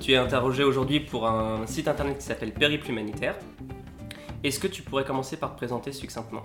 tu 0.00 0.12
es 0.12 0.16
interrogé 0.16 0.64
aujourd'hui 0.64 1.00
pour 1.00 1.26
un 1.26 1.66
site 1.66 1.88
internet 1.88 2.18
qui 2.18 2.24
s'appelle 2.24 2.52
Périple 2.52 2.90
Humanitaire. 2.90 3.36
Est-ce 4.42 4.58
que 4.58 4.66
tu 4.66 4.82
pourrais 4.82 5.04
commencer 5.04 5.36
par 5.36 5.52
te 5.52 5.56
présenter 5.56 5.92
succinctement? 5.92 6.44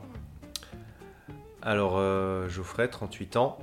Alors, 1.61 1.97
euh, 1.97 2.47
Geoffrey, 2.47 2.87
38 2.87 3.37
ans. 3.37 3.57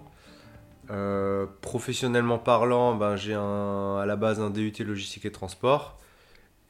Euh, 0.90 1.46
professionnellement 1.62 2.38
parlant, 2.38 2.94
ben, 2.94 3.16
j'ai 3.16 3.34
à 3.34 4.04
la 4.06 4.16
base 4.16 4.40
un 4.40 4.50
DUT 4.50 4.74
logistique 4.80 5.24
et 5.24 5.32
transport. 5.32 5.98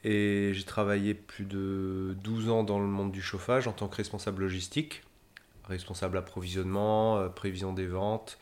Et 0.03 0.51
j'ai 0.53 0.63
travaillé 0.63 1.13
plus 1.13 1.45
de 1.45 2.15
12 2.23 2.49
ans 2.49 2.63
dans 2.63 2.79
le 2.79 2.87
monde 2.87 3.11
du 3.11 3.21
chauffage 3.21 3.67
en 3.67 3.73
tant 3.73 3.87
que 3.87 3.95
responsable 3.97 4.43
logistique, 4.43 5.03
responsable 5.65 6.17
approvisionnement, 6.17 7.27
prévision 7.29 7.73
des 7.73 7.87
ventes, 7.87 8.37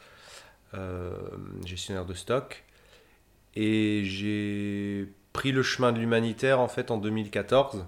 gestionnaire 1.66 2.06
de 2.06 2.14
stock. 2.14 2.65
Et 3.56 4.04
j'ai 4.04 5.08
pris 5.34 5.52
le 5.52 5.64
chemin 5.64 5.92
de 5.92 6.00
l'humanitaire 6.00 6.60
en 6.60 6.68
fait 6.68 6.92
en 6.92 6.98
2014 6.98 7.86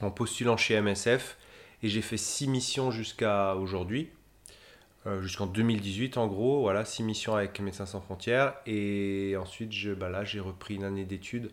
en 0.00 0.10
postulant 0.10 0.56
chez 0.56 0.80
MSF 0.80 1.36
et 1.82 1.88
j'ai 1.88 2.02
fait 2.02 2.16
six 2.16 2.48
missions 2.48 2.90
jusqu'à 2.90 3.54
aujourd'hui, 3.56 4.10
euh, 5.06 5.20
jusqu'en 5.22 5.46
2018 5.46 6.16
en 6.16 6.26
gros, 6.26 6.60
voilà, 6.60 6.84
six 6.84 7.02
missions 7.02 7.34
avec 7.34 7.58
Médecins 7.60 7.86
sans 7.86 8.00
frontières. 8.00 8.54
Et 8.66 9.36
ensuite 9.38 9.72
je, 9.72 9.92
bah 9.92 10.08
là 10.08 10.24
j'ai 10.24 10.40
repris 10.40 10.74
une 10.74 10.84
année 10.84 11.04
d'études 11.04 11.50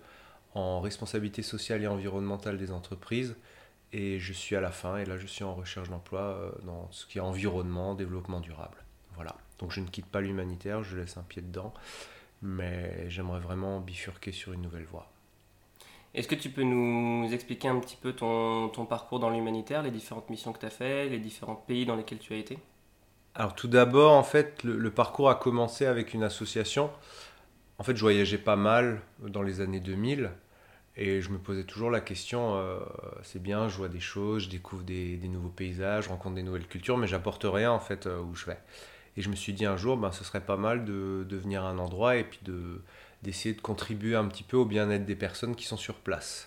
en 0.54 0.82
responsabilité 0.82 1.42
sociale 1.42 1.84
et 1.84 1.88
environnementale 1.88 2.58
des 2.58 2.72
entreprises. 2.72 3.36
Et 3.92 4.20
je 4.20 4.34
suis 4.34 4.56
à 4.56 4.62
la 4.62 4.72
fin. 4.72 4.98
Et 4.98 5.06
là 5.06 5.18
je 5.18 5.28
suis 5.28 5.44
en 5.44 5.56
recherche 5.56 5.90
d'emploi 5.90 6.22
euh, 6.22 6.52
dans 6.64 6.88
ce 6.92 7.06
qui 7.06 7.18
est 7.18 7.22
environnement, 7.22 7.96
développement 7.96 8.40
durable. 8.40 8.78
Voilà, 9.16 9.36
donc 9.58 9.72
je 9.72 9.82
ne 9.82 9.88
quitte 9.88 10.06
pas 10.06 10.22
l'humanitaire, 10.22 10.84
je 10.84 10.98
laisse 10.98 11.18
un 11.18 11.24
pied 11.24 11.42
dedans 11.42 11.74
mais 12.42 13.10
j'aimerais 13.10 13.40
vraiment 13.40 13.80
bifurquer 13.80 14.32
sur 14.32 14.54
une 14.54 14.62
nouvelle 14.62 14.86
voie. 14.86 15.12
Est-ce 16.14 16.28
que 16.28 16.36
tu 16.36 16.50
peux 16.50 16.64
nous 16.64 17.32
expliquer 17.32 17.68
un 17.68 17.80
petit 17.80 17.96
peu 17.96 18.14
ton, 18.14 18.70
ton 18.70 18.86
parcours 18.86 19.20
dans 19.20 19.30
l'humanitaire, 19.30 19.84
les 19.84 19.92
différentes 19.92 20.30
missions 20.30 20.54
que 20.54 20.60
tu 20.60 20.66
as 20.66 20.72
faites, 20.72 21.12
les 21.12 21.20
différents 21.20 21.56
pays 21.56 21.86
dans 21.86 21.96
lesquels 21.96 22.18
tu 22.18 22.34
as 22.34 22.38
été? 22.38 22.58
Alors 23.36 23.54
tout 23.54 23.68
d'abord, 23.68 24.14
en 24.14 24.24
fait, 24.24 24.64
le, 24.64 24.90
parcours 24.90 25.30
a 25.30 25.36
commencé 25.36 25.86
avec 25.86 26.14
une 26.14 26.24
association. 26.24 26.90
En 27.78 27.84
fait, 27.84 27.96
je 27.96 28.02
voyageais 28.02 28.40
pas 28.40 28.56
mal 28.56 29.02
dans 29.20 29.44
les 29.44 29.62
années 29.62 29.80
2000 29.80 30.32
et 30.98 31.22
je 31.22 31.30
me 31.30 31.38
posais 31.38 31.64
toujours 31.64 31.92
la 31.92 32.02
question, 32.02 32.56
euh, 32.56 32.80
c'est 33.24 33.42
bien, 33.42 33.70
je 33.70 33.78
vois 33.78 33.88
des 33.88 34.02
choses, 34.02 34.44
je 34.44 34.50
découvre 34.50 34.84
des, 34.84 35.16
des, 35.16 35.30
nouveaux 35.30 35.50
paysages, 35.50 36.06
je 36.06 36.10
rencontre 36.10 36.36
des 36.36 36.44
nouvelles 36.44 36.68
cultures, 36.68 36.98
mais 36.98 37.08
j'apporte 37.08 37.46
rien 37.46 37.72
en 37.72 37.80
fait 37.80 38.08
euh, 38.08 38.20
où 38.20 38.36
je 38.36 38.48
vais. 38.48 38.58
Et 39.20 39.22
je 39.22 39.28
me 39.28 39.36
suis 39.36 39.52
dit 39.52 39.66
un 39.66 39.76
jour, 39.76 39.98
ben, 39.98 40.14
ce 40.14 40.24
serait 40.24 40.40
pas 40.40 40.56
mal 40.56 40.86
de, 40.86 41.26
de 41.28 41.36
venir 41.36 41.66
à 41.66 41.68
un 41.68 41.78
endroit 41.78 42.16
et 42.16 42.24
puis 42.24 42.40
de, 42.46 42.82
d'essayer 43.22 43.54
de 43.54 43.60
contribuer 43.60 44.16
un 44.16 44.26
petit 44.30 44.44
peu 44.44 44.56
au 44.56 44.64
bien-être 44.64 45.06
des 45.06 45.18
personnes 45.18 45.58
qui 45.58 45.66
sont 45.66 45.76
sur 45.76 45.96
place. 45.96 46.46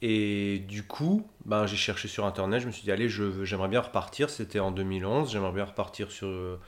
Et 0.00 0.60
du 0.68 0.84
coup, 0.84 1.26
ben, 1.46 1.66
j'ai 1.66 1.76
cherché 1.76 2.06
sur 2.06 2.26
Internet, 2.26 2.62
je 2.62 2.68
me 2.68 2.70
suis 2.70 2.84
dit, 2.84 2.92
allez, 2.92 3.08
j'aimerais 3.08 3.66
bien 3.66 3.80
repartir, 3.80 4.30
c'était 4.30 4.60
en 4.60 4.70
2011, 4.70 5.32
j'aimerais 5.32 5.50
bien 5.50 5.64
repartir 5.64 6.12
sur, 6.12 6.60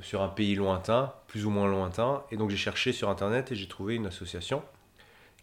sur 0.00 0.22
un 0.22 0.28
pays 0.28 0.54
lointain, 0.54 1.12
plus 1.26 1.44
ou 1.44 1.50
moins 1.50 1.68
lointain. 1.68 2.22
Et 2.30 2.38
donc 2.38 2.48
j'ai 2.48 2.56
cherché 2.56 2.94
sur 2.94 3.10
Internet 3.10 3.52
et 3.52 3.54
j'ai 3.54 3.68
trouvé 3.68 3.94
une 3.94 4.06
association 4.06 4.62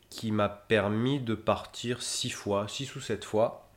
qui 0.09 0.31
m'a 0.31 0.49
permis 0.49 1.19
de 1.19 1.35
partir 1.35 2.01
six 2.01 2.31
fois, 2.31 2.67
six 2.67 2.95
ou 2.95 2.99
sept 2.99 3.25
fois, 3.25 3.69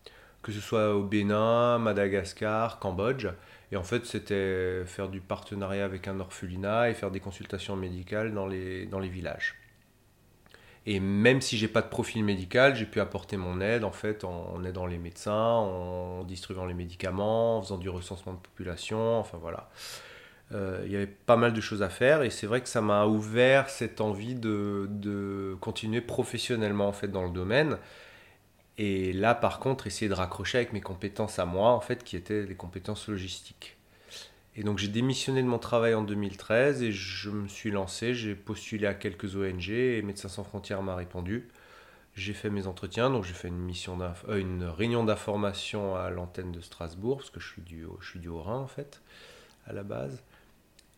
que 0.42 0.50
ce 0.50 0.60
soit 0.60 0.94
au 0.94 1.02
Bénin, 1.02 1.78
Madagascar, 1.78 2.78
Cambodge. 2.78 3.28
Et 3.74 3.76
en 3.76 3.82
fait, 3.82 4.06
c'était 4.06 4.84
faire 4.86 5.08
du 5.08 5.20
partenariat 5.20 5.84
avec 5.84 6.06
un 6.06 6.20
orphelinat 6.20 6.90
et 6.90 6.94
faire 6.94 7.10
des 7.10 7.18
consultations 7.18 7.74
médicales 7.74 8.32
dans 8.32 8.46
les, 8.46 8.86
dans 8.86 9.00
les 9.00 9.08
villages. 9.08 9.56
Et 10.86 11.00
même 11.00 11.40
si 11.40 11.56
j'ai 11.56 11.66
pas 11.66 11.82
de 11.82 11.88
profil 11.88 12.22
médical, 12.22 12.76
j'ai 12.76 12.84
pu 12.84 13.00
apporter 13.00 13.36
mon 13.36 13.60
aide 13.60 13.82
en 13.82 13.90
fait 13.90 14.22
en, 14.22 14.62
aidant 14.62 14.86
les 14.86 14.98
médecins, 14.98 15.32
en 15.32 16.22
distribuant 16.22 16.66
les 16.66 16.74
médicaments, 16.74 17.58
en 17.58 17.62
faisant 17.62 17.78
du 17.78 17.88
recensement 17.88 18.34
de 18.34 18.38
population, 18.38 19.18
enfin 19.18 19.38
voilà. 19.40 19.68
Euh, 20.52 20.82
il 20.86 20.92
y 20.92 20.96
avait 20.96 21.08
pas 21.08 21.36
mal 21.36 21.52
de 21.52 21.60
choses 21.60 21.82
à 21.82 21.88
faire 21.88 22.22
et 22.22 22.30
c'est 22.30 22.46
vrai 22.46 22.60
que 22.60 22.68
ça 22.68 22.80
m'a 22.80 23.06
ouvert 23.06 23.70
cette 23.70 24.00
envie 24.00 24.36
de, 24.36 24.86
de, 24.88 25.56
continuer 25.60 26.00
professionnellement 26.00 26.86
en 26.86 26.92
fait 26.92 27.08
dans 27.08 27.24
le 27.24 27.30
domaine 27.30 27.78
et 28.76 29.12
là, 29.12 29.34
par 29.34 29.60
contre, 29.60 29.86
essayer 29.86 30.08
de 30.08 30.14
raccrocher 30.14 30.58
avec 30.58 30.72
mes 30.72 30.80
compétences 30.80 31.38
à 31.38 31.44
moi, 31.44 31.70
en 31.70 31.80
fait, 31.80 32.02
qui 32.02 32.16
étaient 32.16 32.44
des 32.44 32.56
compétences 32.56 33.08
logistiques. 33.08 33.76
Et 34.56 34.62
donc, 34.62 34.78
j'ai 34.78 34.88
démissionné 34.88 35.42
de 35.42 35.48
mon 35.48 35.58
travail 35.58 35.94
en 35.94 36.02
2013 36.02 36.82
et 36.82 36.92
je 36.92 37.30
me 37.30 37.48
suis 37.48 37.70
lancé. 37.70 38.14
J'ai 38.14 38.34
postulé 38.34 38.86
à 38.86 38.94
quelques 38.94 39.36
ONG 39.36 39.68
et 39.70 40.02
Médecins 40.02 40.28
sans 40.28 40.44
frontières 40.44 40.82
m'a 40.82 40.96
répondu. 40.96 41.48
J'ai 42.14 42.32
fait 42.32 42.50
mes 42.50 42.68
entretiens, 42.68 43.10
donc 43.10 43.24
j'ai 43.24 43.32
fait 43.34 43.48
une, 43.48 43.72
euh, 43.98 44.70
réunion 44.70 45.02
d'information 45.02 45.96
à 45.96 46.10
l'antenne 46.10 46.52
de 46.52 46.60
Strasbourg, 46.60 47.16
parce 47.16 47.30
que 47.30 47.40
je 47.40 47.48
suis, 47.48 47.62
du, 47.62 47.86
je 48.00 48.08
suis 48.08 48.20
du 48.20 48.28
Haut-Rhin, 48.28 48.58
en 48.58 48.68
fait, 48.68 49.02
à 49.66 49.72
la 49.72 49.82
base. 49.82 50.22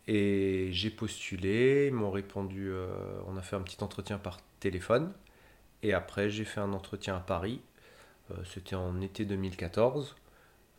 Et 0.07 0.69
j'ai 0.71 0.91
postulé, 0.91 1.87
ils 1.87 1.93
m'ont 1.93 2.11
répondu, 2.11 2.69
euh, 2.69 2.87
on 3.27 3.35
a 3.35 3.41
fait 3.41 3.55
un 3.55 3.61
petit 3.61 3.83
entretien 3.83 4.19
par 4.19 4.39
téléphone. 4.59 5.11
Et 5.87 5.93
après, 5.93 6.29
j'ai 6.29 6.43
fait 6.43 6.59
un 6.59 6.73
entretien 6.73 7.15
à 7.15 7.21
Paris. 7.21 7.61
Euh, 8.31 8.35
c'était 8.43 8.75
en 8.75 8.99
été 8.99 9.23
2014. 9.23 10.17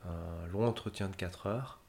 Un 0.05 0.47
long 0.53 0.67
entretien 0.67 1.09
de 1.09 1.17
4 1.17 1.47
heures. 1.47 1.81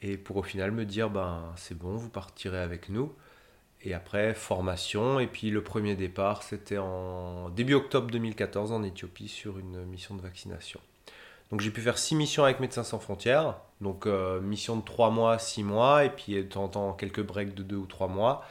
Et 0.00 0.16
pour 0.16 0.38
au 0.38 0.42
final 0.42 0.70
me 0.70 0.86
dire, 0.86 1.10
ben, 1.10 1.52
c'est 1.56 1.76
bon, 1.76 1.96
vous 1.96 2.08
partirez 2.08 2.58
avec 2.58 2.88
nous. 2.88 3.14
Et 3.82 3.92
après, 3.92 4.32
formation. 4.32 5.20
Et 5.20 5.26
puis 5.26 5.50
le 5.50 5.62
premier 5.62 5.96
départ, 5.96 6.42
c'était 6.42 6.78
en 6.78 7.50
début 7.50 7.74
octobre 7.74 8.10
2014 8.10 8.72
en 8.72 8.82
Éthiopie 8.82 9.28
sur 9.28 9.58
une 9.58 9.84
mission 9.84 10.14
de 10.14 10.22
vaccination. 10.22 10.80
Donc 11.50 11.60
j'ai 11.60 11.70
pu 11.70 11.82
faire 11.82 11.98
6 11.98 12.14
missions 12.14 12.44
avec 12.44 12.58
Médecins 12.58 12.84
sans 12.84 12.98
frontières. 12.98 13.56
Donc 13.82 14.06
euh, 14.06 14.40
mission 14.40 14.76
de 14.76 14.82
3 14.82 15.10
mois, 15.10 15.38
6 15.38 15.62
mois. 15.62 16.06
Et 16.06 16.10
puis 16.10 16.36
de 16.36 16.42
temps 16.44 16.64
en 16.64 16.68
temps, 16.68 16.92
quelques 16.94 17.22
breaks 17.22 17.54
de 17.54 17.62
2 17.62 17.76
ou 17.76 17.86
3 17.86 18.08
mois. 18.08 18.46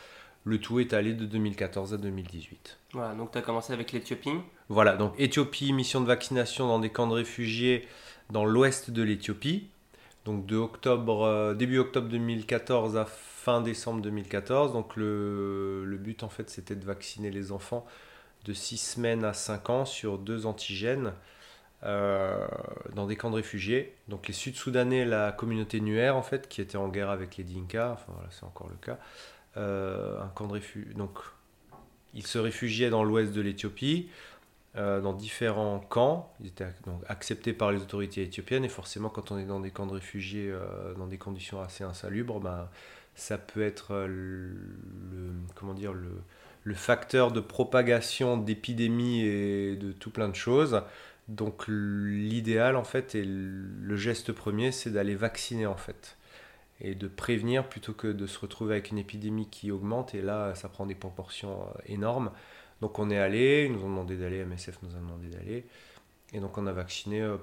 Le 0.45 0.59
tout 0.59 0.79
est 0.79 0.93
allé 0.93 1.13
de 1.13 1.25
2014 1.25 1.93
à 1.93 1.97
2018. 1.97 2.77
Voilà, 2.93 3.15
donc 3.15 3.31
tu 3.31 3.37
as 3.37 3.41
commencé 3.41 3.73
avec 3.73 3.91
l'Éthiopie 3.91 4.31
Voilà, 4.69 4.95
donc 4.95 5.13
Éthiopie, 5.17 5.73
mission 5.73 6.01
de 6.01 6.05
vaccination 6.05 6.67
dans 6.67 6.79
des 6.79 6.91
camps 6.91 7.07
de 7.07 7.13
réfugiés 7.13 7.87
dans 8.29 8.45
l'ouest 8.45 8.91
de 8.91 9.01
l'Éthiopie. 9.01 9.67
Donc 10.23 10.45
de 10.45 10.55
octobre, 10.55 11.23
euh, 11.23 11.53
début 11.53 11.79
octobre 11.79 12.07
2014 12.09 12.95
à 12.95 13.05
fin 13.05 13.61
décembre 13.61 14.01
2014. 14.01 14.73
Donc 14.73 14.95
le, 14.95 15.83
le 15.83 15.97
but 15.97 16.23
en 16.23 16.29
fait 16.29 16.49
c'était 16.49 16.75
de 16.75 16.85
vacciner 16.85 17.31
les 17.31 17.51
enfants 17.51 17.85
de 18.45 18.53
6 18.53 18.77
semaines 18.77 19.23
à 19.23 19.33
5 19.33 19.69
ans 19.69 19.85
sur 19.85 20.17
deux 20.19 20.45
antigènes 20.45 21.13
euh, 21.83 22.47
dans 22.95 23.05
des 23.05 23.15
camps 23.15 23.29
de 23.29 23.35
réfugiés. 23.35 23.95
Donc 24.07 24.27
les 24.27 24.33
Sud-Soudanais, 24.33 25.05
la 25.05 25.31
communauté 25.31 25.81
nuère 25.81 26.15
en 26.15 26.23
fait, 26.23 26.47
qui 26.47 26.61
était 26.61 26.77
en 26.77 26.87
guerre 26.87 27.09
avec 27.09 27.37
les 27.37 27.43
Dinka, 27.43 27.91
enfin 27.93 28.11
voilà, 28.13 28.29
c'est 28.31 28.45
encore 28.45 28.67
le 28.69 28.77
cas. 28.77 28.97
Euh, 29.57 30.21
un 30.21 30.27
camp 30.27 30.47
de 30.47 30.53
réfugiés. 30.53 30.93
Donc, 30.95 31.17
ils 32.13 32.27
se 32.27 32.37
réfugiaient 32.37 32.89
dans 32.89 33.03
l'ouest 33.03 33.31
de 33.31 33.39
l'Éthiopie, 33.39 34.09
euh, 34.75 34.99
dans 34.99 35.13
différents 35.13 35.79
camps. 35.79 36.33
Ils 36.41 36.47
étaient 36.47 36.67
donc, 36.85 37.01
acceptés 37.07 37.53
par 37.53 37.71
les 37.71 37.81
autorités 37.81 38.21
éthiopiennes. 38.21 38.65
Et 38.65 38.69
forcément, 38.69 39.09
quand 39.09 39.31
on 39.31 39.37
est 39.37 39.45
dans 39.45 39.61
des 39.61 39.71
camps 39.71 39.85
de 39.85 39.93
réfugiés, 39.93 40.51
euh, 40.51 40.93
dans 40.95 41.07
des 41.07 41.17
conditions 41.17 41.61
assez 41.61 41.85
insalubres, 41.85 42.41
ben, 42.41 42.67
ça 43.15 43.37
peut 43.37 43.63
être 43.63 44.05
le, 44.07 44.51
comment 45.55 45.73
dire, 45.73 45.93
le, 45.93 46.11
le 46.63 46.73
facteur 46.73 47.31
de 47.31 47.39
propagation 47.39 48.35
d'épidémies 48.35 49.21
et 49.21 49.75
de 49.77 49.93
tout 49.93 50.09
plein 50.09 50.27
de 50.27 50.35
choses. 50.35 50.81
Donc 51.27 51.63
l'idéal 51.67 52.75
en 52.75 52.83
fait 52.83 53.15
et 53.15 53.23
le 53.25 53.95
geste 53.95 54.31
premier 54.31 54.71
c'est 54.71 54.91
d'aller 54.91 55.15
vacciner 55.15 55.65
en 55.65 55.75
fait 55.75 56.17
et 56.81 56.95
de 56.95 57.07
prévenir 57.07 57.67
plutôt 57.69 57.93
que 57.93 58.07
de 58.07 58.27
se 58.27 58.39
retrouver 58.39 58.73
avec 58.73 58.91
une 58.91 58.97
épidémie 58.97 59.47
qui 59.49 59.71
augmente 59.71 60.13
et 60.13 60.21
là 60.21 60.55
ça 60.55 60.69
prend 60.69 60.85
des 60.85 60.95
proportions 60.95 61.63
euh, 61.63 61.81
énormes. 61.87 62.31
Donc 62.81 62.99
on 62.99 63.09
est 63.09 63.17
allé, 63.17 63.65
ils 63.65 63.71
nous 63.71 63.83
ont 63.83 63.89
demandé 63.89 64.17
d'aller, 64.17 64.43
MSF 64.43 64.79
nous 64.83 64.95
a 64.95 64.99
demandé 64.99 65.29
d'aller 65.29 65.65
et 66.33 66.39
donc 66.39 66.57
on 66.57 66.67
a 66.67 66.73
vacciné 66.73 67.21
euh, 67.21 67.37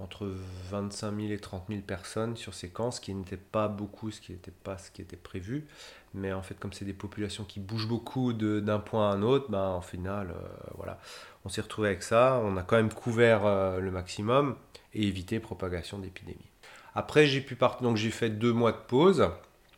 entre 0.00 0.32
25 0.70 1.14
000 1.16 1.32
et 1.32 1.38
30 1.38 1.64
000 1.68 1.80
personnes 1.82 2.36
sur 2.36 2.52
camps, 2.72 2.90
ce 2.90 3.00
qui 3.00 3.14
n'était 3.14 3.36
pas 3.36 3.68
beaucoup, 3.68 4.10
ce 4.10 4.20
qui 4.20 4.32
n'était 4.32 4.50
pas 4.50 4.78
ce 4.78 4.90
qui 4.90 5.00
était 5.00 5.16
prévu. 5.16 5.66
Mais 6.14 6.32
en 6.32 6.42
fait, 6.42 6.58
comme 6.58 6.72
c'est 6.72 6.84
des 6.84 6.92
populations 6.92 7.44
qui 7.44 7.60
bougent 7.60 7.86
beaucoup 7.86 8.32
d'un 8.32 8.80
point 8.80 9.10
à 9.10 9.14
un 9.14 9.22
autre, 9.22 9.48
ben, 9.48 9.68
en 9.68 9.82
final, 9.82 10.30
euh, 10.30 10.48
voilà, 10.76 10.98
on 11.44 11.48
s'est 11.48 11.60
retrouvé 11.60 11.88
avec 11.88 12.02
ça. 12.02 12.40
On 12.42 12.56
a 12.56 12.62
quand 12.62 12.76
même 12.76 12.92
couvert 12.92 13.78
le 13.78 13.90
maximum 13.92 14.56
et 14.92 15.06
évité 15.06 15.38
propagation 15.38 16.00
d'épidémie. 16.00 16.50
Après, 16.96 17.26
j'ai 17.26 17.40
pu 17.40 17.54
partir, 17.54 17.82
donc 17.82 17.96
j'ai 17.96 18.10
fait 18.10 18.30
deux 18.30 18.52
mois 18.52 18.72
de 18.72 18.78
pause, 18.88 19.28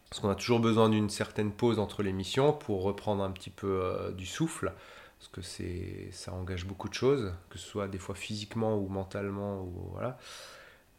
parce 0.08 0.20
qu'on 0.20 0.30
a 0.30 0.34
toujours 0.34 0.60
besoin 0.60 0.88
d'une 0.88 1.10
certaine 1.10 1.52
pause 1.52 1.78
entre 1.78 2.02
les 2.02 2.12
missions 2.12 2.52
pour 2.52 2.82
reprendre 2.82 3.22
un 3.22 3.30
petit 3.30 3.50
peu 3.50 3.80
euh, 3.82 4.10
du 4.12 4.24
souffle 4.24 4.72
parce 5.18 5.28
que 5.28 5.42
c'est 5.42 6.08
ça 6.12 6.32
engage 6.32 6.64
beaucoup 6.64 6.88
de 6.88 6.94
choses, 6.94 7.32
que 7.50 7.58
ce 7.58 7.66
soit 7.66 7.88
des 7.88 7.98
fois 7.98 8.14
physiquement 8.14 8.76
ou 8.78 8.88
mentalement 8.88 9.68
voilà. 9.92 10.18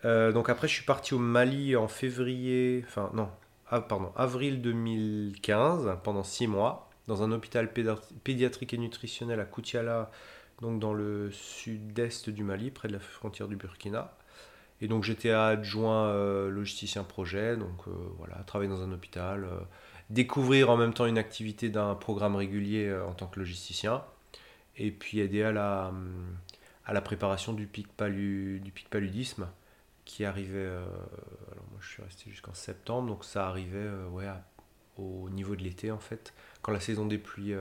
Euh, 0.06 0.32
donc 0.32 0.50
après 0.50 0.68
je 0.68 0.74
suis 0.74 0.86
parti 0.86 1.14
au 1.14 1.20
Mali 1.20 1.76
en 1.76 1.88
février, 1.88 2.84
enfin 2.88 3.10
non, 3.14 3.30
ah, 3.70 3.82
pardon, 3.82 4.12
avril 4.16 4.62
2015 4.62 5.98
pendant 6.04 6.24
six 6.24 6.48
mois 6.48 6.90
dans 7.08 7.24
un 7.24 7.32
hôpital 7.32 7.72
pédiatrique 8.24 8.74
et 8.74 8.78
nutritionnel 8.78 9.40
à 9.40 9.46
Koutiala, 9.46 10.12
donc 10.62 10.80
dans 10.80 10.94
le 10.94 11.32
sud-est 11.32 12.30
du 12.30 12.44
Mali, 12.44 12.72
près 12.72 12.88
de 12.88 12.94
la 12.94 13.00
frontière 13.00 13.48
du 13.48 13.56
Burkina. 13.56 14.14
Et 14.82 14.88
donc 14.88 15.04
j'étais 15.04 15.32
adjoint 15.32 16.08
euh, 16.08 16.50
logisticien 16.50 17.04
projet, 17.04 17.58
donc 17.58 17.88
euh, 17.88 17.92
voilà, 18.18 18.36
travailler 18.46 18.70
dans 18.70 18.82
un 18.82 18.92
hôpital, 18.92 19.46
découvrir 20.10 20.70
en 20.70 20.78
même 20.78 20.94
temps 20.94 21.06
une 21.06 21.18
activité 21.18 21.70
d'un 21.70 21.96
programme 21.96 22.36
régulier 22.36 22.88
euh, 22.88 23.06
en 23.06 23.14
tant 23.14 23.28
que 23.28 23.40
logisticien, 23.40 24.04
et 24.78 24.92
puis 24.92 25.20
aider 25.20 25.44
à 25.44 25.52
la, 25.52 25.92
à 26.86 26.94
la 26.94 27.02
préparation 27.02 27.54
du 27.54 27.68
pic, 27.68 27.88
palu, 27.88 28.60
du 28.60 28.72
pic 28.72 28.90
paludisme 28.90 29.48
qui 30.06 30.26
arrivait, 30.26 30.58
euh, 30.58 30.84
alors 31.52 31.66
moi 31.72 31.80
je 31.80 31.90
suis 31.90 32.02
resté 32.02 32.30
jusqu'en 32.30 32.54
septembre, 32.54 33.08
donc 33.08 33.24
ça 33.24 33.48
arrivait 33.48 33.78
euh, 33.78 34.08
ouais, 34.10 34.28
au 34.98 35.30
niveau 35.30 35.56
de 35.56 35.62
l'été 35.62 35.92
en 35.92 36.00
fait, 36.00 36.34
quand 36.62 36.72
la 36.72 36.80
saison 36.80 37.06
des 37.06 37.18
pluies 37.18 37.54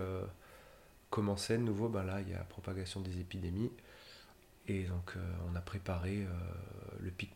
commençait 1.11 1.56
de 1.56 1.62
nouveau, 1.62 1.88
ben 1.88 2.03
là 2.03 2.20
il 2.20 2.29
y 2.31 2.35
a 2.35 2.38
la 2.38 2.44
propagation 2.44 3.00
des 3.00 3.20
épidémies. 3.20 3.70
Et 4.69 4.82
donc 4.85 5.15
on 5.50 5.56
a 5.56 5.61
préparé 5.61 6.26
le 7.00 7.11
pic, 7.11 7.31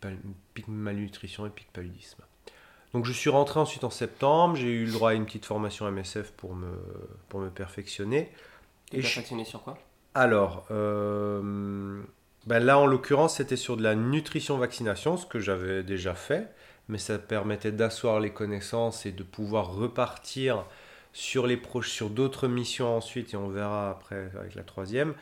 pic 0.55 0.69
malnutrition 0.69 1.47
et 1.47 1.51
pic 1.51 1.67
paludisme. 1.73 2.23
Donc 2.93 3.07
je 3.07 3.13
suis 3.13 3.31
rentré 3.31 3.59
ensuite 3.59 3.85
en 3.85 3.91
septembre, 3.91 4.57
j'ai 4.57 4.71
eu 4.71 4.85
le 4.85 4.93
droit 4.93 5.11
à 5.11 5.15
une 5.15 5.25
petite 5.25 5.47
formation 5.47 5.91
MSF 5.91 6.33
pour 6.33 6.55
me, 6.55 6.71
pour 7.29 7.41
me 7.41 7.49
perfectionner. 7.49 8.31
Et 8.93 9.01
tu 9.01 9.07
je... 9.07 9.45
sur 9.45 9.63
quoi? 9.63 9.79
Alors, 10.15 10.67
euh, 10.71 12.03
ben 12.47 12.59
là 12.59 12.79
en 12.79 12.87
l'occurrence 12.87 13.37
c'était 13.37 13.57
sur 13.57 13.79
de 13.79 13.83
la 13.83 13.95
nutrition 13.95 14.59
vaccination, 14.59 15.17
ce 15.17 15.25
que 15.25 15.41
j'avais 15.41 15.83
déjà 15.83 16.15
fait, 16.15 16.53
mais 16.89 16.99
ça 16.99 17.19
permettait 17.19 17.73
d'asseoir 17.73 18.21
les 18.21 18.31
connaissances 18.31 19.07
et 19.07 19.13
de 19.13 19.23
pouvoir 19.23 19.75
repartir 19.75 20.67
sur, 21.15 21.47
les 21.47 21.61
sur 21.83 22.11
d'autres 22.11 22.47
missions 22.47 22.95
ensuite, 22.95 23.33
et 23.33 23.37
on 23.39 23.49
verra 23.49 23.91
après 23.91 24.31
avec 24.39 24.55
la 24.55 24.65
troisième, 24.65 25.15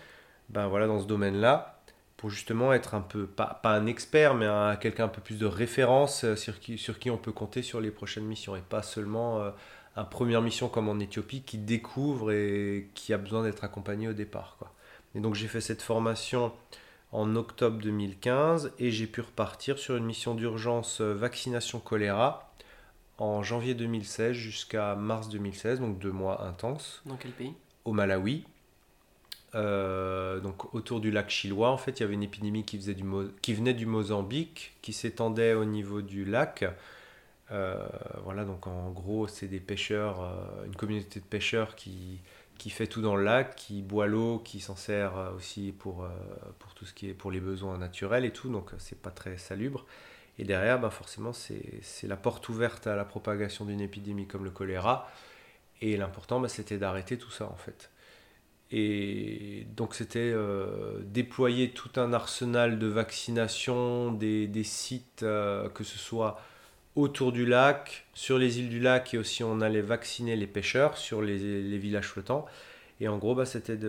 ben 0.49 0.67
voilà 0.67 0.89
dans 0.89 0.99
ce 0.99 1.07
domaine-là 1.07 1.80
pour 2.21 2.29
justement 2.29 2.75
être 2.75 2.95
un 2.95 3.01
peu, 3.01 3.27
pas, 3.27 3.59
pas 3.63 3.73
un 3.73 3.87
expert, 3.87 4.35
mais 4.35 4.47
quelqu'un 4.79 5.05
un 5.05 5.09
peu 5.09 5.23
plus 5.23 5.39
de 5.39 5.47
référence 5.47 6.25
euh, 6.25 6.37
sur 6.37 6.61
qui, 6.61 6.77
sur 6.77 6.99
qui 6.99 7.11
on 7.11 7.17
peut 7.17 7.33
compter 7.33 7.63
sur 7.63 7.81
les 7.81 7.91
prochaines 7.91 8.27
missions 8.27 8.55
et 8.57 8.61
pas 8.61 8.83
seulement 8.83 9.41
euh, 9.41 9.51
un 9.97 10.05
première 10.05 10.43
mission 10.43 10.69
comme 10.69 10.91
en 10.91 10.99
Éthiopie 10.99 11.41
qui 11.41 11.57
découvre 11.57 12.31
et 12.31 12.91
qui 12.93 13.15
a 13.15 13.17
besoin 13.17 13.43
d'être 13.43 13.65
accompagné 13.65 14.07
au 14.07 14.13
départ. 14.13 14.57
Quoi. 14.59 14.71
Et 15.15 15.21
donc 15.21 15.35
j'ai 15.35 15.49
fait 15.49 15.63
cette 15.63 15.81
formation 15.81 16.53
en 17.11 17.37
octobre 17.37 17.79
2015 17.79 18.75
et 18.79 18.91
j'ai 18.91 19.07
pu 19.07 19.23
repartir 19.23 19.79
sur 19.79 19.97
une 19.97 20.05
mission 20.05 20.35
d'urgence 20.35 21.01
euh, 21.01 21.15
vaccination 21.15 21.81
choléra 21.81 22.53
en 23.17 23.43
janvier 23.43 23.73
2016 23.73 24.33
jusqu'à 24.33 24.95
mars 24.95 25.31
2016, 25.31 25.81
donc 25.81 25.99
deux 25.99 26.13
mois 26.13 26.45
intenses. 26.45 27.01
Dans 27.07 27.17
quel 27.17 27.33
pays? 27.33 27.55
Au 27.87 27.93
Malawi. 27.93 28.45
Euh, 29.55 30.41
donc 30.41 30.75
autour 30.75 31.01
du 31.01 31.11
lac 31.11 31.31
Chilois, 31.31 31.71
en 31.71 31.77
fait, 31.77 32.01
il 32.01 32.03
y 32.03 32.05
avait 32.05 32.15
une 32.15 32.23
épidémie 32.23 32.65
qui, 32.65 32.79
venait 32.79 33.75
du 33.75 33.87
Mozambique, 33.87 34.77
qui 34.83 34.93
s'étendait 34.93 35.55
au 35.55 35.65
niveau 35.65 36.03
du 36.03 36.25
lac. 36.25 36.65
Euh, 37.53 37.85
voilà, 38.25 38.45
donc 38.45 38.67
en 38.67 38.91
gros, 38.91 39.27
c'est 39.27 39.49
des 39.49 39.61
pêcheurs, 39.61 40.23
euh, 40.23 40.67
une 40.67 40.77
communauté 40.77 41.19
de 41.21 41.25
pêcheurs 41.25 41.75
qui, 41.75 42.21
qui 42.59 42.71
fait 42.71 42.87
tout 42.87 43.03
dans 43.03 43.17
le 43.17 43.25
lac, 43.25 43.57
qui 43.57 43.83
boit 43.83 44.07
l'eau, 44.07 44.39
qui 44.39 44.61
s'en 44.61 44.77
sert 44.77 45.33
aussi 45.37 45.73
pour, 45.77 46.07
pour 46.59 46.75
tout 46.75 46.85
ce 46.85 46.95
qui 46.95 47.09
est 47.09 47.15
pour 47.15 47.31
les 47.31 47.41
besoins 47.41 47.79
naturels 47.79 48.25
et 48.25 48.33
tout, 48.33 48.51
donc 48.51 48.71
c'est 48.79 49.01
pas 49.01 49.11
très 49.11 49.37
salubre. 49.39 49.85
Et 50.39 50.45
derrière, 50.45 50.79
bah 50.81 50.91
forcément, 50.91 51.33
c'est 51.33 51.83
la 52.05 52.17
porte 52.17 52.49
ouverte 52.49 52.87
à 52.87 52.97
la 52.97 53.05
propagation 53.05 53.65
d'une 53.65 53.81
épidémie 53.81 54.27
comme 54.27 54.45
le 54.45 54.51
choléra. 54.51 55.11
Et 55.83 55.97
l'important, 55.97 56.41
bah, 56.41 56.49
c'était 56.49 56.79
d'arrêter 56.79 57.19
tout 57.19 57.31
ça 57.31 57.47
en 57.47 57.57
fait. 57.57 57.91
Et 58.73 59.67
donc 59.77 59.95
c'était 59.95 60.31
euh, 60.33 61.01
déployer 61.05 61.71
tout 61.71 61.91
un 61.97 62.13
arsenal 62.13 62.79
de 62.79 62.87
vaccination, 62.87 64.13
des, 64.13 64.47
des 64.47 64.63
sites, 64.63 65.25
euh, 65.25 65.69
que 65.69 65.83
ce 65.83 65.99
soit 65.99 66.41
autour 66.95 67.33
du 67.33 67.47
lac, 67.47 68.07
sur 68.15 68.39
les 68.39 68.61
îles 68.61 68.69
du 68.69 68.81
lac, 68.81 69.13
et 69.15 69.19
aussi 69.19 69.43
on 69.43 69.61
allait 69.61 69.81
vacciner 69.81 70.37
les 70.37 70.47
pêcheurs 70.47 70.97
sur 70.99 71.21
les, 71.21 71.63
les 71.63 71.79
villages 71.79 72.07
flottants. 72.09 72.47
Et 73.01 73.09
en 73.09 73.19
gros, 73.19 73.35
bah, 73.35 73.45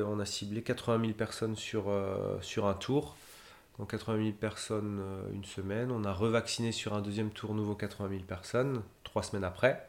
on 0.07 0.19
a 0.19 0.25
ciblé 0.25 0.61
80 0.61 1.01
000 1.01 1.13
personnes 1.13 1.55
sur, 1.55 1.89
euh, 1.89 2.37
sur 2.41 2.65
un 2.67 2.73
tour. 2.73 3.15
Donc 3.77 3.91
80 3.91 4.17
000 4.17 4.31
personnes 4.33 5.01
une 5.33 5.45
semaine. 5.45 5.91
On 5.91 6.05
a 6.05 6.13
revacciné 6.13 6.71
sur 6.71 6.93
un 6.93 7.01
deuxième 7.01 7.31
tour 7.31 7.53
nouveau 7.53 7.75
80 7.75 8.09
000 8.09 8.21
personnes, 8.23 8.81
trois 9.03 9.23
semaines 9.23 9.43
après. 9.43 9.87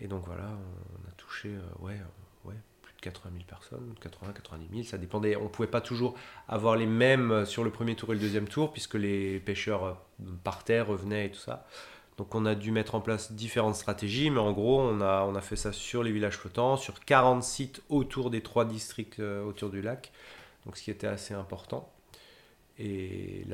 Et 0.00 0.06
donc 0.06 0.24
voilà, 0.26 0.48
on 0.48 1.08
a 1.08 1.12
touché 1.16 1.50
ouais, 1.80 1.98
80 3.08 3.32
000 3.32 3.44
personnes, 3.46 3.94
80, 4.00 4.32
90 4.32 4.68
000, 4.70 4.82
ça 4.84 4.98
dépendait. 4.98 5.36
On 5.36 5.44
ne 5.44 5.48
pouvait 5.48 5.68
pas 5.68 5.80
toujours 5.80 6.14
avoir 6.46 6.76
les 6.76 6.86
mêmes 6.86 7.44
sur 7.46 7.64
le 7.64 7.70
premier 7.70 7.94
tour 7.94 8.10
et 8.10 8.14
le 8.14 8.20
deuxième 8.20 8.48
tour, 8.48 8.72
puisque 8.72 8.94
les 8.94 9.40
pêcheurs 9.40 9.84
euh, 9.84 9.94
partaient, 10.44 10.80
revenaient 10.80 11.26
et 11.26 11.30
tout 11.30 11.40
ça. 11.40 11.66
Donc 12.16 12.34
on 12.34 12.44
a 12.46 12.54
dû 12.54 12.70
mettre 12.72 12.94
en 12.94 13.00
place 13.00 13.32
différentes 13.32 13.76
stratégies, 13.76 14.30
mais 14.30 14.40
en 14.40 14.52
gros, 14.52 14.80
on 14.80 15.00
a, 15.00 15.22
on 15.22 15.40
fait 15.40 15.56
ça 15.56 15.72
sur 15.72 16.02
les 16.02 16.12
villages 16.12 16.36
flottants, 16.36 16.76
sur 16.76 17.00
40 17.00 17.42
sites 17.42 17.82
autour 17.88 18.30
des 18.30 18.42
trois 18.42 18.64
districts 18.64 19.20
euh, 19.20 19.44
autour 19.44 19.70
du 19.70 19.80
lac, 19.80 20.12
donc 20.66 20.76
ce 20.76 20.82
qui 20.82 20.90
était 20.90 21.06
assez 21.06 21.34
important. 21.34 21.92
Et 22.78 23.44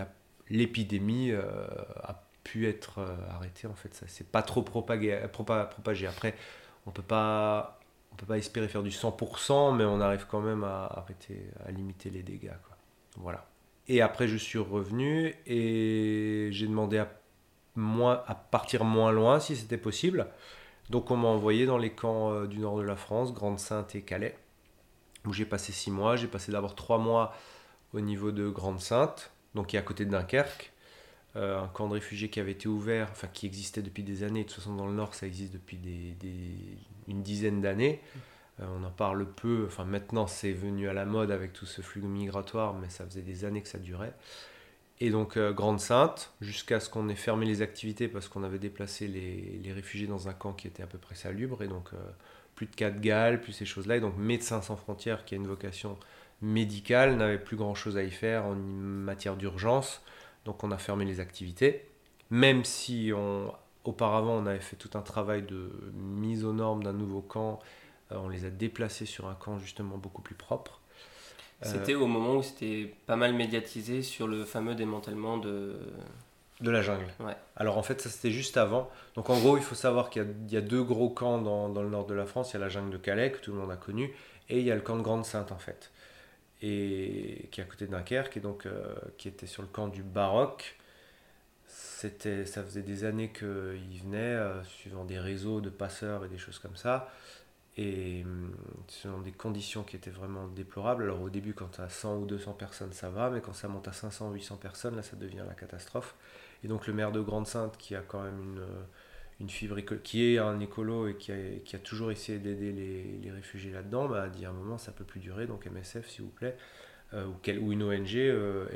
l'épidémie 0.50 1.30
euh, 1.30 1.66
a 2.02 2.24
pu 2.42 2.68
être 2.68 3.00
arrêtée, 3.30 3.66
en 3.66 3.74
fait, 3.74 3.94
ça 3.94 4.06
s'est 4.06 4.24
pas 4.24 4.42
trop 4.42 4.62
propagé, 4.62 5.18
propagé. 5.32 6.06
Après, 6.06 6.34
on 6.86 6.90
peut 6.90 7.02
pas 7.02 7.80
on 8.14 8.16
peut 8.16 8.26
pas 8.26 8.38
espérer 8.38 8.68
faire 8.68 8.84
du 8.84 8.90
100%, 8.90 9.76
mais 9.76 9.84
on 9.84 10.00
arrive 10.00 10.26
quand 10.30 10.40
même 10.40 10.62
à 10.62 10.84
arrêter, 10.84 11.50
à 11.66 11.72
limiter 11.72 12.10
les 12.10 12.22
dégâts. 12.22 12.52
Voilà. 13.16 13.44
Et 13.88 14.02
après, 14.02 14.28
je 14.28 14.36
suis 14.36 14.58
revenu 14.58 15.34
et 15.46 16.48
j'ai 16.52 16.68
demandé 16.68 16.98
à, 16.98 18.34
partir 18.50 18.84
moins 18.84 19.10
loin 19.10 19.40
si 19.40 19.56
c'était 19.56 19.78
possible. 19.78 20.28
Donc, 20.90 21.10
on 21.10 21.16
m'a 21.16 21.28
envoyé 21.28 21.66
dans 21.66 21.76
les 21.76 21.90
camps 21.90 22.30
euh, 22.30 22.46
du 22.46 22.60
nord 22.60 22.78
de 22.78 22.82
la 22.82 22.94
France, 22.94 23.34
Grande-Sainte 23.34 23.96
et 23.96 24.02
Calais, 24.02 24.38
où 25.26 25.32
j'ai 25.32 25.44
passé 25.44 25.72
six 25.72 25.90
mois. 25.90 26.14
J'ai 26.14 26.28
passé 26.28 26.52
d'abord 26.52 26.76
trois 26.76 26.98
mois 26.98 27.34
au 27.94 28.00
niveau 28.00 28.30
de 28.30 28.48
Grande-Sainte, 28.48 29.32
donc 29.56 29.68
qui 29.68 29.76
est 29.76 29.78
à 29.80 29.82
côté 29.82 30.04
de 30.04 30.10
Dunkerque. 30.10 30.72
Euh, 31.36 31.60
un 31.60 31.66
camp 31.66 31.88
de 31.88 31.94
réfugiés 31.94 32.28
qui 32.30 32.38
avait 32.38 32.52
été 32.52 32.68
ouvert, 32.68 33.08
enfin 33.10 33.26
qui 33.26 33.46
existait 33.46 33.82
depuis 33.82 34.04
des 34.04 34.22
années. 34.22 34.44
De 34.44 34.48
toute 34.48 34.58
façon, 34.58 34.76
dans 34.76 34.86
le 34.86 34.92
Nord, 34.92 35.16
ça 35.16 35.26
existe 35.26 35.52
depuis 35.52 35.78
des, 35.78 36.14
une 37.08 37.22
dizaine 37.22 37.60
d'années. 37.60 38.00
Euh, 38.60 38.64
on 38.78 38.84
en 38.84 38.90
parle 38.90 39.26
peu, 39.26 39.64
enfin 39.66 39.84
maintenant 39.84 40.26
c'est 40.26 40.52
venu 40.52 40.88
à 40.88 40.92
la 40.92 41.04
mode 41.04 41.30
avec 41.30 41.52
tout 41.52 41.66
ce 41.66 41.82
flux 41.82 42.02
migratoire, 42.02 42.74
mais 42.74 42.88
ça 42.88 43.04
faisait 43.04 43.22
des 43.22 43.44
années 43.44 43.62
que 43.62 43.68
ça 43.68 43.78
durait. 43.78 44.14
Et 45.00 45.10
donc 45.10 45.36
euh, 45.36 45.52
Grande 45.52 45.80
Sainte, 45.80 46.32
jusqu'à 46.40 46.78
ce 46.80 46.88
qu'on 46.88 47.08
ait 47.08 47.16
fermé 47.16 47.46
les 47.46 47.62
activités 47.62 48.06
parce 48.08 48.28
qu'on 48.28 48.44
avait 48.44 48.60
déplacé 48.60 49.08
les, 49.08 49.72
réfugiés 49.72 50.06
dans 50.06 50.28
un 50.28 50.34
camp 50.34 50.52
qui 50.52 50.68
était 50.68 50.82
à 50.82 50.86
peu 50.86 50.98
près 50.98 51.16
salubre, 51.16 51.62
et 51.62 51.68
donc 51.68 51.90
plus 52.54 52.66
de 52.66 52.74
cas 52.76 52.90
de 52.90 53.00
Galles, 53.00 53.40
plus 53.40 53.52
ces 53.52 53.64
choses-là. 53.64 53.96
Et 53.96 54.00
donc 54.00 54.16
Médecins 54.16 54.62
sans 54.62 54.76
frontières, 54.76 55.24
qui 55.24 55.34
a 55.34 55.36
une 55.36 55.46
vocation 55.46 55.98
médicale, 56.42 57.16
n'avait 57.16 57.38
plus 57.38 57.56
grand-chose 57.56 57.96
à 57.96 58.04
y 58.04 58.10
faire 58.10 58.44
en 58.46 58.54
matière 58.54 59.36
d'urgence. 59.36 60.02
Donc 60.44 60.62
on 60.62 60.70
a 60.70 60.78
fermé 60.78 61.04
les 61.04 61.20
activités, 61.20 61.86
même 62.30 62.64
si 62.64 63.12
on, 63.14 63.52
auparavant 63.84 64.32
on 64.32 64.46
avait 64.46 64.60
fait 64.60 64.76
tout 64.76 64.90
un 64.94 65.02
travail 65.02 65.42
de 65.42 65.70
mise 65.94 66.44
aux 66.44 66.52
normes 66.52 66.82
d'un 66.82 66.92
nouveau 66.92 67.20
camp, 67.20 67.60
euh, 68.12 68.16
on 68.16 68.28
les 68.28 68.44
a 68.44 68.50
déplacés 68.50 69.06
sur 69.06 69.28
un 69.28 69.34
camp 69.34 69.58
justement 69.58 69.96
beaucoup 69.96 70.22
plus 70.22 70.34
propre. 70.34 70.80
Euh, 71.64 71.70
c'était 71.70 71.94
au 71.94 72.06
moment 72.06 72.36
où 72.36 72.42
c'était 72.42 72.94
pas 73.06 73.16
mal 73.16 73.34
médiatisé 73.34 74.02
sur 74.02 74.26
le 74.26 74.44
fameux 74.44 74.74
démantèlement 74.74 75.38
de... 75.38 75.76
De 76.60 76.70
la 76.70 76.82
jungle. 76.82 77.06
Ouais. 77.20 77.36
Alors 77.56 77.78
en 77.78 77.82
fait, 77.82 78.00
ça 78.00 78.08
c'était 78.08 78.30
juste 78.30 78.56
avant. 78.56 78.88
Donc 79.16 79.28
en 79.28 79.38
gros, 79.38 79.56
il 79.56 79.62
faut 79.62 79.74
savoir 79.74 80.08
qu'il 80.08 80.26
y, 80.48 80.56
a 80.56 80.60
deux 80.60 80.82
gros 80.82 81.10
camps 81.10 81.38
dans, 81.38 81.68
dans, 81.68 81.82
le 81.82 81.88
nord 81.88 82.06
de 82.06 82.14
la 82.14 82.26
France. 82.26 82.52
Il 82.52 82.54
y 82.54 82.56
a 82.56 82.60
la 82.60 82.68
jungle 82.68 82.90
de 82.90 82.96
Calais, 82.96 83.32
que 83.32 83.38
tout 83.38 83.52
le 83.52 83.58
monde 83.58 83.72
a 83.72 83.76
connu, 83.76 84.14
et 84.48 84.60
il 84.60 84.64
y 84.64 84.70
a 84.70 84.74
le 84.74 84.80
camp 84.80 84.96
de 84.96 85.02
Grande-Sainte 85.02 85.50
en 85.50 85.58
fait 85.58 85.90
et 86.64 87.48
qui 87.50 87.60
est 87.60 87.64
à 87.64 87.66
côté 87.66 87.86
de 87.86 87.90
Dunkerque, 87.90 88.36
et 88.36 88.40
donc 88.40 88.66
euh, 88.66 88.94
qui 89.18 89.28
était 89.28 89.46
sur 89.46 89.62
le 89.62 89.68
camp 89.68 89.88
du 89.88 90.02
Baroque. 90.02 90.76
C'était, 92.04 92.44
ça 92.44 92.62
faisait 92.62 92.82
des 92.82 93.04
années 93.04 93.30
qu'ils 93.32 94.02
venaient, 94.04 94.38
suivant 94.64 95.04
des 95.04 95.18
réseaux 95.18 95.62
de 95.62 95.70
passeurs 95.70 96.24
et 96.24 96.28
des 96.28 96.36
choses 96.36 96.58
comme 96.58 96.76
ça. 96.76 97.10
Et 97.78 98.22
hum, 98.24 98.54
selon 98.88 99.20
des 99.20 99.32
conditions 99.32 99.82
qui 99.84 99.96
étaient 99.96 100.10
vraiment 100.10 100.46
déplorables. 100.48 101.04
Alors 101.04 101.22
au 101.22 101.30
début, 101.30 101.54
quand 101.54 101.68
tu 101.72 101.80
as 101.80 101.88
100 101.88 102.18
ou 102.18 102.26
200 102.26 102.52
personnes, 102.52 102.92
ça 102.92 103.08
va, 103.08 103.30
mais 103.30 103.40
quand 103.40 103.54
ça 103.54 103.68
monte 103.68 103.88
à 103.88 103.92
500 103.92 104.30
ou 104.30 104.34
800 104.34 104.56
personnes, 104.56 104.96
là, 104.96 105.02
ça 105.02 105.16
devient 105.16 105.44
la 105.48 105.54
catastrophe. 105.54 106.14
Et 106.62 106.68
donc 106.68 106.86
le 106.86 106.92
maire 106.92 107.10
de 107.10 107.20
Grande-Sainte, 107.20 107.76
qui 107.78 107.94
a 107.96 108.02
quand 108.02 108.22
même 108.22 108.40
une, 108.40 108.66
une 109.40 109.48
fibre 109.48 109.80
qui 109.80 110.24
est 110.24 110.38
un 110.38 110.60
écolo 110.60 111.08
et 111.08 111.16
qui 111.16 111.32
a, 111.32 111.36
qui 111.64 111.74
a 111.74 111.78
toujours 111.78 112.12
essayé 112.12 112.38
d'aider 112.38 112.72
les, 112.72 113.18
les, 113.22 113.30
réfugiés 113.30 113.72
là-dedans, 113.72 114.08
bah, 114.08 114.24
a 114.24 114.28
dit 114.28 114.44
à 114.44 114.50
un 114.50 114.52
moment, 114.52 114.76
ça 114.76 114.92
peut 114.92 115.04
plus 115.04 115.20
durer, 115.20 115.46
donc 115.46 115.66
MSF, 115.66 116.06
s'il 116.08 116.24
vous 116.24 116.30
plaît, 116.30 116.56
euh, 117.14 117.26
ou, 117.26 117.34
quel, 117.42 117.58
ou, 117.58 117.72
une 117.72 117.82
ONG, 117.82 118.14
euh, 118.16 118.66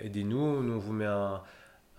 aidez-nous, 0.00 0.62
nous 0.62 0.72
on 0.72 0.78
vous 0.78 0.92
met 0.92 1.06
un 1.06 1.42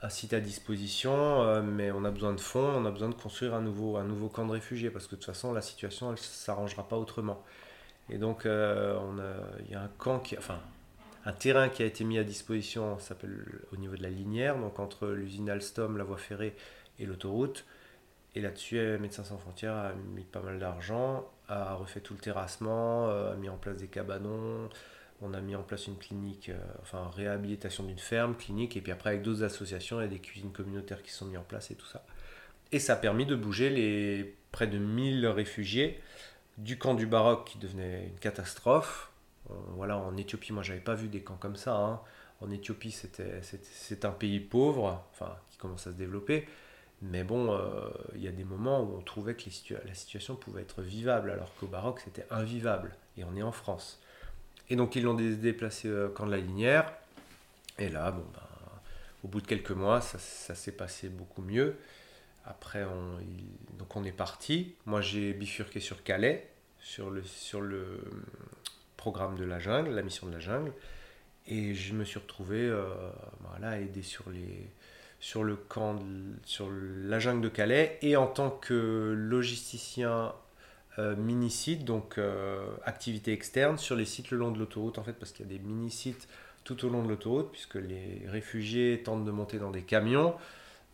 un 0.01 0.09
site 0.09 0.33
à 0.33 0.39
disposition, 0.39 1.43
euh, 1.43 1.61
mais 1.61 1.91
on 1.91 2.05
a 2.05 2.11
besoin 2.11 2.33
de 2.33 2.41
fonds, 2.41 2.73
on 2.75 2.85
a 2.85 2.91
besoin 2.91 3.09
de 3.09 3.15
construire 3.15 3.53
un 3.55 3.61
nouveau, 3.61 3.97
un 3.97 4.03
nouveau 4.03 4.27
camp 4.27 4.45
de 4.45 4.51
réfugiés, 4.51 4.89
parce 4.89 5.05
que 5.07 5.11
de 5.11 5.15
toute 5.17 5.25
façon, 5.25 5.53
la 5.53 5.61
situation, 5.61 6.11
elle 6.11 6.17
s'arrangera 6.17 6.87
pas 6.87 6.97
autrement. 6.97 7.43
Et 8.09 8.17
donc, 8.17 8.45
euh, 8.45 8.99
il 9.65 9.71
y 9.71 9.75
a 9.75 9.81
un 9.81 9.91
camp 9.97 10.19
qui, 10.19 10.37
enfin, 10.37 10.59
un 11.25 11.33
terrain 11.33 11.69
qui 11.69 11.81
a 11.81 11.85
été 11.85 12.03
mis 12.03 12.19
à 12.19 12.23
disposition, 12.23 12.99
s'appelle 12.99 13.61
au 13.73 13.77
niveau 13.77 13.95
de 13.95 14.03
la 14.03 14.09
Linière, 14.09 14.57
donc 14.57 14.79
entre 14.79 15.07
l'usine 15.07 15.49
Alstom, 15.49 15.97
la 15.97 16.03
voie 16.03 16.17
ferrée 16.17 16.55
et 16.99 17.05
l'autoroute. 17.05 17.65
Et 18.35 18.41
là-dessus, 18.41 18.97
Médecins 18.99 19.23
sans 19.23 19.37
frontières 19.37 19.75
a 19.75 19.93
mis 20.13 20.23
pas 20.23 20.41
mal 20.41 20.59
d'argent, 20.59 21.25
a 21.47 21.73
refait 21.75 22.01
tout 22.01 22.13
le 22.13 22.19
terrassement, 22.19 23.09
euh, 23.09 23.33
a 23.33 23.35
mis 23.35 23.49
en 23.49 23.57
place 23.57 23.77
des 23.77 23.87
cabanons, 23.87 24.69
on 25.21 25.33
a 25.33 25.41
mis 25.41 25.55
en 25.55 25.63
place 25.63 25.87
une 25.87 25.97
clinique, 25.97 26.49
euh, 26.49 26.59
enfin 26.81 27.09
réhabilitation 27.15 27.83
d'une 27.83 27.99
ferme, 27.99 28.35
clinique, 28.35 28.75
et 28.77 28.81
puis 28.81 28.91
après 28.91 29.11
avec 29.11 29.21
d'autres 29.21 29.43
associations, 29.43 29.99
il 29.99 30.03
y 30.03 30.05
a 30.05 30.09
des 30.09 30.19
cuisines 30.19 30.51
communautaires 30.51 31.01
qui 31.03 31.11
sont 31.11 31.25
mises 31.25 31.37
en 31.37 31.43
place 31.43 31.71
et 31.71 31.75
tout 31.75 31.85
ça. 31.85 32.05
Et 32.71 32.79
ça 32.79 32.93
a 32.93 32.95
permis 32.97 33.25
de 33.25 33.35
bouger 33.35 33.69
les 33.69 34.35
près 34.51 34.67
de 34.67 34.77
1000 34.77 35.27
réfugiés 35.27 35.99
du 36.57 36.77
camp 36.77 36.93
du 36.93 37.05
Baroque 37.05 37.47
qui 37.47 37.57
devenait 37.57 38.07
une 38.07 38.19
catastrophe. 38.19 39.11
Euh, 39.49 39.53
voilà, 39.75 39.97
en 39.97 40.15
Éthiopie, 40.17 40.53
moi 40.53 40.63
j'avais 40.63 40.79
pas 40.79 40.95
vu 40.95 41.07
des 41.07 41.21
camps 41.21 41.37
comme 41.37 41.55
ça. 41.55 41.75
Hein. 41.75 42.01
En 42.41 42.51
Éthiopie, 42.51 42.91
c'est 42.91 44.05
un 44.05 44.11
pays 44.11 44.39
pauvre, 44.39 45.03
enfin 45.11 45.35
qui 45.49 45.57
commence 45.57 45.87
à 45.87 45.91
se 45.91 45.95
développer. 45.95 46.47
Mais 47.01 47.23
bon, 47.23 47.53
euh, 47.53 47.89
il 48.15 48.23
y 48.23 48.27
a 48.27 48.31
des 48.31 48.43
moments 48.43 48.81
où 48.81 48.97
on 48.97 49.01
trouvait 49.01 49.35
que 49.35 49.49
la 49.85 49.93
situation 49.93 50.35
pouvait 50.35 50.61
être 50.61 50.81
vivable, 50.81 51.29
alors 51.29 51.53
qu'au 51.55 51.67
Baroque, 51.67 52.01
c'était 52.01 52.25
invivable. 52.31 52.95
Et 53.17 53.23
on 53.23 53.35
est 53.35 53.43
en 53.43 53.51
France. 53.51 54.01
Et 54.69 54.75
donc 54.75 54.95
ils 54.95 55.03
l'ont 55.03 55.13
déplacé 55.13 55.91
au 55.91 56.09
camp 56.09 56.25
de 56.25 56.31
la 56.31 56.37
Linière. 56.37 56.91
Et 57.77 57.89
là, 57.89 58.11
bon, 58.11 58.23
ben, 58.33 58.39
au 59.23 59.27
bout 59.27 59.41
de 59.41 59.47
quelques 59.47 59.71
mois, 59.71 60.01
ça, 60.01 60.19
s'est 60.55 60.71
passé 60.71 61.09
beaucoup 61.09 61.41
mieux. 61.41 61.75
Après, 62.45 62.83
on, 62.83 63.17
donc 63.77 63.95
on 63.95 64.03
est 64.03 64.11
parti. 64.11 64.75
Moi, 64.85 65.01
j'ai 65.01 65.33
bifurqué 65.33 65.79
sur 65.79 66.03
Calais, 66.03 66.47
sur 66.79 67.09
le, 67.09 67.23
sur 67.23 67.59
le 67.61 68.01
programme 68.97 69.35
de 69.35 69.43
la 69.43 69.59
jungle, 69.59 69.91
la 69.91 70.03
mission 70.03 70.27
de 70.27 70.33
la 70.33 70.39
jungle. 70.39 70.71
Et 71.47 71.73
je 71.73 71.93
me 71.93 72.03
suis 72.03 72.19
retrouvé 72.19 72.59
euh, 72.59 72.87
voilà, 73.49 73.71
à 73.71 73.77
aider 73.79 74.03
sur, 74.03 74.29
les, 74.29 74.69
sur 75.19 75.43
le 75.43 75.55
camp, 75.55 75.99
sur 76.43 76.69
la 76.71 77.19
jungle 77.19 77.41
de 77.41 77.49
Calais. 77.49 77.97
Et 78.03 78.15
en 78.15 78.27
tant 78.27 78.51
que 78.51 79.13
logisticien 79.17 80.11
euh, 80.11 80.29
mini-sites, 80.97 81.85
donc 81.85 82.17
euh, 82.17 82.65
activités 82.83 83.33
externes 83.33 83.77
sur 83.77 83.95
les 83.95 84.05
sites 84.05 84.31
le 84.31 84.37
long 84.37 84.51
de 84.51 84.59
l'autoroute, 84.59 84.97
en 84.97 85.03
fait, 85.03 85.13
parce 85.13 85.31
qu'il 85.31 85.45
y 85.45 85.49
a 85.49 85.57
des 85.57 85.63
mini-sites 85.63 86.27
tout 86.63 86.85
au 86.85 86.89
long 86.89 87.03
de 87.03 87.09
l'autoroute, 87.09 87.51
puisque 87.51 87.75
les 87.75 88.23
réfugiés 88.27 89.01
tentent 89.03 89.25
de 89.25 89.31
monter 89.31 89.59
dans 89.59 89.71
des 89.71 89.83
camions 89.83 90.35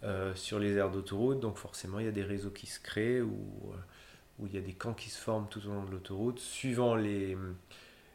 euh, 0.04 0.34
sur 0.36 0.60
les 0.60 0.76
aires 0.76 0.90
d'autoroute, 0.90 1.40
donc 1.40 1.58
forcément 1.58 2.00
il 2.00 2.06
y 2.06 2.10
a 2.10 2.14
des 2.14 2.24
réseaux 2.24 2.50
qui 2.50 2.68
se 2.68 2.80
créent 2.80 3.22
ou 3.22 3.38
où 4.40 4.48
il 4.48 4.56
y 4.56 4.58
a 4.58 4.62
des 4.62 4.74
camps 4.74 4.94
qui 4.94 5.10
se 5.10 5.20
forment 5.20 5.48
tout 5.50 5.62
au 5.68 5.70
long 5.70 5.84
de 5.84 5.92
l'autoroute, 5.92 6.40
suivant 6.40 6.96
les, 6.96 7.38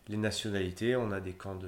les 0.08 0.16
nationalités. 0.16 0.96
On 0.96 1.12
a 1.12 1.20
des 1.20 1.32
camps 1.32 1.58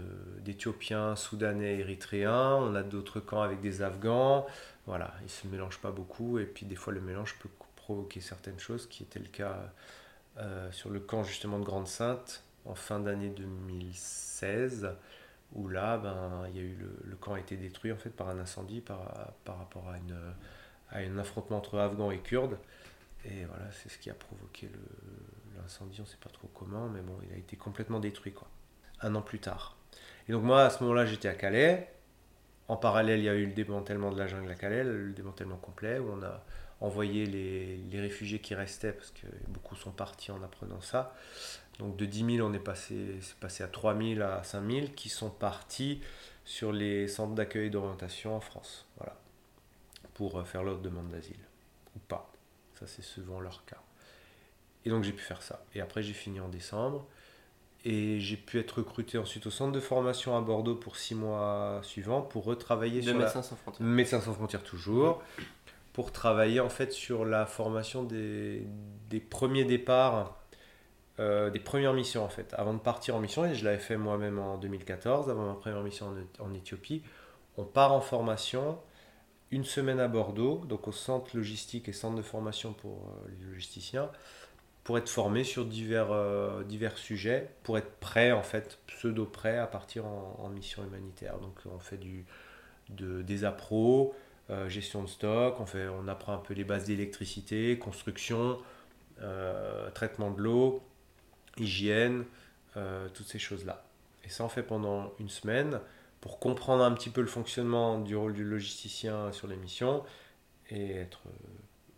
d'Éthiopiens, 0.40 1.16
Soudanais, 1.16 1.78
Érythréens, 1.78 2.56
on 2.56 2.74
a 2.74 2.82
d'autres 2.82 3.20
camps 3.20 3.42
avec 3.42 3.60
des 3.60 3.82
Afghans. 3.82 4.46
Voilà, 4.86 5.14
ils 5.20 5.24
ne 5.24 5.28
se 5.28 5.46
mélangent 5.46 5.80
pas 5.80 5.90
beaucoup 5.90 6.38
et 6.38 6.44
puis 6.44 6.66
des 6.66 6.74
fois 6.74 6.92
le 6.92 7.00
mélange 7.00 7.36
peut 7.38 7.48
provoquer 7.76 8.20
certaines 8.20 8.58
choses, 8.58 8.86
qui 8.86 9.02
était 9.02 9.18
le 9.18 9.28
cas 9.28 9.72
euh, 10.38 10.70
sur 10.70 10.90
le 10.90 11.00
camp 11.00 11.24
justement 11.24 11.58
de 11.58 11.64
Grande-Sainte 11.64 12.44
en 12.64 12.74
fin 12.74 13.00
d'année 13.00 13.30
2016 13.30 14.90
où 15.54 15.68
là 15.68 15.98
ben, 15.98 16.44
il 16.48 16.56
y 16.56 16.60
a 16.60 16.62
eu 16.62 16.76
le, 17.04 17.16
camp 17.16 17.34
a 17.34 17.40
été 17.40 17.56
détruit 17.56 17.90
en 17.90 17.96
fait 17.96 18.10
par 18.10 18.28
un 18.28 18.38
incendie 18.38 18.80
par, 18.80 19.32
par 19.44 19.58
rapport 19.58 19.88
à, 19.88 19.96
une, 19.96 20.16
à 20.90 20.98
un 20.98 21.18
affrontement 21.18 21.56
entre 21.56 21.78
Afghans 21.78 22.10
et 22.10 22.18
Kurdes. 22.18 22.58
Et 23.24 23.44
voilà 23.46 23.64
c'est 23.72 23.88
ce 23.88 23.98
qui 23.98 24.10
a 24.10 24.14
provoqué 24.14 24.70
l'incendie 25.56 26.00
on 26.00 26.06
sait 26.06 26.18
pas 26.22 26.30
trop 26.30 26.48
comment 26.54 26.88
mais 26.88 27.00
bon 27.00 27.18
il 27.28 27.34
a 27.34 27.36
été 27.36 27.56
complètement 27.56 27.98
détruit 27.98 28.32
quoi 28.32 28.48
un 29.00 29.14
an 29.14 29.22
plus 29.22 29.40
tard. 29.40 29.76
Et 30.28 30.32
donc 30.32 30.44
moi 30.44 30.62
à 30.64 30.70
ce 30.70 30.82
moment 30.82 30.94
là 30.94 31.04
j'étais 31.06 31.28
à 31.28 31.34
Calais. 31.34 31.92
En 32.68 32.76
parallèle 32.76 33.20
il 33.20 33.24
y 33.24 33.28
a 33.28 33.34
eu 33.34 33.46
le 33.46 33.54
démantèlement 33.54 34.12
de 34.12 34.18
la 34.18 34.26
jungle 34.26 34.50
à 34.50 34.54
Calais 34.54 34.84
le 34.84 35.12
démantèlement 35.12 35.56
complet 35.56 35.98
où 35.98 36.12
on 36.12 36.22
a 36.22 36.44
envoyer 36.80 37.26
les, 37.26 38.00
réfugiés 38.00 38.40
qui 38.40 38.54
restaient, 38.54 38.92
parce 38.92 39.10
que 39.10 39.26
beaucoup 39.48 39.76
sont 39.76 39.90
partis 39.90 40.30
en 40.30 40.42
apprenant 40.42 40.80
ça. 40.80 41.14
Donc 41.78 41.96
de 41.96 42.06
10 42.06 42.36
000, 42.36 42.48
on 42.48 42.52
est 42.52 42.58
passé, 42.58 43.20
à 43.60 43.66
3 43.68 43.96
000, 43.96 44.22
à 44.22 44.42
5 44.42 44.70
000, 44.70 44.86
qui 44.94 45.08
sont 45.08 45.30
partis 45.30 46.00
sur 46.44 46.72
les 46.72 47.08
centres 47.08 47.34
d'accueil 47.34 47.66
et 47.66 47.70
d'orientation 47.70 48.34
en 48.34 48.40
France. 48.40 48.86
Voilà. 48.96 49.16
Pour 50.14 50.38
euh, 50.38 50.44
faire 50.44 50.64
leur 50.64 50.78
demande 50.78 51.08
d'asile. 51.10 51.38
Ou 51.94 51.98
pas. 52.00 52.32
Ça, 52.78 52.86
c'est 52.86 53.02
souvent 53.02 53.40
leur 53.40 53.64
cas. 53.64 53.82
Et 54.84 54.90
donc 54.90 55.04
j'ai 55.04 55.12
pu 55.12 55.22
faire 55.22 55.42
ça. 55.42 55.64
Et 55.74 55.80
après, 55.80 56.02
j'ai 56.02 56.14
fini 56.14 56.40
en 56.40 56.48
décembre. 56.48 57.06
Et 57.84 58.18
j'ai 58.18 58.36
pu 58.36 58.58
être 58.58 58.78
recruté 58.78 59.18
ensuite 59.18 59.46
au 59.46 59.50
centre 59.50 59.72
de 59.72 59.80
formation 59.80 60.36
à 60.36 60.40
Bordeaux 60.40 60.74
pour 60.74 60.96
six 60.96 61.14
mois 61.14 61.80
suivants 61.84 62.22
pour 62.22 62.44
retravailler 62.44 63.02
sur 63.02 63.14
Médecins 63.14 63.42
sans 63.42 63.54
frontières. 63.54 63.86
Médecins 63.86 64.20
sans 64.20 64.34
frontières 64.34 64.64
toujours 64.64 65.22
pour 65.98 66.12
travailler 66.12 66.60
en 66.60 66.68
fait 66.68 66.92
sur 66.92 67.24
la 67.24 67.44
formation 67.44 68.04
des, 68.04 68.62
premiers 69.30 69.64
départs, 69.64 70.38
euh, 71.18 71.50
des 71.50 71.58
premières 71.58 71.92
missions 71.92 72.22
en 72.22 72.28
fait. 72.28 72.54
Avant 72.56 72.72
de 72.72 72.78
partir 72.78 73.16
en 73.16 73.18
mission, 73.18 73.44
et 73.44 73.56
je 73.56 73.64
l'avais 73.64 73.80
fait 73.80 73.96
moi-même 73.96 74.38
en 74.38 74.58
2014, 74.58 75.28
avant 75.28 75.48
ma 75.48 75.54
première 75.54 75.82
mission 75.82 76.14
en, 76.38 76.54
Éthiopie, 76.54 77.02
on 77.56 77.64
part 77.64 77.92
en 77.92 78.00
formation 78.00 78.78
une 79.50 79.64
semaine 79.64 79.98
à 79.98 80.06
Bordeaux, 80.06 80.62
donc 80.68 80.86
au 80.86 80.92
centre 80.92 81.36
logistique 81.36 81.88
et 81.88 81.92
centre 81.92 82.14
de 82.14 82.22
formation 82.22 82.74
pour 82.74 82.92
euh, 82.92 83.30
les 83.36 83.46
logisticiens, 83.46 84.08
pour 84.84 84.98
être 84.98 85.08
formé 85.08 85.42
sur 85.42 85.64
divers, 85.64 86.12
euh, 86.12 86.62
divers 86.62 86.96
sujets, 86.96 87.50
pour 87.64 87.76
être 87.76 87.90
prêt 87.98 88.30
en 88.30 88.44
fait, 88.44 88.78
pseudo 88.86 89.26
prêt 89.26 89.58
à 89.58 89.66
partir 89.66 90.06
en, 90.06 90.48
mission 90.50 90.84
humanitaire. 90.84 91.38
Donc 91.40 91.58
on 91.66 91.80
fait 91.80 91.98
du, 91.98 92.24
de, 92.88 93.20
des 93.22 93.42
appros, 93.42 94.14
euh, 94.50 94.66
gestion 94.70 95.02
de 95.02 95.08
stock, 95.08 95.60
on, 95.60 95.66
fait, 95.66 95.88
on 95.88 96.08
apprend 96.08 96.32
un 96.32 96.38
peu 96.38 96.54
les 96.54 96.64
bases 96.64 96.84
d'électricité, 96.84 97.78
construction, 97.78 98.58
euh, 99.20 99.90
traitement 99.90 100.30
de 100.30 100.40
l'eau, 100.40 100.82
hygiène, 101.58 102.24
euh, 102.78 103.08
toutes 103.12 103.26
ces 103.26 103.38
choses-là. 103.38 103.84
Et 104.24 104.30
ça, 104.30 104.44
on 104.44 104.48
fait 104.48 104.62
pendant 104.62 105.12
une 105.18 105.28
semaine 105.28 105.80
pour 106.22 106.38
comprendre 106.38 106.82
un 106.82 106.92
petit 106.92 107.10
peu 107.10 107.20
le 107.20 107.26
fonctionnement 107.26 107.98
du 107.98 108.16
rôle 108.16 108.32
du 108.32 108.42
logisticien 108.42 109.32
sur 109.32 109.48
les 109.48 109.56
missions 109.56 110.02
et 110.70 110.96
être 110.96 111.20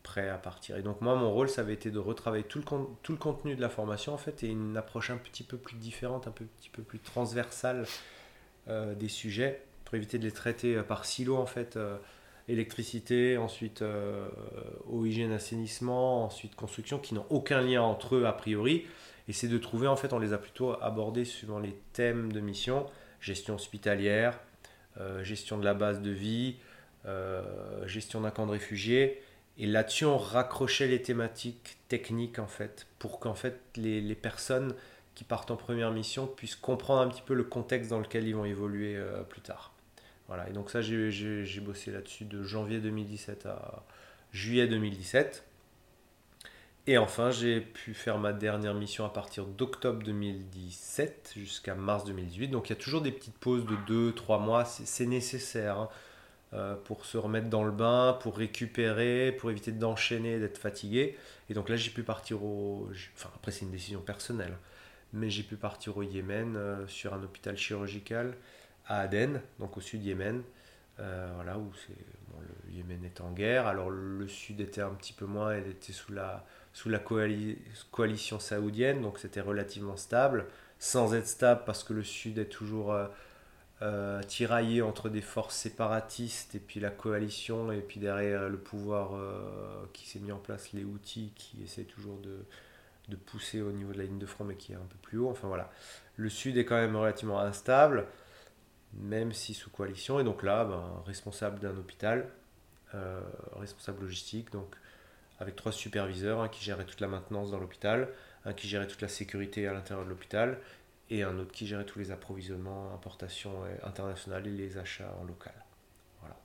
prêt 0.02 0.28
à 0.28 0.36
partir. 0.36 0.76
Et 0.76 0.82
donc 0.82 1.00
moi, 1.02 1.14
mon 1.14 1.30
rôle, 1.30 1.48
ça 1.48 1.60
avait 1.60 1.74
été 1.74 1.92
de 1.92 2.00
retravailler 2.00 2.44
tout 2.44 2.58
le, 2.58 2.64
tout 3.04 3.12
le 3.12 3.18
contenu 3.18 3.54
de 3.54 3.60
la 3.60 3.68
formation, 3.68 4.12
en 4.12 4.18
fait, 4.18 4.42
et 4.42 4.48
une 4.48 4.76
approche 4.76 5.10
un 5.10 5.18
petit 5.18 5.44
peu 5.44 5.56
plus 5.56 5.76
différente, 5.76 6.26
un 6.26 6.32
peu, 6.32 6.46
petit 6.46 6.70
peu 6.70 6.82
plus 6.82 6.98
transversale 6.98 7.86
des 8.66 9.08
sujets, 9.08 9.62
pour 9.84 9.96
éviter 9.96 10.18
de 10.18 10.24
les 10.24 10.32
traiter 10.32 10.80
par 10.82 11.04
silo, 11.04 11.36
en 11.36 11.46
fait 11.46 11.76
électricité, 12.50 13.36
ensuite 13.36 13.82
euh, 13.82 14.28
eau, 14.88 15.04
hygiène, 15.04 15.32
assainissement, 15.32 16.24
ensuite 16.24 16.54
construction, 16.54 16.98
qui 16.98 17.14
n'ont 17.14 17.26
aucun 17.30 17.60
lien 17.60 17.82
entre 17.82 18.16
eux 18.16 18.26
a 18.26 18.32
priori. 18.32 18.86
Et 19.28 19.32
c'est 19.32 19.48
de 19.48 19.58
trouver, 19.58 19.86
en 19.86 19.96
fait, 19.96 20.12
on 20.12 20.18
les 20.18 20.32
a 20.32 20.38
plutôt 20.38 20.72
abordés 20.82 21.24
suivant 21.24 21.58
les 21.58 21.74
thèmes 21.92 22.32
de 22.32 22.40
mission, 22.40 22.86
gestion 23.20 23.54
hospitalière, 23.54 24.38
euh, 24.98 25.22
gestion 25.22 25.58
de 25.58 25.64
la 25.64 25.74
base 25.74 26.02
de 26.02 26.10
vie, 26.10 26.56
euh, 27.06 27.86
gestion 27.86 28.20
d'un 28.22 28.30
camp 28.30 28.46
de 28.46 28.52
réfugiés. 28.52 29.22
Et 29.58 29.66
là-dessus, 29.66 30.04
on 30.04 30.18
raccrochait 30.18 30.88
les 30.88 31.02
thématiques 31.02 31.78
techniques, 31.88 32.38
en 32.38 32.46
fait, 32.46 32.86
pour 32.98 33.20
qu'en 33.20 33.34
fait, 33.34 33.60
les, 33.76 34.00
les, 34.00 34.14
personnes 34.14 34.74
qui 35.14 35.24
partent 35.24 35.50
en 35.50 35.56
première 35.56 35.90
mission 35.90 36.26
puissent 36.26 36.56
comprendre 36.56 37.02
un 37.02 37.08
petit 37.08 37.22
peu 37.22 37.34
le 37.34 37.44
contexte 37.44 37.90
dans 37.90 38.00
lequel 38.00 38.26
ils 38.26 38.34
vont 38.34 38.46
évoluer 38.46 38.98
plus 39.28 39.42
tard. 39.42 39.72
Voilà, 40.30 40.48
et 40.48 40.52
donc 40.52 40.70
ça, 40.70 40.80
j'ai 40.80 41.60
bossé 41.60 41.90
là-dessus 41.90 42.24
de 42.24 42.44
janvier 42.44 42.78
2017 42.78 43.46
à 43.46 43.82
juillet 44.32 44.68
2017. 44.68 45.44
Et 46.86 46.98
enfin, 46.98 47.32
j'ai 47.32 47.60
pu 47.60 47.94
faire 47.94 48.16
ma 48.18 48.32
dernière 48.32 48.74
mission 48.74 49.04
à 49.04 49.08
partir 49.08 49.44
d'octobre 49.44 50.04
2017 50.04 51.32
jusqu'à 51.34 51.74
mars 51.74 52.04
2018. 52.04 52.46
Donc 52.46 52.68
il 52.68 52.74
y 52.74 52.76
a 52.76 52.80
toujours 52.80 53.00
des 53.02 53.10
petites 53.10 53.38
pauses 53.38 53.66
de 53.66 54.12
2-3 54.12 54.40
mois, 54.40 54.64
c'est 54.64 55.06
nécessaire. 55.06 55.78
Hein. 55.78 55.88
euh, 56.54 56.76
pour 56.76 57.04
se 57.06 57.18
remettre 57.18 57.48
dans 57.48 57.64
le 57.64 57.72
bain, 57.72 58.16
pour 58.20 58.36
récupérer, 58.36 59.32
pour 59.32 59.50
éviter 59.50 59.72
d'enchaîner, 59.72 60.38
d'être 60.38 60.58
fatigué. 60.58 61.16
Et 61.48 61.54
donc 61.54 61.68
là, 61.68 61.74
j'ai 61.74 61.90
pu 61.90 62.04
partir 62.04 62.44
au. 62.44 62.88
Enfin, 63.16 63.30
après, 63.34 63.50
c'est 63.50 63.64
une 63.64 63.72
décision 63.72 64.00
personnelle, 64.00 64.56
mais 65.12 65.28
j'ai 65.28 65.42
pu 65.42 65.56
partir 65.56 65.96
au 65.96 66.04
Yémen 66.04 66.54
euh, 66.56 66.86
sur 66.86 67.14
un 67.14 67.22
hôpital 67.24 67.56
chirurgical 67.56 68.36
Aden, 68.98 69.40
donc 69.58 69.76
au 69.76 69.80
sud 69.80 70.04
Yémen. 70.04 70.42
Euh, 70.98 71.30
voilà, 71.36 71.56
où 71.56 71.72
c'est, 71.86 71.96
le 72.40 72.74
Yémen 72.74 73.04
est 73.04 73.20
en 73.20 73.30
guerre. 73.30 73.66
Alors 73.66 73.90
le 73.90 74.28
sud 74.28 74.60
était 74.60 74.82
un 74.82 74.90
petit 74.90 75.12
peu 75.12 75.24
moins, 75.24 75.52
elle 75.52 75.68
était 75.68 75.92
sous 75.92 76.12
la, 76.12 76.44
sous 76.72 76.88
la 76.88 76.98
coalition 76.98 78.38
saoudienne, 78.38 79.00
donc 79.00 79.18
c'était 79.18 79.40
relativement 79.40 79.96
stable, 79.96 80.46
sans 80.78 81.14
être 81.14 81.26
stable 81.26 81.62
parce 81.64 81.84
que 81.84 81.94
le 81.94 82.02
sud 82.02 82.38
est 82.38 82.50
toujours 82.50 82.92
euh, 82.92 83.06
euh, 83.82 84.22
tiraillé 84.22 84.82
entre 84.82 85.08
des 85.08 85.22
forces 85.22 85.56
séparatistes 85.56 86.54
et 86.54 86.60
puis 86.60 86.80
la 86.80 86.90
coalition, 86.90 87.72
et 87.72 87.80
puis 87.80 87.98
derrière 87.98 88.48
le 88.48 88.58
pouvoir 88.58 89.12
qui 89.94 90.06
s'est 90.06 90.18
mis 90.18 90.32
en 90.32 90.38
place, 90.38 90.72
les 90.72 90.84
outils 90.84 91.32
qui 91.34 91.62
essaient 91.62 91.84
toujours 91.84 92.18
de, 92.18 92.44
de 93.08 93.16
pousser 93.16 93.62
au 93.62 93.72
niveau 93.72 93.92
de 93.92 93.98
la 93.98 94.04
ligne 94.04 94.18
de 94.18 94.26
front, 94.26 94.44
mais 94.44 94.56
qui 94.56 94.72
est 94.72 94.76
un 94.76 94.78
peu 94.88 94.98
plus 95.00 95.18
haut. 95.18 95.30
Enfin 95.30 95.48
voilà, 95.48 95.70
le 96.16 96.28
sud 96.28 96.58
est 96.58 96.66
quand 96.66 96.76
même 96.76 96.96
relativement 96.96 97.40
instable 97.40 98.06
même 98.94 99.32
si 99.32 99.54
sous 99.54 99.70
coalition. 99.70 100.20
Et 100.20 100.24
donc 100.24 100.42
là, 100.42 100.64
ben, 100.64 101.02
responsable 101.06 101.60
d'un 101.60 101.76
hôpital, 101.76 102.28
euh, 102.94 103.20
responsable 103.56 104.02
logistique, 104.02 104.50
donc 104.52 104.74
avec 105.38 105.56
trois 105.56 105.72
superviseurs, 105.72 106.40
un 106.40 106.48
qui 106.48 106.62
gérait 106.62 106.84
toute 106.84 107.00
la 107.00 107.08
maintenance 107.08 107.50
dans 107.50 107.58
l'hôpital, 107.58 108.08
un 108.44 108.52
qui 108.52 108.68
gérait 108.68 108.86
toute 108.86 109.02
la 109.02 109.08
sécurité 109.08 109.66
à 109.66 109.72
l'intérieur 109.72 110.04
de 110.04 110.10
l'hôpital, 110.10 110.58
et 111.08 111.22
un 111.22 111.38
autre 111.38 111.52
qui 111.52 111.66
gérait 111.66 111.84
tous 111.86 111.98
les 111.98 112.10
approvisionnements, 112.10 112.92
importations 112.94 113.62
internationales 113.82 114.46
et 114.46 114.50
les 114.50 114.78
achats 114.78 115.12
en 115.20 115.24
local. 115.24 115.54
Voilà. 116.20 116.36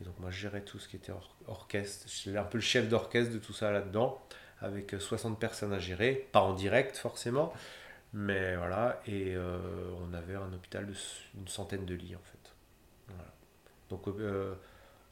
Et 0.00 0.04
donc 0.04 0.18
moi 0.18 0.30
je 0.30 0.38
gérais 0.38 0.62
tout 0.62 0.78
ce 0.78 0.88
qui 0.88 0.96
était 0.96 1.12
orchestre, 1.46 2.06
j'étais 2.08 2.36
un 2.36 2.44
peu 2.44 2.58
le 2.58 2.62
chef 2.62 2.88
d'orchestre 2.88 3.32
de 3.32 3.38
tout 3.38 3.52
ça 3.52 3.70
là-dedans, 3.70 4.20
avec 4.60 4.96
60 4.98 5.38
personnes 5.38 5.72
à 5.72 5.78
gérer, 5.78 6.28
pas 6.32 6.40
en 6.40 6.54
direct 6.54 6.96
forcément, 6.96 7.52
mais 8.12 8.56
voilà, 8.56 9.00
et 9.06 9.34
euh, 9.34 9.58
on 10.00 10.14
avait 10.14 10.34
un 10.34 10.52
hôpital 10.52 10.86
d'une 11.34 11.48
centaine 11.48 11.84
de 11.84 11.94
lits 11.94 12.16
en 12.16 12.22
fait. 12.22 13.14
Donc 13.90 14.06
euh, 14.08 14.54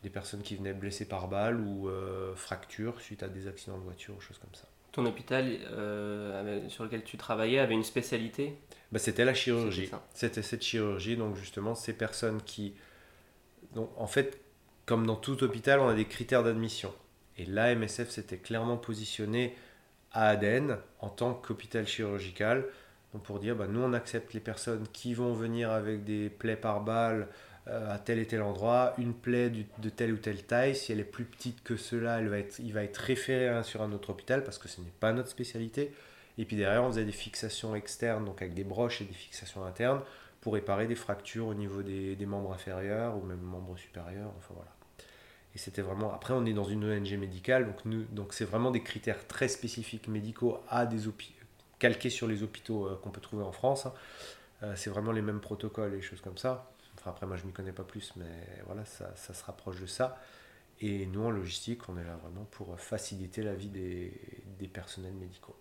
des 0.02 0.10
personnes 0.10 0.42
qui 0.42 0.56
venaient 0.56 0.74
blessées 0.74 1.08
par 1.08 1.28
balle 1.28 1.60
ou 1.60 1.88
euh, 1.88 2.34
fractures 2.34 3.00
suite 3.00 3.22
à 3.22 3.28
des 3.28 3.48
accidents 3.48 3.78
de 3.78 3.82
voiture 3.82 4.14
ou 4.16 4.20
choses 4.20 4.38
comme 4.38 4.54
ça. 4.54 4.66
Ton 4.92 5.04
hôpital 5.04 5.58
sur 6.68 6.84
lequel 6.84 7.04
tu 7.04 7.18
travaillais 7.18 7.58
avait 7.58 7.74
une 7.74 7.84
spécialité? 7.84 8.58
Bah, 8.92 8.98
C'était 8.98 9.26
la 9.26 9.34
chirurgie. 9.34 9.90
C'était 10.14 10.42
cette 10.42 10.62
chirurgie, 10.62 11.18
donc 11.18 11.36
justement 11.36 11.74
ces 11.74 11.92
personnes 11.92 12.40
qui... 12.42 12.74
Donc, 13.74 13.90
en 13.98 14.06
fait, 14.06 14.40
comme 14.86 15.06
dans 15.06 15.16
tout 15.16 15.44
hôpital, 15.44 15.80
on 15.80 15.88
a 15.88 15.94
des 15.94 16.06
critères 16.06 16.42
d'admission. 16.42 16.94
Et 17.36 17.44
l'AMSF 17.44 18.08
s'était 18.08 18.38
clairement 18.38 18.78
positionné 18.78 19.54
à 20.12 20.28
Aden 20.28 20.78
en 21.00 21.10
tant 21.10 21.34
qu'hôpital 21.34 21.86
chirurgical 21.86 22.64
pour 23.22 23.38
dire, 23.38 23.56
bah, 23.56 23.66
nous 23.68 23.80
on 23.80 23.92
accepte 23.92 24.34
les 24.34 24.40
personnes 24.40 24.86
qui 24.92 25.14
vont 25.14 25.32
venir 25.32 25.70
avec 25.70 26.04
des 26.04 26.28
plaies 26.28 26.56
par 26.56 26.82
balle 26.82 27.28
euh, 27.68 27.94
à 27.94 27.98
tel 27.98 28.18
et 28.18 28.26
tel 28.26 28.42
endroit, 28.42 28.94
une 28.98 29.14
plaie 29.14 29.50
de 29.50 29.88
telle 29.88 30.12
ou 30.12 30.18
telle 30.18 30.42
taille, 30.44 30.76
si 30.76 30.92
elle 30.92 31.00
est 31.00 31.04
plus 31.04 31.24
petite 31.24 31.64
que 31.64 31.76
cela, 31.76 32.20
il 32.20 32.72
va 32.72 32.82
être 32.84 32.96
référé 32.98 33.62
sur 33.64 33.82
un 33.82 33.92
autre 33.92 34.10
hôpital 34.10 34.44
parce 34.44 34.58
que 34.58 34.68
ce 34.68 34.80
n'est 34.80 34.92
pas 35.00 35.12
notre 35.12 35.30
spécialité. 35.30 35.92
Et 36.38 36.44
puis 36.44 36.56
derrière, 36.56 36.84
on 36.84 36.90
faisait 36.90 37.04
des 37.04 37.12
fixations 37.12 37.74
externes, 37.74 38.24
donc 38.24 38.42
avec 38.42 38.54
des 38.54 38.64
broches 38.64 39.00
et 39.00 39.04
des 39.04 39.14
fixations 39.14 39.64
internes, 39.64 40.02
pour 40.40 40.54
réparer 40.54 40.86
des 40.86 40.94
fractures 40.94 41.46
au 41.46 41.54
niveau 41.54 41.82
des, 41.82 42.16
membres 42.26 42.52
inférieurs 42.52 43.16
ou 43.16 43.22
même 43.22 43.40
membres 43.40 43.76
supérieurs. 43.76 44.32
Enfin 44.36 44.54
voilà. 44.54 44.70
Et 45.54 45.58
c'était 45.58 45.82
vraiment. 45.82 46.12
Après, 46.12 46.34
on 46.34 46.44
est 46.44 46.52
dans 46.52 46.64
une 46.64 46.84
ONG 46.84 47.14
médicale, 47.18 47.66
donc 47.66 48.14
donc 48.14 48.34
c'est 48.34 48.44
vraiment 48.44 48.70
des 48.70 48.82
critères 48.82 49.26
très 49.26 49.48
spécifiques 49.48 50.06
médicaux 50.06 50.58
à 50.68 50.84
des, 50.86 51.08
calqué 51.78 52.10
sur 52.10 52.26
les 52.26 52.42
hôpitaux 52.42 52.86
euh, 52.86 53.00
qu'on 53.02 53.10
peut 53.10 53.20
trouver 53.20 53.44
en 53.44 53.52
France. 53.52 53.86
Hein. 53.86 53.92
Euh, 54.62 54.72
c'est 54.76 54.90
vraiment 54.90 55.12
les 55.12 55.22
mêmes 55.22 55.40
protocoles 55.40 55.94
et 55.94 56.02
choses 56.02 56.20
comme 56.20 56.38
ça. 56.38 56.70
Enfin, 56.98 57.10
après, 57.10 57.26
moi, 57.26 57.36
je 57.36 57.44
m'y 57.44 57.52
connais 57.52 57.72
pas 57.72 57.84
plus, 57.84 58.12
mais 58.16 58.24
voilà, 58.66 58.84
ça, 58.84 59.14
se 59.14 59.44
rapproche 59.44 59.80
de 59.80 59.86
ça. 59.86 60.18
Et 60.80 61.06
nous, 61.06 61.24
en 61.24 61.30
logistique, 61.30 61.88
on 61.88 61.96
est 61.98 62.04
là 62.04 62.16
vraiment 62.16 62.44
pour 62.50 62.78
faciliter 62.78 63.42
la 63.42 63.54
vie 63.54 63.68
des, 63.68 64.12
des 64.58 64.68
personnels 64.68 65.14
médicaux. 65.14 65.56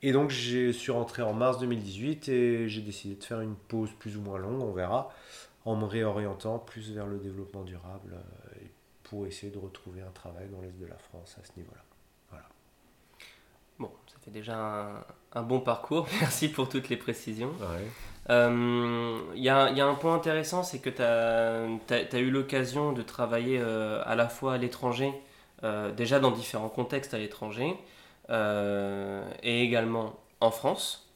Et 0.00 0.12
donc, 0.12 0.30
je 0.30 0.70
suis 0.70 0.92
rentré 0.92 1.22
en 1.22 1.32
mars 1.32 1.58
2018 1.58 2.28
et 2.28 2.68
j'ai 2.68 2.82
décidé 2.82 3.16
de 3.16 3.24
faire 3.24 3.40
une 3.40 3.56
pause 3.56 3.90
plus 3.98 4.16
ou 4.16 4.20
moins 4.20 4.38
longue, 4.38 4.62
on 4.62 4.72
verra, 4.72 5.12
en 5.64 5.74
me 5.74 5.84
réorientant 5.84 6.60
plus 6.60 6.92
vers 6.92 7.06
le 7.06 7.18
développement 7.18 7.64
durable 7.64 8.14
euh, 8.14 8.66
pour 9.02 9.26
essayer 9.26 9.50
de 9.50 9.58
retrouver 9.58 10.02
un 10.02 10.10
travail 10.10 10.48
dans 10.50 10.60
l'Est 10.60 10.78
de 10.78 10.86
la 10.86 10.98
France 10.98 11.36
à 11.40 11.44
ce 11.44 11.58
niveau-là. 11.58 11.87
Déjà 14.32 14.88
un, 15.32 15.42
bon 15.42 15.60
parcours. 15.60 16.06
Merci 16.20 16.48
pour 16.48 16.68
toutes 16.68 16.88
les 16.88 16.96
précisions. 16.96 17.52
Il 18.28 18.34
euh, 18.34 19.18
y, 19.36 19.48
a, 19.48 19.70
y, 19.70 19.80
a, 19.80 19.86
un 19.86 19.94
point 19.94 20.14
intéressant, 20.14 20.62
c'est 20.62 20.80
que 20.80 20.90
tu 20.90 21.02
as, 21.02 22.18
eu 22.20 22.30
l'occasion 22.30 22.92
de 22.92 23.02
travailler 23.02 23.58
euh, 23.58 24.02
à 24.04 24.14
la 24.16 24.28
fois 24.28 24.54
à 24.54 24.58
l'étranger, 24.58 25.12
euh, 25.64 25.92
déjà 25.92 26.20
dans 26.20 26.30
différents 26.30 26.68
contextes 26.68 27.14
à 27.14 27.18
l'étranger, 27.18 27.74
et 28.30 29.62
également 29.62 30.18
en 30.40 30.50
France. 30.50 31.10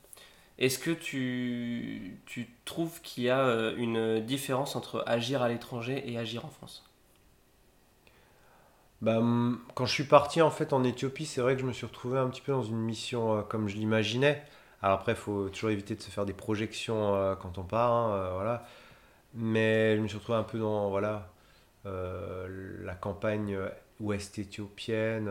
Est-ce 0.58 0.78
que 0.78 0.90
tu, 0.90 2.18
tu 2.24 2.48
trouves 2.64 3.02
qu'il 3.02 3.24
y 3.24 3.30
a 3.30 3.72
une 3.76 4.20
différence 4.20 4.76
entre 4.76 5.04
agir 5.06 5.42
à 5.42 5.48
l'étranger 5.48 6.02
et 6.06 6.16
agir 6.16 6.46
en 6.46 6.48
France? 6.48 6.82
Bah, 9.02 9.20
quand 9.74 9.84
je 9.84 9.92
suis 9.92 10.04
parti 10.04 10.40
en 10.42 10.50
fait 10.50 10.72
en 10.72 10.84
Éthiopie, 10.84 11.26
c'est 11.26 11.40
vrai 11.40 11.56
que 11.56 11.60
je 11.60 11.66
me 11.66 11.72
suis 11.72 11.86
retrouvé 11.86 12.18
un 12.20 12.28
petit 12.28 12.40
peu 12.40 12.52
dans 12.52 12.62
une 12.62 12.78
mission 12.78 13.38
euh, 13.38 13.42
comme 13.42 13.68
je 13.68 13.74
l'imaginais. 13.74 14.42
Alors 14.80 15.00
après, 15.00 15.12
il 15.12 15.18
faut 15.18 15.48
toujours 15.48 15.70
éviter 15.70 15.96
de 15.96 16.00
se 16.02 16.10
faire 16.10 16.24
des 16.24 16.32
projections 16.32 17.16
euh, 17.16 17.34
quand 17.34 17.58
on 17.58 17.64
part, 17.64 17.92
hein, 17.92 18.12
euh, 18.14 18.30
voilà. 18.34 18.64
Mais 19.34 19.96
je 19.96 20.02
me 20.02 20.08
suis 20.08 20.18
retrouvé 20.18 20.38
un 20.38 20.44
peu 20.44 20.58
dans 20.58 20.90
voilà 20.90 21.28
la 21.84 22.94
campagne 22.94 23.58
ouest 24.00 24.38
éthiopienne, 24.38 25.28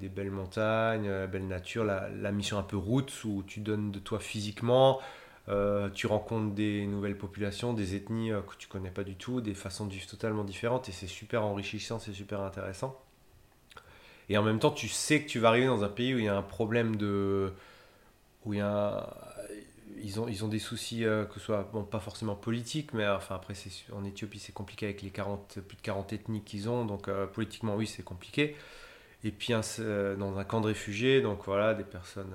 des 0.00 0.08
belles 0.08 0.30
montagnes, 0.30 1.08
la 1.08 1.26
belle 1.26 1.48
nature, 1.48 1.84
la, 1.84 2.32
mission 2.32 2.58
un 2.58 2.62
peu 2.62 2.76
route 2.76 3.12
où 3.24 3.42
tu 3.44 3.60
donnes 3.60 3.90
de 3.90 3.98
toi 3.98 4.20
physiquement, 4.20 5.00
tu 5.94 6.06
rencontres 6.06 6.54
des 6.54 6.86
nouvelles 6.86 7.18
populations, 7.18 7.72
des 7.72 7.96
ethnies 7.96 8.30
que 8.46 8.56
tu 8.58 8.68
connais 8.68 8.90
pas 8.90 9.04
du 9.04 9.16
tout, 9.16 9.40
des 9.40 9.54
façons 9.54 9.86
de 9.86 9.92
vivre 9.92 10.06
totalement 10.06 10.44
différentes 10.44 10.88
et 10.88 10.92
c'est 10.92 11.08
super 11.08 11.44
enrichissant, 11.44 11.98
c'est 11.98 12.12
super 12.12 12.42
intéressant. 12.42 12.96
Et 14.28 14.36
en 14.36 14.42
même 14.42 14.58
temps, 14.58 14.70
tu 14.70 14.88
sais 14.88 15.22
que 15.22 15.28
tu 15.28 15.38
vas 15.38 15.48
arriver 15.48 15.66
dans 15.66 15.84
un 15.84 15.88
pays 15.88 16.14
où 16.14 16.18
il 16.18 16.24
y 16.24 16.28
a 16.28 16.36
un 16.36 16.42
problème 16.42 16.96
de. 16.96 17.52
où 18.44 18.54
il 18.54 18.58
y 18.58 18.62
a. 18.62 19.14
Ils 20.00 20.20
ont, 20.20 20.28
ils 20.28 20.44
ont 20.44 20.48
des 20.48 20.60
soucis, 20.60 21.04
euh, 21.04 21.24
que 21.24 21.34
ce 21.34 21.46
soit, 21.46 21.68
bon, 21.72 21.82
pas 21.82 21.98
forcément 21.98 22.36
politiques, 22.36 22.92
mais 22.94 23.08
enfin 23.08 23.34
après, 23.34 23.54
en 23.92 24.04
Éthiopie, 24.04 24.38
c'est 24.38 24.52
compliqué 24.52 24.86
avec 24.86 25.02
les 25.02 25.10
40, 25.10 25.58
plus 25.66 25.76
de 25.76 25.82
40 25.82 26.12
ethnies 26.12 26.42
qu'ils 26.42 26.68
ont, 26.68 26.84
donc 26.84 27.08
euh, 27.08 27.26
politiquement, 27.26 27.74
oui, 27.74 27.86
c'est 27.88 28.04
compliqué. 28.04 28.54
Et 29.24 29.32
puis 29.32 29.52
euh, 29.80 30.16
dans 30.16 30.38
un 30.38 30.44
camp 30.44 30.60
de 30.60 30.68
réfugiés, 30.68 31.20
donc 31.20 31.40
voilà, 31.46 31.74
des 31.74 31.82
personnes 31.82 32.32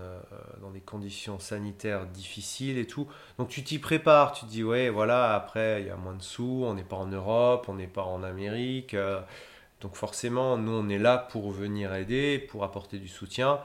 dans 0.61 0.71
des 0.71 0.81
conditions 0.81 1.39
sanitaires 1.39 2.05
difficiles 2.07 2.77
et 2.77 2.85
tout. 2.87 3.07
Donc 3.37 3.47
tu 3.47 3.63
t'y 3.63 3.79
prépares, 3.79 4.33
tu 4.33 4.45
te 4.45 4.49
dis, 4.51 4.63
ouais, 4.63 4.89
voilà, 4.89 5.33
après, 5.33 5.81
il 5.81 5.87
y 5.87 5.89
a 5.89 5.95
moins 5.95 6.15
de 6.15 6.21
sous, 6.21 6.63
on 6.65 6.73
n'est 6.73 6.83
pas 6.83 6.97
en 6.97 7.07
Europe, 7.07 7.67
on 7.69 7.75
n'est 7.75 7.87
pas 7.87 8.03
en 8.03 8.23
Amérique. 8.23 8.95
Donc 9.83 9.95
forcément, 9.95 10.57
nous, 10.57 10.71
on 10.71 10.87
est 10.87 10.97
là 10.97 11.17
pour 11.17 11.51
venir 11.51 11.93
aider, 11.93 12.39
pour 12.39 12.63
apporter 12.63 12.97
du 12.97 13.09
soutien. 13.09 13.59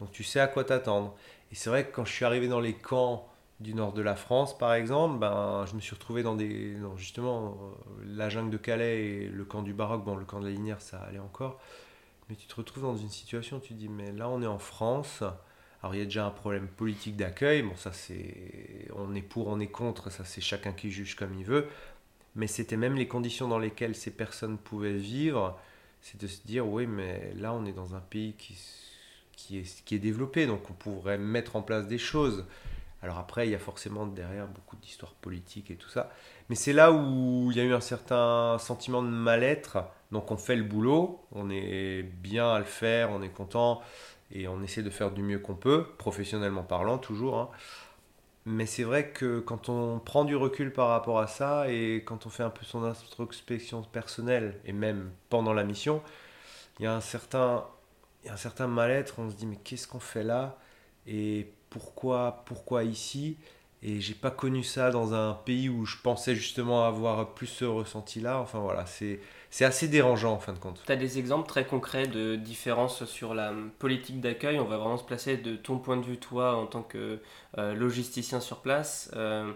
Donc 0.00 0.12
tu 0.12 0.22
sais 0.22 0.38
à 0.38 0.46
quoi 0.46 0.64
t'attendre. 0.64 1.14
Et 1.50 1.54
c'est 1.54 1.70
vrai 1.70 1.86
que 1.86 1.94
quand 1.94 2.04
je 2.04 2.12
suis 2.12 2.26
arrivé 2.26 2.46
dans 2.46 2.60
les 2.60 2.74
camps 2.74 3.26
du 3.58 3.74
nord 3.74 3.94
de 3.94 4.02
la 4.02 4.14
France, 4.14 4.56
par 4.56 4.74
exemple, 4.74 5.18
ben, 5.18 5.64
je 5.66 5.74
me 5.74 5.80
suis 5.80 5.94
retrouvé 5.94 6.22
dans 6.22 6.36
des... 6.36 6.76
justement, 6.96 7.56
euh, 8.00 8.04
la 8.06 8.28
jungle 8.28 8.50
de 8.50 8.58
Calais 8.58 9.04
et 9.04 9.28
le 9.28 9.44
camp 9.44 9.62
du 9.62 9.72
Baroque, 9.72 10.04
bon, 10.04 10.14
le 10.14 10.24
camp 10.26 10.40
de 10.40 10.46
la 10.46 10.50
Linière, 10.50 10.82
ça 10.82 10.98
allait 10.98 11.18
encore. 11.18 11.58
Mais 12.28 12.36
tu 12.36 12.46
te 12.46 12.54
retrouves 12.54 12.82
dans 12.82 12.96
une 12.96 13.08
situation, 13.08 13.58
tu 13.58 13.70
te 13.70 13.78
dis, 13.78 13.88
mais 13.88 14.12
là, 14.12 14.28
on 14.28 14.42
est 14.42 14.46
en 14.46 14.58
France. 14.58 15.22
Alors 15.82 15.94
il 15.94 15.98
y 15.98 16.02
a 16.02 16.04
déjà 16.04 16.26
un 16.26 16.30
problème 16.30 16.68
politique 16.68 17.16
d'accueil. 17.16 17.62
Bon, 17.62 17.76
ça 17.76 17.92
c'est... 17.92 18.88
On 18.94 19.14
est 19.14 19.22
pour, 19.22 19.48
on 19.48 19.58
est 19.58 19.68
contre, 19.68 20.10
ça 20.10 20.24
c'est 20.24 20.40
chacun 20.40 20.72
qui 20.72 20.90
juge 20.90 21.16
comme 21.16 21.34
il 21.34 21.44
veut 21.44 21.66
mais 22.34 22.46
c'était 22.46 22.76
même 22.76 22.94
les 22.94 23.08
conditions 23.08 23.48
dans 23.48 23.58
lesquelles 23.58 23.94
ces 23.94 24.10
personnes 24.10 24.58
pouvaient 24.58 24.92
vivre, 24.92 25.58
c'est 26.00 26.20
de 26.20 26.26
se 26.26 26.40
dire, 26.46 26.66
oui, 26.66 26.86
mais 26.86 27.32
là, 27.36 27.52
on 27.52 27.64
est 27.64 27.72
dans 27.72 27.94
un 27.94 28.00
pays 28.00 28.34
qui, 28.34 28.56
qui, 29.36 29.58
est, 29.58 29.98
développé, 29.98 30.46
donc 30.46 30.68
on 30.70 30.72
pourrait 30.72 31.18
mettre 31.18 31.56
en 31.56 31.62
place 31.62 31.86
des 31.86 31.98
choses. 31.98 32.46
Alors 33.02 33.18
après, 33.18 33.48
il 33.48 33.50
y 33.50 33.54
a 33.54 33.58
forcément 33.58 34.06
derrière 34.06 34.46
beaucoup 34.46 34.76
d'histoires 34.76 35.14
politiques 35.14 35.70
et 35.70 35.76
tout 35.76 35.88
ça. 35.88 36.12
Mais 36.48 36.54
c'est 36.54 36.72
là 36.72 36.92
où 36.92 37.48
il 37.50 37.56
y 37.56 37.60
a 37.60 37.64
eu 37.64 37.72
un 37.72 37.80
certain 37.80 38.58
sentiment 38.58 39.02
de 39.02 39.08
mal-être. 39.08 39.78
Donc 40.12 40.30
on 40.30 40.36
fait 40.36 40.56
le 40.56 40.62
boulot, 40.62 41.20
on 41.32 41.50
est 41.50 42.02
bien 42.02 42.52
à 42.52 42.58
le 42.58 42.64
faire, 42.64 43.10
on 43.10 43.22
est 43.22 43.30
content 43.30 43.82
et 44.30 44.46
on 44.48 44.62
essaie 44.62 44.82
de 44.82 44.90
faire 44.90 45.10
du 45.10 45.22
mieux 45.22 45.38
qu'on 45.38 45.54
peut, 45.54 45.84
professionnellement 45.98 46.62
parlant 46.62 46.98
toujours. 46.98 47.38
Hein. 47.38 47.48
Mais 48.44 48.66
c'est 48.66 48.82
vrai 48.82 49.10
que 49.10 49.38
quand 49.40 49.68
on 49.68 50.00
prend 50.00 50.24
du 50.24 50.34
recul 50.34 50.72
par 50.72 50.88
rapport 50.88 51.20
à 51.20 51.28
ça 51.28 51.70
et 51.70 52.02
quand 52.04 52.26
on 52.26 52.30
fait 52.30 52.42
un 52.42 52.50
peu 52.50 52.64
son 52.64 52.82
introspection 52.84 53.82
personnelle 53.82 54.60
et 54.64 54.72
même 54.72 55.12
pendant 55.28 55.52
la 55.52 55.62
mission, 55.64 56.02
il 56.80 56.84
y 56.84 56.86
a 56.86 56.94
un 56.94 57.00
certain, 57.00 57.64
certain 58.36 58.66
mal-être. 58.66 59.18
On 59.18 59.30
se 59.30 59.36
dit 59.36 59.46
mais 59.46 59.56
qu'est-ce 59.56 59.86
qu'on 59.88 60.00
fait 60.00 60.24
là? 60.24 60.58
Et 61.06 61.52
pourquoi, 61.70 62.42
pourquoi 62.46 62.84
ici? 62.84 63.36
Et 63.82 64.00
j'ai 64.00 64.14
pas 64.14 64.30
connu 64.30 64.62
ça 64.64 64.90
dans 64.90 65.14
un 65.14 65.34
pays 65.34 65.68
où 65.68 65.84
je 65.86 65.96
pensais 65.98 66.34
justement 66.36 66.84
avoir 66.86 67.34
plus 67.34 67.46
ce 67.48 67.64
ressenti-là. 67.64 68.38
Enfin 68.40 68.60
voilà, 68.60 68.86
c'est 68.86 69.20
c'est 69.52 69.66
assez 69.66 69.86
dérangeant 69.86 70.32
en 70.32 70.38
fin 70.38 70.54
de 70.54 70.58
compte. 70.58 70.82
Tu 70.86 70.90
as 70.90 70.96
des 70.96 71.18
exemples 71.18 71.46
très 71.46 71.66
concrets 71.66 72.06
de 72.06 72.36
différences 72.36 73.04
sur 73.04 73.34
la 73.34 73.52
politique 73.78 74.18
d'accueil? 74.18 74.58
On 74.58 74.64
va 74.64 74.78
vraiment 74.78 74.96
se 74.96 75.04
placer 75.04 75.36
de 75.36 75.56
ton 75.56 75.78
point 75.78 75.98
de 75.98 76.06
vue, 76.06 76.16
toi, 76.16 76.56
en 76.56 76.64
tant 76.64 76.82
que 76.82 77.20
euh, 77.58 77.74
logisticien 77.74 78.40
sur 78.40 78.60
place. 78.60 79.10
Euh, 79.14 79.52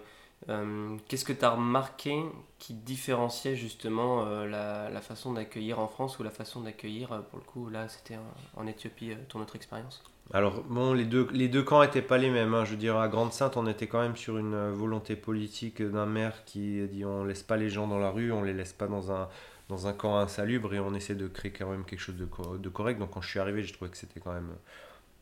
euh, 0.50 0.96
qu'est-ce 1.08 1.24
que 1.24 1.32
tu 1.32 1.42
as 1.46 1.50
remarqué 1.50 2.14
qui 2.58 2.74
différenciait 2.74 3.56
justement 3.56 4.26
la, 4.44 4.90
la, 4.90 5.00
façon 5.00 5.32
d'accueillir 5.32 5.80
en 5.80 5.88
France 5.88 6.18
ou 6.18 6.22
la 6.22 6.30
façon 6.30 6.60
d'accueillir, 6.60 7.22
pour 7.30 7.38
le 7.38 7.44
coup, 7.46 7.70
là, 7.70 7.88
c'était 7.88 8.18
en, 8.54 8.66
Éthiopie, 8.66 9.12
ton 9.30 9.40
autre 9.40 9.56
expérience? 9.56 10.04
Alors, 10.34 10.62
bon, 10.64 10.92
les 10.92 11.06
deux, 11.06 11.26
les 11.32 11.48
deux 11.48 11.62
camps 11.62 11.80
n'étaient 11.80 12.02
pas 12.02 12.18
les 12.18 12.28
mêmes. 12.28 12.52
Hein. 12.52 12.66
Je 12.66 12.72
veux 12.72 12.76
dire, 12.76 12.98
à 12.98 13.08
Grande-Sainte, 13.08 13.56
on 13.56 13.66
était 13.66 13.86
quand 13.86 14.02
même 14.02 14.16
sur 14.16 14.36
une 14.36 14.72
volonté 14.72 15.16
politique 15.16 15.80
d'un 15.80 16.04
maire 16.04 16.44
qui 16.44 16.86
dit 16.88 17.06
on 17.06 17.24
laisse 17.24 17.44
pas 17.44 17.56
les 17.56 17.70
gens 17.70 17.86
dans 17.86 17.98
la 17.98 18.10
rue, 18.10 18.30
on 18.30 18.42
les 18.42 18.52
laisse 18.52 18.72
pas 18.72 18.88
dans 18.88 19.12
un, 19.12 19.28
dans 19.68 19.86
un 19.86 19.92
camp 19.92 20.18
insalubre 20.18 20.74
et 20.74 20.80
on 20.80 20.94
essaie 20.94 21.14
de 21.14 21.26
créer 21.26 21.52
quand 21.52 21.68
même 21.70 21.84
quelque 21.84 22.00
chose 22.00 22.16
de, 22.16 22.28
de 22.58 22.68
correct. 22.68 22.98
Donc 22.98 23.10
quand 23.10 23.20
je 23.20 23.28
suis 23.28 23.40
arrivé, 23.40 23.62
j'ai 23.62 23.72
trouvé 23.72 23.90
que 23.90 23.96
c'était 23.96 24.20
quand 24.20 24.32
même 24.32 24.54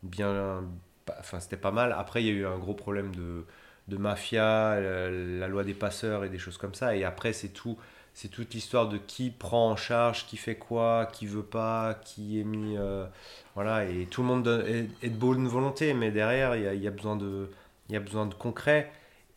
bien. 0.02 0.64
Enfin, 1.18 1.40
c'était 1.40 1.56
pas 1.56 1.70
mal. 1.70 1.94
Après, 1.96 2.22
il 2.22 2.26
y 2.26 2.30
a 2.30 2.32
eu 2.32 2.46
un 2.46 2.58
gros 2.58 2.74
problème 2.74 3.14
de, 3.14 3.44
de 3.88 3.96
mafia, 3.96 4.80
la, 4.80 5.48
loi 5.48 5.64
des 5.64 5.74
passeurs 5.74 6.24
et 6.24 6.28
des 6.28 6.38
choses 6.38 6.58
comme 6.58 6.74
ça. 6.74 6.96
Et 6.96 7.04
après, 7.04 7.32
c'est 7.32 7.50
tout. 7.50 7.78
C'est 8.16 8.28
toute 8.28 8.54
l'histoire 8.54 8.88
de 8.88 8.96
qui 8.96 9.30
prend 9.30 9.70
en 9.72 9.76
charge, 9.76 10.26
qui 10.26 10.36
fait 10.36 10.54
quoi, 10.54 11.06
qui 11.12 11.26
veut 11.26 11.42
pas, 11.42 11.94
qui 12.04 12.40
est 12.40 12.44
mis. 12.44 12.76
Euh, 12.78 13.06
voilà, 13.54 13.84
et 13.86 14.06
tout 14.06 14.22
le 14.22 14.28
monde 14.28 14.46
est, 14.68 15.08
de 15.08 15.16
bonne 15.16 15.48
volonté, 15.48 15.94
mais 15.94 16.12
derrière, 16.12 16.54
il 16.56 16.80
y 16.80 16.86
a, 16.86 16.90
besoin 16.92 17.16
de, 17.16 17.50
y 17.90 17.96
a 17.96 18.00
besoin 18.00 18.26
de 18.26 18.34
concret. 18.34 18.92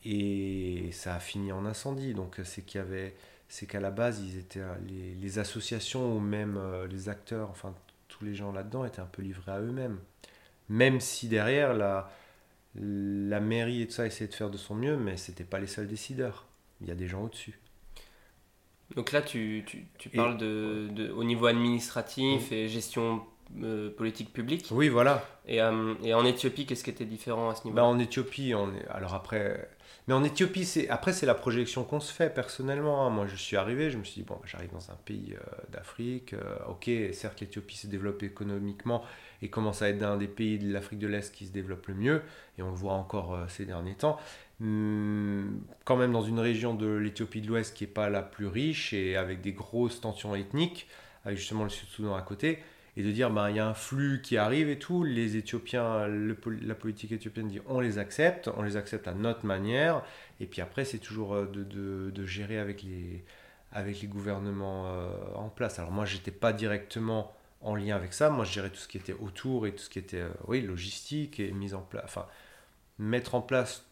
Et 0.06 0.92
ça 0.92 1.16
a 1.16 1.20
fini 1.20 1.52
en 1.52 1.66
incendie. 1.66 2.14
Donc, 2.14 2.40
c'est 2.44 2.62
qu'il 2.64 2.80
y 2.80 2.84
avait 2.84 3.16
c'est 3.50 3.66
qu'à 3.66 3.80
la 3.80 3.92
base, 3.92 4.22
ils 4.22 4.38
étaient, 4.38 4.60
euh, 4.60 4.76
les, 5.22 5.40
associations 5.40 6.16
ou 6.16 6.20
même 6.20 6.58
euh, 6.58 6.88
les 6.88 7.10
acteurs, 7.10 7.50
enfin 7.50 7.74
tous 8.08 8.24
les 8.26 8.36
gens 8.36 8.52
là-dedans 8.52 8.86
étaient 8.86 9.00
un 9.00 9.06
peu 9.06 9.22
livrés 9.22 9.52
à 9.52 9.60
eux-mêmes. 9.60 10.00
Même 10.70 11.00
si 11.00 11.28
derrière, 11.28 11.74
la, 11.74 12.12
la 12.76 13.40
mairie 13.40 13.84
et 13.84 13.88
tout 13.88 13.94
ça 13.94 14.06
essayait 14.06 14.30
de 14.30 14.34
faire 14.34 14.50
de 14.50 14.58
son 14.58 14.76
mieux, 14.76 14.98
mais 14.98 15.18
c'était 15.18 15.44
pas 15.44 15.60
les 15.60 15.68
seuls 15.68 15.88
décideurs. 15.88 16.46
Il 16.82 16.88
y 16.88 16.92
a 16.92 16.96
des 16.96 17.08
gens 17.08 17.24
au-dessus. 17.24 17.60
Donc 18.96 19.12
là, 19.12 19.22
tu, 19.22 19.64
tu, 19.66 19.86
tu 19.98 20.10
parles 20.10 20.38
de, 20.38 20.88
de, 20.92 21.10
au 21.12 21.24
niveau 21.24 21.46
administratif 21.46 22.52
et 22.52 22.70
gestion 22.70 23.22
euh, 23.62 23.90
politique 23.90 24.32
publique. 24.32 24.68
Oui, 24.72 24.90
voilà. 24.90 25.26
Et, 25.46 25.58
et 25.58 26.14
en 26.14 26.26
Éthiopie, 26.26 26.66
qu'est-ce 26.66 26.84
qui 26.84 26.90
était 26.90 27.06
différent 27.06 27.50
à 27.50 27.56
ce 27.56 27.64
niveau 27.66 27.76
bah, 27.76 27.84
En 27.84 28.00
Éthiopie, 28.00 28.54
on 28.56 28.74
est... 28.74 28.88
alors 28.88 29.14
après, 29.14 29.70
mais 30.08 30.14
en 30.14 30.24
Éthiopie, 30.24 30.64
c'est 30.64 30.88
après 30.88 31.12
c'est 31.12 31.26
la 31.26 31.36
projection 31.36 31.84
qu'on 31.84 32.00
se 32.00 32.14
fait 32.14 32.34
personnellement. 32.34 33.06
Hein. 33.06 33.10
Moi, 33.10 33.28
je 33.28 33.36
suis 33.36 33.58
arrivé, 33.58 33.92
je 33.92 33.98
me 33.98 34.06
suis 34.06 34.22
dit 34.22 34.28
bon, 34.28 34.36
bah, 34.36 34.46
j'arrive 34.46 34.72
dans 34.72 34.90
un 34.90 34.96
pays 35.04 35.36
euh, 35.36 35.62
d'Afrique. 35.70 36.34
Euh, 36.34 36.58
ok, 36.70 36.90
certes, 37.12 37.42
l'Éthiopie 37.42 37.76
se 37.76 37.88
développe 37.88 38.24
économiquement 38.24 39.04
et 39.42 39.50
commence 39.50 39.82
à 39.82 39.90
être 39.90 40.02
un 40.04 40.16
des 40.16 40.30
pays 40.30 40.60
de 40.60 40.72
l'Afrique 40.72 41.00
de 41.00 41.08
l'Est 41.08 41.34
qui 41.36 41.46
se 41.46 41.52
développe 41.52 41.88
le 41.88 41.94
mieux, 41.94 42.22
et 42.58 42.62
on 42.62 42.70
le 42.70 42.76
voit 42.76 42.94
encore 42.94 43.36
euh, 43.36 43.46
ces 43.50 43.66
derniers 43.66 43.96
temps. 43.96 44.18
Hum, 44.62 45.62
quand 45.84 45.98
même 45.98 46.14
dans 46.14 46.24
une 46.24 46.40
région 46.40 46.74
de 46.74 46.88
l'Éthiopie 46.88 47.42
de 47.42 47.48
l'Ouest 47.48 47.76
qui 47.76 47.84
n'est 47.84 47.92
pas 47.92 48.10
la 48.10 48.24
plus 48.24 48.48
riche 48.48 48.94
et 48.94 49.18
avec 49.18 49.42
des 49.42 49.52
grosses 49.52 50.00
tensions 50.00 50.36
ethniques, 50.36 50.88
avec 51.26 51.38
justement 51.38 51.66
le 51.66 51.70
Sud-Soudan 51.70 52.16
à 52.16 52.22
côté 52.22 52.60
et 52.98 53.04
de 53.04 53.12
dire 53.12 53.30
ben 53.30 53.50
il 53.50 53.56
y 53.56 53.60
a 53.60 53.68
un 53.68 53.76
flux 53.76 54.22
qui 54.24 54.38
arrive 54.38 54.70
et 54.70 54.80
tout, 54.80 55.04
les 55.04 55.38
Éthiopiens, 55.38 56.08
la 56.08 56.76
politique 56.76 57.12
éthiopienne 57.12 57.48
dit 57.48 57.62
on 57.68 57.80
les 57.80 58.00
accepte, 58.00 58.50
on 58.58 58.64
les 58.64 58.76
accepte 58.76 59.08
à 59.08 59.14
notre 59.14 59.46
manière, 59.46 60.04
et 60.40 60.48
puis 60.48 60.62
après 60.62 60.84
c'est 60.84 60.98
toujours 60.98 61.36
euh, 61.36 61.46
de, 61.46 61.64
de, 61.64 62.10
de, 62.10 62.26
gérer 62.26 62.58
avec 62.58 62.82
les, 62.82 63.24
avec 63.72 64.02
les 64.02 64.08
gouvernements 64.08 64.88
euh, 64.88 65.10
en 65.36 65.48
place. 65.50 65.78
Alors 65.78 65.92
moi 65.92 66.06
j'étais 66.06 66.32
pas 66.32 66.54
directement 66.54 67.32
en 67.62 67.76
lien 67.76 67.96
avec 67.96 68.14
ça, 68.14 68.32
moi 68.32 68.46
je 68.46 68.54
gérais 68.54 68.72
tout 68.72 68.78
ce 68.78 68.88
qui 68.88 68.98
était 68.98 69.14
autour 69.14 69.68
et 69.68 69.74
tout 69.74 69.84
ce 69.84 69.92
qui 69.92 70.00
était 70.00 70.22
euh, 70.22 70.30
oui, 70.48 70.62
logistique 70.62 71.40
et 71.40 71.52
mise 71.52 71.76
en 71.76 71.82
place, 71.82 72.04
enfin 72.04 72.26
mettre 72.98 73.36
en 73.36 73.42
place 73.42 73.86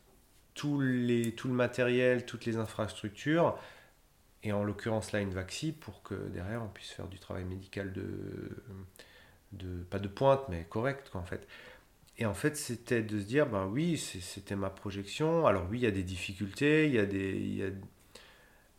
tout, 0.56 0.82
les, 0.82 1.32
tout 1.34 1.48
le 1.48 1.54
matériel, 1.54 2.26
toutes 2.26 2.46
les 2.46 2.58
infrastructures, 2.58 3.56
et 4.46 4.54
en 4.54 4.64
l'occurrence 4.64 5.12
là 5.12 5.20
une 5.20 5.34
vaccine 5.34 5.74
pour 5.74 6.04
que 6.04 6.14
derrière 6.30 6.62
on 6.64 6.68
puisse 6.70 6.92
faire 6.92 7.08
du 7.08 7.20
travail 7.20 7.44
médical 7.46 7.92
de, 7.92 8.06
de 9.54 9.84
pas 9.90 10.00
de 10.00 10.08
pointe 10.08 10.44
mais 10.50 10.66
correct 10.70 11.10
quoi 11.12 11.22
en 11.22 11.26
fait. 11.26 11.48
Et 12.18 12.26
en 12.26 12.34
fait 12.36 12.56
c'était 12.56 13.04
de 13.04 13.20
se 13.20 13.26
dire 13.26 13.48
ben 13.48 13.66
oui 13.68 13.98
c'était 13.98 14.56
ma 14.56 14.70
projection. 14.70 15.48
Alors 15.48 15.66
oui 15.70 15.80
il 15.80 15.84
y 15.84 15.88
a 15.88 15.92
des 15.92 16.04
difficultés 16.04 16.86
il 16.88 16.94
y 16.94 17.00
a 17.00 17.06
des 17.06 17.32
il 17.38 17.56
y 17.58 17.64
a, 17.64 17.70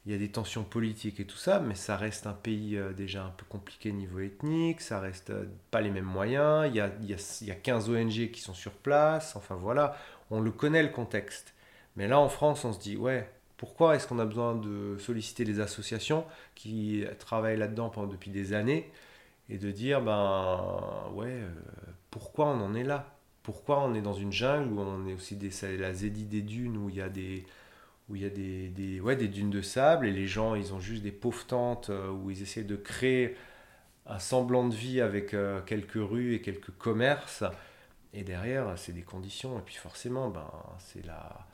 il 0.07 0.12
y 0.12 0.14
a 0.14 0.18
des 0.18 0.31
tensions 0.31 0.62
politiques 0.62 1.18
et 1.20 1.26
tout 1.26 1.37
ça 1.37 1.59
mais 1.59 1.74
ça 1.74 1.96
reste 1.96 2.26
un 2.29 2.33
pays 2.33 2.76
euh, 2.76 2.92
déjà 2.92 3.24
un 3.24 3.31
peu 3.31 3.44
compliqué 3.48 3.90
niveau 3.92 4.20
ethnique 4.20 4.81
ça 4.81 5.00
reste 5.00 5.31
euh, 5.31 5.46
pas 5.72 5.81
les 5.81 5.90
mêmes 5.90 6.05
moyens. 6.05 6.66
Il 6.68 6.76
y 6.76 6.81
a, 6.81 6.92
il 7.02 7.11
y 7.11 7.14
a, 7.14 7.38
il 7.40 7.46
y 7.48 7.50
a 7.50 7.55
15 7.57 7.90
ONG 7.90 8.31
qui 8.31 8.40
sont 8.40 8.55
sur 8.55 8.72
place. 8.72 9.35
Enfin 9.37 9.57
voilà. 9.57 9.96
On 10.31 10.40
le 10.40 10.50
connaît 10.52 10.83
le 10.83 10.90
contexte. 10.90 11.55
Mais 11.96 12.07
là 12.09 12.20
en 12.20 12.29
France 12.29 12.64
on 12.64 12.72
se 12.72 12.79
dit 12.79 12.96
ouais 12.96 13.29
pourquoi 13.57 13.97
est-ce 13.97 14.07
qu'on 14.07 14.19
a 14.19 14.27
besoin 14.27 14.55
de 14.55 14.97
solliciter 14.99 15.45
les 15.45 15.61
associations 15.61 16.25
qui 16.55 17.05
travaillent 17.19 17.57
là-dedans 17.57 17.90
depuis 18.07 18.31
des 18.31 18.53
années 18.53 18.90
et 19.49 19.59
de 19.59 19.71
dire, 19.71 20.03
ben 20.03 21.11
ouais, 21.14 21.31
euh, 21.31 21.49
pourquoi 22.11 22.47
on 22.49 22.61
en 22.61 22.75
est 22.75 22.85
là? 22.85 23.16
Pourquoi 23.42 23.81
on 23.83 23.95
est 23.95 24.03
dans 24.03 24.14
une 24.14 24.33
jungle 24.33 24.73
où 24.73 24.81
on 24.81 25.07
est 25.07 25.14
aussi 25.14 25.37
des, 25.37 25.51
la 25.79 25.95
zédie 25.95 26.25
des 26.25 26.42
dunes 26.42 26.77
où 26.77 26.90
il 26.90 26.97
y 26.97 27.01
a 27.01 27.09
des 27.09 27.45
où 28.09 28.14
il 28.16 28.23
y 28.23 28.25
a 28.25 28.31
des, 28.31 28.69
des, 28.69 29.01
ouais, 29.01 29.16
des 29.16 29.29
dunes 29.29 29.51
de 29.51 29.62
sable 29.62 30.07
et 30.07 30.12
les 30.12 30.29
gens 30.29 30.55
ils 30.55 30.73
ont 30.75 30.79
juste 30.81 31.03
des 31.03 31.11
pauvres 31.12 31.45
tentes 31.47 31.90
euh, 31.90 32.11
où 32.11 32.31
ils 32.31 32.42
essaient 32.42 32.64
de 32.64 32.77
créer 32.77 33.37
un 34.07 34.19
semblant 34.21 34.69
de 34.69 34.75
vie 34.75 35.01
avec 35.01 35.35
euh, 35.35 35.61
quelques 35.62 35.95
rues 35.95 36.35
et 36.35 36.40
quelques 36.42 36.71
commerces. 36.79 37.45
Et 38.14 38.23
derrière 38.25 38.79
c'est 38.79 38.92
des 38.92 39.03
conditions. 39.03 39.59
Et 39.59 39.62
puis 39.62 39.77
forcément 39.77 40.29
ben 40.31 40.51
c'est 40.79 41.05
la 41.07 41.47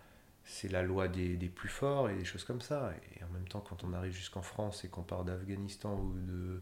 c'est 0.45 0.71
la 0.71 0.83
loi 0.83 1.09
des, 1.09 1.37
des, 1.37 1.49
plus 1.49 1.69
forts 1.69 2.11
et 2.11 2.15
des 2.15 2.25
choses 2.25 2.45
comme 2.45 2.61
ça. 2.61 2.93
Et 3.17 3.25
en 3.25 3.29
même 3.29 3.47
temps, 3.49 3.61
quand 3.61 3.85
on 3.85 3.93
arrive 3.93 4.13
jusqu'en 4.13 4.43
France 4.43 4.85
et 4.85 4.89
qu'on 4.89 5.03
part 5.03 5.25
d'Afghanistan 5.25 5.95
ou 5.95 6.13
de 6.15 6.61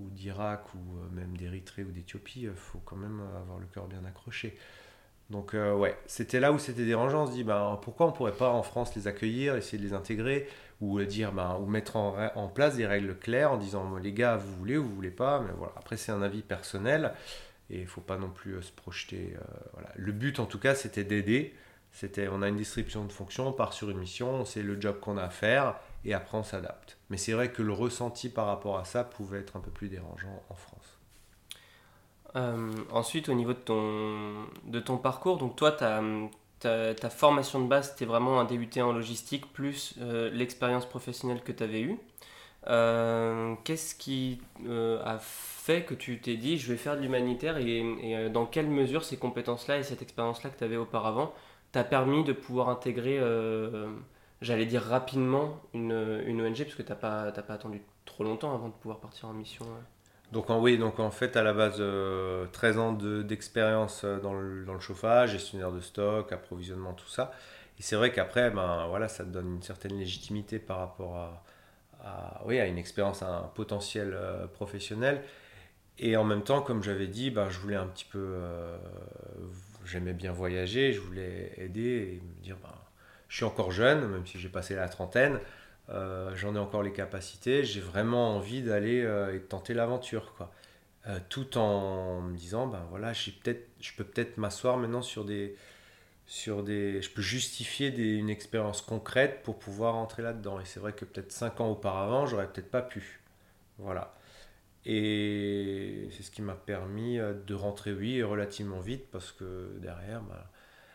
ou 0.00 0.10
d'Irak 0.10 0.62
ou 0.74 0.98
euh, 0.98 1.08
même 1.12 1.36
d'Érythrée 1.36 1.84
ou 1.84 1.90
d'Éthiopie, 1.90 2.46
euh, 2.46 2.54
faut 2.54 2.80
quand 2.84 2.96
même 2.96 3.20
avoir 3.40 3.58
le 3.58 3.66
cœur 3.66 3.86
bien 3.86 4.04
accroché. 4.04 4.56
Donc 5.28 5.54
euh, 5.54 5.74
ouais, 5.74 5.96
c'était 6.06 6.40
là 6.40 6.52
où 6.52 6.58
c'était 6.58 6.84
dérangeant. 6.84 7.24
On 7.24 7.26
se 7.26 7.32
dit, 7.32 7.44
ben, 7.44 7.78
pourquoi 7.82 8.06
on 8.06 8.12
pourrait 8.12 8.32
pas 8.32 8.50
en 8.50 8.62
France 8.62 8.94
les 8.96 9.06
accueillir, 9.06 9.54
essayer 9.54 9.78
de 9.78 9.86
les 9.86 9.94
intégrer, 9.94 10.48
ou 10.80 11.00
dire, 11.02 11.32
ben, 11.32 11.56
ou 11.60 11.66
mettre 11.66 11.96
en, 11.96 12.16
en, 12.34 12.48
place 12.48 12.76
des 12.76 12.86
règles 12.86 13.16
claires 13.16 13.52
en 13.52 13.56
disant, 13.56 13.96
les 13.96 14.12
gars, 14.12 14.36
vous 14.36 14.52
voulez 14.56 14.76
ou 14.76 14.84
vous 14.84 14.94
voulez 14.94 15.10
pas, 15.10 15.40
mais 15.40 15.52
voilà. 15.56 15.72
Après, 15.76 15.96
c'est 15.96 16.10
un 16.10 16.22
avis 16.22 16.42
personnel 16.42 17.12
et 17.68 17.80
il 17.80 17.86
faut 17.86 18.00
pas 18.00 18.16
non 18.16 18.30
plus 18.30 18.60
se 18.62 18.72
projeter. 18.72 19.36
voilà. 19.74 19.90
Le 19.94 20.10
but, 20.10 20.40
en 20.40 20.46
tout 20.46 20.58
cas, 20.58 20.74
c'était 20.74 21.04
d'aider. 21.04 21.54
C'était, 21.92 22.28
on 22.28 22.42
a 22.42 22.48
une 22.48 22.56
description 22.56 23.04
de 23.04 23.12
fonction, 23.12 23.48
on 23.48 23.52
part 23.52 23.72
sur 23.72 23.90
une 23.90 23.98
mission, 23.98 24.44
c'est 24.44 24.62
le 24.62 24.80
job 24.80 25.00
qu'on 25.00 25.18
a 25.18 25.24
à 25.24 25.30
faire, 25.30 25.74
et 26.04 26.14
après 26.14 26.38
on 26.38 26.44
s'adapte. 26.44 26.96
Mais 27.10 27.16
c'est 27.16 27.32
vrai 27.32 27.50
que 27.50 27.62
le 27.62 27.72
ressenti 27.72 28.28
par 28.28 28.46
rapport 28.46 28.78
à 28.78 28.84
ça 28.84 29.04
pouvait 29.04 29.40
être 29.40 29.56
un 29.56 29.60
peu 29.60 29.70
plus 29.70 29.88
dérangeant 29.88 30.42
en 30.48 30.54
France. 30.54 30.98
Euh, 32.36 32.72
ensuite, 32.92 33.28
au 33.28 33.34
niveau 33.34 33.52
de 33.52 34.80
ton, 34.80 34.96
parcours, 34.98 35.36
donc 35.38 35.56
toi, 35.56 35.72
ta, 35.72 37.10
formation 37.10 37.60
de 37.60 37.66
base, 37.66 37.90
c'était 37.90 38.04
vraiment 38.04 38.40
un 38.40 38.44
débuté 38.44 38.82
en 38.82 38.92
logistique, 38.92 39.52
plus 39.52 39.94
euh, 40.00 40.30
l'expérience 40.30 40.86
professionnelle 40.86 41.42
que 41.42 41.52
tu 41.52 41.62
avais 41.62 41.80
eue. 41.80 41.98
Euh, 42.66 43.54
qu'est-ce 43.64 43.94
qui 43.94 44.40
a 44.68 45.18
fait 45.18 45.82
que 45.84 45.94
tu 45.94 46.20
t'es 46.20 46.36
dit, 46.36 46.56
je 46.56 46.70
vais 46.70 46.78
faire 46.78 46.96
de 46.96 47.02
l'humanitaire, 47.02 47.58
et, 47.58 47.78
et, 47.78 48.28
dans 48.28 48.46
quelle 48.46 48.68
mesure 48.68 49.02
ces 49.02 49.16
compétences-là 49.16 49.78
et 49.78 49.82
cette 49.82 50.02
expérience-là 50.02 50.50
que 50.50 50.58
tu 50.58 50.64
avais 50.64 50.76
auparavant 50.76 51.34
t'a 51.72 51.84
permis 51.84 52.24
de 52.24 52.32
pouvoir 52.32 52.68
intégrer, 52.68 53.18
euh, 53.20 53.88
j'allais 54.42 54.66
dire 54.66 54.82
rapidement, 54.82 55.60
une, 55.74 56.22
une 56.26 56.40
ONG, 56.42 56.64
parce 56.64 56.74
que 56.74 56.82
t'as 56.82 56.94
pas, 56.94 57.30
pas 57.32 57.54
attendu 57.54 57.82
trop 58.04 58.24
longtemps 58.24 58.54
avant 58.54 58.68
de 58.68 58.74
pouvoir 58.74 59.00
partir 59.00 59.28
en 59.28 59.32
mission. 59.32 59.64
Donc 60.32 60.50
en, 60.50 60.60
oui, 60.60 60.78
donc 60.78 61.00
en 61.00 61.10
fait 61.10 61.36
à 61.36 61.42
la 61.42 61.52
base 61.52 61.74
13 61.74 61.82
euh, 61.82 62.80
ans 62.80 62.92
d'expérience 62.92 64.02
euh, 64.04 64.20
dans, 64.20 64.34
le, 64.34 64.64
dans, 64.64 64.74
le, 64.74 64.80
chauffage, 64.80 65.32
gestionnaire 65.32 65.72
de 65.72 65.80
stock, 65.80 66.30
approvisionnement, 66.32 66.92
tout 66.92 67.08
ça. 67.08 67.32
Et 67.78 67.82
c'est 67.82 67.96
vrai 67.96 68.12
qu'après, 68.12 68.50
ben, 68.50 68.86
voilà, 68.88 69.08
ça 69.08 69.24
te 69.24 69.30
donne 69.30 69.54
une 69.54 69.62
certaine 69.62 69.98
légitimité 69.98 70.58
par 70.58 70.78
rapport 70.78 71.16
à, 71.16 71.42
à 72.04 72.42
oui, 72.44 72.60
à 72.60 72.66
une 72.66 72.78
expérience, 72.78 73.22
à 73.22 73.38
un 73.38 73.42
potentiel 73.54 74.16
professionnel. 74.52 75.22
Et 75.98 76.16
en 76.16 76.24
même 76.24 76.42
temps, 76.42 76.60
comme 76.60 76.82
j'avais 76.82 77.06
dit, 77.06 77.30
ben, 77.30 77.48
je 77.48 77.58
voulais 77.58 77.76
un 77.76 77.86
petit 77.86 78.04
peu 78.04 78.36
j'aimais 79.90 80.12
bien 80.12 80.32
voyager, 80.32 80.92
je 80.92 81.00
voulais 81.00 81.52
aider 81.56 82.20
et 82.20 82.22
me 82.24 82.42
dire, 82.42 82.56
ben, 82.62 82.74
je 83.28 83.36
suis 83.36 83.44
encore 83.44 83.70
jeune, 83.72 84.06
même 84.08 84.26
si 84.26 84.38
j'ai 84.38 84.48
passé 84.48 84.74
la 84.74 84.88
trentaine, 84.88 85.38
j'en 85.88 86.54
ai 86.54 86.58
encore 86.58 86.82
les 86.82 86.92
capacités, 86.92 87.64
j'ai 87.64 87.80
vraiment 87.80 88.36
envie 88.36 88.62
d'aller 88.62 88.98
et 88.98 89.38
de 89.38 89.44
tenter 89.48 89.74
l'aventure. 89.74 90.34
quoi. 90.36 90.52
tout 91.28 91.58
en 91.58 92.20
me 92.22 92.36
disant, 92.36 92.66
ben 92.66 92.84
voilà, 92.90 93.12
peut 93.44 93.56
je 93.80 93.92
peux 93.96 94.04
peut-être 94.04 94.36
m'asseoir 94.38 94.76
maintenant 94.76 95.02
sur 95.02 95.24
des, 95.24 95.56
sur 96.26 96.62
des, 96.62 97.02
je 97.02 97.10
peux 97.10 97.22
justifier 97.22 97.90
une 98.18 98.30
expérience 98.30 98.82
concrète 98.82 99.42
pour 99.42 99.58
pouvoir 99.58 99.96
entrer 99.96 100.22
là-dedans. 100.22 100.60
Et 100.60 100.64
c'est 100.64 100.80
vrai 100.80 100.92
que 100.92 101.04
peut-être 101.04 101.32
5 101.32 101.60
ans 101.60 101.70
auparavant, 101.70 102.26
j'aurais 102.26 102.46
peut-être 102.48 102.70
pas 102.70 102.82
pu. 102.82 103.20
Voilà. 103.78 104.14
Et 104.86 106.08
c'est 106.12 106.22
ce 106.22 106.30
qui 106.30 106.42
m'a 106.42 106.54
permis 106.54 107.18
euh, 107.18 107.34
de 107.34 107.54
rentrer, 107.54 107.92
oui, 107.92 108.22
relativement 108.22 108.80
vite, 108.80 109.10
parce 109.10 109.32
que 109.32 109.76
derrière, 109.80 110.22
bah, 110.22 110.50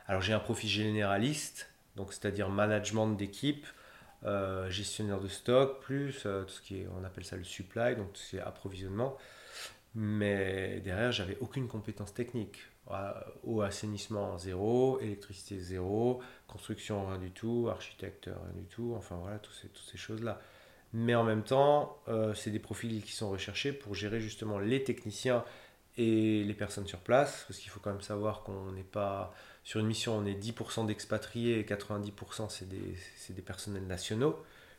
alors 0.08 0.21
j'ai 0.21 0.34
un 0.34 0.39
profil 0.39 0.69
généraliste, 0.69 1.69
donc 1.95 2.13
c'est-à-dire 2.13 2.50
management 2.50 3.08
d'équipe, 3.10 3.65
euh, 4.24 4.69
gestionnaire 4.71 5.19
de 5.19 5.28
stock, 5.28 5.82
plus 5.82 6.24
euh, 6.26 6.43
tout 6.43 6.54
ce 6.54 6.62
qui 6.62 6.78
est, 6.78 6.88
on 7.00 7.04
appelle 7.04 7.26
ça 7.26 7.36
le 7.36 7.43
supply, 7.43 7.95
donc 7.95 8.13
tout 8.13 8.21
ce 8.21 8.30
qui 8.32 8.38
est 8.38 8.41
approvisionnement. 8.41 9.17
Mais 9.93 10.82
derrière, 10.82 11.12
j'avais 11.12 11.38
aucune 11.39 11.67
compétence 11.67 12.13
technique 12.13 12.60
au 13.43 13.62
assainissement 13.62 14.38
zéro, 14.38 15.00
électricité 15.00 15.60
zéro, 15.60 16.21
construction 16.48 17.08
rien 17.08 17.17
du 17.17 17.32
tout, 17.32 17.67
architecte 17.71 18.26
rien 18.26 18.62
du 18.62 18.65
tout, 18.65 18.93
enfin 18.95 19.15
voilà, 19.15 19.39
toutes 19.39 19.56
ces, 19.56 19.69
toutes 19.69 19.89
ces 19.89 19.98
choses-là. 19.98 20.39
Mais 20.97 21.13
en 21.13 21.25
même 21.25 21.43
temps, 21.43 21.97
euh, 22.08 22.34
c'est 22.34 22.51
des 22.51 22.60
profils 22.60 23.03
qui 23.03 23.12
sont 23.12 23.29
recherchés 23.29 23.73
pour 23.73 23.95
gérer 23.95 24.21
justement 24.21 24.60
les 24.60 24.81
techniciens 24.81 25.43
et 25.97 26.41
les 26.41 26.53
personnes 26.53 26.88
sur 26.88 26.99
place, 26.99 27.43
parce 27.49 27.60
qu'il 27.60 27.69
faut 27.69 27.81
quand 27.81 27.91
même 27.91 28.01
savoir 28.01 28.43
qu'on 28.43 28.71
n'est 28.71 28.81
pas 28.81 29.34
sur 29.65 29.81
une 29.81 29.88
mission, 29.88 30.17
on 30.17 30.25
est 30.25 30.41
10% 30.41 30.86
d'expatriés 30.86 31.60
et 31.60 31.63
90% 31.63 32.49
c'est 32.49 32.69
des, 32.69 32.95
des 33.29 33.41
personnels 33.41 33.86
nationaux 33.86 34.38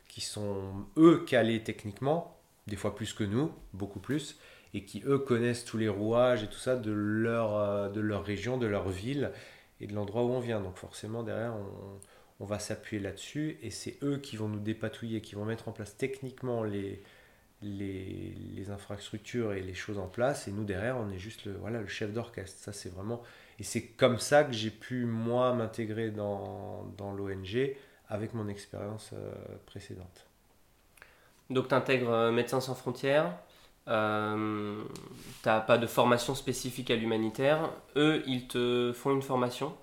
qui 0.08 0.22
sont 0.22 0.86
eux 0.96 1.22
calés 1.26 1.62
techniquement, 1.62 2.38
des 2.66 2.76
fois 2.76 2.94
plus 2.94 3.12
que 3.12 3.24
nous, 3.24 3.52
beaucoup 3.74 4.00
plus, 4.00 4.38
et 4.72 4.84
qui 4.84 5.02
eux 5.04 5.18
connaissent 5.18 5.66
tous 5.66 5.76
les 5.76 5.90
rouages 5.90 6.42
et 6.42 6.46
tout 6.46 6.58
ça 6.58 6.76
de 6.76 6.92
leur, 6.92 7.56
euh, 7.56 7.88
de 7.90 8.00
leur 8.00 8.24
région, 8.24 8.56
de 8.56 8.66
leur 8.66 8.88
ville 8.88 9.32
et 9.82 9.86
de 9.86 9.94
l'endroit 9.94 10.24
où 10.24 10.30
on 10.30 10.40
vient. 10.40 10.62
Donc 10.62 10.78
forcément 10.78 11.22
derrière 11.22 11.52
on, 11.52 12.00
on 12.40 12.44
va 12.44 12.58
s'appuyer 12.58 13.02
là-dessus 13.02 13.58
et 13.62 13.70
c'est 13.70 13.98
eux 14.02 14.18
qui 14.18 14.36
vont 14.36 14.48
nous 14.48 14.60
dépatouiller, 14.60 15.20
qui 15.20 15.34
vont 15.34 15.44
mettre 15.44 15.68
en 15.68 15.72
place 15.72 15.96
techniquement 15.96 16.62
les, 16.62 17.02
infrastructures 18.70 19.52
et 19.52 19.62
les 19.62 19.74
choses 19.74 19.98
en 19.98 20.08
place 20.08 20.48
et 20.48 20.52
nous 20.52 20.64
derrière 20.64 20.96
on 20.98 21.10
est 21.10 21.18
juste 21.18 21.44
le, 21.46 21.52
voilà, 21.52 21.80
le 21.80 21.86
chef 21.86 22.12
d'orchestre. 22.12 22.58
Ça 22.58 22.72
c'est 22.72 22.92
vraiment... 22.92 23.22
Et 23.58 23.62
c'est 23.62 23.86
comme 23.86 24.18
ça 24.18 24.44
que 24.44 24.52
j'ai 24.52 24.70
pu 24.70 25.06
moi 25.06 25.54
m'intégrer 25.54 26.10
dans, 26.10 26.84
dans 26.98 27.12
l'ONG 27.12 27.74
avec 28.08 28.34
mon 28.34 28.48
expérience 28.48 29.10
euh, 29.14 29.32
précédente. 29.64 30.26
Donc 31.50 31.68
tu 31.68 31.74
intègres 31.74 32.10
euh, 32.10 32.32
Médecins 32.32 32.60
sans 32.60 32.74
frontières, 32.74 33.32
euh, 33.88 34.82
t'as 35.42 35.60
pas 35.60 35.78
de 35.78 35.86
formation 35.86 36.34
spécifique 36.34 36.90
à 36.90 36.96
l'humanitaire. 36.96 37.70
Eux, 37.96 38.22
ils 38.26 38.46
te 38.48 38.92
font 38.92 39.12
une 39.12 39.22
formation 39.22 39.74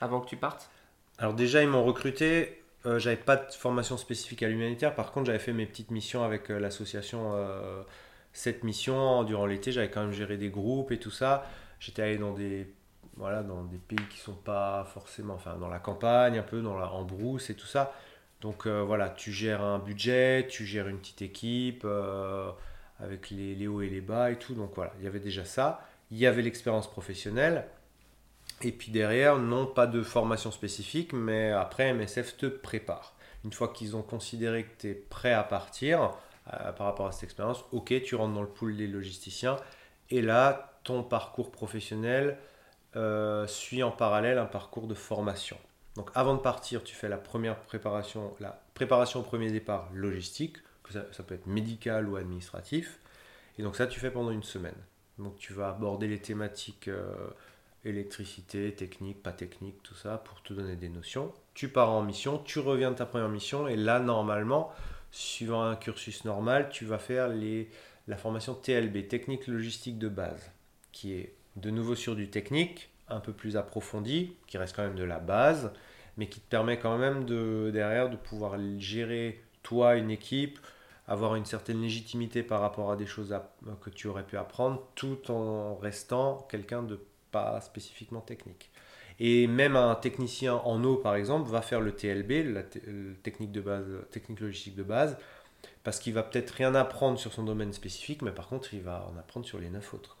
avant 0.00 0.20
que 0.20 0.28
tu 0.28 0.36
partes? 0.36 0.70
Alors 1.18 1.34
déjà, 1.34 1.62
ils 1.62 1.68
m'ont 1.68 1.84
recruté. 1.84 2.62
Euh, 2.86 2.98
j'avais 2.98 3.16
pas 3.16 3.36
de 3.36 3.52
formation 3.52 3.96
spécifique 3.96 4.42
à 4.42 4.48
l'humanitaire. 4.48 4.94
Par 4.94 5.10
contre, 5.12 5.26
j'avais 5.26 5.38
fait 5.40 5.52
mes 5.52 5.66
petites 5.66 5.90
missions 5.90 6.22
avec 6.22 6.50
euh, 6.50 6.60
l'association. 6.60 7.32
Euh, 7.34 7.82
cette 8.32 8.62
mission, 8.62 9.24
durant 9.24 9.46
l'été, 9.46 9.72
j'avais 9.72 9.90
quand 9.90 10.02
même 10.02 10.12
géré 10.12 10.36
des 10.36 10.48
groupes 10.50 10.92
et 10.92 10.98
tout 10.98 11.10
ça. 11.10 11.44
J'étais 11.80 12.02
allé 12.02 12.18
dans 12.18 12.32
des, 12.34 12.72
voilà, 13.16 13.42
dans 13.42 13.64
des 13.64 13.78
pays 13.78 14.06
qui 14.10 14.18
sont 14.18 14.34
pas 14.34 14.84
forcément, 14.94 15.34
enfin, 15.34 15.56
dans 15.56 15.68
la 15.68 15.80
campagne, 15.80 16.38
un 16.38 16.42
peu, 16.42 16.62
dans 16.62 16.78
la, 16.78 16.90
en 16.92 17.04
brousse 17.04 17.50
et 17.50 17.54
tout 17.54 17.66
ça. 17.66 17.92
Donc 18.40 18.68
voilà, 18.68 19.08
tu 19.10 19.32
gères 19.32 19.62
un 19.62 19.80
budget, 19.80 20.46
tu 20.48 20.64
gères 20.64 20.86
une 20.86 20.98
petite 20.98 21.22
équipe 21.22 21.84
avec 23.00 23.30
les, 23.30 23.66
hauts 23.66 23.82
et 23.82 23.88
les 23.88 24.00
bas 24.00 24.30
et 24.30 24.36
tout. 24.36 24.54
Donc 24.54 24.72
voilà, 24.76 24.92
il 25.00 25.04
y 25.04 25.08
avait 25.08 25.18
déjà 25.18 25.44
ça. 25.44 25.84
Il 26.12 26.18
y 26.18 26.26
avait 26.26 26.42
l'expérience 26.42 26.88
professionnelle. 26.88 27.64
Et 28.62 28.72
puis 28.72 28.90
derrière, 28.90 29.38
non 29.38 29.66
pas 29.66 29.86
de 29.86 30.02
formation 30.02 30.50
spécifique, 30.50 31.12
mais 31.12 31.50
après 31.50 31.92
MSF 31.92 32.36
te 32.36 32.46
prépare. 32.46 33.14
Une 33.44 33.52
fois 33.52 33.68
qu'ils 33.68 33.96
ont 33.96 34.02
considéré 34.02 34.64
que 34.64 34.80
tu 34.80 34.88
es 34.90 34.94
prêt 34.94 35.32
à 35.32 35.44
partir 35.44 36.12
euh, 36.52 36.72
par 36.72 36.86
rapport 36.86 37.06
à 37.06 37.12
cette 37.12 37.24
expérience, 37.24 37.64
ok, 37.72 38.02
tu 38.02 38.14
rentres 38.16 38.34
dans 38.34 38.42
le 38.42 38.48
pool 38.48 38.76
des 38.76 38.88
logisticiens. 38.88 39.56
Et 40.10 40.22
là, 40.22 40.72
ton 40.82 41.02
parcours 41.02 41.52
professionnel 41.52 42.38
euh, 42.96 43.46
suit 43.46 43.82
en 43.82 43.90
parallèle 43.90 44.38
un 44.38 44.46
parcours 44.46 44.86
de 44.86 44.94
formation. 44.94 45.58
Donc 45.94 46.10
avant 46.14 46.34
de 46.34 46.40
partir, 46.40 46.82
tu 46.82 46.94
fais 46.94 47.08
la 47.08 47.18
première 47.18 47.60
préparation, 47.60 48.34
la 48.40 48.60
préparation 48.74 49.20
au 49.20 49.22
premier 49.22 49.50
départ 49.50 49.88
logistique, 49.92 50.56
ça, 50.90 51.22
peut 51.22 51.34
être 51.34 51.46
médical 51.46 52.08
ou 52.08 52.16
administratif. 52.16 53.00
Et 53.58 53.62
donc 53.62 53.76
ça, 53.76 53.86
tu 53.86 54.00
fais 54.00 54.10
pendant 54.10 54.30
une 54.30 54.42
semaine. 54.42 54.76
Donc 55.18 55.36
tu 55.36 55.52
vas 55.52 55.68
aborder 55.68 56.06
les 56.06 56.20
thématiques 56.20 56.88
euh, 56.88 57.12
électricité, 57.84 58.72
technique, 58.72 59.22
pas 59.22 59.32
technique, 59.32 59.82
tout 59.82 59.94
ça, 59.94 60.18
pour 60.18 60.42
te 60.42 60.52
donner 60.52 60.76
des 60.76 60.88
notions. 60.88 61.32
Tu 61.54 61.68
pars 61.68 61.90
en 61.90 62.02
mission, 62.02 62.38
tu 62.38 62.58
reviens 62.58 62.90
de 62.90 62.96
ta 62.96 63.06
première 63.06 63.28
mission, 63.28 63.68
et 63.68 63.76
là, 63.76 64.00
normalement, 64.00 64.72
suivant 65.10 65.62
un 65.62 65.76
cursus 65.76 66.24
normal, 66.24 66.68
tu 66.70 66.84
vas 66.84 66.98
faire 66.98 67.28
les, 67.28 67.68
la 68.06 68.16
formation 68.16 68.54
TLB, 68.54 69.08
technique 69.08 69.46
logistique 69.46 69.98
de 69.98 70.08
base, 70.08 70.50
qui 70.92 71.14
est 71.14 71.34
de 71.56 71.70
nouveau 71.70 71.94
sur 71.94 72.14
du 72.14 72.28
technique, 72.28 72.90
un 73.08 73.20
peu 73.20 73.32
plus 73.32 73.56
approfondi, 73.56 74.34
qui 74.46 74.58
reste 74.58 74.76
quand 74.76 74.82
même 74.82 74.96
de 74.96 75.04
la 75.04 75.18
base, 75.18 75.72
mais 76.16 76.28
qui 76.28 76.40
te 76.40 76.48
permet 76.48 76.78
quand 76.78 76.98
même 76.98 77.24
de, 77.24 77.70
derrière 77.72 78.10
de 78.10 78.16
pouvoir 78.16 78.56
gérer 78.78 79.42
toi, 79.62 79.96
une 79.96 80.10
équipe, 80.10 80.58
avoir 81.06 81.36
une 81.36 81.46
certaine 81.46 81.80
légitimité 81.80 82.42
par 82.42 82.60
rapport 82.60 82.90
à 82.90 82.96
des 82.96 83.06
choses 83.06 83.34
que 83.80 83.90
tu 83.90 84.08
aurais 84.08 84.24
pu 84.24 84.36
apprendre, 84.36 84.86
tout 84.94 85.30
en 85.30 85.76
restant 85.76 86.46
quelqu'un 86.50 86.82
de 86.82 87.00
pas 87.30 87.60
spécifiquement 87.60 88.20
technique. 88.20 88.70
Et 89.20 89.46
même 89.46 89.76
un 89.76 89.94
technicien 89.94 90.54
en 90.54 90.82
eau, 90.84 90.96
par 90.96 91.16
exemple, 91.16 91.50
va 91.50 91.60
faire 91.60 91.80
le 91.80 91.92
TLB, 91.92 92.54
la 92.54 92.62
technique, 93.22 93.50
de 93.50 93.60
base, 93.60 93.86
technique 94.10 94.40
logistique 94.40 94.76
de 94.76 94.84
base, 94.84 95.16
parce 95.82 95.98
qu'il 95.98 96.14
va 96.14 96.22
peut-être 96.22 96.50
rien 96.50 96.74
apprendre 96.74 97.18
sur 97.18 97.32
son 97.32 97.42
domaine 97.42 97.72
spécifique, 97.72 98.22
mais 98.22 98.30
par 98.30 98.48
contre, 98.48 98.74
il 98.74 98.82
va 98.82 99.08
en 99.12 99.18
apprendre 99.18 99.44
sur 99.44 99.58
les 99.58 99.70
neuf 99.70 99.92
autres. 99.92 100.16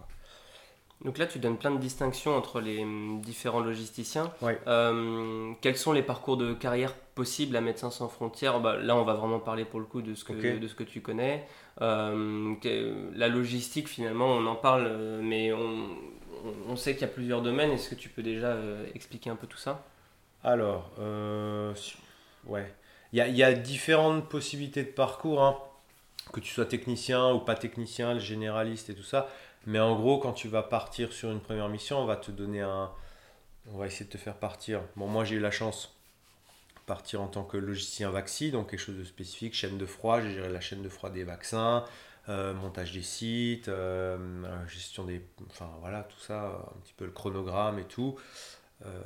Donc 1.04 1.16
là, 1.18 1.26
tu 1.26 1.38
donnes 1.38 1.58
plein 1.58 1.70
de 1.70 1.78
distinctions 1.78 2.36
entre 2.36 2.60
les 2.60 2.82
hum, 2.82 3.20
différents 3.20 3.60
logisticiens. 3.60 4.32
Ouais. 4.42 4.58
Euh, 4.66 5.52
quels 5.60 5.76
sont 5.76 5.92
les 5.92 6.02
parcours 6.02 6.36
de 6.36 6.52
carrière 6.54 6.92
possibles 7.14 7.54
à 7.54 7.60
Médecins 7.60 7.92
sans 7.92 8.08
frontières? 8.08 8.58
Bah, 8.58 8.76
Là, 8.76 8.96
on 8.96 9.04
va 9.04 9.14
vraiment 9.14 9.38
parler 9.38 9.64
pour 9.64 9.78
le 9.78 9.86
coup 9.86 10.02
de 10.02 10.14
ce 10.14 10.24
que, 10.24 10.58
de 10.58 10.66
ce 10.66 10.74
que 10.74 10.82
tu 10.82 11.00
connais. 11.00 11.46
Euh, 11.80 12.54
la 13.14 13.28
logistique, 13.28 13.86
finalement, 13.86 14.26
on 14.26 14.44
en 14.46 14.56
parle, 14.56 14.90
mais 15.22 15.52
on, 15.52 15.86
on 16.68 16.76
sait 16.76 16.92
qu'il 16.92 17.02
y 17.02 17.04
a 17.04 17.12
plusieurs 17.12 17.42
domaines. 17.42 17.70
Est-ce 17.70 17.88
que 17.88 17.94
tu 17.94 18.08
peux 18.08 18.22
déjà 18.22 18.48
euh, 18.48 18.86
expliquer 18.94 19.30
un 19.30 19.36
peu 19.36 19.46
tout 19.46 19.58
ça? 19.58 19.84
Alors, 20.44 20.92
ouais. 22.46 22.72
Il 23.12 23.18
y, 23.18 23.42
a 23.42 23.52
différentes 23.54 24.28
possibilités 24.28 24.82
de 24.82 24.90
parcours, 24.90 25.42
hein. 25.42 25.56
que 26.30 26.40
tu 26.40 26.52
sois 26.52 26.66
technicien 26.66 27.32
ou 27.32 27.40
pas 27.40 27.54
technicien, 27.54 28.18
généraliste 28.18 28.90
et 28.90 28.94
tout 28.94 29.02
ça. 29.02 29.30
Mais 29.66 29.80
en 29.80 29.96
gros, 29.96 30.18
quand 30.18 30.32
tu 30.32 30.48
vas 30.48 30.62
partir 30.62 31.12
sur 31.12 31.30
une 31.30 31.40
première 31.40 31.68
mission, 31.68 31.98
on 31.98 32.04
va 32.04 32.16
te 32.16 32.30
donner 32.30 32.60
un. 32.60 32.90
On 33.72 33.78
va 33.78 33.86
essayer 33.86 34.04
de 34.04 34.10
te 34.10 34.18
faire 34.18 34.36
partir. 34.36 34.82
Bon, 34.96 35.06
moi 35.06 35.24
j'ai 35.24 35.36
eu 35.36 35.40
la 35.40 35.50
chance 35.50 35.94
de 36.76 36.80
partir 36.82 37.22
en 37.22 37.28
tant 37.28 37.44
que 37.44 37.56
logisticien 37.56 38.10
vaccin, 38.10 38.50
donc 38.50 38.70
quelque 38.70 38.80
chose 38.80 38.96
de 38.96 39.04
spécifique, 39.04 39.54
chaîne 39.54 39.78
de 39.78 39.86
froid. 39.86 40.20
J'ai 40.20 40.32
géré 40.32 40.48
la 40.50 40.60
chaîne 40.60 40.82
de 40.82 40.88
froid 40.88 41.10
des 41.10 41.24
vaccins, 41.24 41.84
euh, 42.28 42.52
montage 42.52 42.92
des 42.92 43.02
sites, 43.02 43.68
euh, 43.68 44.18
gestion 44.66 45.04
des. 45.04 45.22
Enfin 45.48 45.70
voilà, 45.80 46.02
tout 46.02 46.20
ça, 46.20 46.62
un 46.76 46.80
petit 46.80 46.92
peu 46.94 47.06
le 47.06 47.10
chronogramme 47.10 47.78
et 47.78 47.84
tout. 47.84 48.16
Euh, 48.84 49.02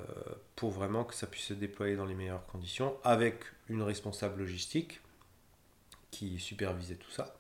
pour 0.56 0.70
vraiment 0.70 1.04
que 1.04 1.14
ça 1.14 1.26
puisse 1.28 1.46
se 1.46 1.54
déployer 1.54 1.94
dans 1.94 2.04
les 2.04 2.14
meilleures 2.14 2.44
conditions, 2.46 2.96
avec 3.04 3.44
une 3.68 3.82
responsable 3.82 4.40
logistique 4.40 5.00
qui 6.10 6.38
supervisait 6.38 6.96
tout 6.96 7.10
ça. 7.10 7.36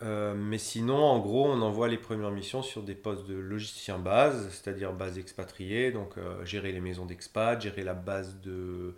Mais 0.00 0.58
sinon, 0.58 0.96
en 0.96 1.18
gros, 1.18 1.46
on 1.46 1.60
envoie 1.60 1.88
les 1.88 1.98
premières 1.98 2.30
missions 2.30 2.62
sur 2.62 2.84
des 2.84 2.94
postes 2.94 3.26
de 3.26 3.34
logisticiens 3.34 3.98
base, 3.98 4.48
c'est-à-dire 4.50 4.92
base 4.92 5.18
expatriée, 5.18 5.90
donc 5.90 6.14
gérer 6.44 6.70
les 6.70 6.80
maisons 6.80 7.04
d'expat, 7.04 7.60
gérer 7.60 7.82
la 7.82 7.94
base 7.94 8.40
de, 8.40 8.94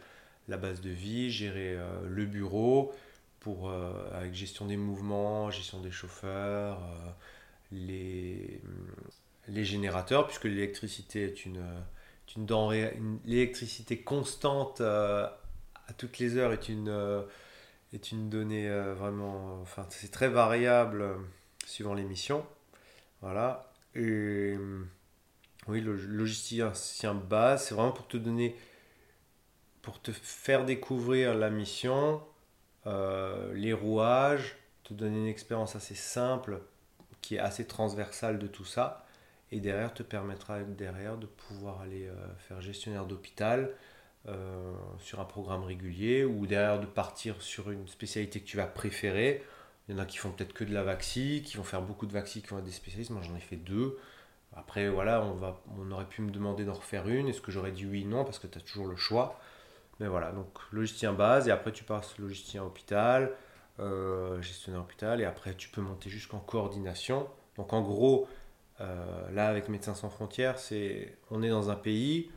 la 0.46 0.58
base 0.58 0.82
de 0.82 0.90
vie, 0.90 1.30
gérer 1.30 1.78
le 2.06 2.26
bureau, 2.26 2.92
pour, 3.40 3.72
avec 4.12 4.34
gestion 4.34 4.66
des 4.66 4.76
mouvements, 4.76 5.50
gestion 5.50 5.80
des 5.80 5.90
chauffeurs, 5.90 6.78
les, 7.72 8.60
les 9.48 9.64
générateurs, 9.64 10.26
puisque 10.26 10.44
l'électricité 10.44 11.24
est 11.24 11.46
une, 11.46 11.64
une 12.36 12.46
denrée, 12.46 13.00
l'électricité 13.24 14.02
constante 14.02 14.80
à 14.80 15.38
toutes 15.96 16.18
les 16.18 16.36
heures 16.36 16.52
est 16.52 16.68
une 16.68 17.24
est 17.92 18.12
une 18.12 18.28
donnée 18.28 18.68
euh, 18.68 18.94
vraiment. 18.94 19.60
Enfin, 19.62 19.86
c'est 19.90 20.10
très 20.10 20.28
variable 20.28 21.02
euh, 21.02 21.14
suivant 21.66 21.94
les 21.94 22.04
missions. 22.04 22.44
Voilà. 23.20 23.72
Et 23.94 24.56
euh, 24.56 24.84
oui, 25.68 25.80
le 25.80 25.96
logisticien 25.96 27.14
base, 27.14 27.66
c'est 27.66 27.74
vraiment 27.74 27.92
pour 27.92 28.08
te 28.08 28.16
donner 28.16 28.56
pour 29.82 30.00
te 30.00 30.12
faire 30.12 30.66
découvrir 30.66 31.34
la 31.34 31.48
mission, 31.48 32.22
euh, 32.86 33.52
les 33.54 33.72
rouages, 33.72 34.56
te 34.84 34.94
donner 34.94 35.18
une 35.18 35.26
expérience 35.26 35.76
assez 35.76 35.94
simple 35.94 36.60
qui 37.20 37.36
est 37.36 37.38
assez 37.38 37.66
transversale 37.66 38.38
de 38.38 38.46
tout 38.46 38.64
ça 38.64 39.06
et 39.52 39.60
derrière 39.60 39.92
te 39.92 40.02
permettra 40.02 40.62
derrière 40.62 41.16
de 41.16 41.26
pouvoir 41.26 41.80
aller 41.80 42.06
euh, 42.06 42.14
faire 42.38 42.60
gestionnaire 42.60 43.06
d'hôpital 43.06 43.70
euh, 44.28 44.72
sur 44.98 45.20
un 45.20 45.24
programme 45.24 45.64
régulier 45.64 46.24
ou 46.24 46.46
derrière 46.46 46.78
de 46.80 46.86
partir 46.86 47.40
sur 47.42 47.70
une 47.70 47.88
spécialité 47.88 48.40
que 48.40 48.46
tu 48.46 48.56
vas 48.56 48.66
préférer. 48.66 49.42
Il 49.88 49.94
y 49.94 49.98
en 49.98 50.02
a 50.02 50.06
qui 50.06 50.18
font 50.18 50.30
peut-être 50.30 50.52
que 50.52 50.64
de 50.64 50.72
la 50.72 50.82
vaccine, 50.82 51.42
qui 51.42 51.56
vont 51.56 51.64
faire 51.64 51.82
beaucoup 51.82 52.06
de 52.06 52.12
vaccins, 52.12 52.40
qui 52.40 52.46
vont 52.46 52.58
être 52.58 52.64
des 52.64 52.70
spécialistes. 52.70 53.10
Moi 53.10 53.22
j'en 53.22 53.34
ai 53.36 53.40
fait 53.40 53.56
deux. 53.56 53.98
Après 54.54 54.88
voilà, 54.88 55.22
on, 55.22 55.34
va, 55.34 55.60
on 55.78 55.90
aurait 55.90 56.06
pu 56.06 56.22
me 56.22 56.30
demander 56.30 56.64
d'en 56.64 56.74
refaire 56.74 57.08
une. 57.08 57.28
Est-ce 57.28 57.40
que 57.40 57.50
j'aurais 57.50 57.72
dit 57.72 57.86
oui, 57.86 58.04
non, 58.04 58.24
parce 58.24 58.38
que 58.38 58.46
tu 58.46 58.58
as 58.58 58.60
toujours 58.60 58.86
le 58.86 58.96
choix. 58.96 59.40
Mais 60.00 60.08
voilà, 60.08 60.32
donc 60.32 60.58
logisticien 60.72 61.12
base, 61.12 61.46
et 61.46 61.50
après 61.50 61.72
tu 61.72 61.84
passes 61.84 62.18
logisticien 62.18 62.64
hôpital, 62.64 63.32
euh, 63.78 64.40
gestionnaire 64.40 64.80
hôpital, 64.80 65.20
et 65.20 65.24
après 65.24 65.54
tu 65.54 65.68
peux 65.68 65.82
monter 65.82 66.08
jusqu'en 66.08 66.38
coordination. 66.38 67.28
Donc 67.56 67.74
en 67.74 67.82
gros, 67.82 68.26
euh, 68.80 69.30
là 69.30 69.46
avec 69.48 69.68
Médecins 69.68 69.94
sans 69.94 70.08
frontières, 70.08 70.58
c'est 70.58 71.18
on 71.30 71.42
est 71.42 71.50
dans 71.50 71.68
un 71.70 71.76
pays, 71.76 72.30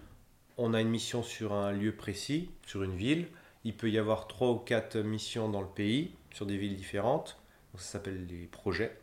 on 0.58 0.74
a 0.74 0.82
une 0.82 0.90
mission 0.90 1.24
sur 1.24 1.54
un 1.54 1.72
lieu 1.72 1.96
précis, 1.96 2.52
sur 2.68 2.84
une 2.84 2.96
ville. 2.96 3.28
Il 3.64 3.76
peut 3.76 3.90
y 3.90 3.98
avoir 3.98 4.28
trois 4.28 4.52
ou 4.52 4.58
quatre 4.58 4.98
missions 4.98 5.48
dans 5.48 5.62
le 5.62 5.68
pays, 5.68 6.12
sur 6.34 6.46
des 6.46 6.58
villes 6.58 6.76
différentes. 6.76 7.38
Donc 7.72 7.82
ça 7.82 7.94
s'appelle 7.94 8.28
des 8.28 8.46
projets. 8.46 8.98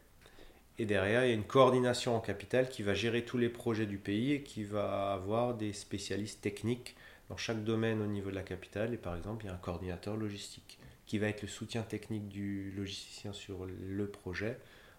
Et 0.78 0.84
derrière, 0.84 1.24
il 1.24 1.28
y 1.28 1.32
a 1.32 1.34
une 1.34 1.44
coordination 1.44 2.14
en 2.14 2.20
capitale 2.20 2.68
qui 2.68 2.82
va 2.82 2.94
gérer 2.94 3.24
tous 3.24 3.38
les 3.38 3.48
projets 3.48 3.86
du 3.86 3.98
pays 3.98 4.32
et 4.32 4.42
qui 4.42 4.64
va 4.64 5.12
avoir 5.12 5.54
des 5.54 5.72
spécialistes 5.72 6.42
techniques 6.42 6.94
dans 7.30 7.38
chaque 7.38 7.64
domaine 7.64 8.02
au 8.02 8.06
niveau 8.06 8.28
de 8.28 8.34
la 8.34 8.42
capitale. 8.42 8.92
Et 8.92 8.98
par 8.98 9.16
exemple, 9.16 9.44
il 9.44 9.48
y 9.48 9.50
a 9.50 9.54
un 9.54 9.58
coordinateur 9.58 10.16
logistique 10.16 10.78
qui 11.06 11.18
va 11.18 11.28
être 11.28 11.40
le 11.40 11.48
soutien 11.48 11.82
technique 11.82 12.28
du 12.28 12.72
logisticien 12.72 13.32
sur 13.32 13.64
le 13.66 14.06
projet 14.06 14.58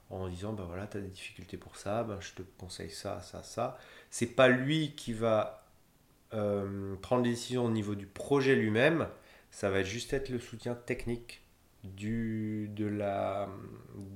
en 0.09 0.27
disant 0.27 0.53
ben 0.53 0.63
voilà, 0.65 0.87
tu 0.87 0.97
as 0.97 1.01
des 1.01 1.07
difficultés 1.07 1.57
pour 1.57 1.77
ça, 1.77 2.03
ben, 2.03 2.19
je 2.19 2.33
te 2.33 2.41
conseille 2.57 2.89
ça, 2.89 3.21
ça, 3.21 3.43
ça. 3.43 3.77
C'est 4.09 4.35
pas 4.35 4.47
lui 4.49 4.93
qui 4.95 5.13
va 5.13 5.65
euh, 6.33 6.95
prendre 7.01 7.23
les 7.23 7.31
décisions 7.31 7.65
au 7.65 7.69
niveau 7.69 7.95
du 7.95 8.07
projet 8.07 8.55
lui-même, 8.55 9.07
ça 9.51 9.69
va 9.69 9.83
juste 9.83 10.13
être 10.13 10.29
le 10.29 10.39
soutien 10.39 10.75
technique 10.75 11.41
du, 11.83 12.69
de 12.73 12.85
la, 12.85 13.49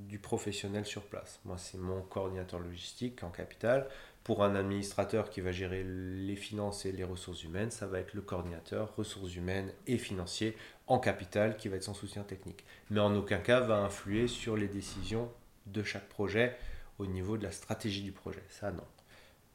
du 0.08 0.20
professionnel 0.20 0.86
sur 0.86 1.04
place. 1.04 1.40
Moi, 1.46 1.58
c'est 1.58 1.78
mon 1.78 2.02
coordinateur 2.02 2.60
logistique 2.60 3.24
en 3.24 3.30
capital. 3.30 3.88
Pour 4.26 4.44
un 4.44 4.56
administrateur 4.56 5.30
qui 5.30 5.40
va 5.40 5.52
gérer 5.52 5.84
les 5.86 6.36
finances 6.36 6.88
et 6.88 6.92
les 6.92 7.04
ressources 7.04 7.44
humaines, 7.44 7.70
ça 7.70 7.86
va 7.86 8.00
être 8.00 8.16
le 8.16 8.22
coordinateur 8.22 8.96
ressources 8.96 9.36
humaines 9.36 9.72
et 9.86 10.00
financiers 10.00 10.58
en 10.88 10.98
capital 10.98 11.58
qui 11.58 11.68
va 11.70 11.76
être 11.76 11.84
son 11.84 11.94
soutien 11.94 12.24
technique. 12.24 12.66
Mais 12.90 13.00
en 13.00 13.16
aucun 13.16 13.38
cas 13.38 13.60
va 13.60 13.78
influer 13.78 14.28
sur 14.28 14.58
les 14.58 14.68
décisions 14.68 15.30
de 15.68 15.84
chaque 15.84 16.10
projet 16.10 16.58
au 16.98 17.06
niveau 17.06 17.38
de 17.38 17.44
la 17.44 17.52
stratégie 17.52 18.02
du 18.02 18.12
projet. 18.12 18.42
Ça, 18.50 18.72
non. 18.72 18.84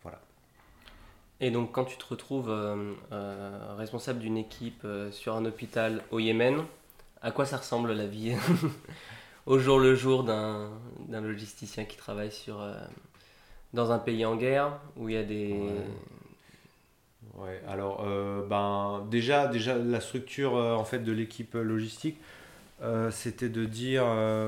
Voilà. 0.02 0.20
Et 1.40 1.50
donc, 1.50 1.72
quand 1.72 1.84
tu 1.84 1.98
te 1.98 2.06
retrouves 2.06 2.48
euh, 2.48 2.94
euh, 3.10 3.74
responsable 3.76 4.20
d'une 4.20 4.36
équipe 4.36 4.82
euh, 4.84 5.10
sur 5.10 5.34
un 5.34 5.46
hôpital 5.46 6.04
au 6.12 6.20
Yémen, 6.20 6.64
à 7.22 7.32
quoi 7.32 7.44
ça 7.44 7.56
ressemble 7.56 7.92
la 7.92 8.06
vie 8.06 8.36
au 9.46 9.58
jour 9.58 9.80
le 9.80 9.96
jour 9.96 10.22
d'un 10.22 10.70
logisticien 11.08 11.86
qui 11.86 11.96
travaille 11.96 12.30
sur, 12.30 12.64
dans 13.74 13.92
un 13.92 13.98
pays 13.98 14.24
en 14.24 14.36
guerre 14.36 14.78
où 14.96 15.08
il 15.08 15.14
y 15.14 15.18
a 15.18 15.22
des. 15.22 15.54
Ouais. 17.36 17.62
alors 17.68 18.04
euh, 18.06 18.46
ben, 18.46 19.06
déjà, 19.10 19.46
déjà 19.46 19.76
la 19.78 20.00
structure 20.00 20.56
euh, 20.56 20.74
en 20.74 20.84
fait 20.84 20.98
de 20.98 21.12
l'équipe 21.12 21.54
logistique, 21.54 22.18
euh, 22.82 23.10
c'était 23.10 23.48
de 23.48 23.64
dire, 23.64 24.04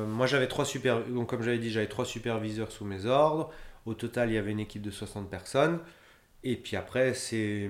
moi 0.08 0.26
j'avais 0.26 0.48
trois 0.48 0.64
super, 0.64 1.04
donc 1.04 1.28
comme 1.28 1.42
j'avais 1.42 1.58
dit, 1.58 1.70
j'avais 1.70 1.88
trois 1.88 2.04
superviseurs 2.04 2.72
sous 2.72 2.85
mes 2.85 3.06
ordres. 3.06 3.50
Au 3.87 3.94
total, 3.94 4.30
il 4.30 4.35
y 4.35 4.38
avait 4.38 4.52
une 4.52 4.61
équipe 4.61 4.82
de 4.82 4.90
60 4.92 5.28
personnes. 5.28 5.80
Et 6.44 6.56
puis 6.56 6.76
après, 6.76 7.14
c'est 7.14 7.68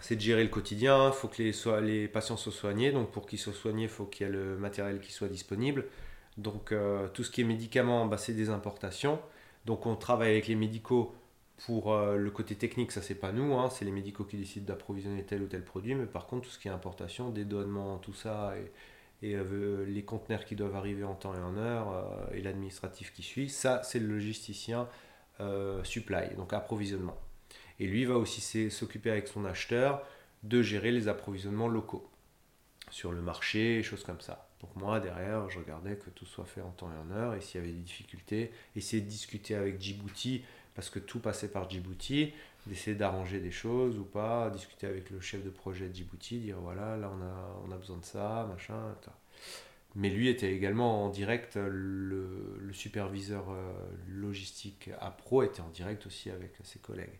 c'est 0.00 0.16
de 0.16 0.20
gérer 0.20 0.42
le 0.42 0.48
quotidien. 0.48 1.08
Il 1.08 1.12
faut 1.12 1.28
que 1.28 1.42
les, 1.42 1.52
les 1.82 2.08
patients 2.08 2.38
soient 2.38 2.52
soignés. 2.52 2.90
Donc 2.90 3.10
pour 3.10 3.26
qu'ils 3.26 3.38
soient 3.38 3.52
soignés, 3.52 3.84
il 3.84 3.88
faut 3.88 4.06
qu'il 4.06 4.26
y 4.26 4.30
ait 4.30 4.32
le 4.32 4.56
matériel 4.56 5.00
qui 5.00 5.12
soit 5.12 5.28
disponible. 5.28 5.86
Donc 6.38 6.74
tout 7.12 7.22
ce 7.22 7.30
qui 7.30 7.42
est 7.42 7.44
médicaments, 7.44 8.06
bah, 8.06 8.16
c'est 8.16 8.32
des 8.32 8.48
importations. 8.48 9.20
Donc 9.64 9.86
on 9.86 9.96
travaille 9.96 10.30
avec 10.30 10.48
les 10.48 10.54
médicaux 10.54 11.14
pour 11.66 11.92
euh, 11.92 12.16
le 12.16 12.30
côté 12.30 12.54
technique, 12.54 12.92
ça 12.92 13.02
c'est 13.02 13.14
pas 13.14 13.32
nous, 13.32 13.54
hein. 13.54 13.68
c'est 13.70 13.84
les 13.84 13.90
médicaux 13.90 14.24
qui 14.24 14.36
décident 14.36 14.66
d'approvisionner 14.66 15.24
tel 15.24 15.42
ou 15.42 15.46
tel 15.46 15.62
produit, 15.62 15.94
mais 15.94 16.06
par 16.06 16.26
contre 16.26 16.46
tout 16.46 16.50
ce 16.50 16.58
qui 16.58 16.68
est 16.68 16.70
importation, 16.70 17.30
dédouanement, 17.30 17.98
tout 17.98 18.14
ça, 18.14 18.54
et, 19.22 19.34
euh, 19.34 19.84
les 19.86 20.02
conteneurs 20.04 20.44
qui 20.46 20.56
doivent 20.56 20.74
arriver 20.74 21.04
en 21.04 21.14
temps 21.14 21.34
et 21.34 21.40
en 21.40 21.56
heure, 21.56 21.92
euh, 21.92 22.34
et 22.34 22.40
l'administratif 22.40 23.12
qui 23.12 23.22
suit, 23.22 23.50
ça 23.50 23.82
c'est 23.84 23.98
le 23.98 24.06
logisticien 24.06 24.88
supply, 25.84 26.34
donc 26.36 26.52
approvisionnement. 26.52 27.16
Et 27.78 27.86
lui 27.86 28.04
va 28.04 28.16
aussi 28.16 28.70
s'occuper 28.70 29.10
avec 29.10 29.26
son 29.26 29.46
acheteur 29.46 30.06
de 30.42 30.60
gérer 30.60 30.92
les 30.92 31.08
approvisionnements 31.08 31.68
locaux 31.68 32.06
sur 32.90 33.10
le 33.10 33.22
marché, 33.22 33.82
choses 33.82 34.04
comme 34.04 34.20
ça. 34.20 34.49
Donc 34.60 34.76
moi, 34.76 35.00
derrière, 35.00 35.48
je 35.48 35.58
regardais 35.58 35.96
que 35.96 36.10
tout 36.10 36.26
soit 36.26 36.44
fait 36.44 36.60
en 36.60 36.70
temps 36.70 36.90
et 36.92 36.96
en 36.96 37.16
heure, 37.16 37.34
et 37.34 37.40
s'il 37.40 37.60
y 37.60 37.64
avait 37.64 37.72
des 37.72 37.80
difficultés, 37.80 38.52
essayer 38.76 39.02
de 39.02 39.08
discuter 39.08 39.54
avec 39.54 39.80
Djibouti, 39.80 40.42
parce 40.74 40.90
que 40.90 40.98
tout 40.98 41.18
passait 41.18 41.48
par 41.48 41.68
Djibouti, 41.68 42.32
d'essayer 42.66 42.96
d'arranger 42.96 43.40
des 43.40 43.50
choses 43.50 43.98
ou 43.98 44.04
pas, 44.04 44.50
discuter 44.50 44.86
avec 44.86 45.10
le 45.10 45.20
chef 45.20 45.42
de 45.42 45.50
projet 45.50 45.88
de 45.88 45.94
Djibouti, 45.94 46.38
dire 46.38 46.58
voilà, 46.60 46.96
là 46.96 47.10
on 47.10 47.22
a, 47.22 47.66
on 47.66 47.72
a 47.72 47.76
besoin 47.76 47.96
de 47.96 48.04
ça, 48.04 48.46
machin. 48.50 48.94
Mais 49.96 50.10
lui 50.10 50.28
était 50.28 50.52
également 50.52 51.04
en 51.04 51.08
direct, 51.08 51.56
le, 51.56 52.70
superviseur 52.72 53.50
euh, 53.50 53.72
logistique 54.08 54.90
à 55.00 55.10
Pro 55.10 55.42
était 55.42 55.60
en 55.60 55.68
direct 55.70 56.06
aussi 56.06 56.30
avec 56.30 56.52
ses 56.62 56.78
collègues. 56.78 57.18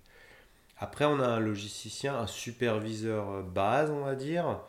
Après, 0.78 1.04
on 1.04 1.20
a 1.20 1.26
un 1.26 1.40
logisticien, 1.40 2.16
un 2.16 2.26
superviseur 2.26 3.42
base, 3.42 3.90
on 3.90 4.04
va 4.04 4.14
dire, 4.14 4.60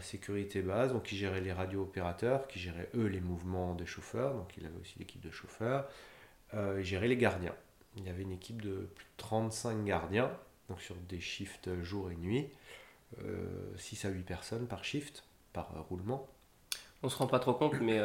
sécurité 0.00 0.62
base, 0.62 0.92
donc 0.92 1.04
qui 1.04 1.16
gérait 1.16 1.40
les 1.40 1.52
radio-opérateurs, 1.52 2.46
qui 2.48 2.58
gérait 2.58 2.88
eux 2.94 3.06
les 3.06 3.20
mouvements 3.20 3.74
des 3.74 3.86
chauffeurs, 3.86 4.34
donc 4.34 4.52
il 4.58 4.66
avait 4.66 4.78
aussi 4.80 4.98
l'équipe 4.98 5.20
de 5.20 5.30
chauffeurs, 5.30 5.88
euh, 6.54 6.76
il 6.78 6.84
gérait 6.84 7.08
les 7.08 7.16
gardiens. 7.16 7.54
Il 7.96 8.06
y 8.06 8.10
avait 8.10 8.22
une 8.22 8.32
équipe 8.32 8.62
de 8.62 8.88
plus 8.94 9.04
de 9.04 9.10
35 9.16 9.84
gardiens, 9.84 10.30
donc 10.68 10.80
sur 10.80 10.94
des 11.08 11.20
shifts 11.20 11.70
jour 11.82 12.10
et 12.10 12.16
nuit, 12.16 12.48
6 13.76 14.04
euh, 14.04 14.08
à 14.08 14.10
8 14.10 14.22
personnes 14.22 14.66
par 14.66 14.84
shift, 14.84 15.24
par 15.52 15.68
roulement. 15.88 16.28
On 17.02 17.08
se 17.08 17.16
rend 17.16 17.26
pas 17.26 17.38
trop 17.38 17.54
compte, 17.54 17.80
mais 17.80 17.98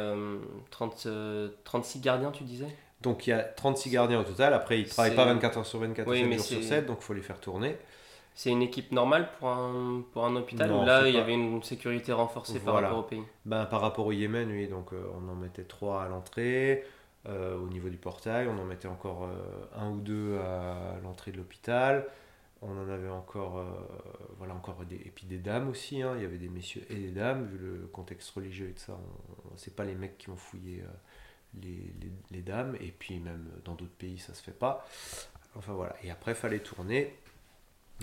30, 0.70 1.08
36 1.64 2.00
gardiens, 2.00 2.30
tu 2.30 2.44
disais? 2.44 2.74
Donc 3.02 3.26
il 3.26 3.30
y 3.30 3.32
a 3.34 3.42
36 3.42 3.90
gardiens 3.90 4.20
au 4.20 4.24
total, 4.24 4.54
après 4.54 4.80
ils 4.80 4.84
ne 4.84 4.88
travaillent 4.88 5.14
pas 5.14 5.26
24 5.26 5.58
heures 5.58 5.66
sur 5.66 5.78
24, 5.80 6.10
oui, 6.10 6.20
7 6.20 6.32
jours 6.32 6.44
sur 6.44 6.62
7, 6.62 6.86
donc 6.86 6.98
il 7.00 7.04
faut 7.04 7.12
les 7.12 7.22
faire 7.22 7.38
tourner. 7.38 7.76
C'est 8.36 8.50
une 8.50 8.60
équipe 8.60 8.92
normale 8.92 9.30
pour 9.38 9.48
un, 9.48 10.04
pour 10.12 10.26
un 10.26 10.36
hôpital 10.36 10.70
ou 10.70 10.84
là 10.84 11.08
il 11.08 11.14
y 11.14 11.18
avait 11.18 11.32
une 11.32 11.62
sécurité 11.62 12.12
renforcée 12.12 12.60
par 12.60 12.74
rapport 12.74 12.98
au 12.98 13.02
pays 13.02 13.22
ben, 13.46 13.64
Par 13.64 13.80
rapport 13.80 14.06
au 14.06 14.12
Yémen, 14.12 14.50
oui, 14.50 14.68
donc 14.68 14.92
euh, 14.92 15.02
on 15.18 15.26
en 15.30 15.34
mettait 15.34 15.64
trois 15.64 16.02
à 16.02 16.08
l'entrée, 16.08 16.84
euh, 17.26 17.56
au 17.56 17.66
niveau 17.68 17.88
du 17.88 17.96
portail, 17.96 18.46
on 18.46 18.58
en 18.60 18.64
mettait 18.66 18.88
encore 18.88 19.24
euh, 19.24 19.64
un 19.74 19.88
ou 19.88 20.00
deux 20.00 20.36
à 20.36 20.98
l'entrée 21.02 21.32
de 21.32 21.38
l'hôpital, 21.38 22.06
on 22.60 22.76
en 22.78 22.90
avait 22.90 23.08
encore, 23.08 23.64
voilà, 24.36 24.54
encore 24.54 24.84
des, 24.84 24.96
et 24.96 25.12
puis 25.14 25.26
des 25.26 25.38
dames 25.38 25.70
aussi, 25.70 26.02
hein. 26.02 26.12
il 26.16 26.22
y 26.22 26.26
avait 26.26 26.36
des 26.36 26.48
messieurs 26.50 26.84
et 26.90 26.96
des 26.96 27.12
dames, 27.12 27.46
vu 27.46 27.56
le 27.56 27.86
contexte 27.86 28.30
religieux 28.32 28.68
et 28.68 28.72
tout 28.72 28.84
ça, 28.84 28.98
c'est 29.56 29.74
pas 29.74 29.84
les 29.84 29.94
mecs 29.94 30.18
qui 30.18 30.28
ont 30.28 30.36
fouillé 30.36 30.82
les, 31.62 31.68
les, 31.68 32.12
les, 32.30 32.42
dames, 32.42 32.76
et 32.80 32.92
puis 32.98 33.18
même 33.18 33.46
dans 33.64 33.74
d'autres 33.74 33.96
pays 33.96 34.18
ça 34.18 34.34
se 34.34 34.42
fait 34.42 34.58
pas. 34.58 34.86
Enfin 35.54 35.72
voilà, 35.72 35.96
et 36.02 36.10
après 36.10 36.32
il 36.32 36.36
fallait 36.36 36.58
tourner 36.58 37.14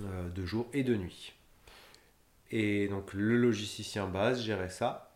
euh, 0.01 0.29
de 0.29 0.45
jour 0.45 0.67
et 0.73 0.84
de 0.84 0.95
nuit. 0.95 1.34
Et 2.51 2.88
donc 2.88 3.13
le 3.13 3.38
logisticien 3.38 4.07
base 4.07 4.41
gérait 4.41 4.70
ça 4.70 5.11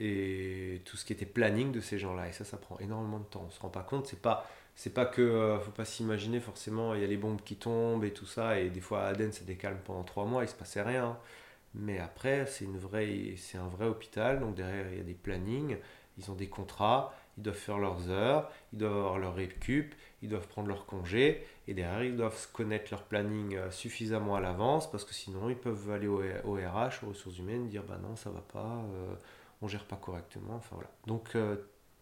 et 0.00 0.80
tout 0.86 0.96
ce 0.96 1.04
qui 1.04 1.12
était 1.12 1.26
planning 1.26 1.72
de 1.72 1.80
ces 1.80 1.98
gens-là. 1.98 2.28
Et 2.28 2.32
ça, 2.32 2.44
ça 2.44 2.56
prend 2.56 2.78
énormément 2.78 3.18
de 3.18 3.24
temps. 3.24 3.44
On 3.46 3.50
se 3.50 3.60
rend 3.60 3.68
pas 3.68 3.82
compte. 3.82 4.06
C'est 4.06 4.20
pas, 4.20 4.48
c'est 4.74 4.94
pas 4.94 5.04
que, 5.04 5.20
euh, 5.20 5.60
faut 5.60 5.70
pas 5.70 5.84
s'imaginer 5.84 6.40
forcément. 6.40 6.94
Il 6.94 7.02
y 7.02 7.04
a 7.04 7.06
les 7.06 7.18
bombes 7.18 7.42
qui 7.42 7.56
tombent 7.56 8.04
et 8.04 8.12
tout 8.12 8.26
ça. 8.26 8.58
Et 8.58 8.70
des 8.70 8.80
fois 8.80 9.02
à 9.02 9.08
Aden, 9.08 9.30
ça 9.32 9.44
décalme 9.44 9.78
pendant 9.84 10.02
trois 10.02 10.24
mois. 10.24 10.42
Il 10.42 10.48
se 10.48 10.54
passait 10.54 10.82
rien. 10.82 11.18
Mais 11.74 11.98
après, 11.98 12.46
c'est 12.46 12.64
une 12.64 12.78
vraie, 12.78 13.34
c'est 13.36 13.58
un 13.58 13.68
vrai 13.68 13.86
hôpital. 13.86 14.40
Donc 14.40 14.54
derrière, 14.54 14.90
il 14.90 14.98
y 14.98 15.00
a 15.00 15.04
des 15.04 15.14
plannings. 15.14 15.76
Ils 16.18 16.30
ont 16.30 16.34
des 16.34 16.48
contrats. 16.48 17.14
Ils 17.40 17.42
doivent 17.42 17.56
faire 17.56 17.78
leurs 17.78 18.10
heures. 18.10 18.50
Ils 18.72 18.78
doivent 18.78 18.96
avoir 18.96 19.18
leur 19.18 19.34
récup 19.34 19.94
ils 20.22 20.28
doivent 20.28 20.48
prendre 20.48 20.68
leur 20.68 20.86
congé 20.86 21.44
et 21.66 21.74
derrière 21.74 22.04
ils 22.04 22.16
doivent 22.16 22.48
connaître 22.52 22.88
leur 22.90 23.04
planning 23.04 23.56
euh, 23.56 23.70
suffisamment 23.70 24.36
à 24.36 24.40
l'avance 24.40 24.90
parce 24.90 25.04
que 25.04 25.14
sinon 25.14 25.48
ils 25.48 25.56
peuvent 25.56 25.90
aller 25.90 26.06
au, 26.06 26.18
RH, 26.18 27.04
aux 27.04 27.08
ressources 27.08 27.38
humaines, 27.38 27.68
dire 27.68 27.82
bah 27.84 27.98
non 28.02 28.16
ça 28.16 28.30
va 28.30 28.40
pas, 28.40 28.84
euh, 28.94 29.14
on 29.62 29.68
gère 29.68 29.84
pas 29.84 29.96
correctement, 29.96 30.56
enfin 30.56 30.76
voilà. 30.76 30.90
Donc 31.06 31.34
euh, 31.36 31.56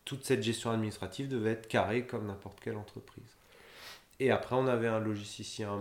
toute 0.04 0.24
cette 0.24 0.42
gestion 0.42 0.70
administrative 0.70 1.28
devait 1.28 1.52
être 1.52 1.68
carrée 1.68 2.06
comme 2.06 2.26
n'importe 2.26 2.60
quelle 2.60 2.76
entreprise. 2.76 3.36
Et 4.20 4.32
après 4.32 4.56
on 4.56 4.66
avait 4.66 4.88
un 4.88 4.98
logisticien, 4.98 5.78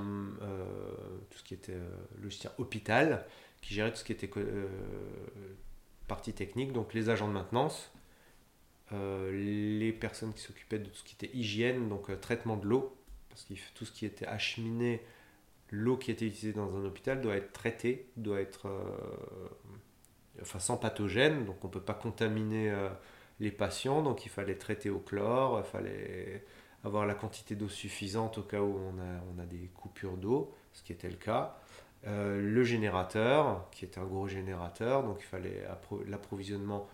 tout 1.32 1.39
ce 1.39 1.43
qui 1.43 1.55
était 1.55 1.78
logisticien 2.22 2.51
hôpital, 2.60 3.26
qui 3.62 3.74
gérait 3.74 3.89
tout 3.89 3.97
ce 3.97 4.03
qui 4.03 4.12
était 4.12 4.30
partie 6.08 6.34
technique, 6.34 6.72
donc 6.72 6.93
les 6.93 7.10
agents 7.10 7.28
de 7.28 7.34
maintenance, 7.34 7.91
les 8.91 9.91
personnes 9.93 10.33
qui 10.33 10.41
s'occupaient 10.41 10.79
de 10.79 10.89
tout 10.89 10.95
ce 10.95 11.03
qui 11.03 11.15
était 11.15 11.35
hygiène, 11.35 11.89
donc 11.89 12.19
traitement 12.21 12.57
de 12.57 12.65
l'eau, 12.65 12.95
parce 13.29 13.43
que 13.43 13.53
tout 13.75 13.85
ce 13.85 13.91
qui 13.91 14.05
était 14.05 14.27
acheminé, 14.27 15.01
l'eau 15.71 15.97
qui 15.97 16.11
était 16.11 16.25
utilisée 16.25 16.53
dans 16.53 16.75
un 16.75 16.85
hôpital 16.85 17.21
doit 17.21 17.35
être 17.35 17.51
traitée, 17.51 18.09
doit 18.15 18.39
être 18.39 18.69
enfin 20.41 20.59
sans 20.59 20.77
pathogène, 20.77 21.45
donc 21.45 21.63
on 21.63 21.67
ne 21.67 21.73
peut 21.73 21.81
pas 21.81 21.93
contaminer 21.93 22.73
les 23.39 23.51
patients, 23.51 24.01
donc 24.01 24.25
il 24.25 24.29
fallait 24.29 24.55
traiter 24.55 24.89
au 24.89 24.99
chlore, 24.99 25.61
il 25.65 25.69
fallait 25.69 26.45
avoir 26.83 27.05
la 27.05 27.13
quantité 27.13 27.55
d'eau 27.55 27.69
suffisante 27.69 28.38
au 28.38 28.43
cas 28.43 28.61
où 28.61 28.77
on 28.77 28.99
a, 28.99 29.21
on 29.35 29.39
a 29.39 29.45
des 29.45 29.69
coupures 29.75 30.17
d'eau, 30.17 30.53
ce 30.73 30.83
qui 30.83 30.93
était 30.93 31.09
le 31.09 31.15
cas. 31.15 31.59
Euh, 32.05 32.39
le 32.39 32.63
générateur, 32.63 33.67
qui 33.71 33.85
était 33.85 33.99
un 33.99 34.05
gros 34.05 34.27
générateur, 34.27 35.03
donc 35.03 35.17
il 35.19 35.25
fallait 35.25 35.63
l'approvisionnement 36.05 36.88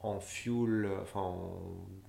en 0.00 0.20
fuel, 0.20 0.88
enfin 1.02 1.20
en 1.20 1.60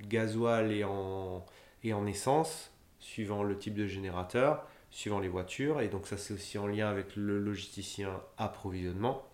gasoil 0.07 0.71
et 0.71 0.83
en, 0.83 1.45
et 1.83 1.93
en 1.93 2.05
essence, 2.05 2.71
suivant 2.99 3.43
le 3.43 3.57
type 3.57 3.73
de 3.73 3.87
générateur, 3.87 4.65
suivant 4.91 5.19
les 5.19 5.27
voitures, 5.29 5.81
et 5.81 5.87
donc 5.87 6.07
ça 6.07 6.17
c'est 6.17 6.33
aussi 6.33 6.57
en 6.57 6.67
lien 6.67 6.89
avec 6.89 7.15
le 7.15 7.39
logisticien 7.39 8.21
approvisionnement. 8.37 9.25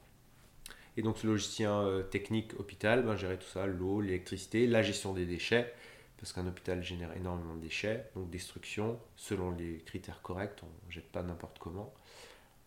Et 0.96 1.04
donc 1.04 1.18
ce 1.18 1.28
logisticien 1.28 1.82
euh, 1.82 2.04
technique 2.04 2.60
hôpital 2.60 3.04
ben, 3.04 3.16
gérait 3.16 3.38
tout 3.38 3.48
ça, 3.48 3.68
l'eau, 3.68 4.02
l'électricité, 4.02 4.66
la 4.66 4.82
gestion 4.82 5.14
des 5.14 5.26
déchets, 5.26 5.74
parce 6.18 6.34
qu'un 6.34 6.48
hôpital 6.48 6.84
génère 6.84 7.16
énormément 7.16 7.56
de 7.56 7.62
déchets, 7.62 8.10
donc 8.16 8.30
destruction, 8.32 9.00
selon 9.16 9.52
les 9.52 9.80
critères 9.86 10.22
corrects, 10.22 10.60
on 10.64 10.88
ne 10.88 10.92
jette 10.92 11.12
pas 11.12 11.22
n'importe 11.22 11.60
comment. 11.60 11.94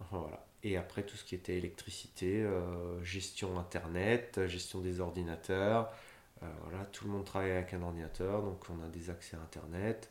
Enfin, 0.01 0.19
voilà. 0.19 0.47
Et 0.63 0.77
après 0.77 1.03
tout 1.03 1.17
ce 1.17 1.25
qui 1.25 1.35
était 1.35 1.57
électricité, 1.57 2.43
euh, 2.43 3.03
gestion 3.03 3.59
internet, 3.59 4.47
gestion 4.47 4.81
des 4.81 5.01
ordinateurs. 5.01 5.91
Euh, 6.43 6.47
voilà, 6.65 6.85
tout 6.87 7.05
le 7.05 7.11
monde 7.11 7.25
travaille 7.25 7.53
avec 7.53 7.75
un 7.75 7.83
ordinateur, 7.83 8.43
donc 8.43 8.63
on 8.71 8.85
a 8.85 8.89
des 8.89 9.11
accès 9.11 9.37
à 9.37 9.41
internet. 9.41 10.11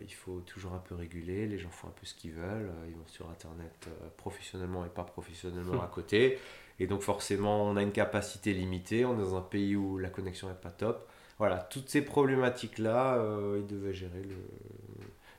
il 0.00 0.14
faut 0.14 0.40
toujours 0.40 0.72
un 0.72 0.78
peu 0.78 0.96
réguler, 0.96 1.46
les 1.46 1.58
gens 1.58 1.70
font 1.70 1.88
un 1.88 1.92
peu 1.92 2.04
ce 2.04 2.14
qu'ils 2.14 2.32
veulent, 2.32 2.70
ils 2.88 2.94
vont 2.94 3.06
sur 3.06 3.28
internet 3.30 3.88
professionnellement 4.16 4.84
et 4.84 4.88
pas 4.88 5.04
professionnellement 5.04 5.80
à 5.88 5.88
côté. 5.88 6.38
Et 6.80 6.86
donc 6.86 7.02
forcément, 7.02 7.64
on 7.64 7.76
a 7.76 7.82
une 7.82 7.92
capacité 7.92 8.54
limitée, 8.54 9.04
on 9.04 9.14
est 9.14 9.22
dans 9.22 9.36
un 9.36 9.42
pays 9.42 9.76
où 9.76 9.98
la 9.98 10.08
connexion 10.08 10.48
n'est 10.48 10.54
pas 10.54 10.70
top. 10.70 11.08
Voilà, 11.38 11.58
toutes 11.58 11.88
ces 11.88 12.02
problématiques-là, 12.02 13.14
euh, 13.14 13.60
il 13.60 13.66
devait 13.66 13.94
gérer 13.94 14.22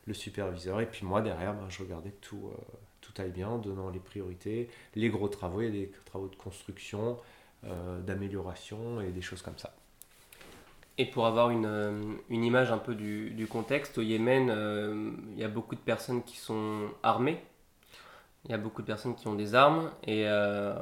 le, 0.07 0.13
superviseur. 0.13 0.81
Et 0.81 0.85
puis 0.85 1.05
moi, 1.05 1.21
derrière, 1.21 1.53
ben, 1.53 1.69
je 1.69 1.81
regardais 1.81 2.09
que 2.09 2.19
tout, 2.19 2.51
euh, 2.51 2.57
tout 3.11 3.21
aille 3.21 3.31
bien 3.31 3.49
en 3.49 3.57
donnant 3.57 3.89
les 3.89 3.99
priorités, 3.99 4.69
les 4.95 5.09
gros 5.09 5.27
travaux, 5.27 5.61
il 5.61 5.65
y 5.65 5.67
a 5.67 5.71
des 5.71 5.91
travaux 6.05 6.27
de 6.27 6.35
construction, 6.35 7.17
euh, 7.65 7.99
d'amélioration 8.01 9.01
et 9.01 9.11
des 9.11 9.21
choses 9.21 9.41
comme 9.41 9.57
ça. 9.57 9.73
Et 10.97 11.05
pour 11.05 11.25
avoir 11.25 11.49
une, 11.49 12.17
une 12.29 12.43
image 12.43 12.71
un 12.71 12.77
peu 12.77 12.95
du, 12.95 13.31
du 13.31 13.47
contexte, 13.47 13.97
au 13.97 14.01
Yémen, 14.01 15.15
il 15.33 15.39
y 15.39 15.43
a 15.43 15.47
beaucoup 15.47 15.75
de 15.75 15.79
personnes 15.79 16.21
qui 16.23 16.37
sont 16.37 16.89
armées 17.01 17.41
il 18.45 18.51
y 18.51 18.53
a 18.55 18.57
beaucoup 18.57 18.81
de 18.81 18.87
personnes 18.87 19.15
qui 19.15 19.27
ont 19.27 19.35
des 19.35 19.53
armes 19.53 19.91
et 20.03 20.23
euh, 20.25 20.73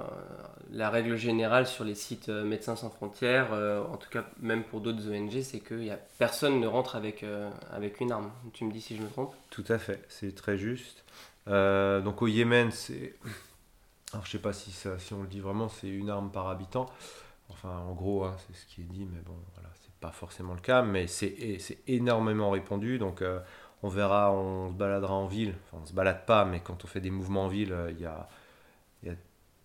la 0.71 0.89
règle 0.89 1.17
générale 1.17 1.67
sur 1.67 1.83
les 1.83 1.95
sites 1.95 2.29
euh, 2.29 2.45
Médecins 2.45 2.77
sans 2.77 2.89
frontières, 2.89 3.49
euh, 3.51 3.83
en 3.83 3.97
tout 3.97 4.09
cas 4.09 4.23
même 4.39 4.63
pour 4.63 4.79
d'autres 4.79 5.09
ONG, 5.09 5.41
c'est 5.41 5.59
que 5.59 5.75
y 5.75 5.91
a, 5.91 5.99
personne 6.17 6.61
ne 6.61 6.67
rentre 6.67 6.95
avec, 6.95 7.25
avec 7.71 7.99
une 7.99 8.11
arme. 8.11 8.31
Tu 8.53 8.63
me 8.63 8.71
dis 8.71 8.81
si 8.81 8.95
je 8.95 9.01
me 9.01 9.09
trompe? 9.09 9.35
Tout 9.49 9.65
à 9.67 9.77
fait, 9.77 10.05
c'est 10.07 10.33
très 10.35 10.57
juste. 10.57 11.03
Donc 11.47 12.21
au 12.21 12.27
Yémen, 12.27 12.71
c'est... 12.71 13.15
Alors 14.13 14.25
je 14.25 14.31
sais 14.31 14.39
pas 14.39 14.53
si, 14.53 14.71
ça, 14.71 14.97
si 14.97 15.13
on 15.13 15.21
le 15.21 15.27
dit 15.27 15.39
vraiment, 15.39 15.69
c'est 15.69 15.87
une 15.87 16.09
arme 16.09 16.31
par 16.31 16.47
habitant. 16.49 16.87
Enfin 17.49 17.77
en 17.77 17.93
gros, 17.93 18.23
hein, 18.23 18.35
c'est 18.47 18.55
ce 18.55 18.65
qui 18.65 18.81
est 18.81 18.85
dit, 18.85 19.05
mais 19.05 19.21
bon, 19.21 19.35
voilà, 19.53 19.69
c'est 19.81 19.93
pas 19.99 20.11
forcément 20.11 20.53
le 20.53 20.61
cas, 20.61 20.81
mais 20.81 21.07
c'est, 21.07 21.35
énormément 21.87 22.49
répandu. 22.49 22.97
Donc 22.97 23.21
on 23.83 23.89
verra, 23.89 24.31
on 24.31 24.69
se 24.69 24.73
baladera 24.73 25.13
en 25.13 25.27
ville. 25.27 25.53
Enfin, 25.67 25.81
on 25.83 25.85
se 25.85 25.93
balade 25.93 26.25
pas, 26.25 26.45
mais 26.45 26.59
quand 26.59 26.83
on 26.83 26.87
fait 26.87 27.01
des 27.01 27.11
mouvements 27.11 27.45
en 27.45 27.47
ville, 27.47 27.73
euh, 27.73 27.91
il 27.91 27.99
y 28.01 28.05
a, 28.05 28.27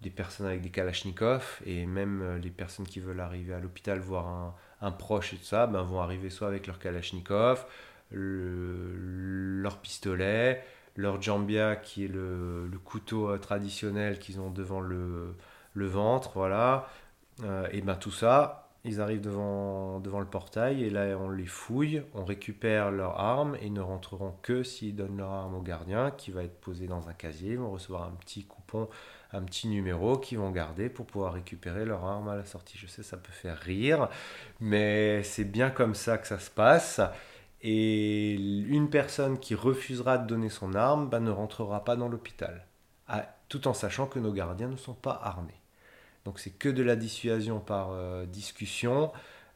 des 0.01 0.11
personnes 0.11 0.47
avec 0.47 0.61
des 0.61 0.69
kalachnikovs 0.69 1.63
et 1.65 1.87
même 1.87 2.21
euh, 2.21 2.39
les 2.39 2.51
personnes 2.51 2.87
qui 2.87 3.01
veulent 3.01 3.21
arriver 3.21 3.55
à 3.55 3.59
l'hôpital 3.59 4.01
voir 4.01 4.55
un, 4.83 4.91
proche 4.91 5.33
et 5.33 5.39
tout 5.39 5.45
ça, 5.45 5.67
ben, 5.67 5.81
vont 5.83 5.99
arriver 6.01 6.29
soit 6.29 6.47
avec 6.47 6.67
leur 6.67 6.79
kalachnikov, 6.79 7.65
leur 8.11 9.79
pistolet, 9.79 10.63
leur 10.97 11.21
jambia 11.21 11.77
qui 11.77 12.05
est 12.05 12.09
le, 12.09 12.71
couteau 12.85 13.31
euh, 13.31 13.39
traditionnel 13.39 14.19
qu'ils 14.19 14.41
ont 14.41 14.51
devant 14.51 14.81
le, 14.81 15.35
ventre, 15.75 16.33
voilà. 16.35 16.89
et 17.73 17.81
ben 17.81 17.97
tout 17.97 18.13
ça, 18.13 18.65
ils 18.85 19.01
arrivent 19.01 19.23
devant, 19.23 19.99
devant 20.01 20.21
le 20.21 20.27
portail 20.27 20.85
et 20.85 20.91
là 20.91 21.17
on 21.19 21.31
les 21.31 21.47
fouille, 21.47 22.03
on 22.13 22.25
récupère 22.25 22.91
leurs 22.91 23.19
armes 23.19 23.57
et 23.57 23.67
ils 23.67 23.73
ne 23.73 23.81
rentreront 23.81 24.35
que 24.43 24.63
s'ils 24.63 24.95
donnent 24.95 25.17
leur 25.17 25.31
arme 25.31 25.55
au 25.55 25.63
gardien 25.63 26.11
qui 26.11 26.31
va 26.31 26.45
être 26.45 26.61
posé 26.61 26.87
dans 26.87 27.09
un 27.09 27.15
casier. 27.15 27.53
Ils 27.53 27.59
vont 27.59 27.71
recevoir 27.71 28.05
un 28.05 28.15
petit 28.21 28.45
coupon, 28.45 28.89
un 29.33 29.43
petit 29.43 29.69
numéro 29.69 30.19
qu'ils 30.19 30.39
vont 30.39 30.51
garder 30.51 30.91
pour 30.91 31.07
pouvoir 31.07 31.33
récupérer 31.33 31.87
leur 31.87 32.05
arme 32.05 32.29
à 32.29 32.37
la 32.37 32.45
sortie. 32.45 32.77
Je 32.77 32.87
sais, 32.87 33.03
ça 33.03 33.17
peut 33.17 33.33
faire 33.33 33.57
rire, 33.57 34.09
mais 34.61 35.23
c'est 35.23 35.45
bien 35.45 35.71
comme 35.71 35.95
ça 35.95 36.19
que 36.19 36.27
ça 36.27 36.39
se 36.39 36.51
passe. 36.51 37.01
Et 37.67 38.35
une 38.35 38.91
personne 38.91 39.39
qui 39.39 39.55
refusera 39.55 40.19
de 40.19 40.27
donner 40.27 40.51
son 40.51 40.75
arme 40.75 41.09
bah, 41.09 41.19
ne 41.19 41.31
rentrera 41.31 41.83
pas 41.83 41.97
dans 41.97 42.09
l'hôpital, 42.09 42.67
tout 43.49 43.67
en 43.67 43.73
sachant 43.73 44.07
que 44.07 44.19
nos 44.19 44.33
gardiens 44.33 44.69
ne 44.69 44.77
sont 44.77 44.93
pas 44.93 45.19
armés. 45.23 45.59
Donc 46.27 46.39
c'est 46.39 46.51
que 46.51 46.69
de 46.69 46.83
la 46.83 46.95
dissuasion 46.95 47.61
par 47.61 47.91
euh, 47.93 48.27
discussion. 48.27 49.13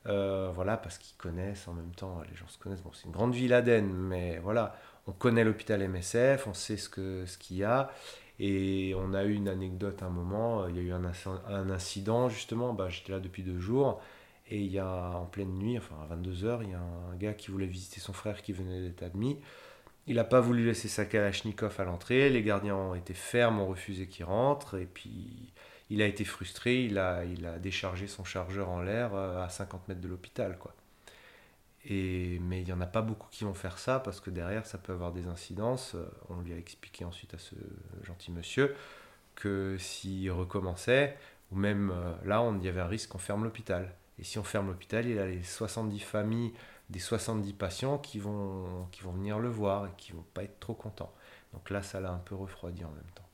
Euh, 0.07 0.51
voilà, 0.55 0.79
parce 0.79 0.97
qu'ils 0.97 1.19
connaissent 1.19 1.69
en 1.69 1.75
même 1.75 1.95
temps, 1.95 2.23
les 2.31 2.35
gens 2.35 2.49
se 2.49 2.57
connaissent. 2.57 2.83
Bon, 2.83 2.93
c'est 2.95 3.05
une 3.05 3.13
grande 3.13 3.35
ville 3.35 3.53
Aden, 3.53 3.93
mais 3.93 4.39
voilà, 4.39 4.75
on 5.07 5.13
connaît 5.13 5.45
l'hôpital 5.45 5.87
MSF, 5.87 6.47
on 6.47 6.55
sait 6.55 6.79
ce 6.79 6.89
qu'il 6.89 7.29
ce 7.29 7.55
y 7.55 7.63
a. 7.63 7.91
Et 8.41 8.95
on 8.97 9.13
a 9.13 9.25
eu 9.25 9.35
une 9.35 9.49
anecdote 9.49 10.03
à 10.03 10.07
un 10.07 10.11
moment, 10.11 10.67
il 10.69 10.77
y 10.77 10.79
a 10.79 10.83
eu 10.83 10.93
un, 10.93 11.03
un 11.49 11.71
incident 11.71 12.31
justement, 12.31 12.73
bah, 12.73 12.89
j'étais 12.89 13.13
là 13.13 13.21
depuis 13.21 13.43
deux 13.43 13.59
jours, 13.59 14.01
et 14.51 14.59
il 14.59 14.73
y 14.73 14.79
a 14.79 15.11
en 15.15 15.27
pleine 15.27 15.53
nuit, 15.55 15.77
enfin 15.79 15.97
à 16.03 16.15
22h, 16.15 16.61
il 16.63 16.71
y 16.71 16.75
a 16.75 16.81
un 16.81 17.17
gars 17.17 17.35
qui 17.35 17.51
voulait 17.51 17.67
visiter 17.67 18.01
son 18.01 18.13
frère 18.13 18.43
qui 18.43 18.53
venait 18.53 18.81
d'être 18.81 19.03
admis. 19.03 19.39
Il 20.07 20.17
n'a 20.17 20.25
pas 20.25 20.41
voulu 20.41 20.65
laisser 20.65 20.89
sa 20.89 21.05
Kalachnikov 21.05 21.75
à 21.79 21.85
l'entrée, 21.85 22.31
les 22.31 22.43
gardiens 22.43 22.77
ont 22.77 22.95
été 22.95 23.13
fermes, 23.13 23.61
ont 23.61 23.67
refusé 23.67 24.07
qu'il 24.07 24.25
rentre, 24.25 24.79
et 24.79 24.87
puis 24.87 25.53
il 25.91 26.01
a 26.01 26.07
été 26.07 26.25
frustré, 26.25 26.85
il 26.85 26.99
a, 26.99 27.25
il 27.25 27.45
a 27.47 27.59
déchargé 27.59 28.07
son 28.07 28.25
chargeur 28.25 28.71
en 28.71 28.81
l'air 28.81 29.15
euh, 29.15 29.43
à 29.43 29.49
50 29.51 29.89
mètres 29.89 30.01
de 30.01 30.09
l'hôpital. 30.09 30.57
quoi. 30.59 30.75
Et, 31.85 32.39
mais 32.41 32.61
il 32.61 32.65
n'y 32.65 32.73
en 32.73 32.81
a 32.81 32.87
pas 32.87 33.03
beaucoup 33.03 33.29
qui 33.31 33.45
vont 33.45 33.55
faire 33.55 33.79
ça 33.79 34.01
parce 34.01 34.21
que 34.21 34.31
derrière 34.31 34.67
ça 34.67 34.79
peut 34.79 34.93
avoir 34.93 35.13
des 35.13 35.27
incidences. 35.27 35.95
Euh, 35.95 36.07
on 36.29 36.41
lui 36.41 36.53
a 36.53 36.57
expliqué 36.57 37.05
ensuite 37.05 37.35
à 37.35 37.39
ce 37.39 37.55
gentil 38.03 38.33
monsieur 38.33 38.75
que 39.35 39.77
s'il 39.79 40.31
recommençait, 40.33 41.17
ou 41.53 41.57
même 41.57 41.91
euh, 41.91 42.13
là, 42.25 42.43
on 42.43 42.59
y 42.61 42.69
avait 42.69 42.81
un 42.81 42.89
risque 42.89 43.11
qu'on 43.11 43.19
ferme 43.19 43.45
l'hôpital. 43.45 43.95
Et 44.19 44.25
si 44.25 44.39
on 44.39 44.45
ferme 44.45 44.69
l'hôpital, 44.69 45.07
il 45.07 45.19
a 45.19 45.27
les 45.27 45.43
70 45.43 46.01
familles 46.01 46.53
des 46.91 46.99
70 46.99 47.53
patients 47.53 47.99
qui 47.99 48.19
vont, 48.19 48.87
qui 48.91 49.03
vont 49.03 49.13
venir 49.13 49.39
le 49.39 49.49
voir 49.49 49.87
et 49.87 49.91
qui 49.97 50.13
vont 50.13 50.25
pas 50.35 50.43
être 50.43 50.59
trop 50.59 50.75
contents. 50.75 51.13
Donc 51.53 51.71
là, 51.71 51.83
ça 51.83 52.01
l'a 52.01 52.11
un 52.11 52.19
peu 52.19 52.35
refroidi 52.35 52.85
en 52.85 52.91
même 52.91 53.11
temps 53.15 53.29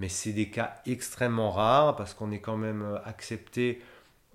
mais 0.00 0.08
c'est 0.08 0.32
des 0.32 0.48
cas 0.48 0.74
extrêmement 0.86 1.50
rares 1.50 1.94
parce 1.94 2.14
qu'on 2.14 2.32
est 2.32 2.40
quand 2.40 2.56
même 2.56 2.82
euh, 2.82 2.98
accepté 3.04 3.82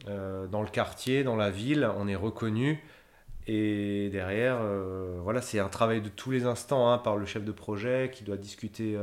euh, 0.08 0.48
dans 0.48 0.62
le 0.62 0.70
quartier, 0.70 1.24
dans 1.24 1.36
la 1.36 1.50
ville, 1.50 1.90
on 1.98 2.08
est 2.08 2.16
reconnu. 2.16 2.84
Et 3.48 4.10
derrière, 4.12 4.60
euh, 4.62 5.20
voilà, 5.24 5.42
c'est 5.42 5.60
un 5.60 5.68
travail 5.68 6.02
de 6.02 6.10
tous 6.10 6.32
les 6.32 6.46
instants 6.46 6.92
hein, 6.92 7.00
par 7.00 7.18
le 7.18 7.26
chef 7.26 7.44
de 7.44 7.52
projet 7.52 8.12
qui 8.14 8.24
doit 8.24 8.38
discuter 8.38 8.96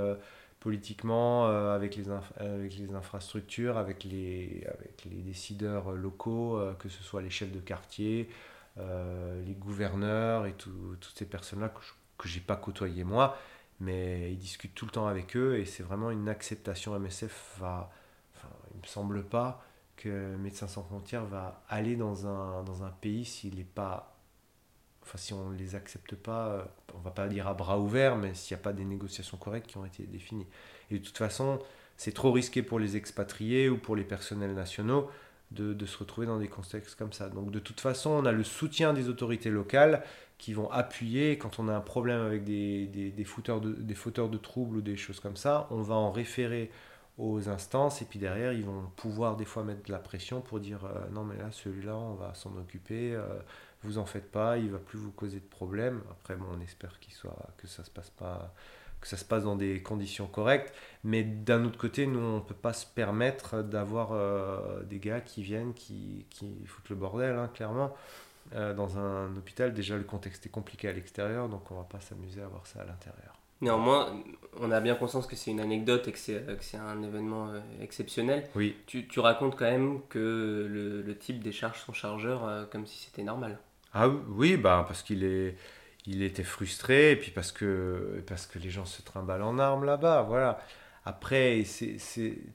politiquement 0.62 1.46
avec, 1.46 1.96
les 1.96 2.04
avec 2.36 2.76
les 2.78 2.94
infrastructures, 2.94 3.76
avec 3.76 4.04
les, 4.04 4.64
avec 4.66 5.04
les 5.04 5.22
décideurs 5.22 5.92
locaux, 5.92 6.58
que 6.78 6.88
ce 6.88 7.02
soit 7.02 7.20
les 7.20 7.30
chefs 7.30 7.52
de 7.52 7.60
quartier, 7.60 8.28
les 8.76 9.54
gouverneurs 9.54 10.46
et 10.46 10.52
toutes 10.52 11.12
ces 11.14 11.26
personnes-là 11.26 11.72
que 12.16 12.28
je 12.28 12.34
n'ai 12.36 12.44
pas 12.44 12.56
côtoyé 12.56 13.04
moi 13.04 13.36
mais 13.82 14.32
il 14.32 14.38
discute 14.38 14.74
tout 14.74 14.84
le 14.84 14.92
temps 14.92 15.08
avec 15.08 15.36
eux 15.36 15.58
et 15.58 15.64
c'est 15.64 15.82
vraiment 15.82 16.10
une 16.10 16.28
acceptation. 16.28 16.98
MSF 16.98 17.56
va, 17.58 17.90
il 18.74 18.80
me 18.80 18.86
semble 18.86 19.24
pas 19.24 19.64
que 19.96 20.36
Médecins 20.36 20.68
sans 20.68 20.84
frontières 20.84 21.24
va 21.24 21.62
aller 21.68 21.96
dans 21.96 22.26
un, 22.26 22.62
dans 22.62 22.84
un 22.84 22.90
pays 22.90 23.24
s'il 23.24 23.56
n'est 23.56 23.64
pas, 23.64 24.11
enfin 25.02 25.18
si 25.18 25.32
on 25.32 25.50
ne 25.50 25.56
les 25.56 25.74
accepte 25.74 26.14
pas, 26.14 26.72
on 26.94 26.98
va 26.98 27.10
pas 27.10 27.28
dire 27.28 27.48
à 27.48 27.54
bras 27.54 27.78
ouverts, 27.78 28.16
mais 28.16 28.34
s'il 28.34 28.56
n'y 28.56 28.60
a 28.60 28.64
pas 28.64 28.72
des 28.72 28.84
négociations 28.84 29.36
correctes 29.36 29.66
qui 29.66 29.76
ont 29.76 29.84
été 29.84 30.04
définies. 30.04 30.46
Et 30.90 30.98
de 30.98 31.04
toute 31.04 31.18
façon, 31.18 31.58
c'est 31.96 32.12
trop 32.12 32.32
risqué 32.32 32.62
pour 32.62 32.78
les 32.78 32.96
expatriés 32.96 33.68
ou 33.68 33.78
pour 33.78 33.96
les 33.96 34.04
personnels 34.04 34.54
nationaux 34.54 35.10
de, 35.50 35.74
de, 35.74 35.86
se 35.86 35.98
retrouver 35.98 36.26
dans 36.26 36.38
des 36.38 36.48
contextes 36.48 36.94
comme 36.94 37.12
ça. 37.12 37.28
Donc 37.28 37.50
de 37.50 37.58
toute 37.58 37.80
façon, 37.80 38.10
on 38.10 38.24
a 38.24 38.32
le 38.32 38.44
soutien 38.44 38.92
des 38.92 39.08
autorités 39.08 39.50
locales 39.50 40.02
qui 40.38 40.54
vont 40.54 40.70
appuyer 40.70 41.38
quand 41.38 41.58
on 41.58 41.68
a 41.68 41.74
un 41.74 41.80
problème 41.80 42.20
avec 42.20 42.44
des, 42.44 42.86
des, 42.86 43.10
des, 43.10 43.24
fauteurs, 43.24 43.60
de, 43.60 43.72
des 43.72 43.94
de 43.94 44.38
troubles 44.38 44.78
ou 44.78 44.80
des 44.80 44.96
choses 44.96 45.20
comme 45.20 45.36
ça. 45.36 45.68
On 45.70 45.82
va 45.82 45.94
en 45.94 46.10
référer 46.10 46.70
aux 47.18 47.48
instances 47.48 48.00
et 48.00 48.06
puis 48.06 48.18
derrière 48.18 48.54
ils 48.54 48.64
vont 48.64 48.90
pouvoir 48.96 49.36
des 49.36 49.44
fois 49.44 49.62
mettre 49.62 49.82
de 49.82 49.92
la 49.92 49.98
pression 49.98 50.40
pour 50.40 50.60
dire 50.60 50.80
non 51.12 51.24
mais 51.24 51.36
là 51.36 51.50
celui-là 51.52 51.94
on 51.94 52.14
va 52.14 52.32
s'en 52.32 52.56
occuper 52.56 53.14
vous 53.84 53.98
en 53.98 54.06
faites 54.06 54.30
pas 54.30 54.58
il 54.58 54.70
va 54.70 54.78
plus 54.78 54.98
vous 54.98 55.12
causer 55.12 55.40
de 55.40 55.48
problème 55.48 56.02
après 56.10 56.36
bon 56.36 56.46
on 56.56 56.60
espère 56.60 56.98
qu'il 57.00 57.12
soit 57.12 57.36
que 57.56 57.66
ça 57.66 57.84
se 57.84 57.90
passe 57.90 58.10
pas 58.10 58.54
que 59.02 59.08
ça 59.08 59.18
se 59.18 59.24
passe 59.24 59.44
dans 59.44 59.56
des 59.56 59.82
conditions 59.82 60.26
correctes. 60.26 60.72
Mais 61.04 61.24
d'un 61.24 61.64
autre 61.64 61.76
côté, 61.76 62.06
nous, 62.06 62.20
on 62.20 62.36
ne 62.36 62.40
peut 62.40 62.54
pas 62.54 62.72
se 62.72 62.86
permettre 62.86 63.62
d'avoir 63.62 64.12
euh, 64.12 64.82
des 64.84 64.98
gars 64.98 65.20
qui 65.20 65.42
viennent, 65.42 65.74
qui, 65.74 66.24
qui 66.30 66.64
foutent 66.64 66.88
le 66.88 66.96
bordel, 66.96 67.36
hein, 67.36 67.50
clairement. 67.52 67.94
Euh, 68.54 68.72
dans 68.72 68.98
un 68.98 69.36
hôpital, 69.36 69.74
déjà, 69.74 69.96
le 69.96 70.04
contexte 70.04 70.46
est 70.46 70.50
compliqué 70.50 70.88
à 70.88 70.92
l'extérieur, 70.92 71.48
donc 71.48 71.70
on 71.70 71.74
ne 71.74 71.80
va 71.80 71.84
pas 71.84 72.00
s'amuser 72.00 72.40
à 72.40 72.46
voir 72.46 72.66
ça 72.66 72.80
à 72.80 72.84
l'intérieur. 72.84 73.34
Néanmoins, 73.60 74.22
on 74.60 74.72
a 74.72 74.80
bien 74.80 74.96
conscience 74.96 75.26
que 75.26 75.36
c'est 75.36 75.52
une 75.52 75.60
anecdote 75.60 76.08
et 76.08 76.12
que 76.12 76.18
c'est 76.18 76.76
un 76.76 77.02
événement 77.02 77.48
euh, 77.48 77.60
exceptionnel. 77.80 78.48
Oui. 78.54 78.76
Tu, 78.86 79.06
tu, 79.06 79.20
racontes 79.20 79.56
quand 79.56 79.70
même 79.70 80.00
que 80.08 80.66
le, 80.68 81.02
le 81.02 81.18
type 81.18 81.42
décharge 81.42 81.80
son 81.80 81.92
chargeur 81.92 82.68
comme 82.70 82.86
si 82.86 82.98
c'était 82.98 83.22
normal. 83.22 83.58
Ah 83.92 84.08
oui, 84.08 84.56
bah, 84.56 84.84
parce 84.86 85.02
qu'il 85.02 85.24
est 85.24 85.56
il 86.06 86.22
était 86.22 86.44
frustré, 86.44 87.12
et 87.12 87.16
puis 87.16 87.30
parce 87.30 87.52
que, 87.52 88.24
parce 88.26 88.46
que 88.46 88.58
les 88.58 88.70
gens 88.70 88.84
se 88.84 89.02
trimballent 89.02 89.42
en 89.42 89.58
armes 89.58 89.84
là-bas, 89.84 90.22
voilà. 90.22 90.58
Après, 91.04 91.64
c'est 91.64 91.98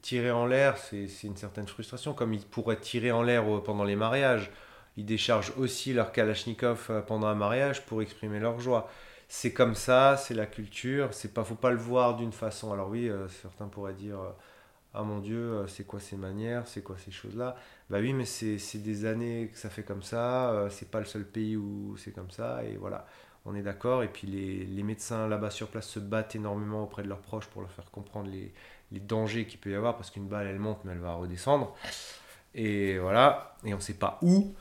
tirer 0.01 0.31
en 0.31 0.45
l'air, 0.45 0.77
c'est 0.77 1.07
une 1.23 1.38
certaine 1.38 1.67
frustration, 1.67 2.13
comme 2.13 2.33
ils 2.33 2.45
pourraient 2.45 2.79
tirer 2.79 3.11
en 3.11 3.23
l'air 3.23 3.45
pendant 3.63 3.83
les 3.85 3.95
mariages. 3.95 4.51
Ils 4.97 5.05
déchargent 5.05 5.53
aussi 5.57 5.93
leur 5.93 6.11
Kalachnikov 6.11 6.88
euh, 6.89 7.01
pendant 7.01 7.27
un 7.27 7.35
mariage 7.35 7.85
pour 7.85 8.01
exprimer 8.01 8.39
leur 8.39 8.59
joie. 8.59 8.89
C'est 9.27 9.53
comme 9.53 9.75
ça, 9.75 10.17
c'est 10.17 10.33
la 10.33 10.47
culture, 10.47 11.13
c'est 11.13 11.33
pas, 11.33 11.43
faut 11.43 11.55
pas 11.55 11.71
le 11.71 11.77
voir 11.77 12.15
d'une 12.15 12.31
façon. 12.33 12.73
Alors 12.73 12.89
oui, 12.89 13.09
euh, 13.09 13.27
certains 13.29 13.67
pourraient 13.67 13.93
dire, 13.93 14.19
euh, 14.19 14.31
ah 14.93 15.03
mon 15.03 15.19
Dieu, 15.19 15.65
c'est 15.67 15.85
quoi 15.85 15.99
ces 15.99 16.17
manières, 16.17 16.67
c'est 16.67 16.81
quoi 16.81 16.97
ces 16.97 17.11
choses-là? 17.11 17.55
Bah 17.89 17.99
oui, 17.99 18.13
mais 18.13 18.25
c'est 18.25 18.81
des 18.81 19.05
années 19.05 19.49
que 19.53 19.57
ça 19.57 19.69
fait 19.69 19.83
comme 19.83 20.01
ça, 20.01 20.67
c'est 20.71 20.89
pas 20.89 20.99
le 20.99 21.05
seul 21.05 21.25
pays 21.25 21.55
où 21.55 21.95
c'est 21.97 22.11
comme 22.11 22.31
ça, 22.31 22.63
et 22.63 22.77
voilà 22.77 23.05
on 23.47 23.55
est 23.55 23.63
d'accord. 23.63 24.03
Et 24.03 24.07
puis 24.07 24.27
les, 24.27 24.83
médecins 24.83 25.27
là-bas 25.27 25.49
sur 25.49 25.69
place 25.69 25.88
se 25.88 25.99
battent 25.99 26.35
énormément 26.35 26.83
auprès 26.83 27.01
de 27.01 27.07
leurs 27.07 27.21
proches 27.21 27.47
pour 27.47 27.61
leur 27.61 27.71
faire 27.71 27.89
comprendre 27.89 28.29
les, 28.29 28.53
dangers 28.99 29.45
qu'il 29.47 29.59
peut 29.59 29.71
y 29.71 29.75
avoir, 29.75 29.95
parce 29.95 30.11
qu'une 30.11 30.27
balle, 30.27 30.47
elle 30.47 30.59
monte, 30.59 30.79
mais 30.83 30.91
elle 30.91 30.99
va 30.99 31.15
redescendre. 31.15 31.75
Et 32.53 32.97
voilà, 32.99 33.55
et 33.65 33.73
on 33.73 33.79
sait 33.79 33.93
pas 33.93 34.19
où. 34.21 34.53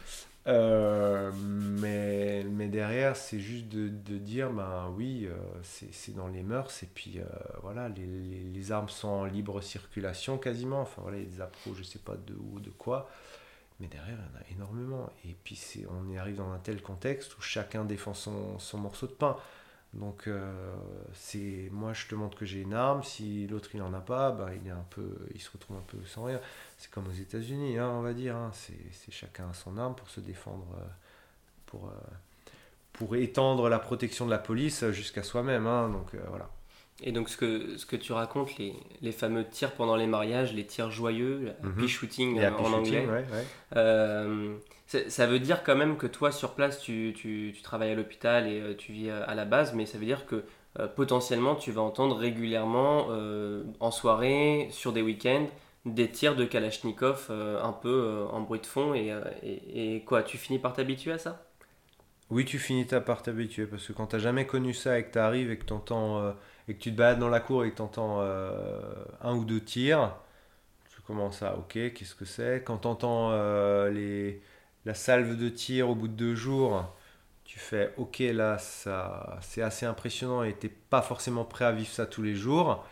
Euh, 0.46 1.32
mais, 1.34 2.44
mais 2.44 2.68
derrière, 2.68 3.16
c'est 3.16 3.40
juste 3.40 3.66
de, 3.68 3.88
dire, 4.18 4.52
ben 4.52 4.92
oui, 4.96 5.26
euh, 5.26 5.34
c'est 5.62 6.14
dans 6.14 6.28
les 6.28 6.42
mœurs, 6.42 6.82
et 6.82 6.86
puis 6.86 7.18
euh, 7.18 7.24
voilà, 7.62 7.88
les, 7.88 8.06
les, 8.06 8.72
armes 8.72 8.88
sont 8.88 9.08
en 9.08 9.24
libre 9.24 9.60
circulation 9.60 10.38
quasiment. 10.38 10.82
Enfin 10.82 11.02
voilà, 11.02 11.18
il 11.18 11.24
y 11.24 11.26
a 11.26 11.30
des 11.30 11.40
appros, 11.40 11.74
je 11.74 11.82
sais 11.82 11.98
pas 11.98 12.14
de 12.14 12.34
où, 12.34 12.60
de 12.60 12.70
quoi. 12.70 13.10
Mais 13.80 13.88
derrière, 13.88 14.16
il 14.16 14.36
y 14.36 14.38
en 14.38 14.40
a 14.40 14.56
énormément. 14.56 15.10
Et 15.24 15.36
puis, 15.44 15.58
on 15.90 16.08
y 16.10 16.16
arrive 16.16 16.36
dans 16.36 16.50
un 16.52 16.58
tel 16.58 16.80
contexte 16.80 17.36
où 17.36 17.42
chacun 17.42 17.84
défend 17.84 18.14
son, 18.14 18.58
son 18.58 18.78
morceau 18.78 19.06
de 19.06 19.12
pain. 19.12 19.36
Donc, 19.98 20.24
euh, 20.26 20.74
c'est 21.14 21.68
moi, 21.72 21.92
je 21.94 22.06
te 22.06 22.14
montre 22.14 22.36
que 22.36 22.44
j'ai 22.44 22.60
une 22.60 22.74
arme. 22.74 23.02
Si 23.02 23.46
l'autre, 23.46 23.70
il 23.72 23.80
n'en 23.80 23.92
a 23.94 24.00
pas, 24.00 24.30
bah, 24.30 24.50
il, 24.54 24.68
est 24.68 24.72
un 24.72 24.84
peu, 24.90 25.08
il 25.34 25.40
se 25.40 25.50
retrouve 25.50 25.76
un 25.78 25.84
peu 25.86 25.98
sans 26.06 26.24
rien. 26.24 26.40
C'est 26.76 26.90
comme 26.90 27.06
aux 27.06 27.18
États-Unis, 27.18 27.78
hein, 27.78 27.90
on 27.94 28.02
va 28.02 28.12
dire. 28.12 28.36
Hein. 28.36 28.50
C'est 28.52 29.12
chacun 29.12 29.52
son 29.54 29.78
arme 29.78 29.94
pour 29.94 30.10
se 30.10 30.20
défendre, 30.20 30.66
euh, 30.78 30.84
pour, 31.66 31.86
euh, 31.86 31.92
pour 32.92 33.16
étendre 33.16 33.68
la 33.68 33.78
protection 33.78 34.26
de 34.26 34.30
la 34.30 34.38
police 34.38 34.90
jusqu'à 34.90 35.22
soi-même. 35.22 35.66
Hein. 35.66 35.88
Donc, 35.88 36.14
voilà. 36.28 36.50
Et 37.02 37.12
donc 37.12 37.28
ce 37.28 37.36
que, 37.36 37.76
ce 37.76 37.84
que 37.84 37.96
tu 37.96 38.12
racontes, 38.12 38.56
les, 38.56 38.74
les 39.02 39.12
fameux 39.12 39.46
tirs 39.46 39.72
pendant 39.72 39.96
les 39.96 40.06
mariages, 40.06 40.54
les 40.54 40.64
tirs 40.64 40.90
joyeux, 40.90 41.40
le 41.62 41.68
happy 41.68 41.88
shooting 41.88 42.42
en 42.42 42.72
anglais, 42.72 43.06
euh, 43.76 44.56
ça 44.86 45.26
veut 45.26 45.40
dire 45.40 45.62
quand 45.64 45.76
même 45.76 45.96
que 45.96 46.06
toi 46.06 46.30
sur 46.30 46.54
place 46.54 46.80
tu, 46.80 47.12
tu, 47.16 47.52
travailles 47.62 47.90
à 47.90 47.94
l'hôpital 47.94 48.46
et 48.48 48.60
euh, 48.60 48.74
tu 48.76 48.92
vis 48.92 49.10
à 49.10 49.34
la 49.34 49.44
base, 49.44 49.74
mais 49.74 49.86
ça 49.86 49.98
veut 49.98 50.06
dire 50.06 50.26
que 50.26 50.44
euh, 50.78 50.86
potentiellement 50.86 51.56
tu 51.56 51.72
vas 51.72 51.82
entendre 51.82 52.16
régulièrement 52.16 53.08
en 53.80 53.90
soirée, 53.90 54.68
sur 54.70 54.92
des 54.92 55.02
week-ends, 55.02 55.46
des 55.84 56.10
tirs 56.10 56.36
de 56.36 56.44
Kalachnikov 56.44 57.30
un 57.30 57.72
peu 57.72 58.26
en 58.32 58.40
bruit 58.40 58.60
de 58.60 58.66
fond 58.66 58.94
et, 58.94 59.14
et, 59.42 59.96
et 59.96 60.00
quoi, 60.02 60.22
tu 60.22 60.38
finis 60.38 60.58
par 60.58 60.72
t'habituer 60.72 61.12
à 61.12 61.18
ça? 61.18 61.42
Oui, 62.30 62.44
tu 62.44 62.58
finis 62.58 62.84
par 62.84 63.22
t'habituer 63.22 63.66
parce 63.66 63.86
que 63.86 63.92
quand 63.92 64.08
tu 64.08 64.16
n'as 64.16 64.22
jamais 64.22 64.46
connu 64.46 64.74
ça 64.74 64.98
et 64.98 65.04
que 65.04 65.12
tu 65.12 65.18
arrives 65.18 65.50
et 65.50 65.58
que 65.58 65.64
tu 65.64 65.72
entends 65.72 66.34
et 66.68 66.74
que 66.74 66.78
tu 66.80 66.92
te 66.92 66.96
balades 66.96 67.18
dans 67.18 67.28
la 67.28 67.40
cour 67.40 67.64
et 67.64 67.70
que 67.70 67.76
tu 67.76 67.82
entends 67.82 68.20
euh, 68.20 68.50
un 69.22 69.34
ou 69.34 69.44
deux 69.44 69.60
tirs, 69.60 70.16
tu 70.90 71.00
commences 71.02 71.42
à 71.42 71.56
ok, 71.56 71.72
qu'est-ce 71.72 72.14
que 72.14 72.24
c'est? 72.24 72.62
Quand 72.64 72.78
tu 72.78 72.88
entends 72.88 73.30
euh, 73.32 73.90
les, 73.90 74.42
la 74.86 74.94
salve 74.94 75.36
de 75.36 75.48
tir 75.50 75.90
au 75.90 75.94
bout 75.94 76.08
de 76.08 76.14
deux 76.14 76.34
jours, 76.34 76.96
tu 77.44 77.58
fais 77.58 77.92
ok, 77.98 78.20
là 78.20 78.58
ça 78.58 79.38
c'est 79.42 79.62
assez 79.62 79.86
impressionnant 79.86 80.42
et 80.42 80.56
tu 80.58 80.68
pas 80.68 81.02
forcément 81.02 81.44
prêt 81.44 81.66
à 81.66 81.72
vivre 81.72 81.90
ça 81.90 82.06
tous 82.06 82.22
les 82.22 82.34
jours. 82.34 82.86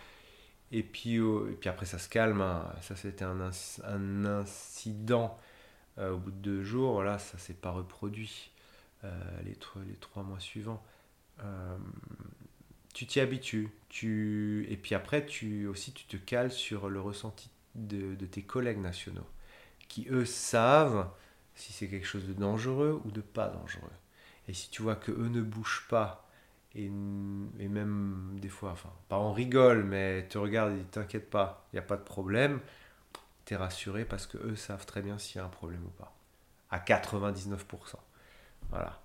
Et 0.72 0.82
puis, 0.82 1.16
et 1.16 1.56
puis 1.60 1.68
après 1.70 1.86
ça 1.86 1.98
se 1.98 2.08
calme, 2.08 2.40
hein. 2.40 2.66
ça 2.82 2.96
c'était 2.96 3.24
un, 3.24 3.50
un, 3.84 4.24
incident 4.24 5.38
euh, 5.98 6.12
au 6.12 6.18
bout 6.18 6.32
de 6.32 6.36
deux 6.36 6.62
jours, 6.64 6.94
voilà, 6.94 7.18
ça 7.18 7.38
s'est 7.38 7.54
pas 7.54 7.70
reproduit 7.70 8.50
les, 9.44 9.56
les 9.86 9.96
trois 9.96 10.22
mois 10.22 10.40
suivants 10.40 10.82
tu 12.94 13.06
t'y 13.06 13.20
habitues. 13.20 13.68
Tu... 13.90 14.66
Et 14.70 14.76
puis 14.78 14.94
après, 14.94 15.26
tu 15.26 15.66
aussi, 15.66 15.92
tu 15.92 16.06
te 16.06 16.16
cales 16.16 16.52
sur 16.52 16.88
le 16.88 17.00
ressenti 17.00 17.50
de, 17.74 18.14
tes 18.24 18.42
collègues 18.42 18.80
nationaux, 18.80 19.26
qui 19.88 20.06
eux 20.08 20.24
savent 20.24 21.10
si 21.54 21.72
c'est 21.72 21.88
quelque 21.88 22.06
chose 22.06 22.26
de 22.26 22.32
dangereux 22.32 23.00
ou 23.04 23.10
de 23.10 23.20
pas 23.20 23.48
dangereux. 23.48 23.90
Et 24.48 24.54
si 24.54 24.70
tu 24.70 24.82
vois 24.82 24.96
que 24.96 25.12
eux 25.12 25.28
ne 25.28 25.40
bougent 25.40 25.86
pas, 25.88 26.28
et, 26.74 26.88
même 26.88 28.36
des 28.40 28.48
fois, 28.48 28.72
enfin, 28.72 28.90
pas 29.08 29.18
on 29.18 29.32
rigole, 29.32 29.84
mais 29.84 30.26
te 30.28 30.38
regarde 30.38 30.76
et 30.76 30.82
t'inquiète 30.82 31.30
pas, 31.30 31.66
il 31.72 31.76
n'y 31.76 31.78
a 31.78 31.82
pas 31.82 31.96
de 31.96 32.02
problème, 32.02 32.60
tu 33.44 33.54
es 33.54 33.56
rassuré 33.56 34.04
parce 34.04 34.26
que 34.26 34.38
eux 34.38 34.56
savent 34.56 34.86
très 34.86 35.02
bien 35.02 35.18
s'il 35.18 35.36
y 35.36 35.38
a 35.40 35.44
un 35.44 35.48
problème 35.48 35.84
ou 35.84 35.90
pas. 35.90 36.12
À 36.70 36.78
99%. 36.78 37.58
Voilà. 38.70 39.00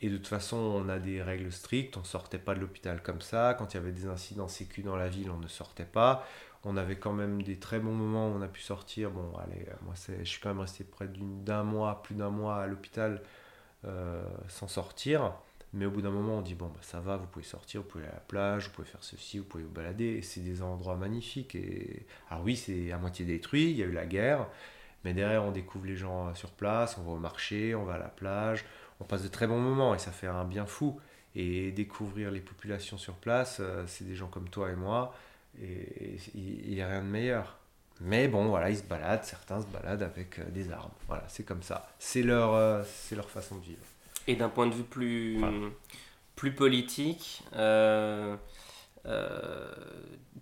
Et 0.00 0.08
de 0.08 0.16
toute 0.16 0.28
façon, 0.28 0.56
on 0.56 0.88
a 0.88 0.98
des 0.98 1.22
règles 1.22 1.52
strictes. 1.52 1.96
On 1.96 2.00
ne 2.00 2.04
sortait 2.04 2.38
pas 2.38 2.54
de 2.54 2.60
l'hôpital 2.60 3.02
comme 3.02 3.20
ça. 3.20 3.54
Quand 3.54 3.72
il 3.72 3.76
y 3.76 3.80
avait 3.80 3.92
des 3.92 4.06
incidents 4.06 4.48
sécu 4.48 4.82
dans 4.82 4.96
la 4.96 5.08
ville, 5.08 5.30
on 5.30 5.38
ne 5.38 5.48
sortait 5.48 5.84
pas. 5.84 6.26
On 6.64 6.76
avait 6.76 6.96
quand 6.96 7.12
même 7.12 7.42
des 7.42 7.56
très 7.56 7.80
bons 7.80 7.92
moments 7.92 8.28
où 8.28 8.38
on 8.38 8.42
a 8.42 8.48
pu 8.48 8.60
sortir. 8.60 9.10
Bon, 9.10 9.32
allez, 9.38 9.66
euh, 9.68 9.74
moi, 9.82 9.94
je 9.96 10.24
suis 10.24 10.40
quand 10.40 10.50
même 10.50 10.60
resté 10.60 10.84
près 10.84 11.08
d'un 11.08 11.64
mois, 11.64 12.02
plus 12.02 12.14
d'un 12.14 12.30
mois 12.30 12.56
à 12.56 12.66
l'hôpital 12.66 13.22
euh, 13.84 14.22
sans 14.48 14.68
sortir. 14.68 15.32
Mais 15.72 15.86
au 15.86 15.90
bout 15.90 16.02
d'un 16.02 16.10
moment, 16.10 16.38
on 16.38 16.42
dit 16.42 16.54
bon, 16.54 16.66
bah, 16.66 16.80
ça 16.82 17.00
va, 17.00 17.16
vous 17.16 17.26
pouvez 17.26 17.44
sortir, 17.44 17.80
vous 17.80 17.88
pouvez 17.88 18.04
aller 18.04 18.12
à 18.12 18.16
la 18.16 18.20
plage, 18.20 18.66
vous 18.66 18.72
pouvez 18.74 18.86
faire 18.86 19.02
ceci, 19.02 19.38
vous 19.38 19.44
pouvez 19.44 19.64
vous 19.64 19.70
balader. 19.70 20.04
Et 20.04 20.22
c'est 20.22 20.40
des 20.40 20.62
endroits 20.62 20.96
magnifiques. 20.96 21.54
Et... 21.54 22.06
Alors, 22.30 22.44
oui, 22.44 22.56
c'est 22.56 22.92
à 22.92 22.98
moitié 22.98 23.24
détruit, 23.24 23.70
il 23.70 23.76
y 23.76 23.82
a 23.82 23.86
eu 23.86 23.92
la 23.92 24.06
guerre. 24.06 24.46
Mais 25.04 25.14
derrière, 25.14 25.42
on 25.42 25.50
découvre 25.50 25.86
les 25.86 25.96
gens 25.96 26.32
sur 26.34 26.50
place, 26.50 26.96
on 26.98 27.02
va 27.02 27.12
au 27.12 27.18
marché, 27.18 27.74
on 27.74 27.84
va 27.84 27.94
à 27.94 27.98
la 27.98 28.08
plage, 28.08 28.64
on 29.00 29.04
passe 29.04 29.22
de 29.22 29.28
très 29.28 29.46
bons 29.48 29.58
moments 29.58 29.94
et 29.94 29.98
ça 29.98 30.12
fait 30.12 30.28
un 30.28 30.44
bien 30.44 30.66
fou. 30.66 31.00
Et 31.34 31.72
découvrir 31.72 32.30
les 32.30 32.40
populations 32.40 32.98
sur 32.98 33.14
place, 33.14 33.56
euh, 33.60 33.84
c'est 33.86 34.04
des 34.04 34.14
gens 34.14 34.28
comme 34.28 34.50
toi 34.50 34.70
et 34.70 34.76
moi, 34.76 35.14
et 35.60 36.16
il 36.34 36.74
n'y 36.74 36.82
a 36.82 36.88
rien 36.88 37.02
de 37.02 37.08
meilleur. 37.08 37.58
Mais 38.00 38.26
bon, 38.26 38.48
voilà, 38.48 38.70
ils 38.70 38.78
se 38.78 38.82
baladent, 38.82 39.24
certains 39.24 39.60
se 39.60 39.66
baladent 39.66 40.02
avec 40.02 40.38
euh, 40.38 40.44
des 40.50 40.72
armes. 40.72 40.90
Voilà, 41.06 41.24
c'est 41.28 41.44
comme 41.44 41.62
ça. 41.62 41.88
C'est 41.98 42.22
leur, 42.22 42.54
euh, 42.54 42.82
c'est 42.84 43.14
leur 43.14 43.30
façon 43.30 43.56
de 43.56 43.64
vivre. 43.64 43.84
Et 44.26 44.34
d'un 44.34 44.48
point 44.48 44.66
de 44.66 44.74
vue 44.74 44.84
plus, 44.84 45.40
plus 46.34 46.54
politique, 46.54 47.42
euh, 49.04 49.72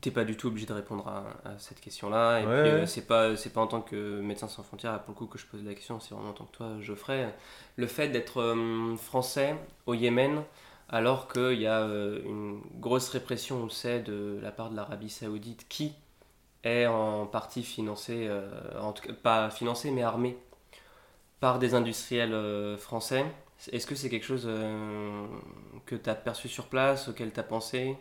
t'es 0.01 0.11
pas 0.11 0.25
du 0.25 0.37
tout 0.37 0.49
obligé 0.49 0.67
de 0.67 0.73
répondre 0.73 1.09
à, 1.09 1.59
cette 1.59 1.81
question-là. 1.81 2.41
Et 2.41 2.43
puis, 2.43 2.53
euh, 2.53 2.87
c'est 2.87 3.07
pas, 3.07 3.37
c'est 3.37 3.51
pas 3.51 3.61
en 3.61 3.67
tant 3.67 3.81
que 3.81 4.21
médecin 4.21 4.49
sans 4.49 4.63
frontières, 4.63 5.03
pour 5.03 5.15
le 5.15 5.19
coup, 5.19 5.27
que 5.27 5.39
je 5.39 5.47
pose 5.47 5.65
la 5.65 5.75
question, 5.75 6.01
c'est 6.01 6.15
vraiment 6.15 6.31
en 6.31 6.35
tant 6.35 6.45
que 6.45 6.57
toi, 6.57 6.69
Geoffrey. 6.81 7.35
Le 7.77 7.87
fait 7.87 8.09
d'être 8.09 8.41
euh, 8.41 8.97
français 8.97 9.57
au 9.87 9.95
Yémen, 9.95 10.43
alors 10.91 11.29
qu'il 11.29 11.61
y 11.61 11.67
a 11.67 11.81
une 11.81 12.61
grosse 12.81 13.09
répression, 13.09 13.61
on 13.61 13.65
le 13.65 13.71
sait, 13.71 14.01
de 14.01 14.39
la 14.43 14.51
part 14.51 14.71
de 14.71 14.77
l'Arabie 14.77 15.09
Saoudite, 15.09 15.67
qui 15.69 15.95
est 16.65 16.87
en 16.87 17.27
partie 17.27 17.63
financée, 17.63 18.29
en 18.79 18.93
tout 18.93 19.07
cas, 19.07 19.15
pas 19.15 19.51
financée, 19.51 19.91
mais 19.91 20.03
armée 20.03 20.37
par 21.39 21.59
des 21.59 21.75
industriels 21.75 22.77
français. 22.77 23.25
Est-ce 23.73 23.87
que 23.87 23.95
c'est 23.95 24.11
quelque 24.11 24.27
chose 24.27 24.49
que 25.87 25.95
tu 25.95 26.11
as 26.11 26.15
perçu 26.15 26.49
sur 26.49 26.67
place, 26.67 27.09
auquel 27.09 27.33
tu 27.33 27.41
as 27.41 27.45
pensé? 27.45 27.97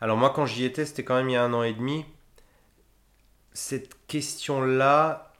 Alors 0.00 0.16
moi, 0.16 0.30
quand 0.30 0.46
j'y 0.46 0.64
étais, 0.64 0.86
c'était 0.86 1.04
quand 1.04 1.16
même 1.16 1.28
il 1.28 1.32
y 1.32 1.36
a 1.36 1.42
un 1.42 1.52
an 1.52 1.64
et 1.64 1.74
demi. 1.74 2.04
Cette 3.52 4.06
question-là 4.06 5.32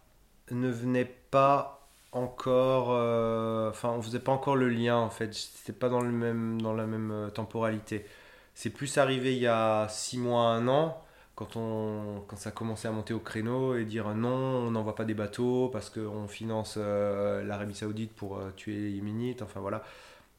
ne 0.50 0.68
venait 0.68 1.04
pas 1.30 1.75
encore... 2.16 2.88
Euh, 2.90 3.70
enfin, 3.70 3.90
on 3.90 4.02
faisait 4.02 4.20
pas 4.20 4.32
encore 4.32 4.56
le 4.56 4.68
lien, 4.68 4.96
en 4.96 5.10
fait. 5.10 5.32
C'était 5.34 5.72
pas 5.72 5.88
dans, 5.88 6.00
le 6.00 6.10
même, 6.10 6.60
dans 6.60 6.74
la 6.74 6.86
même 6.86 7.10
euh, 7.10 7.30
temporalité. 7.30 8.06
C'est 8.54 8.70
plus 8.70 8.98
arrivé 8.98 9.34
il 9.36 9.42
y 9.42 9.46
a 9.46 9.86
six 9.88 10.18
mois, 10.18 10.48
un 10.48 10.68
an, 10.68 11.02
quand, 11.34 11.56
on, 11.56 12.22
quand 12.26 12.36
ça 12.36 12.50
commençait 12.50 12.88
à 12.88 12.92
monter 12.92 13.14
au 13.14 13.20
créneau 13.20 13.76
et 13.76 13.84
dire 13.84 14.14
non, 14.14 14.30
on 14.30 14.70
n'envoie 14.70 14.94
pas 14.94 15.04
des 15.04 15.14
bateaux 15.14 15.68
parce 15.68 15.90
qu'on 15.90 16.26
finance 16.28 16.78
l'Arabie 16.78 17.74
Saoudite 17.74 18.14
pour 18.14 18.40
tuer 18.56 18.76
les 18.76 18.90
Yéménites, 18.92 19.42
enfin 19.42 19.60
voilà. 19.60 19.82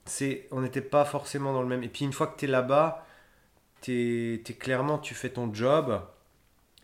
C'est, 0.06 0.48
on 0.52 0.62
n'était 0.62 0.82
pas 0.82 1.06
forcément 1.06 1.54
dans 1.54 1.62
le 1.62 1.68
même. 1.68 1.84
Et 1.84 1.90
puis 1.90 2.06
une 2.06 2.14
fois 2.14 2.28
que 2.28 2.40
tu 2.40 2.46
es 2.46 2.48
là-bas, 2.48 3.06
t'es, 3.82 4.36
es, 4.36 4.54
clairement, 4.54 4.98
tu 4.98 5.14
fais 5.16 5.30
ton 5.30 5.54
job 5.54 6.02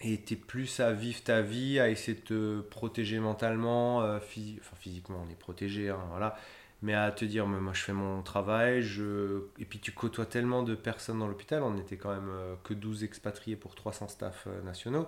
et 0.03 0.21
tu 0.21 0.33
es 0.33 0.37
plus 0.37 0.79
à 0.79 0.91
vivre 0.91 1.21
ta 1.23 1.41
vie, 1.41 1.79
à 1.79 1.89
essayer 1.89 2.17
de 2.17 2.23
te 2.23 2.61
protéger 2.61 3.19
mentalement, 3.19 3.99
enfin 3.99 4.75
physiquement, 4.79 5.25
on 5.27 5.31
est 5.31 5.39
protégé, 5.39 5.89
hein, 5.89 5.99
voilà 6.09 6.37
mais 6.83 6.93
à 6.93 7.11
te 7.11 7.23
dire, 7.23 7.47
moi 7.47 7.73
je 7.73 7.81
fais 7.81 7.93
mon 7.93 8.21
travail, 8.21 8.81
je... 8.83 9.45
et 9.57 9.65
puis 9.65 9.79
tu 9.79 9.93
côtoies 9.93 10.25
tellement 10.25 10.63
de 10.63 10.75
personnes 10.75 11.19
dans 11.19 11.27
l'hôpital, 11.27 11.63
on 11.63 11.71
n'était 11.71 11.95
quand 11.95 12.13
même 12.13 12.29
euh, 12.29 12.55
que 12.63 12.73
12 12.73 13.05
expatriés 13.05 13.55
pour 13.55 13.73
300 13.73 14.09
staffs 14.09 14.47
euh, 14.47 14.61
nationaux, 14.63 15.07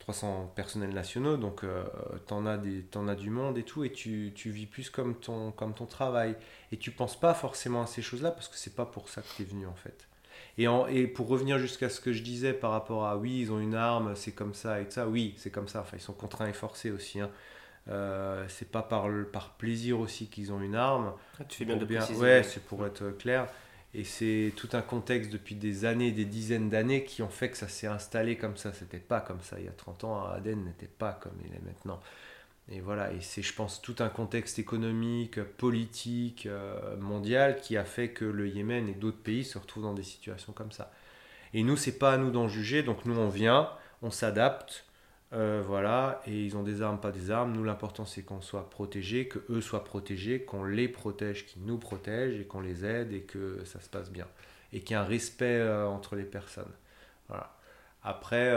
300 0.00 0.52
personnels 0.54 0.92
nationaux, 0.92 1.38
donc 1.38 1.64
euh, 1.64 1.84
t'en 2.26 2.44
as, 2.44 2.58
des, 2.58 2.84
en 2.94 3.08
as 3.08 3.14
du 3.14 3.30
monde 3.30 3.56
et 3.56 3.62
tout, 3.62 3.84
et 3.84 3.90
tu, 3.90 4.32
tu, 4.34 4.50
vis 4.50 4.66
plus 4.66 4.90
comme 4.90 5.14
ton, 5.14 5.50
comme 5.52 5.72
ton 5.72 5.86
travail. 5.86 6.36
Et 6.72 6.76
tu 6.76 6.90
penses 6.90 7.18
pas 7.18 7.32
forcément 7.32 7.82
à 7.82 7.86
ces 7.86 8.02
choses-là, 8.02 8.30
parce 8.30 8.48
que 8.48 8.56
c'est 8.56 8.74
pas 8.74 8.86
pour 8.86 9.08
ça 9.08 9.22
que 9.22 9.28
tu 9.36 9.42
es 9.42 9.44
venu 9.46 9.66
en 9.66 9.74
fait. 9.74 10.08
Et, 10.58 10.68
en, 10.68 10.86
et 10.86 11.06
pour 11.06 11.28
revenir 11.28 11.58
jusqu'à 11.58 11.88
ce 11.88 12.00
que 12.00 12.12
je 12.12 12.22
disais 12.22 12.52
par 12.52 12.70
rapport 12.72 13.06
à 13.06 13.16
oui, 13.16 13.40
ils 13.40 13.52
ont 13.52 13.60
une 13.60 13.74
arme, 13.74 14.14
c'est 14.16 14.32
comme 14.32 14.54
ça 14.54 14.80
et 14.80 14.86
ça, 14.90 15.08
oui, 15.08 15.34
c'est 15.36 15.50
comme 15.50 15.68
ça, 15.68 15.80
enfin 15.80 15.96
ils 15.96 16.02
sont 16.02 16.12
contraints 16.12 16.48
et 16.48 16.52
forcés 16.52 16.90
aussi. 16.90 17.20
Hein. 17.20 17.30
Euh, 17.88 18.44
c'est 18.48 18.70
pas 18.70 18.82
par, 18.82 19.06
par 19.32 19.50
plaisir 19.54 19.98
aussi 19.98 20.28
qu'ils 20.28 20.52
ont 20.52 20.60
une 20.60 20.76
arme. 20.76 21.14
Ah, 21.40 21.44
tu 21.48 21.58
fais 21.58 21.64
bien 21.64 21.76
de 21.76 21.84
bien, 21.84 22.04
Ouais, 22.16 22.42
c'est 22.42 22.62
pour 22.64 22.86
être 22.86 23.10
clair. 23.10 23.48
Et 23.94 24.04
c'est 24.04 24.52
tout 24.56 24.70
un 24.72 24.80
contexte 24.80 25.30
depuis 25.30 25.54
des 25.54 25.84
années, 25.84 26.12
des 26.12 26.24
dizaines 26.24 26.70
d'années 26.70 27.04
qui 27.04 27.22
ont 27.22 27.28
fait 27.28 27.50
que 27.50 27.58
ça 27.58 27.68
s'est 27.68 27.86
installé 27.86 28.36
comme 28.36 28.56
ça. 28.56 28.72
C'était 28.72 28.98
pas 28.98 29.20
comme 29.20 29.42
ça 29.42 29.56
il 29.58 29.66
y 29.66 29.68
a 29.68 29.72
30 29.72 30.04
ans. 30.04 30.26
Aden 30.26 30.64
n'était 30.64 30.86
pas 30.86 31.12
comme 31.12 31.34
il 31.44 31.54
est 31.54 31.62
maintenant. 31.62 32.00
Et 32.68 32.80
voilà, 32.80 33.12
et 33.12 33.20
c'est, 33.20 33.42
je 33.42 33.54
pense, 33.54 33.82
tout 33.82 33.96
un 33.98 34.08
contexte 34.08 34.58
économique, 34.58 35.42
politique, 35.42 36.46
euh, 36.46 36.96
mondial 36.96 37.60
qui 37.60 37.76
a 37.76 37.84
fait 37.84 38.10
que 38.10 38.24
le 38.24 38.48
Yémen 38.48 38.88
et 38.88 38.94
d'autres 38.94 39.22
pays 39.22 39.44
se 39.44 39.58
retrouvent 39.58 39.82
dans 39.82 39.94
des 39.94 40.04
situations 40.04 40.52
comme 40.52 40.70
ça. 40.70 40.92
Et 41.54 41.64
nous, 41.64 41.76
c'est 41.76 41.98
pas 41.98 42.12
à 42.14 42.16
nous 42.18 42.30
d'en 42.30 42.48
juger. 42.48 42.82
Donc 42.82 43.04
nous, 43.04 43.18
on 43.18 43.28
vient, 43.28 43.68
on 44.00 44.10
s'adapte, 44.10 44.86
euh, 45.32 45.62
voilà, 45.66 46.22
et 46.26 46.44
ils 46.44 46.56
ont 46.56 46.62
des 46.62 46.82
armes, 46.82 47.00
pas 47.00 47.10
des 47.10 47.30
armes. 47.30 47.52
Nous, 47.52 47.64
l'important, 47.64 48.06
c'est 48.06 48.22
qu'on 48.22 48.40
soit 48.40 48.70
protégés, 48.70 49.26
que 49.28 49.40
eux 49.50 49.60
soient 49.60 49.84
protégés, 49.84 50.42
qu'on 50.42 50.64
les 50.64 50.88
protège, 50.88 51.46
qu'ils 51.46 51.64
nous 51.64 51.78
protègent, 51.78 52.40
et 52.40 52.44
qu'on 52.44 52.60
les 52.60 52.84
aide, 52.84 53.12
et 53.12 53.22
que 53.22 53.64
ça 53.64 53.80
se 53.80 53.88
passe 53.88 54.10
bien. 54.10 54.28
Et 54.72 54.80
qu'il 54.80 54.92
y 54.92 54.94
ait 54.94 55.02
un 55.02 55.04
respect 55.04 55.58
euh, 55.58 55.86
entre 55.86 56.16
les 56.16 56.24
personnes. 56.24 56.72
Voilà. 57.28 57.56
Après, 58.04 58.52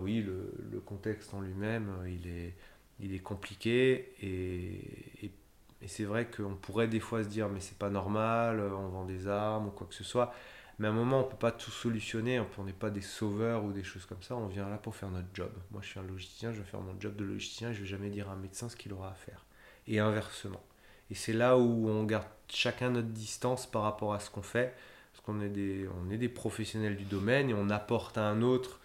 oui, 0.00 0.22
le, 0.22 0.80
contexte 0.80 1.34
en 1.34 1.42
lui-même, 1.42 1.90
il 2.06 2.26
est, 2.28 2.54
il 3.00 3.14
est 3.14 3.20
compliqué, 3.20 4.14
et, 4.22 5.24
et, 5.24 5.32
c'est 5.88 6.04
vrai 6.04 6.26
qu'on 6.26 6.54
pourrait 6.56 6.88
des 6.88 7.00
fois 7.00 7.22
se 7.22 7.28
dire, 7.28 7.48
mais 7.48 7.60
c'est 7.60 7.78
pas 7.78 7.90
normal, 7.90 8.60
on 8.60 8.88
vend 8.88 9.04
des 9.04 9.28
armes, 9.28 9.68
ou 9.68 9.70
quoi 9.70 9.86
que 9.86 9.94
ce 9.94 10.02
soit. 10.02 10.34
Mais 10.78 10.88
à 10.88 10.90
un 10.90 10.94
moment, 10.94 11.20
on 11.20 11.24
peut 11.24 11.36
pas 11.36 11.52
tout 11.52 11.70
solutionner, 11.70 12.42
on 12.58 12.64
n'est 12.64 12.72
pas 12.72 12.90
des 12.90 13.00
sauveurs 13.00 13.64
ou 13.64 13.72
des 13.72 13.84
choses 13.84 14.04
comme 14.04 14.22
ça, 14.22 14.36
on 14.36 14.46
vient 14.46 14.68
là 14.68 14.76
pour 14.76 14.94
faire 14.94 15.10
notre 15.10 15.28
job. 15.32 15.50
Moi, 15.70 15.80
je 15.82 15.88
suis 15.88 16.00
un 16.00 16.02
logisticien, 16.02 16.52
je 16.52 16.58
vais 16.58 16.64
faire 16.64 16.80
mon 16.80 16.98
job 17.00 17.16
de 17.16 17.24
logisticien, 17.24 17.72
je 17.72 17.80
vais 17.80 17.86
jamais 17.86 18.10
dire 18.10 18.28
à 18.28 18.32
un 18.32 18.36
médecin 18.36 18.68
ce 18.68 18.76
qu'il 18.76 18.92
aura 18.92 19.10
à 19.10 19.14
faire. 19.14 19.46
Et 19.86 20.00
inversement. 20.00 20.62
Et 21.10 21.14
c'est 21.14 21.32
là 21.32 21.56
où 21.56 21.88
on 21.88 22.04
garde 22.04 22.26
chacun 22.48 22.90
notre 22.90 23.08
distance 23.08 23.66
par 23.66 23.82
rapport 23.82 24.12
à 24.12 24.20
ce 24.20 24.28
qu'on 24.30 24.42
fait, 24.42 24.74
parce 25.12 25.24
qu'on 25.24 25.40
est 25.40 25.88
on 26.04 26.10
est 26.10 26.18
des 26.18 26.28
professionnels 26.28 26.96
du 26.96 27.04
domaine 27.04 27.48
et 27.48 27.54
on 27.54 27.70
apporte 27.70 28.18
à 28.18 28.28
un 28.28 28.42
autre 28.42 28.80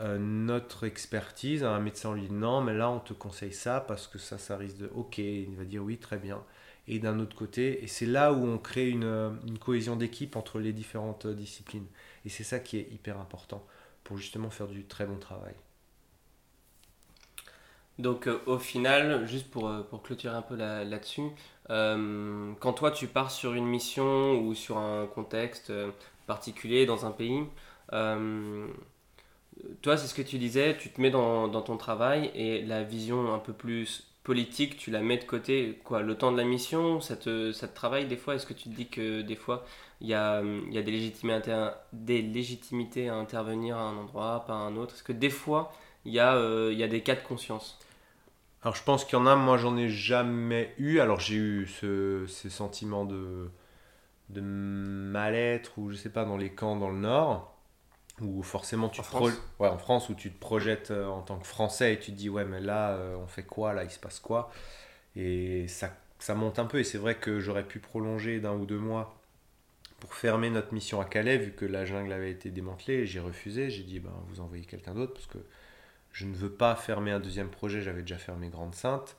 euh, 0.00 0.18
notre 0.18 0.84
expertise. 0.84 1.64
Un 1.64 1.80
médecin 1.80 2.14
lui 2.14 2.22
dit 2.22 2.32
non, 2.32 2.60
mais 2.62 2.74
là 2.74 2.90
on 2.90 3.00
te 3.00 3.12
conseille 3.12 3.52
ça 3.52 3.80
parce 3.80 4.06
que 4.06 4.18
ça, 4.18 4.38
ça 4.38 4.56
risque 4.56 4.78
de. 4.78 4.90
Ok, 4.94 5.18
il 5.18 5.54
va 5.56 5.64
dire 5.64 5.82
oui, 5.82 5.98
très 5.98 6.18
bien 6.18 6.42
et 6.88 6.98
d'un 6.98 7.20
autre 7.20 7.36
côté. 7.36 7.82
Et 7.84 7.86
c'est 7.86 8.06
là 8.06 8.32
où 8.32 8.46
on 8.46 8.58
crée 8.58 8.88
une, 8.88 9.38
une 9.46 9.58
cohésion 9.58 9.96
d'équipe 9.96 10.36
entre 10.36 10.58
les 10.58 10.72
différentes 10.72 11.26
disciplines. 11.26 11.86
Et 12.24 12.28
c'est 12.28 12.44
ça 12.44 12.58
qui 12.60 12.78
est 12.78 12.88
hyper 12.92 13.18
important 13.18 13.64
pour 14.04 14.18
justement 14.18 14.50
faire 14.50 14.68
du 14.68 14.84
très 14.84 15.06
bon 15.06 15.18
travail. 15.18 15.54
Donc 17.98 18.26
euh, 18.26 18.40
au 18.46 18.58
final, 18.58 19.26
juste 19.26 19.50
pour, 19.50 19.68
euh, 19.68 19.82
pour 19.82 20.02
clôturer 20.02 20.34
un 20.34 20.42
peu 20.42 20.56
là-dessus, 20.56 21.30
euh, 21.70 22.52
quand 22.60 22.72
toi 22.72 22.90
tu 22.90 23.06
pars 23.06 23.30
sur 23.30 23.52
une 23.54 23.66
mission 23.66 24.40
ou 24.40 24.54
sur 24.54 24.78
un 24.78 25.06
contexte 25.06 25.72
particulier 26.26 26.86
dans 26.86 27.06
un 27.06 27.10
pays, 27.10 27.44
toi 29.82 29.96
c'est 29.96 30.06
ce 30.06 30.14
que 30.14 30.22
tu 30.22 30.38
disais, 30.38 30.76
tu 30.78 30.90
te 30.90 31.00
mets 31.00 31.10
dans, 31.10 31.48
ton 31.62 31.76
travail 31.76 32.30
et 32.34 32.62
la 32.62 32.82
vision 32.82 33.34
un 33.34 33.38
peu 33.38 33.52
plus 33.52 34.04
politique, 34.22 34.76
tu 34.76 34.90
la 34.90 35.00
mets 35.00 35.18
de 35.18 35.24
côté 35.24 35.80
quoi 35.84 36.02
Le 36.02 36.16
temps 36.16 36.32
de 36.32 36.36
la 36.36 36.44
mission, 36.44 37.00
ça 37.00 37.16
te, 37.16 37.52
ça 37.52 37.68
te 37.68 37.74
travaille 37.74 38.06
des 38.06 38.16
fois? 38.16 38.34
Est-ce 38.36 38.46
que 38.46 38.54
tu 38.54 38.68
te 38.68 38.74
dis 38.74 38.88
que 38.88 39.22
des 39.22 39.36
fois, 39.36 39.64
il 40.00 40.08
y 40.08 40.14
a, 40.14 40.42
des, 40.42 42.22
légitimités, 42.22 43.08
à 43.08 43.14
intervenir 43.14 43.76
à 43.76 43.82
un 43.82 43.96
endroit, 43.96 44.44
pas 44.46 44.54
à 44.54 44.56
un 44.56 44.76
autre? 44.76 44.94
Est-ce 44.94 45.02
que 45.02 45.12
des 45.12 45.30
fois, 45.30 45.72
il 46.04 46.12
y, 46.12 46.20
a, 46.20 46.36
euh, 46.36 46.88
des 46.88 47.00
cas 47.02 47.16
de 47.16 47.20
conscience? 47.20 47.78
Alors 48.62 48.76
je 48.76 48.84
pense 48.84 49.04
qu'il 49.04 49.18
y 49.18 49.20
en 49.20 49.26
a, 49.26 49.34
moi 49.34 49.56
j'en 49.56 49.76
ai 49.76 49.88
jamais 49.88 50.72
eu. 50.78 51.00
Alors 51.00 51.18
j'ai 51.18 51.34
eu 51.36 51.66
ce, 51.66 52.26
ces 52.28 52.50
sentiments 52.50 53.04
de, 53.04 53.50
de 54.28 54.40
mal-être 54.40 55.78
ou 55.78 55.90
je 55.90 55.96
sais 55.96 56.10
pas 56.10 56.24
dans 56.24 56.36
les 56.36 56.50
camps 56.50 56.76
dans 56.76 56.90
le 56.90 56.98
nord 56.98 57.51
où 58.20 58.42
forcément 58.42 58.88
tu 58.88 59.00
en 59.00 59.04
France. 59.04 59.32
Ouais, 59.58 59.68
en 59.68 59.78
France 59.78 60.08
où 60.08 60.14
tu 60.14 60.30
te 60.30 60.38
projettes 60.38 60.90
euh, 60.90 61.06
en 61.06 61.22
tant 61.22 61.38
que 61.38 61.46
Français 61.46 61.94
et 61.94 61.98
tu 61.98 62.12
te 62.12 62.16
dis 62.16 62.28
ouais 62.28 62.44
mais 62.44 62.60
là 62.60 62.90
euh, 62.90 63.16
on 63.16 63.26
fait 63.26 63.42
quoi 63.42 63.72
là 63.72 63.84
il 63.84 63.90
se 63.90 63.98
passe 63.98 64.20
quoi? 64.20 64.50
Et 65.16 65.68
ça, 65.68 65.94
ça 66.18 66.34
monte 66.34 66.58
un 66.58 66.66
peu. 66.66 66.78
Et 66.78 66.84
c'est 66.84 66.98
vrai 66.98 67.16
que 67.16 67.40
j'aurais 67.40 67.66
pu 67.66 67.78
prolonger 67.80 68.40
d'un 68.40 68.54
ou 68.54 68.66
deux 68.66 68.78
mois 68.78 69.18
pour 70.00 70.14
fermer 70.14 70.50
notre 70.50 70.72
mission 70.74 71.00
à 71.00 71.04
Calais 71.04 71.38
vu 71.38 71.52
que 71.52 71.64
la 71.64 71.84
jungle 71.84 72.12
avait 72.12 72.30
été 72.30 72.50
démantelée. 72.50 73.06
J'ai 73.06 73.20
refusé. 73.20 73.70
J'ai 73.70 73.82
dit 73.82 74.00
ben 74.00 74.12
vous 74.28 74.40
envoyez 74.40 74.64
quelqu'un 74.64 74.94
d'autre 74.94 75.14
parce 75.14 75.26
que 75.26 75.38
je 76.12 76.26
ne 76.26 76.34
veux 76.34 76.52
pas 76.52 76.74
fermer 76.76 77.10
un 77.10 77.20
deuxième 77.20 77.50
projet. 77.50 77.82
J'avais 77.82 78.02
déjà 78.02 78.18
fermé 78.18 78.48
Grande 78.48 78.74
Sainte 78.74 79.16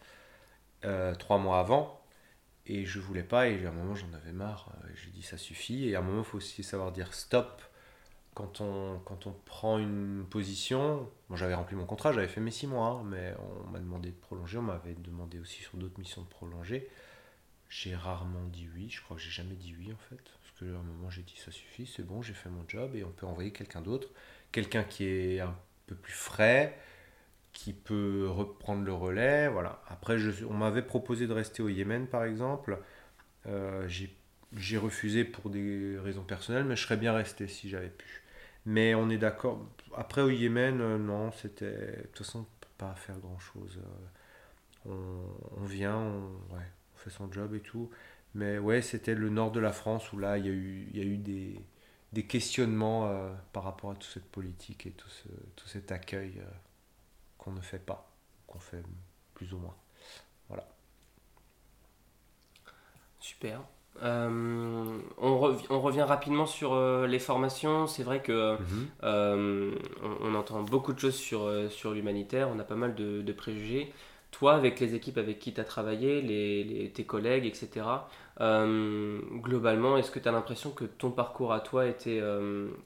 euh, 0.86 1.16
trois 1.16 1.38
mois 1.38 1.60
avant. 1.60 2.00
Et 2.66 2.86
je 2.86 3.00
voulais 3.00 3.24
pas. 3.24 3.50
Et 3.50 3.66
à 3.66 3.70
un 3.70 3.74
moment 3.74 3.96
j'en 3.96 4.14
avais 4.14 4.34
marre. 4.34 4.72
J'ai 4.96 5.12
dit 5.12 5.24
ça 5.24 5.38
suffit. 5.38 5.90
Et 5.90 5.96
à 5.96 6.00
un 6.00 6.02
moment 6.02 6.22
il 6.22 6.26
faut 6.26 6.38
aussi 6.38 6.64
savoir 6.64 6.92
dire 6.92 7.14
stop 7.14 7.62
quand 8.34 8.62
on, 8.62 9.00
quand 9.06 9.28
on 9.28 9.32
prend 9.46 9.78
une 9.78 10.26
position, 10.30 11.10
j'avais 11.34 11.54
rempli 11.54 11.76
mon 11.76 11.86
contrat, 11.86 12.12
j'avais 12.12 12.28
fait 12.28 12.42
mes 12.42 12.52
six 12.52 12.68
mois, 12.68 12.88
hein, 12.88 13.04
mais 13.06 13.34
on 13.66 13.70
m'a 13.70 13.80
demandé 13.80 14.10
de 14.10 14.16
prolonger, 14.16 14.58
on 14.58 14.64
m'avait 14.64 14.96
demandé 14.96 15.40
aussi 15.40 15.62
sur 15.62 15.78
d'autres 15.78 16.00
missions 16.00 16.22
de 16.22 16.28
prolonger. 16.28 16.90
J'ai 17.70 17.96
rarement 17.96 18.46
dit 18.52 18.68
oui, 18.76 18.90
je 18.90 19.02
crois 19.02 19.18
que 19.18 19.24
j'ai 19.24 19.32
jamais 19.32 19.56
dit 19.56 19.76
oui 19.78 19.92
en 19.92 19.98
fait, 20.10 20.22
parce 20.42 20.60
qu'à 20.60 20.78
un 20.78 20.84
moment 20.84 21.10
j'ai 21.10 21.24
dit 21.24 21.36
ça 21.44 21.52
suffit, 21.52 21.86
c'est 21.88 22.04
bon, 22.04 22.22
j'ai 22.22 22.34
fait 22.34 22.50
mon 22.50 22.64
job 22.68 22.96
et 22.96 23.04
on 23.04 23.10
peut 23.10 23.26
envoyer 23.26 23.52
quelqu'un 23.52 23.82
d'autre, 23.82 24.10
quelqu'un 24.52 24.84
qui 24.84 25.06
est 25.06 25.40
un 25.40 25.56
peu 25.88 25.96
plus 25.96 26.14
frais, 26.14 26.78
qui 27.52 27.74
peut 27.74 28.28
reprendre 28.30 28.84
le 28.84 28.94
relais, 28.94 29.48
voilà. 29.48 29.82
Après, 29.88 30.18
je, 30.18 30.46
on 30.46 30.54
m'avait 30.54 30.82
proposé 30.82 31.28
de 31.28 31.34
rester 31.34 31.62
au 31.64 31.70
Yémen 31.70 32.08
par 32.08 32.24
exemple, 32.24 32.80
euh, 33.48 33.88
j'ai 33.88 34.78
refusé 34.78 35.24
pour 35.24 35.50
des 35.50 35.98
raisons 36.00 36.24
personnelles, 36.24 36.66
mais 36.66 36.76
je 36.76 36.84
serais 36.84 36.98
bien 36.98 37.14
resté 37.14 37.48
si 37.48 37.70
j'avais 37.70 37.90
pu. 37.90 38.23
Mais 38.66 38.96
on 38.96 39.10
est 39.10 39.18
d'accord. 39.18 39.60
Après, 39.96 40.22
au 40.22 40.30
Yémen, 40.30 40.80
euh, 40.82 40.98
non, 40.98 41.32
c'était. 41.32 41.98
De 41.98 42.02
toute 42.14 42.20
façon, 42.26 42.40
on 42.40 42.44
peut 42.44 42.68
pas 42.78 42.96
faire 42.96 43.18
grand 43.20 43.40
chose. 43.40 43.80
Euh, 44.88 44.90
on, 45.58 45.64
vient, 45.66 45.98
on, 45.98 46.56
ouais, 46.56 46.66
on 46.96 46.98
fait 46.98 47.10
son 47.10 47.32
job 47.32 47.54
et 47.56 47.62
tout. 47.62 47.90
Mais 48.36 48.58
ouais, 48.58 48.82
c'était 48.82 49.16
le 49.16 49.30
nord 49.30 49.52
de 49.52 49.60
la 49.60 49.72
France 49.74 50.12
où 50.14 50.18
là, 50.20 50.38
il 50.38 50.46
y 50.46 50.50
a 50.50 50.52
eu, 50.52 50.90
y 50.94 51.00
a 51.02 51.04
eu 51.04 51.18
des, 51.18 51.60
des 52.14 52.24
questionnements 52.26 53.08
euh, 53.08 53.34
par 53.54 53.64
rapport 53.64 53.92
à 53.92 53.96
toute 53.96 54.12
cette 54.12 54.26
politique 54.32 54.86
et 54.88 54.92
tout, 54.92 55.10
ce, 55.10 55.30
tout 55.56 55.68
cet 55.68 55.92
accueil 55.92 56.42
qu'on 57.38 57.52
ne 57.52 57.62
fait 57.62 57.80
pas, 57.80 58.12
qu'on 58.48 58.60
fait 58.60 58.84
plus 59.36 59.54
ou 59.54 59.58
moins. 59.60 59.76
Voilà. 60.50 60.68
Super. 63.20 63.64
Euh, 64.02 64.98
on, 65.18 65.38
revient 65.38 66.02
rapidement 66.02 66.46
sur 66.46 66.74
euh, 66.74 67.06
les 67.08 67.20
formations. 67.20 67.88
C'est 67.88 68.04
vrai 68.04 68.22
que 68.22 68.54
mhm. 68.54 68.88
euh, 69.04 69.72
on, 70.22 70.34
entend 70.36 70.64
beaucoup 70.64 70.94
de 70.94 71.00
choses 71.00 71.16
sur, 71.16 71.50
sur 71.70 71.92
l'humanitaire, 71.92 72.50
on 72.54 72.60
a 72.60 72.64
pas 72.64 72.76
mal 72.76 72.96
de, 72.96 73.32
préjugés. 73.32 73.94
Toi, 74.32 74.56
avec 74.56 74.80
les 74.80 74.96
équipes 74.96 75.20
avec 75.20 75.38
qui 75.38 75.54
tu 75.54 75.62
as 75.62 75.64
travaillé, 75.64 76.22
les, 76.22 76.92
tes 76.94 77.04
collègues, 77.04 77.46
etc., 77.46 77.86
globalement, 78.40 79.96
est-ce 79.98 80.10
que 80.10 80.20
tu 80.20 80.28
as 80.28 80.32
l'impression 80.32 80.72
que 80.72 80.86
ton 80.86 81.12
parcours 81.12 81.54
à 81.54 81.60
toi 81.60 81.86
était, 81.86 82.22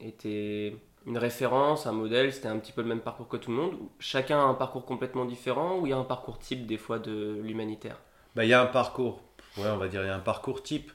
était 0.01 0.75
une 1.05 1.17
référence, 1.17 1.87
un 1.87 1.93
modèle 1.93 2.33
C'était 2.33 2.49
un 2.49 2.57
petit 2.57 2.73
peu 2.73 2.81
le 2.81 2.89
même 2.89 2.99
parcours 2.99 3.29
que 3.29 3.37
tout 3.37 3.51
le 3.51 3.57
monde? 3.57 3.75
Chacun 3.97 4.39
a 4.39 4.43
un 4.43 4.55
parcours 4.55 4.85
complètement 4.85 5.23
différent 5.23 5.79
ou 5.79 5.87
il 5.87 5.91
y 5.91 5.93
a 5.93 5.97
un 5.97 6.03
parcours 6.03 6.37
type 6.37 6.67
des 6.67 6.77
fois 6.77 6.99
de 6.99 7.39
l'humanitaire? 7.41 7.95
Bah, 8.35 8.43
Il 8.43 8.49
y 8.49 8.53
a 8.53 8.61
un 8.61 8.65
parcours, 8.65 9.21
ouais, 9.57 9.69
on 9.69 9.77
va 9.77 9.87
dire, 9.87 10.03
il 10.03 10.07
y 10.07 10.09
a 10.09 10.15
un 10.15 10.19
parcours 10.19 10.61
type 10.61 10.91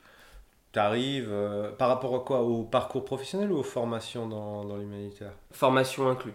tu 0.72 0.78
arrives 0.78 1.28
euh, 1.30 1.72
par 1.72 1.88
rapport 1.88 2.14
à 2.14 2.20
quoi? 2.20 2.42
Au 2.42 2.62
parcours 2.62 3.04
professionnel 3.04 3.52
ou 3.52 3.58
aux 3.58 3.62
formations 3.62 4.26
dans, 4.28 4.64
dans 4.64 4.76
l'humanitaire? 4.76 5.32
Formation 5.52 6.08
inclus. 6.08 6.34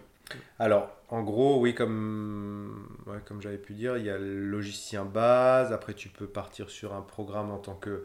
Alors, 0.58 0.90
en 1.08 1.22
gros, 1.22 1.58
oui, 1.58 1.74
comme, 1.74 2.86
comme 3.24 3.40
j'avais 3.40 3.58
pu 3.58 3.72
dire, 3.72 3.96
il 3.96 4.04
y 4.04 4.10
a 4.10 4.18
le 4.18 4.38
logicien 4.38 5.04
base. 5.04 5.72
Après, 5.72 5.94
tu 5.94 6.08
peux 6.08 6.26
partir 6.26 6.68
sur 6.68 6.92
un 6.94 7.00
programme 7.00 7.50
en 7.50 7.58
tant 7.58 7.74
que 7.74 8.04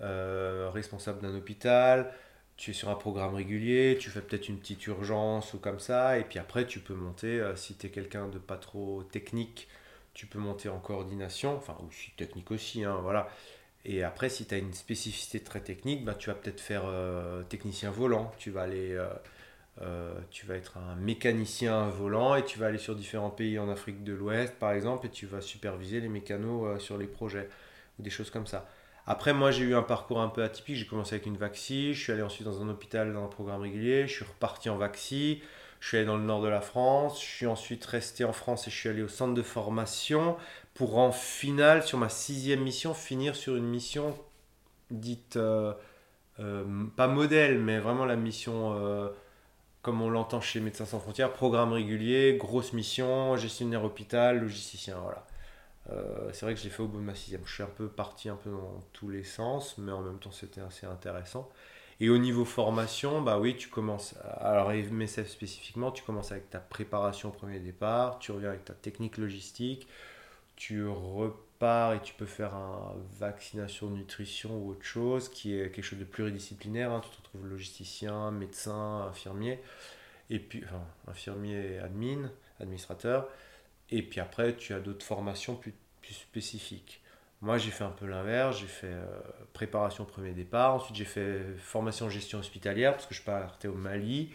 euh, 0.00 0.70
responsable 0.72 1.20
d'un 1.20 1.34
hôpital. 1.34 2.12
Tu 2.56 2.70
es 2.70 2.74
sur 2.74 2.88
un 2.88 2.94
programme 2.94 3.34
régulier, 3.34 3.98
tu 4.00 4.08
fais 4.08 4.22
peut-être 4.22 4.48
une 4.48 4.58
petite 4.58 4.86
urgence 4.86 5.52
ou 5.54 5.58
comme 5.58 5.80
ça. 5.80 6.18
Et 6.18 6.24
puis 6.24 6.38
après, 6.38 6.66
tu 6.66 6.78
peux 6.78 6.94
monter, 6.94 7.40
euh, 7.40 7.56
si 7.56 7.74
tu 7.74 7.88
es 7.88 7.90
quelqu'un 7.90 8.28
de 8.28 8.38
pas 8.38 8.56
trop 8.56 9.02
technique, 9.02 9.68
tu 10.14 10.26
peux 10.26 10.38
monter 10.38 10.68
en 10.68 10.78
coordination. 10.78 11.56
Enfin, 11.56 11.76
aussi 11.86 12.12
technique 12.16 12.50
aussi, 12.50 12.84
hein, 12.84 12.98
voilà. 13.02 13.28
Et 13.88 14.02
après, 14.02 14.28
si 14.28 14.46
tu 14.46 14.54
as 14.54 14.58
une 14.58 14.74
spécificité 14.74 15.40
très 15.40 15.60
technique, 15.60 16.04
bah, 16.04 16.14
tu 16.14 16.28
vas 16.28 16.34
peut-être 16.34 16.60
faire 16.60 16.82
euh, 16.86 17.42
technicien 17.44 17.90
volant. 17.90 18.32
Tu 18.38 18.50
vas 18.50 18.62
aller 18.62 18.98
euh, 19.82 20.14
tu 20.30 20.46
vas 20.46 20.54
être 20.54 20.78
un 20.78 20.96
mécanicien 20.96 21.88
volant 21.88 22.34
et 22.34 22.44
tu 22.44 22.58
vas 22.58 22.66
aller 22.66 22.78
sur 22.78 22.96
différents 22.96 23.30
pays 23.30 23.58
en 23.58 23.68
Afrique 23.68 24.04
de 24.04 24.14
l'Ouest, 24.14 24.54
par 24.58 24.72
exemple, 24.72 25.06
et 25.06 25.10
tu 25.10 25.26
vas 25.26 25.42
superviser 25.42 26.00
les 26.00 26.08
mécanos 26.08 26.66
euh, 26.66 26.78
sur 26.78 26.96
les 26.96 27.06
projets 27.06 27.48
ou 27.98 28.02
des 28.02 28.10
choses 28.10 28.30
comme 28.30 28.46
ça. 28.46 28.68
Après, 29.06 29.34
moi, 29.34 29.50
j'ai 29.50 29.64
eu 29.64 29.74
un 29.74 29.82
parcours 29.82 30.20
un 30.20 30.28
peu 30.28 30.42
atypique. 30.42 30.76
J'ai 30.76 30.86
commencé 30.86 31.14
avec 31.14 31.26
une 31.26 31.36
vaxi, 31.36 31.92
je 31.94 32.02
suis 32.02 32.12
allé 32.12 32.22
ensuite 32.22 32.46
dans 32.46 32.62
un 32.62 32.68
hôpital 32.68 33.12
dans 33.12 33.24
un 33.24 33.28
programme 33.28 33.60
régulier, 33.60 34.06
je 34.06 34.14
suis 34.14 34.24
reparti 34.24 34.70
en 34.70 34.78
vaxi, 34.78 35.42
je 35.80 35.88
suis 35.88 35.98
allé 35.98 36.06
dans 36.06 36.16
le 36.16 36.24
nord 36.24 36.42
de 36.42 36.48
la 36.48 36.62
France, 36.62 37.20
je 37.20 37.26
suis 37.26 37.46
ensuite 37.46 37.84
resté 37.84 38.24
en 38.24 38.32
France 38.32 38.66
et 38.66 38.70
je 38.70 38.76
suis 38.76 38.88
allé 38.88 39.02
au 39.02 39.08
centre 39.08 39.34
de 39.34 39.42
formation 39.42 40.36
pour 40.76 40.98
en 40.98 41.12
finale, 41.12 41.82
sur 41.82 41.98
ma 41.98 42.08
sixième 42.08 42.60
mission, 42.60 42.94
finir 42.94 43.34
sur 43.36 43.56
une 43.56 43.66
mission 43.66 44.16
dite, 44.90 45.36
euh, 45.36 45.72
pas 46.96 47.08
modèle, 47.08 47.58
mais 47.58 47.78
vraiment 47.78 48.04
la 48.04 48.16
mission 48.16 48.74
comme 49.86 50.02
on 50.02 50.10
l'entend 50.10 50.40
chez 50.40 50.58
Médecins 50.58 50.84
sans 50.84 50.98
frontières, 50.98 51.32
programme 51.32 51.72
régulier, 51.72 52.36
grosse 52.36 52.72
mission, 52.72 53.36
gestionnaire 53.36 53.84
hôpital, 53.84 54.40
logisticien, 54.40 54.98
voilà. 55.00 55.24
Euh, 55.90 56.28
c'est 56.32 56.44
vrai 56.44 56.56
que 56.56 56.60
j'ai 56.60 56.70
fait 56.70 56.82
au 56.82 56.88
bout 56.88 56.98
de 56.98 57.04
ma 57.04 57.14
sixième. 57.14 57.42
Je 57.44 57.54
suis 57.54 57.62
un 57.62 57.68
peu 57.68 57.86
parti 57.86 58.28
un 58.28 58.34
peu 58.34 58.50
dans 58.50 58.80
tous 58.92 59.10
les 59.10 59.22
sens, 59.22 59.78
mais 59.78 59.92
en 59.92 60.00
même 60.00 60.18
temps 60.18 60.32
c'était 60.32 60.60
assez 60.60 60.86
intéressant. 60.86 61.48
Et 62.00 62.10
au 62.10 62.18
niveau 62.18 62.44
formation, 62.44 63.22
bah 63.22 63.38
oui, 63.38 63.56
tu 63.56 63.68
commences, 63.68 64.16
alors 64.40 64.70
MSF 64.72 65.28
spécifiquement, 65.28 65.92
tu 65.92 66.02
commences 66.02 66.32
avec 66.32 66.50
ta 66.50 66.58
préparation 66.58 67.28
au 67.28 67.32
premier 67.32 67.60
départ, 67.60 68.18
tu 68.18 68.32
reviens 68.32 68.48
avec 68.48 68.64
ta 68.64 68.74
technique 68.74 69.18
logistique, 69.18 69.86
tu 70.56 70.86
repars 70.86 71.94
et 71.94 72.02
tu 72.02 72.14
peux 72.14 72.26
faire 72.26 72.54
un 72.54 72.94
vaccination, 73.18 73.90
nutrition 73.90 74.56
ou 74.58 74.70
autre 74.70 74.84
chose 74.84 75.28
qui 75.28 75.54
est 75.54 75.70
quelque 75.70 75.84
chose 75.84 75.98
de 75.98 76.04
pluridisciplinaire. 76.04 76.90
Hein. 76.90 77.00
Tu 77.02 77.10
te 77.10 77.16
retrouves 77.16 77.46
logisticien, 77.46 78.30
médecin, 78.30 79.06
infirmier, 79.08 79.60
et 80.30 80.38
puis 80.38 80.64
infirmier, 81.06 81.78
admin, 81.78 82.30
administrateur. 82.60 83.28
Et 83.90 84.02
puis 84.02 84.20
après, 84.20 84.56
tu 84.56 84.74
as 84.74 84.80
d'autres 84.80 85.04
formations 85.04 85.54
plus, 85.54 85.74
plus, 86.02 86.14
spécifiques. 86.14 87.00
Moi, 87.42 87.58
j'ai 87.58 87.70
fait 87.70 87.84
un 87.84 87.90
peu 87.90 88.06
l'inverse. 88.06 88.58
J'ai 88.58 88.66
fait 88.66 88.90
euh, 88.90 89.04
préparation 89.52 90.04
premier 90.04 90.32
départ. 90.32 90.74
Ensuite, 90.74 90.96
j'ai 90.96 91.04
fait 91.04 91.40
formation 91.58 92.08
gestion 92.08 92.38
hospitalière 92.38 92.92
parce 92.92 93.06
que 93.06 93.14
je 93.14 93.22
partais 93.22 93.68
au 93.68 93.74
Mali. 93.74 94.32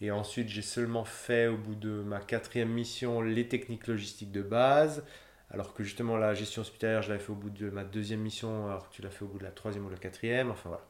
Et 0.00 0.10
ensuite, 0.10 0.48
j'ai 0.48 0.62
seulement 0.62 1.04
fait, 1.04 1.46
au 1.46 1.56
bout 1.56 1.74
de 1.74 1.90
ma 1.90 2.20
quatrième 2.20 2.70
mission, 2.70 3.20
les 3.20 3.48
techniques 3.48 3.86
logistiques 3.86 4.32
de 4.32 4.42
base. 4.42 5.04
Alors 5.50 5.74
que 5.74 5.82
justement, 5.82 6.16
la 6.16 6.34
gestion 6.34 6.62
hospitalière, 6.62 7.02
je 7.02 7.10
l'avais 7.10 7.22
fait 7.22 7.32
au 7.32 7.36
bout 7.36 7.50
de 7.50 7.70
ma 7.70 7.84
deuxième 7.84 8.20
mission, 8.20 8.68
alors 8.68 8.88
que 8.88 8.94
tu 8.94 9.02
l'as 9.02 9.10
fait 9.10 9.24
au 9.24 9.28
bout 9.28 9.38
de 9.38 9.44
la 9.44 9.50
troisième 9.50 9.84
ou 9.84 9.90
la 9.90 9.96
quatrième. 9.96 10.50
Enfin 10.50 10.68
voilà. 10.68 10.84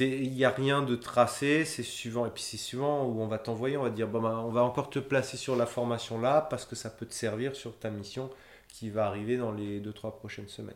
Il 0.00 0.32
n'y 0.32 0.44
a 0.44 0.50
rien 0.50 0.82
de 0.82 0.96
tracé, 0.96 1.64
c'est 1.64 1.82
suivant. 1.82 2.26
Et 2.26 2.30
puis 2.30 2.42
c'est 2.42 2.56
suivant 2.56 3.06
où 3.06 3.20
on 3.20 3.26
va 3.26 3.38
t'envoyer, 3.38 3.76
on 3.76 3.84
va 3.84 3.90
dire 3.90 4.08
bon, 4.08 4.20
ben, 4.20 4.38
on 4.38 4.50
va 4.50 4.62
encore 4.64 4.90
te 4.90 4.98
placer 4.98 5.36
sur 5.36 5.56
la 5.56 5.66
formation 5.66 6.20
là 6.20 6.40
parce 6.42 6.64
que 6.64 6.74
ça 6.74 6.90
peut 6.90 7.06
te 7.06 7.14
servir 7.14 7.54
sur 7.54 7.78
ta 7.78 7.90
mission 7.90 8.30
qui 8.68 8.90
va 8.90 9.06
arriver 9.06 9.36
dans 9.36 9.52
les 9.52 9.80
2-3 9.80 10.16
prochaines 10.16 10.48
semaines. 10.48 10.74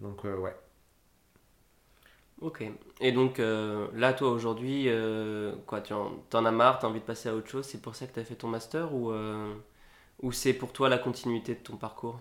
Donc 0.00 0.24
euh, 0.24 0.36
ouais. 0.36 0.56
Ok. 2.40 2.64
Et 3.00 3.12
donc 3.12 3.38
euh, 3.38 3.86
là, 3.94 4.12
toi 4.12 4.30
aujourd'hui, 4.30 4.84
euh, 4.88 5.54
quoi, 5.66 5.80
tu 5.80 5.92
en, 5.92 6.12
en, 6.32 6.44
as 6.44 6.50
marre, 6.50 6.80
tu 6.80 6.86
as 6.86 6.88
envie 6.88 7.00
de 7.00 7.04
passer 7.04 7.28
à 7.28 7.34
autre 7.34 7.48
chose, 7.48 7.64
c'est 7.66 7.80
pour 7.80 7.94
ça 7.94 8.06
que 8.06 8.14
tu 8.14 8.20
as 8.20 8.24
fait 8.24 8.34
ton 8.34 8.48
master 8.48 8.92
ou 8.92 9.12
ou 10.24 10.32
c'est 10.32 10.54
pour 10.54 10.72
toi 10.72 10.88
la 10.88 10.98
continuité 10.98 11.54
de 11.54 11.60
ton 11.60 11.76
parcours? 11.76 12.20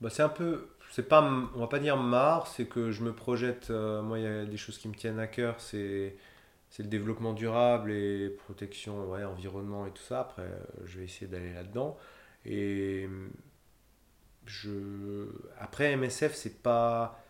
Bah, 0.00 0.10
C'est 0.10 0.22
un 0.22 0.28
peu, 0.28 0.68
c'est 0.90 1.08
pas, 1.08 1.22
on 1.22 1.60
va 1.60 1.66
pas 1.68 1.78
dire 1.78 1.96
marre, 1.96 2.46
c'est 2.48 2.66
que 2.66 2.90
je 2.90 3.02
me 3.02 3.12
projette, 3.14 3.70
euh, 3.70 4.02
moi 4.02 4.18
il 4.18 4.24
y 4.24 4.26
a 4.26 4.44
des 4.44 4.56
choses 4.56 4.78
qui 4.78 4.88
me 4.88 4.94
tiennent 4.94 5.18
à 5.18 5.26
cœur, 5.26 5.60
c'est, 5.60 6.16
c'est 6.70 6.82
le 6.82 6.88
développement 6.88 7.32
durable 7.32 7.92
et 7.92 8.30
protection, 8.30 9.10
ouais, 9.10 9.24
environnement 9.24 9.86
et 9.86 9.90
tout 9.92 10.02
ça. 10.02 10.20
Après, 10.20 10.42
euh, 10.42 10.64
je 10.84 10.98
vais 10.98 11.04
essayer 11.04 11.26
d'aller 11.28 11.54
là-dedans. 11.54 11.96
Et 12.46 13.08
je, 14.46 15.26
après 15.58 15.96
MSF, 15.96 16.34
c'est 16.34 16.62
pas, 16.62 17.22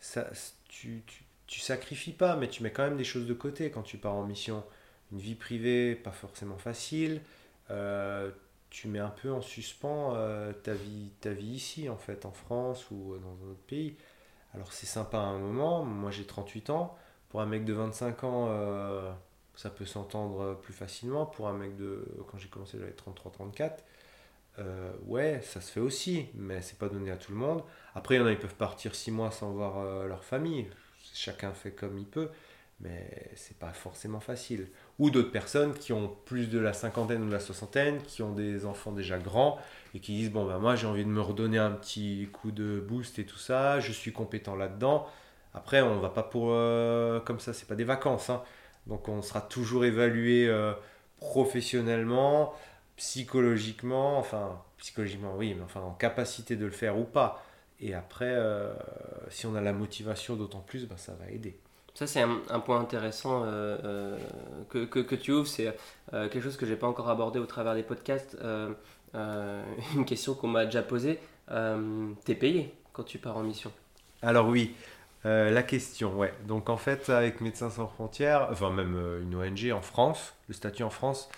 ça, 0.00 0.28
tu, 0.68 1.02
tu, 1.06 1.24
tu 1.46 1.60
sacrifies 1.60 2.12
pas, 2.12 2.36
mais 2.36 2.48
tu 2.48 2.62
mets 2.62 2.72
quand 2.72 2.84
même 2.84 2.96
des 2.96 3.04
choses 3.04 3.26
de 3.26 3.34
côté 3.34 3.70
quand 3.70 3.82
tu 3.82 3.98
pars 3.98 4.14
en 4.14 4.24
mission. 4.26 4.64
Une 5.12 5.18
vie 5.18 5.34
privée, 5.34 5.94
pas 5.94 6.12
forcément 6.12 6.58
facile. 6.58 7.22
Euh, 7.70 8.30
tu 8.70 8.88
mets 8.88 8.98
un 8.98 9.10
peu 9.10 9.32
en 9.32 9.40
suspens 9.40 10.14
euh, 10.14 10.52
ta, 10.52 10.74
vie, 10.74 11.10
ici, 11.40 11.88
en 11.88 11.96
fait, 11.96 12.26
en 12.26 12.32
France 12.32 12.90
ou 12.90 13.16
dans 13.16 13.46
un 13.46 13.50
autre 13.50 13.64
pays. 13.66 13.96
Alors 14.54 14.72
c'est 14.72 14.86
sympa 14.86 15.18
à 15.18 15.22
un 15.22 15.38
moment, 15.38 15.84
moi 15.84 16.10
j'ai 16.10 16.24
38 16.24 16.70
ans, 16.70 16.96
pour 17.28 17.42
un 17.42 17.46
mec 17.46 17.64
de 17.64 17.74
25 17.74 18.24
ans, 18.24 18.46
euh, 18.48 19.12
ça 19.54 19.68
peut 19.68 19.84
s'entendre 19.84 20.58
plus 20.62 20.72
facilement, 20.72 21.26
pour 21.26 21.48
un 21.48 21.52
mec 21.52 21.76
de, 21.76 22.06
quand 22.30 22.38
j'ai 22.38 22.48
commencé 22.48 22.78
j'avais 22.78 22.92
33-34, 22.92 23.72
euh, 24.58 24.90
ouais, 25.06 25.40
ça 25.42 25.60
se 25.60 25.70
fait 25.70 25.80
aussi, 25.80 26.28
mais 26.34 26.62
c'est 26.62 26.78
pas 26.78 26.88
donné 26.88 27.10
à 27.10 27.18
tout 27.18 27.32
le 27.32 27.38
monde. 27.38 27.62
Après, 27.94 28.14
il 28.14 28.18
y 28.18 28.20
en 28.22 28.26
a, 28.26 28.32
ils 28.32 28.38
peuvent 28.38 28.54
partir 28.54 28.94
6 28.94 29.10
mois 29.10 29.30
sans 29.30 29.50
voir 29.52 30.06
leur 30.06 30.24
famille, 30.24 30.68
chacun 31.12 31.52
fait 31.52 31.72
comme 31.72 31.98
il 31.98 32.06
peut, 32.06 32.30
mais 32.80 33.30
c'est 33.36 33.58
pas 33.58 33.72
forcément 33.72 34.20
facile 34.20 34.70
ou 34.98 35.10
d'autres 35.10 35.30
personnes 35.30 35.74
qui 35.74 35.92
ont 35.92 36.16
plus 36.24 36.48
de 36.48 36.58
la 36.58 36.72
cinquantaine 36.72 37.22
ou 37.22 37.26
de 37.26 37.32
la 37.32 37.40
soixantaine, 37.40 38.02
qui 38.02 38.22
ont 38.22 38.32
des 38.32 38.66
enfants 38.66 38.92
déjà 38.92 39.18
grands 39.18 39.58
et 39.94 40.00
qui 40.00 40.12
disent 40.12 40.32
bon 40.32 40.46
ben 40.46 40.58
moi 40.58 40.76
j'ai 40.76 40.86
envie 40.86 41.04
de 41.04 41.10
me 41.10 41.20
redonner 41.20 41.58
un 41.58 41.70
petit 41.70 42.28
coup 42.32 42.50
de 42.50 42.80
boost 42.80 43.18
et 43.18 43.24
tout 43.26 43.38
ça, 43.38 43.80
je 43.80 43.92
suis 43.92 44.12
compétent 44.12 44.56
là-dedans. 44.56 45.06
Après 45.54 45.80
on 45.82 46.00
va 46.00 46.10
pas 46.10 46.22
pour 46.22 46.48
euh, 46.50 47.20
comme 47.20 47.40
ça, 47.40 47.52
c'est 47.52 47.66
pas 47.68 47.76
des 47.76 47.84
vacances, 47.84 48.30
hein. 48.30 48.42
donc 48.86 49.08
on 49.08 49.22
sera 49.22 49.40
toujours 49.40 49.84
évalué 49.84 50.48
euh, 50.48 50.72
professionnellement, 51.20 52.54
psychologiquement, 52.96 54.18
enfin 54.18 54.62
psychologiquement 54.78 55.34
oui, 55.36 55.54
mais 55.54 55.62
enfin 55.62 55.80
en 55.80 55.92
capacité 55.92 56.56
de 56.56 56.64
le 56.64 56.72
faire 56.72 56.98
ou 56.98 57.04
pas. 57.04 57.44
Et 57.80 57.94
après, 57.94 58.26
euh, 58.30 58.72
si 59.30 59.46
on 59.46 59.54
a 59.54 59.60
la 59.60 59.72
motivation 59.72 60.36
d'autant 60.36 60.60
plus, 60.60 60.86
ben, 60.86 60.96
ça 60.96 61.14
va 61.14 61.30
aider. 61.30 61.58
Ça, 61.98 62.06
c'est 62.06 62.22
un, 62.22 62.60
point 62.60 62.78
intéressant 62.78 63.42
euh, 63.42 63.76
euh, 63.82 64.18
que, 64.68 64.84
que, 64.84 65.16
tu 65.16 65.32
ouvres. 65.32 65.48
C'est 65.48 65.76
euh, 66.12 66.28
quelque 66.28 66.44
chose 66.44 66.56
que 66.56 66.64
je 66.64 66.70
n'ai 66.70 66.76
pas 66.76 66.86
encore 66.86 67.08
abordé 67.08 67.40
au 67.40 67.46
travers 67.46 67.74
des 67.74 67.82
podcasts. 67.82 68.38
une 69.14 70.04
question 70.06 70.34
qu'on 70.34 70.46
m'a 70.46 70.64
déjà 70.64 70.82
posée. 70.82 71.18
tu 71.48 72.30
es 72.30 72.34
payé 72.36 72.72
quand 72.92 73.02
tu 73.02 73.18
pars 73.18 73.36
en 73.36 73.42
mission? 73.42 73.72
Alors 74.22 74.46
oui, 74.46 74.76
la 75.24 75.64
question, 75.64 76.16
ouais. 76.16 76.32
Donc 76.46 76.70
en 76.70 76.76
fait, 76.76 77.10
avec 77.10 77.40
Médecins 77.40 77.70
sans 77.70 77.88
frontières, 77.88 78.46
enfin 78.52 78.70
même 78.70 78.94
une 79.20 79.34
ONG 79.34 79.72
en 79.72 79.82
France, 79.82 80.34
le 80.46 80.54
statut 80.54 80.84
en 80.84 80.90
France, 80.90 81.28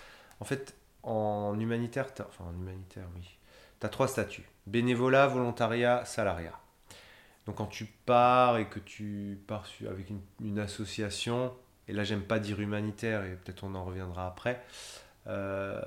en 0.41 0.45
fait, 0.45 0.75
en 1.01 1.59
humanitaire, 1.59 2.05
enfin 2.19 2.43
en 2.47 2.53
humanitaire, 2.53 3.07
oui, 3.15 3.27
tu 3.79 3.85
as 3.87 3.89
trois 3.89 4.07
statuts. 4.07 4.47
Bénévolat, 4.67 5.25
volontariat, 5.25 6.05
salariat. 6.05 6.60
Donc 7.51 7.57
quand 7.57 7.65
tu 7.65 7.83
pars 8.05 8.59
et 8.59 8.69
que 8.69 8.79
tu 8.79 9.37
pars 9.45 9.67
avec 9.85 10.07
une, 10.39 10.57
association, 10.57 11.53
et 11.89 11.91
là 11.91 12.05
j'aime 12.05 12.21
pas 12.21 12.39
dire 12.39 12.61
humanitaire, 12.61 13.25
et 13.25 13.31
peut-être 13.31 13.65
on 13.65 13.75
en 13.75 13.83
reviendra 13.83 14.25
après, 14.25 14.63
euh, 15.27 15.81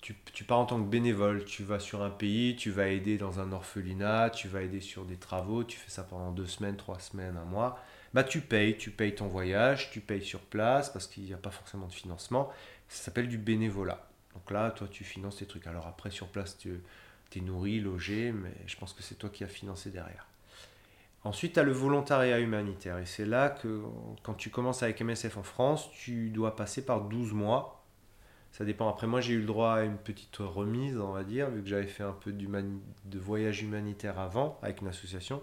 tu, 0.00 0.44
pars 0.44 0.60
en 0.60 0.66
tant 0.66 0.80
que 0.80 0.88
bénévole, 0.88 1.44
tu 1.46 1.64
vas 1.64 1.80
sur 1.80 2.02
un 2.02 2.10
pays, 2.10 2.54
tu 2.54 2.70
vas 2.70 2.86
aider 2.86 3.18
dans 3.18 3.40
un 3.40 3.50
orphelinat, 3.50 4.30
tu 4.30 4.46
vas 4.46 4.62
aider 4.62 4.80
sur 4.80 5.04
des 5.04 5.16
travaux, 5.16 5.64
tu 5.64 5.76
fais 5.76 5.90
ça 5.90 6.04
pendant 6.04 6.30
deux 6.30 6.46
semaines, 6.46 6.76
trois 6.76 7.00
semaines, 7.00 7.36
un 7.36 7.44
mois, 7.44 7.80
bah 8.14 8.22
tu 8.22 8.40
payes, 8.40 8.76
tu 8.78 8.92
payes 8.92 9.16
ton 9.16 9.26
voyage, 9.26 9.90
tu 9.90 10.00
payes 10.00 10.22
sur 10.22 10.38
place 10.38 10.90
parce 10.90 11.08
qu'il 11.08 11.24
n'y 11.24 11.34
a 11.34 11.38
pas 11.38 11.50
forcément 11.50 11.88
de 11.88 11.92
financement, 11.92 12.50
ça 12.88 13.02
s'appelle 13.02 13.26
du 13.26 13.38
bénévolat. 13.38 14.06
Donc 14.34 14.48
là, 14.52 14.70
toi 14.70 14.86
tu 14.88 15.02
finances 15.02 15.38
tes 15.38 15.46
trucs. 15.46 15.66
Alors 15.66 15.88
après 15.88 16.12
sur 16.12 16.28
place, 16.28 16.56
tu 16.56 16.80
tu 17.30 17.40
nourri, 17.42 17.80
logé, 17.80 18.32
mais 18.32 18.54
je 18.66 18.76
pense 18.76 18.92
que 18.92 19.02
c'est 19.02 19.14
toi 19.14 19.30
qui 19.30 19.44
as 19.44 19.48
financé 19.48 19.90
derrière. 19.90 20.26
Ensuite, 21.22 21.54
tu 21.54 21.60
as 21.60 21.62
le 21.62 21.72
volontariat 21.72 22.40
humanitaire. 22.40 22.98
Et 22.98 23.06
c'est 23.06 23.26
là 23.26 23.50
que, 23.50 23.82
quand 24.22 24.34
tu 24.34 24.50
commences 24.50 24.82
avec 24.82 25.00
MSF 25.00 25.36
en 25.36 25.42
France, 25.42 25.90
tu 25.92 26.30
dois 26.30 26.56
passer 26.56 26.84
par 26.84 27.02
12 27.02 27.32
mois. 27.32 27.84
Ça 28.52 28.64
dépend. 28.64 28.88
Après, 28.88 29.06
moi, 29.06 29.20
j'ai 29.20 29.34
eu 29.34 29.40
le 29.40 29.46
droit 29.46 29.74
à 29.74 29.82
une 29.82 29.98
petite 29.98 30.38
remise, 30.38 30.98
on 30.98 31.12
va 31.12 31.22
dire, 31.22 31.50
vu 31.50 31.62
que 31.62 31.68
j'avais 31.68 31.86
fait 31.86 32.02
un 32.02 32.12
peu 32.12 32.32
de 32.32 33.18
voyage 33.18 33.62
humanitaire 33.62 34.18
avant 34.18 34.58
avec 34.62 34.80
une 34.80 34.88
association. 34.88 35.42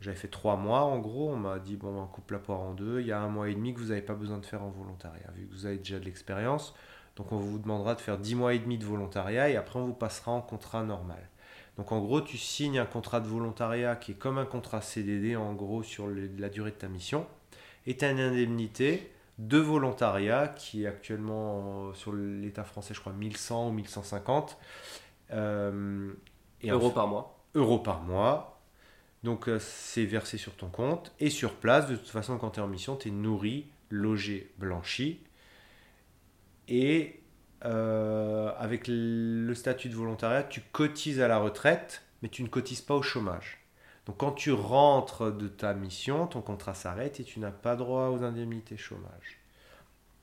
J'avais 0.00 0.16
fait 0.16 0.28
3 0.28 0.56
mois, 0.56 0.82
en 0.82 0.98
gros. 0.98 1.30
On 1.30 1.36
m'a 1.36 1.60
dit, 1.60 1.76
bon, 1.76 1.96
on 1.96 2.06
coupe 2.06 2.30
la 2.32 2.38
poire 2.38 2.60
en 2.60 2.74
deux. 2.74 3.00
Il 3.00 3.06
y 3.06 3.12
a 3.12 3.20
un 3.20 3.28
mois 3.28 3.48
et 3.48 3.54
demi 3.54 3.72
que 3.72 3.78
vous 3.78 3.88
n'avez 3.88 4.02
pas 4.02 4.14
besoin 4.14 4.38
de 4.38 4.44
faire 4.44 4.62
en 4.62 4.70
volontariat, 4.70 5.30
vu 5.34 5.46
que 5.46 5.52
vous 5.52 5.66
avez 5.66 5.78
déjà 5.78 5.98
de 6.00 6.04
l'expérience. 6.04 6.74
Donc 7.16 7.32
on 7.32 7.36
vous 7.36 7.58
demandera 7.58 7.94
de 7.94 8.00
faire 8.00 8.18
10 8.18 8.34
mois 8.34 8.54
et 8.54 8.58
demi 8.58 8.78
de 8.78 8.84
volontariat 8.84 9.50
et 9.50 9.56
après 9.56 9.78
on 9.78 9.86
vous 9.86 9.94
passera 9.94 10.32
en 10.32 10.40
contrat 10.40 10.82
normal. 10.82 11.28
Donc 11.76 11.92
en 11.92 12.00
gros, 12.00 12.20
tu 12.20 12.36
signes 12.36 12.78
un 12.78 12.86
contrat 12.86 13.20
de 13.20 13.28
volontariat 13.28 13.96
qui 13.96 14.12
est 14.12 14.14
comme 14.14 14.38
un 14.38 14.44
contrat 14.44 14.80
CDD 14.80 15.36
en 15.36 15.54
gros 15.54 15.82
sur 15.82 16.08
la 16.08 16.48
durée 16.48 16.70
de 16.70 16.76
ta 16.76 16.88
mission 16.88 17.26
et 17.86 17.96
tu 17.96 18.04
as 18.04 18.10
une 18.10 18.20
indemnité 18.20 19.10
de 19.38 19.58
volontariat 19.58 20.48
qui 20.48 20.84
est 20.84 20.86
actuellement 20.86 21.94
sur 21.94 22.12
l'État 22.12 22.64
français, 22.64 22.92
je 22.92 23.00
crois, 23.00 23.12
1100 23.12 23.68
ou 23.68 23.72
1150. 23.72 24.58
Euh, 25.32 26.12
euros 26.64 26.90
par 26.90 27.08
mois. 27.08 27.38
Euros 27.54 27.78
par 27.78 28.02
mois. 28.02 28.60
Donc 29.22 29.48
euh, 29.48 29.58
c'est 29.58 30.04
versé 30.04 30.36
sur 30.36 30.54
ton 30.56 30.68
compte. 30.68 31.14
Et 31.20 31.30
sur 31.30 31.54
place, 31.54 31.88
de 31.88 31.96
toute 31.96 32.08
façon, 32.08 32.38
quand 32.38 32.50
tu 32.50 32.60
es 32.60 32.62
en 32.62 32.68
mission, 32.68 32.96
tu 32.96 33.08
es 33.08 33.10
nourri, 33.10 33.66
logé, 33.88 34.52
blanchi. 34.58 35.20
Et 36.70 37.20
euh, 37.66 38.52
avec 38.58 38.84
le 38.86 39.52
statut 39.54 39.90
de 39.90 39.94
volontariat, 39.94 40.42
tu 40.42 40.62
cotises 40.72 41.20
à 41.20 41.28
la 41.28 41.38
retraite, 41.38 42.02
mais 42.22 42.28
tu 42.30 42.42
ne 42.42 42.48
cotises 42.48 42.80
pas 42.80 42.94
au 42.94 43.02
chômage. 43.02 43.58
Donc 44.06 44.16
quand 44.16 44.32
tu 44.32 44.52
rentres 44.52 45.36
de 45.36 45.48
ta 45.48 45.74
mission, 45.74 46.26
ton 46.26 46.40
contrat 46.40 46.74
s'arrête 46.74 47.20
et 47.20 47.24
tu 47.24 47.38
n'as 47.38 47.50
pas 47.50 47.76
droit 47.76 48.08
aux 48.08 48.22
indemnités 48.22 48.76
chômage. 48.78 49.40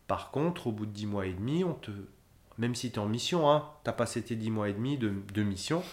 Par 0.08 0.32
contre, 0.32 0.68
au 0.68 0.72
bout 0.72 0.86
de 0.86 0.91
10 0.91 1.06
mois 1.06 1.28
et 1.28 1.34
demi, 1.34 1.64
on 1.64 1.74
te, 1.74 1.91
même 2.58 2.76
si 2.76 2.91
tu 2.91 2.95
es 2.95 3.00
en 3.00 3.08
mission, 3.08 3.52
hein, 3.52 3.70
tu 3.84 3.89
as 3.89 3.93
passé 3.93 4.22
tes 4.24 4.36
10 4.36 4.50
mois 4.50 4.70
et 4.70 4.74
demi 4.74 4.98
de, 4.98 5.43
mission, 5.43 5.84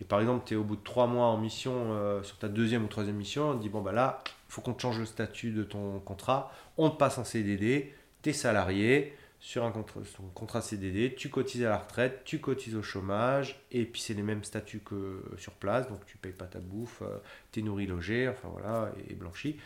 et 0.00 0.04
par 0.04 0.20
exemple, 0.20 0.44
tu 0.44 0.54
es 0.54 0.56
au 0.56 0.64
bout 0.64 0.76
de 0.76 0.82
3 0.82 1.06
mois 1.06 1.26
en 1.26 1.38
mission 1.38 1.92
euh, 1.92 2.22
sur 2.22 2.36
ta 2.38 2.48
deuxième 2.48 2.84
ou 2.84 2.88
troisième 2.88 3.16
mission, 3.16 3.50
on 3.50 3.56
te 3.56 3.62
dit, 3.62 3.68
bon, 3.68 3.80
bah 3.80 3.92
là, 3.92 4.22
il 4.26 4.52
faut 4.52 4.60
qu'on 4.60 4.74
te 4.74 4.82
change 4.82 4.98
le 4.98 5.06
statut 5.06 5.52
de 5.52 5.62
ton 5.62 6.00
contrat, 6.00 6.52
on 6.78 6.90
te 6.90 6.96
passe 6.96 7.16
en 7.16 7.24
CDD, 7.24 7.94
tu 8.22 8.30
es 8.30 8.32
salarié, 8.32 9.16
sur 9.40 9.64
un 9.64 9.72
contrat, 9.72 10.00
contrat 10.34 10.60
CDD, 10.60 11.14
tu 11.14 11.30
cotises 11.30 11.64
à 11.64 11.70
la 11.70 11.78
retraite, 11.78 12.22
tu 12.24 12.40
cotises 12.40 12.76
au 12.76 12.82
chômage, 12.82 13.58
et 13.72 13.86
puis 13.86 14.00
c'est 14.00 14.14
les 14.14 14.22
mêmes 14.22 14.44
statuts 14.44 14.80
que 14.80 15.24
sur 15.38 15.52
place, 15.54 15.88
donc 15.88 16.04
tu 16.06 16.18
payes 16.18 16.32
pas 16.32 16.44
ta 16.44 16.58
bouffe, 16.60 17.02
euh, 17.02 17.18
tu 17.50 17.60
es 17.60 17.62
nourri, 17.62 17.86
logé, 17.86 18.28
enfin 18.28 18.48
voilà, 18.48 18.92
et, 19.08 19.14
blanchi, 19.14 19.58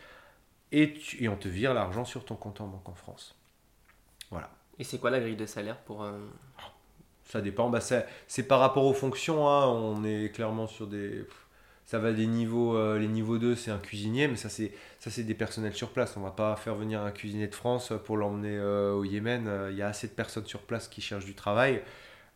et, 0.70 0.94
et, 1.18 1.28
on 1.28 1.36
te 1.36 1.48
vire 1.48 1.74
l'argent 1.74 2.04
sur 2.04 2.24
ton 2.24 2.36
compte 2.36 2.60
en 2.60 2.68
banque 2.68 2.88
en 2.88 2.94
France. 2.94 3.34
Voilà. 4.30 4.50
Et 4.78 4.84
c'est 4.84 4.98
quoi 4.98 5.10
la 5.10 5.20
grille 5.20 5.36
de 5.36 5.46
salaire 5.46 5.78
pour... 5.78 6.06
Ça 7.26 7.40
dépend, 7.40 7.70
bah 7.70 7.80
c'est 7.80 8.42
par 8.46 8.60
rapport 8.60 8.84
aux 8.84 8.92
fonctions, 8.92 9.48
hein. 9.48 9.66
on 9.66 10.04
est 10.04 10.30
clairement 10.34 10.66
sur 10.66 10.86
des 10.86 11.24
ça 11.86 11.98
va 11.98 12.12
des 12.12 12.26
niveaux, 12.26 12.76
euh, 12.76 12.98
les 12.98 13.08
niveaux 13.08 13.38
2, 13.38 13.54
c'est 13.56 13.70
un 13.70 13.78
cuisinier, 13.78 14.26
mais 14.26 14.36
ça 14.36 14.48
c'est, 14.48 14.72
ça 15.00 15.10
c'est 15.10 15.22
des 15.22 15.34
personnels 15.34 15.74
sur 15.74 15.90
place. 15.90 16.16
On 16.16 16.22
va 16.22 16.30
pas 16.30 16.56
faire 16.56 16.74
venir 16.74 17.02
un 17.02 17.10
cuisinier 17.10 17.46
de 17.46 17.54
France 17.54 17.92
pour 18.04 18.16
l'emmener 18.16 18.56
euh, 18.56 18.94
au 18.94 19.04
Yémen. 19.04 19.68
Il 19.70 19.76
y 19.76 19.82
a 19.82 19.88
assez 19.88 20.08
de 20.08 20.12
personnes 20.12 20.46
sur 20.46 20.62
place 20.62 20.88
qui 20.88 21.02
cherchent 21.02 21.26
du 21.26 21.34
travail. 21.34 21.82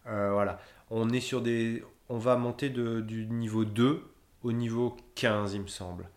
Euh, 0.06 0.32
voilà. 0.32 0.60
On 0.90 1.10
est 1.10 1.20
sur 1.20 1.40
des, 1.40 1.82
on 2.08 2.18
va 2.18 2.36
monter 2.36 2.68
de, 2.68 3.00
du 3.00 3.26
niveau 3.26 3.64
2 3.64 4.02
au 4.42 4.52
niveau 4.52 4.96
15, 5.14 5.54
il 5.54 5.62
me 5.62 5.66
semble. 5.66 6.08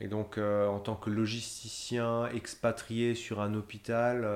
Et 0.00 0.08
donc, 0.08 0.38
en 0.38 0.78
tant 0.78 0.94
que 0.94 1.08
logisticien 1.08 2.28
expatrié 2.28 3.14
sur 3.14 3.40
un 3.40 3.54
hôpital, 3.54 4.28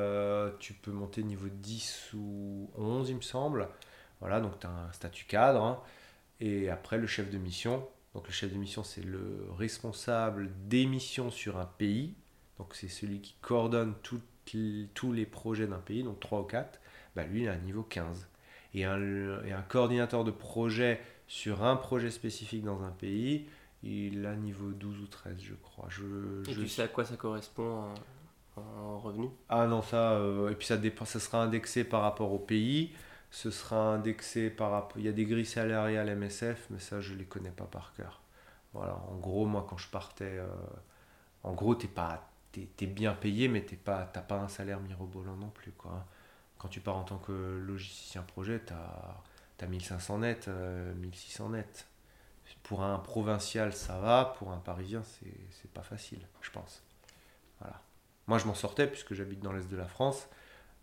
tu 0.59 0.73
peux 0.73 0.91
monter 0.91 1.23
niveau 1.23 1.49
10 1.51 2.13
ou 2.15 2.71
11, 2.79 3.11
il 3.11 3.17
me 3.17 3.21
semble. 3.21 3.69
Voilà, 4.21 4.41
donc 4.41 4.59
tu 4.59 4.67
as 4.67 4.71
un 4.71 4.93
statut 4.93 5.27
cadre. 5.27 5.63
Hein. 5.63 5.81
Et 6.41 6.71
après, 6.71 6.97
le 6.99 7.07
chef 7.07 7.31
de 7.31 7.39
mission, 7.39 7.87
donc 8.15 8.27
le 8.27 8.33
chef 8.33 8.53
de 8.53 8.59
mission, 8.59 8.83
c'est 8.83 9.05
le 9.05 9.47
responsable 9.57 10.51
des 10.67 10.87
missions 10.87 11.31
sur 11.31 11.59
un 11.59 11.67
pays. 11.67 12.15
Donc 12.59 12.75
c'est 12.75 12.89
celui 12.89 13.21
qui 13.21 13.37
coordonne 13.41 13.95
tous 14.03 15.13
les 15.13 15.27
projets 15.27 15.67
d'un 15.67 15.79
pays, 15.79 16.03
donc 16.03 16.19
3 16.21 16.41
ou 16.41 16.45
4. 16.45 16.81
Bah, 17.15 17.25
lui, 17.25 17.43
il 17.43 17.47
est 17.47 17.49
à 17.49 17.57
niveau 17.57 17.83
15. 17.83 18.29
Et 18.75 18.85
un, 18.85 19.01
et 19.45 19.53
un 19.53 19.63
coordinateur 19.63 20.25
de 20.25 20.31
projet 20.31 21.01
sur 21.27 21.65
un 21.65 21.77
projet 21.77 22.11
spécifique 22.11 22.65
dans 22.65 22.83
un 22.83 22.91
pays, 22.91 23.47
il 23.83 24.27
a 24.27 24.35
niveau 24.35 24.71
12 24.73 25.01
ou 25.01 25.07
13, 25.07 25.37
je 25.41 25.55
crois. 25.55 25.87
Je, 25.89 26.43
et 26.51 26.55
tu 26.55 26.69
sais 26.69 26.83
à 26.83 26.89
quoi 26.89 27.05
ça 27.05 27.17
correspond 27.17 27.85
en, 28.57 28.99
revenu? 28.99 29.29
Ah 29.49 29.67
non, 29.67 29.83
ça, 29.83 30.13
euh, 30.13 30.51
et 30.51 30.55
puis 30.55 30.67
ça, 30.67 30.77
dépend, 30.77 31.05
ça 31.05 31.21
sera 31.21 31.43
indexé 31.43 31.85
par 31.85 32.03
rapport 32.03 32.33
au 32.33 32.39
pays 32.39 32.91
ce 33.31 33.51
sera 33.51 33.95
indexé 33.95 34.51
par 34.51 34.70
rapport. 34.72 34.99
Il 34.99 35.05
y 35.05 35.09
a 35.09 35.12
des 35.12 35.24
grilles 35.24 35.47
salariales 35.47 36.14
MSF, 36.16 36.66
mais 36.70 36.78
ça, 36.81 37.01
je 37.01 37.12
ne 37.12 37.18
les 37.18 37.24
connais 37.24 37.51
pas 37.51 37.64
par 37.64 37.93
cœur. 37.95 38.20
Voilà, 38.72 38.97
en 38.97 39.16
gros, 39.16 39.47
moi, 39.47 39.66
quand 39.68 39.78
je 39.78 39.89
partais, 39.89 40.39
euh, 40.39 40.47
en 41.43 41.53
gros, 41.53 41.74
tu 41.74 41.89
pas. 41.89 42.31
es 42.57 42.87
bien 42.87 43.14
payé, 43.14 43.49
mais 43.49 43.64
tu 43.64 43.78
n'as 43.87 44.05
pas 44.05 44.37
un 44.37 44.49
salaire 44.49 44.81
mirobolant 44.81 45.37
non 45.37 45.51
plus. 45.51 45.72
Quoi. 45.72 46.05
Quand 46.59 46.68
tu 46.68 46.81
pars 46.81 46.97
en 46.97 47.05
tant 47.05 47.18
que 47.18 47.33
logisticien 47.64 48.22
projet, 48.22 48.62
tu 48.64 48.72
as, 48.72 49.66
1500 49.66 50.18
net, 50.18 50.49
1600 50.49 51.47
euh, 51.47 51.49
net. 51.57 51.87
Pour 52.64 52.83
un 52.83 52.99
provincial, 52.99 53.72
ça 53.72 53.99
va. 54.01 54.35
Pour 54.39 54.53
un 54.53 54.59
parisien, 54.59 55.03
c'est 55.05 55.70
pas 55.72 55.83
facile, 55.83 56.26
je 56.41 56.51
pense. 56.51 56.83
Voilà. 57.61 57.81
Moi, 58.26 58.39
je 58.39 58.47
m'en 58.47 58.55
sortais 58.55 58.87
puisque 58.87 59.14
j'habite 59.14 59.41
dans 59.41 59.53
l'est 59.53 59.68
de 59.70 59.76
la 59.76 59.87
France. 59.87 60.28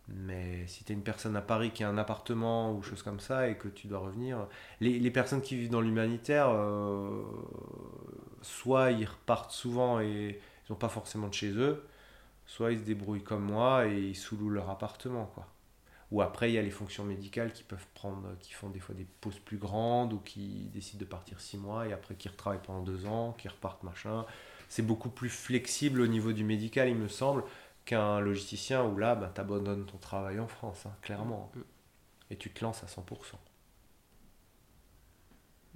Mais 0.10 0.66
si 0.68 0.86
tu 0.86 0.94
es 0.94 0.96
une 0.96 1.04
personne 1.04 1.36
à 1.36 1.42
Paris 1.42 1.72
qui 1.72 1.84
a 1.84 1.90
un 1.90 1.98
appartement 1.98 2.74
ou 2.74 2.82
chose 2.82 3.04
comme 3.04 3.20
ça 3.20 3.50
et 3.50 3.58
que 3.58 3.68
tu 3.68 3.88
dois 3.88 4.00
revenir, 4.00 4.48
les, 4.80 5.00
les 5.00 5.12
personnes 5.12 5.42
qui 5.42 5.58
vivent 5.58 5.70
dans 5.70 5.82
l'humanitaire, 5.82 6.48
euh, 6.50 7.24
soit 8.42 8.92
ils 8.92 9.06
repartent 9.06 9.52
souvent 9.52 10.00
et 10.00 10.40
ils 10.40 10.72
n'ont 10.72 10.78
pas 10.78 10.90
forcément 10.90 11.28
de 11.28 11.34
chez 11.34 11.52
eux, 11.52 11.86
soit 12.46 12.72
ils 12.72 12.80
se 12.80 12.84
débrouillent 12.84 13.24
comme 13.24 13.44
moi 13.44 13.88
et 13.88 14.00
ils 14.00 14.16
sous-louent 14.16 14.50
leur 14.50 14.70
appartement. 14.70 15.26
Quoi. 15.36 15.46
Ou 16.12 16.22
après, 16.22 16.50
il 16.50 16.54
y 16.54 16.58
a 16.58 16.62
les 16.62 16.72
fonctions 16.72 17.04
médicales 17.04 17.52
qui 17.52 17.64
peuvent 17.64 17.88
prendre, 17.94 18.30
qui 18.40 18.54
font 18.54 18.70
des 18.70 18.80
fois 18.80 18.96
des 18.96 19.06
pauses 19.20 19.40
plus 19.40 19.58
grandes 19.58 20.14
ou 20.14 20.20
qui 20.20 20.70
décident 20.74 21.02
de 21.02 21.06
partir 21.06 21.42
six 21.42 21.58
mois 21.58 21.86
et 21.86 21.92
après 21.92 22.16
qui 22.16 22.30
retravaillent 22.30 22.62
pendant 22.66 22.82
deux 22.82 23.06
ans, 23.06 23.36
qui 23.38 23.50
repartent 23.50 23.84
machin. 23.84 24.26
C'est 24.70 24.86
beaucoup 24.86 25.10
plus 25.10 25.30
flexible 25.30 26.00
au 26.00 26.08
niveau 26.08 26.32
du 26.32 26.46
médical, 26.46 26.88
il 26.90 26.96
me 26.96 27.08
semble 27.10 27.44
qu'un 27.88 28.20
logisticien 28.20 28.84
où 28.84 28.98
là, 28.98 29.16
bah, 29.16 29.32
tu 29.34 29.42
abandonnes 29.42 29.86
ton 29.86 29.98
travail 29.98 30.40
en 30.40 30.48
France, 30.48 30.86
hein, 30.86 30.94
clairement. 31.02 31.50
Mm. 31.56 31.62
Et 32.30 32.36
tu 32.36 32.52
te 32.52 32.64
lances 32.64 32.84
à 32.84 32.88
100%. 32.88 33.02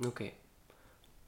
Ok. 0.05 0.33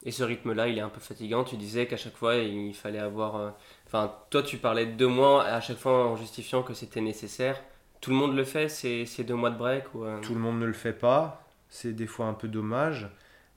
Et 0.06 0.12
ce 0.12 0.24
rythme-là, 0.24 0.68
il 0.68 0.78
est 0.78 0.82
un 0.82 0.90
peu 0.90 1.00
fatigant. 1.00 1.46
Tu 1.46 1.56
disais 1.56 1.88
qu'à 1.88 1.96
chaque 1.96 2.18
fois, 2.18 2.36
il 2.36 2.76
fallait 2.76 3.00
avoir. 3.00 3.38
Euh, 3.38 3.52
enfin, 3.88 4.14
toi, 4.30 4.44
tu 4.44 4.58
parlais 4.58 4.86
de 4.86 4.92
deux 4.92 5.08
mois 5.08 5.46
à 5.46 5.62
chaque 5.62 5.78
fois 5.78 6.06
en 6.08 6.18
justifiant 6.18 6.62
que 6.62 6.74
c'était 6.74 7.00
nécessaire. 7.00 7.64
Tout 8.02 8.10
le 8.10 8.18
monde 8.18 8.36
le 8.36 8.44
fait, 8.44 8.68
ces, 8.68 9.06
ces 9.06 9.24
deux 9.24 9.36
mois 9.36 9.50
de 9.50 9.58
break 9.58 9.96
ou, 9.96 10.04
euh, 10.04 10.20
Tout 10.20 10.34
le 10.34 10.42
monde 10.42 10.60
ne 10.60 10.66
le 10.66 10.74
fait 10.74 10.92
pas. 10.92 11.48
C'est 11.70 11.94
des 11.94 12.08
fois 12.08 12.26
un 12.26 12.34
peu 12.34 12.50
dommage. 12.50 13.10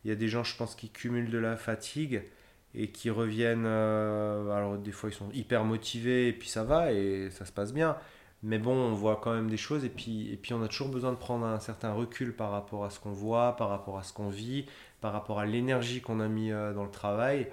Il 0.04 0.08
y 0.08 0.12
a 0.12 0.14
des 0.14 0.28
gens, 0.28 0.44
je 0.44 0.56
pense, 0.56 0.76
qui 0.76 0.88
cumulent 0.90 1.30
de 1.30 1.38
la 1.38 1.56
fatigue 1.56 2.22
et 2.76 2.90
qui 2.90 3.10
reviennent. 3.10 3.64
Euh, 3.66 4.50
alors, 4.50 4.78
des 4.78 4.92
fois, 4.92 5.10
ils 5.10 5.14
sont 5.14 5.30
hyper 5.32 5.64
motivés 5.64 6.28
et 6.28 6.32
puis 6.32 6.48
ça 6.48 6.64
va 6.64 6.92
et 6.92 7.30
ça 7.30 7.44
se 7.46 7.52
passe 7.52 7.72
bien. 7.72 7.96
Mais 8.42 8.58
bon, 8.58 8.74
on 8.74 8.92
voit 8.92 9.16
quand 9.22 9.34
même 9.34 9.50
des 9.50 9.56
choses 9.56 9.84
et 9.84 9.88
puis, 9.88 10.32
et 10.32 10.36
puis 10.36 10.54
on 10.54 10.62
a 10.62 10.68
toujours 10.68 10.88
besoin 10.90 11.12
de 11.12 11.16
prendre 11.16 11.46
un 11.46 11.58
certain 11.58 11.92
recul 11.92 12.34
par 12.34 12.50
rapport 12.50 12.84
à 12.84 12.90
ce 12.90 13.00
qu'on 13.00 13.12
voit, 13.12 13.56
par 13.56 13.70
rapport 13.70 13.98
à 13.98 14.02
ce 14.02 14.12
qu'on 14.12 14.28
vit, 14.28 14.66
par 15.00 15.12
rapport 15.12 15.40
à 15.40 15.46
l'énergie 15.46 16.00
qu'on 16.02 16.20
a 16.20 16.28
mis 16.28 16.52
euh, 16.52 16.72
dans 16.74 16.84
le 16.84 16.90
travail. 16.90 17.48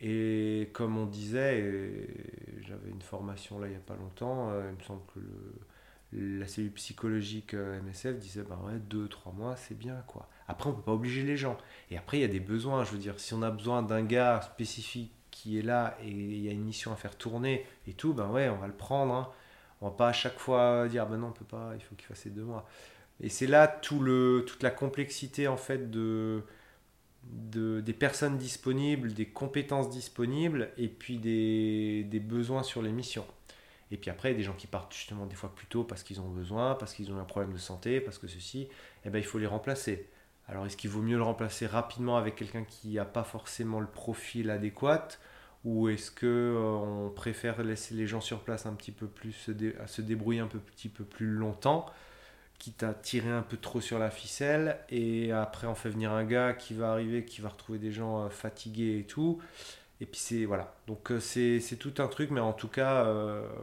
Et 0.00 0.70
comme 0.72 0.96
on 0.96 1.04
disait, 1.06 2.08
j'avais 2.62 2.90
une 2.90 3.02
formation 3.02 3.58
là 3.58 3.66
il 3.66 3.70
n'y 3.70 3.76
a 3.76 3.80
pas 3.80 3.96
longtemps, 3.96 4.50
euh, 4.50 4.70
il 4.72 4.78
me 4.78 4.82
semble 4.82 5.02
que 5.14 5.20
le, 5.20 6.38
la 6.38 6.46
cellule 6.46 6.72
psychologique 6.72 7.54
MSF 7.54 8.18
disait 8.18 8.42
bah 8.48 8.58
ouais, 8.64 8.78
deux, 8.78 9.08
trois 9.08 9.32
mois, 9.32 9.56
c'est 9.56 9.76
bien 9.76 10.02
quoi. 10.06 10.28
Après, 10.50 10.68
on 10.68 10.72
peut 10.72 10.82
pas 10.82 10.92
obliger 10.92 11.22
les 11.22 11.36
gens. 11.36 11.56
Et 11.90 11.96
après, 11.96 12.18
il 12.18 12.20
y 12.22 12.24
a 12.24 12.28
des 12.28 12.40
besoins. 12.40 12.84
Je 12.84 12.90
veux 12.90 12.98
dire, 12.98 13.18
si 13.20 13.34
on 13.34 13.42
a 13.42 13.50
besoin 13.50 13.82
d'un 13.82 14.02
gars 14.02 14.40
spécifique 14.42 15.12
qui 15.30 15.58
est 15.58 15.62
là 15.62 15.96
et 16.02 16.08
il 16.08 16.44
y 16.44 16.48
a 16.48 16.52
une 16.52 16.64
mission 16.64 16.92
à 16.92 16.96
faire 16.96 17.16
tourner 17.16 17.64
et 17.86 17.92
tout, 17.92 18.12
ben 18.12 18.28
ouais, 18.30 18.48
on 18.48 18.56
va 18.56 18.66
le 18.66 18.74
prendre. 18.74 19.14
Hein. 19.14 19.30
On 19.80 19.88
va 19.88 19.96
pas 19.96 20.08
à 20.08 20.12
chaque 20.12 20.38
fois 20.38 20.88
dire 20.88 21.06
ben 21.06 21.18
non, 21.18 21.28
on 21.28 21.32
peut 21.32 21.44
pas, 21.44 21.72
il 21.76 21.80
faut 21.80 21.94
qu'il 21.94 22.06
fasse 22.06 22.26
deux 22.26 22.42
mois. 22.42 22.68
Et 23.20 23.28
c'est 23.28 23.46
là 23.46 23.68
tout 23.68 24.00
le, 24.00 24.44
toute 24.46 24.62
la 24.62 24.70
complexité 24.70 25.46
en 25.46 25.56
fait 25.56 25.90
de, 25.90 26.42
de, 27.24 27.80
des 27.80 27.92
personnes 27.92 28.36
disponibles, 28.36 29.14
des 29.14 29.26
compétences 29.26 29.88
disponibles 29.88 30.70
et 30.78 30.88
puis 30.88 31.18
des, 31.18 32.04
des 32.04 32.20
besoins 32.20 32.64
sur 32.64 32.82
les 32.82 32.92
missions. 32.92 33.26
Et 33.92 33.96
puis 33.96 34.10
après, 34.10 34.34
des 34.34 34.42
gens 34.42 34.54
qui 34.54 34.66
partent 34.66 34.94
justement 34.94 35.26
des 35.26 35.34
fois 35.36 35.54
plus 35.54 35.66
tôt 35.66 35.84
parce 35.84 36.02
qu'ils 36.02 36.20
ont 36.20 36.28
besoin, 36.28 36.74
parce 36.74 36.94
qu'ils 36.94 37.12
ont 37.12 37.18
un 37.18 37.24
problème 37.24 37.52
de 37.52 37.58
santé, 37.58 38.00
parce 38.00 38.18
que 38.18 38.28
ceci, 38.28 38.68
eh 39.04 39.10
ben, 39.10 39.18
il 39.18 39.24
faut 39.24 39.38
les 39.38 39.46
remplacer. 39.46 40.08
Alors 40.50 40.66
est-ce 40.66 40.76
qu'il 40.76 40.90
vaut 40.90 41.00
mieux 41.00 41.16
le 41.16 41.22
remplacer 41.22 41.66
rapidement 41.66 42.16
avec 42.16 42.34
quelqu'un 42.34 42.64
qui 42.64 42.94
n'a 42.94 43.04
pas 43.04 43.22
forcément 43.22 43.78
le 43.78 43.86
profil 43.86 44.50
adéquat 44.50 45.08
ou 45.64 45.88
est-ce 45.88 46.10
que 46.10 46.26
euh, 46.26 46.60
on 46.60 47.10
préfère 47.10 47.62
laisser 47.62 47.94
les 47.94 48.06
gens 48.06 48.20
sur 48.20 48.40
place 48.40 48.66
un 48.66 48.72
petit 48.72 48.90
peu 48.90 49.06
plus 49.06 49.32
se, 49.32 49.52
se 49.86 50.02
débrouiller 50.02 50.40
un 50.40 50.48
peu, 50.48 50.58
petit 50.58 50.88
peu 50.88 51.04
plus 51.04 51.28
longtemps 51.28 51.86
quitte 52.58 52.82
à 52.82 52.94
tirer 52.94 53.30
un 53.30 53.42
peu 53.42 53.56
trop 53.58 53.80
sur 53.80 53.98
la 53.98 54.10
ficelle 54.10 54.78
et 54.88 55.30
après 55.32 55.68
on 55.68 55.76
fait 55.76 55.88
venir 55.88 56.10
un 56.12 56.24
gars 56.24 56.52
qui 56.52 56.74
va 56.74 56.90
arriver 56.90 57.24
qui 57.24 57.40
va 57.40 57.50
retrouver 57.50 57.78
des 57.78 57.92
gens 57.92 58.24
euh, 58.24 58.28
fatigués 58.28 58.98
et 58.98 59.04
tout 59.04 59.40
et 60.00 60.06
puis 60.06 60.18
c'est 60.18 60.46
voilà. 60.46 60.74
Donc 60.88 61.12
euh, 61.12 61.20
c'est 61.20 61.76
tout 61.78 61.94
un 61.98 62.08
truc, 62.08 62.30
mais 62.30 62.40
en 62.40 62.54
tout 62.54 62.68
cas, 62.68 63.06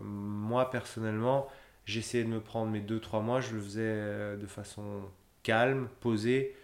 moi 0.04 0.70
personnellement, 0.70 1.48
j'essayais 1.86 2.24
de 2.24 2.30
me 2.30 2.40
prendre 2.40 2.72
mes 2.72 2.80
2-3 2.80 3.24
mois, 3.24 3.42
je 3.42 3.56
le 3.56 3.62
faisais 3.62 4.38
de 4.38 4.46
façon 4.46 5.02
calme, 5.42 5.90
posée, 6.00 6.56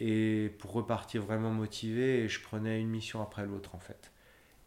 et 0.00 0.52
pour 0.58 0.72
repartir 0.72 1.22
vraiment 1.22 1.50
motivé, 1.50 2.28
je 2.28 2.40
prenais 2.40 2.80
une 2.80 2.88
mission 2.88 3.22
après 3.22 3.46
l'autre 3.46 3.74
en 3.74 3.78
fait. 3.78 4.10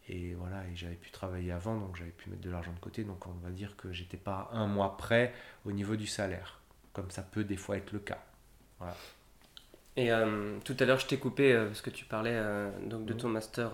Et 0.08 0.34
voilà, 0.34 0.64
et 0.64 0.74
j'avais 0.74 0.94
pu 0.94 1.10
travailler 1.10 1.52
avant, 1.52 1.78
donc 1.78 1.96
j'avais 1.96 2.10
pu 2.10 2.30
mettre 2.30 2.42
de 2.42 2.50
l'argent 2.50 2.72
de 2.72 2.80
côté, 2.80 3.04
donc 3.04 3.26
on 3.26 3.32
va 3.44 3.50
dire 3.50 3.76
que 3.76 3.92
j'étais 3.92 4.16
pas 4.16 4.48
un 4.52 4.66
mois 4.66 4.96
près 4.96 5.34
au 5.66 5.72
niveau 5.72 5.96
du 5.96 6.06
salaire, 6.06 6.60
comme 6.94 7.10
ça 7.10 7.22
peut 7.22 7.44
des 7.44 7.58
fois 7.58 7.76
être 7.76 7.92
le 7.92 7.98
cas. 7.98 8.24
Voilà. 8.78 8.96
Et 9.98 10.12
euh, 10.12 10.56
tout 10.64 10.76
à 10.78 10.84
l'heure, 10.84 11.00
je 11.00 11.06
t'ai 11.06 11.16
coupé 11.16 11.52
euh, 11.52 11.66
parce 11.66 11.82
que 11.82 11.90
tu 11.90 12.04
parlais 12.04 12.32
euh, 12.32 12.70
donc 12.86 13.04
de 13.04 13.12
ton 13.12 13.28
master 13.28 13.72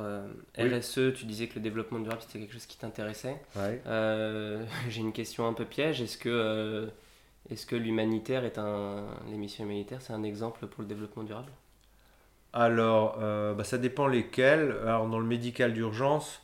RSE. 0.59 1.12
Tu 1.14 1.26
disais 1.26 1.48
que 1.48 1.57
le 1.57 1.61
développement 1.61 1.98
durable 1.98 2.22
c'était 2.22 2.38
quelque 2.38 2.55
chose 2.55 2.64
qui 2.64 2.78
t'intéressait. 2.78 3.36
J'ai 4.88 5.00
une 5.00 5.12
question 5.12 5.46
un 5.46 5.52
peu 5.52 5.66
piège. 5.66 6.00
Est-ce 6.00 6.16
que, 6.16 6.88
est 7.51 7.66
que 7.66 7.76
l'humanitaire 7.76 8.45
est 8.45 8.59
un, 8.59 9.07
l'émission 9.28 9.64
humanitaire, 9.64 10.01
c'est 10.03 10.12
un 10.12 10.22
exemple 10.22 10.66
pour 10.66 10.82
le 10.82 10.88
développement 10.88 11.22
durable? 11.22 11.53
Alors, 12.53 13.18
bah, 13.18 13.64
ça 13.64 13.78
dépend 13.78 14.07
lesquels. 14.07 14.76
Alors, 14.82 15.09
dans 15.09 15.18
le 15.18 15.26
médical 15.26 15.72
d'urgence, 15.72 16.40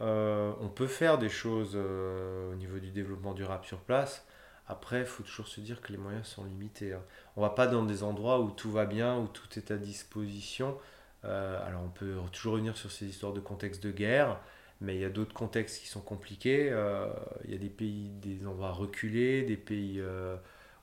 on 0.00 0.70
peut 0.74 0.88
faire 0.88 1.18
des 1.18 1.28
choses 1.28 1.76
au 1.76 2.54
niveau 2.56 2.80
du 2.80 2.90
développement 2.90 3.32
durable 3.32 3.64
sur 3.64 3.78
place. 3.78 4.26
Après, 4.68 5.00
il 5.00 5.06
faut 5.06 5.22
toujours 5.22 5.46
se 5.46 5.60
dire 5.60 5.80
que 5.80 5.92
les 5.92 5.98
moyens 5.98 6.26
sont 6.26 6.44
limités. 6.44 6.92
Hein. 6.92 7.02
On 7.36 7.40
va 7.40 7.50
pas 7.50 7.68
dans 7.68 7.84
des 7.84 8.02
endroits 8.02 8.40
où 8.40 8.50
tout 8.50 8.72
va 8.72 8.86
bien, 8.86 9.16
où 9.18 9.28
tout 9.28 9.56
est 9.56 9.70
à 9.70 9.76
disposition. 9.76 10.76
Euh, 11.24 11.66
alors 11.66 11.82
on 11.84 11.88
peut 11.88 12.14
toujours 12.32 12.54
revenir 12.54 12.76
sur 12.76 12.90
ces 12.90 13.06
histoires 13.06 13.32
de 13.32 13.40
contexte 13.40 13.82
de 13.82 13.90
guerre, 13.90 14.38
mais 14.80 14.96
il 14.96 15.00
y 15.00 15.04
a 15.04 15.10
d'autres 15.10 15.34
contextes 15.34 15.80
qui 15.80 15.88
sont 15.88 16.00
compliqués. 16.00 16.68
Euh, 16.70 17.08
il 17.44 17.52
y 17.52 17.54
a 17.54 17.58
des 17.58 17.70
pays, 17.70 18.10
des 18.20 18.46
endroits 18.46 18.72
reculés, 18.72 19.42
des 19.42 19.56
pays 19.56 20.00
euh, 20.00 20.36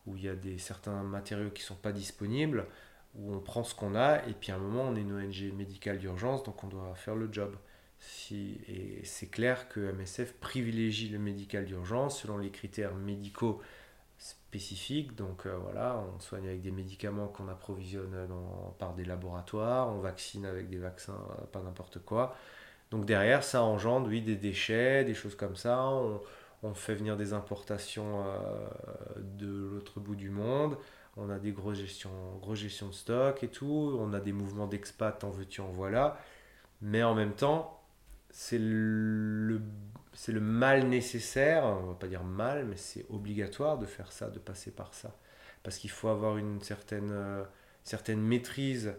où 0.07 0.15
il 0.17 0.23
y 0.23 0.29
a 0.29 0.35
des, 0.35 0.57
certains 0.57 1.03
matériaux 1.03 1.51
qui 1.51 1.61
ne 1.61 1.67
sont 1.67 1.75
pas 1.75 1.91
disponibles, 1.91 2.65
où 3.15 3.33
on 3.33 3.39
prend 3.39 3.63
ce 3.63 3.75
qu'on 3.75 3.95
a, 3.95 4.25
et 4.27 4.33
puis 4.33 4.51
à 4.51 4.55
un 4.55 4.59
moment 4.59 4.83
on 4.83 4.95
est 4.95 5.01
une 5.01 5.13
ONG 5.13 5.53
médicale 5.55 5.99
d'urgence, 5.99 6.43
donc 6.43 6.63
on 6.63 6.67
doit 6.67 6.95
faire 6.95 7.15
le 7.15 7.29
job. 7.31 7.55
Si, 7.99 8.59
et 8.67 9.01
c'est 9.05 9.27
clair 9.27 9.69
que 9.69 9.79
MSF 9.79 10.33
privilégie 10.33 11.07
le 11.07 11.19
médical 11.19 11.65
d'urgence 11.65 12.21
selon 12.21 12.37
les 12.37 12.49
critères 12.49 12.95
médicaux 12.95 13.61
spécifiques. 14.17 15.15
Donc 15.15 15.45
euh, 15.45 15.55
voilà, 15.57 16.03
on 16.13 16.19
soigne 16.19 16.47
avec 16.47 16.61
des 16.61 16.71
médicaments 16.71 17.27
qu'on 17.27 17.47
approvisionne 17.47 18.27
par 18.79 18.93
des 18.93 19.05
laboratoires, 19.05 19.89
on 19.89 19.99
vaccine 19.99 20.45
avec 20.45 20.69
des 20.69 20.79
vaccins, 20.79 21.17
pas 21.51 21.61
n'importe 21.61 21.99
quoi. 21.99 22.35
Donc 22.93 23.05
derrière, 23.05 23.43
ça 23.43 23.63
engendre, 23.63 24.07
oui, 24.07 24.21
des 24.21 24.35
déchets, 24.35 25.03
des 25.03 25.15
choses 25.15 25.33
comme 25.33 25.55
ça. 25.55 25.83
On, 26.61 26.73
fait 26.75 26.93
venir 26.93 27.17
des 27.17 27.33
importations 27.33 28.23
euh, 28.23 28.67
de 29.17 29.47
l'autre 29.47 29.99
bout 29.99 30.15
du 30.15 30.29
monde. 30.29 30.77
On 31.17 31.31
a 31.31 31.39
des 31.39 31.51
grosses 31.51 31.79
gestions, 31.79 32.11
grosses 32.39 32.59
gestions 32.59 32.89
de 32.89 32.93
stock 32.93 33.43
et 33.43 33.47
tout. 33.47 33.97
On 33.99 34.13
a 34.13 34.19
des 34.19 34.31
mouvements 34.31 34.67
d'expat, 34.67 35.23
en 35.23 35.31
veux-tu, 35.31 35.59
en 35.61 35.71
voilà. 35.71 36.19
Mais 36.81 37.01
en 37.01 37.15
même 37.15 37.33
temps, 37.33 37.81
c'est 38.29 38.59
le, 38.59 39.59
le 40.27 40.39
mal 40.39 40.87
nécessaire, 40.87 41.65
on 41.65 41.87
va 41.87 41.95
pas 41.95 42.07
dire 42.07 42.23
mal, 42.23 42.65
mais 42.65 42.77
c'est 42.77 43.07
obligatoire 43.09 43.79
de 43.79 43.87
faire 43.87 44.11
ça, 44.11 44.29
de 44.29 44.37
passer 44.37 44.69
par 44.69 44.93
ça. 44.93 45.17
Parce 45.63 45.79
qu'il 45.79 45.89
faut 45.89 46.09
avoir 46.09 46.37
une 46.37 46.61
certaine, 46.61 47.09
euh, 47.11 47.43
certaine 47.83 48.21
maîtrise 48.21 48.93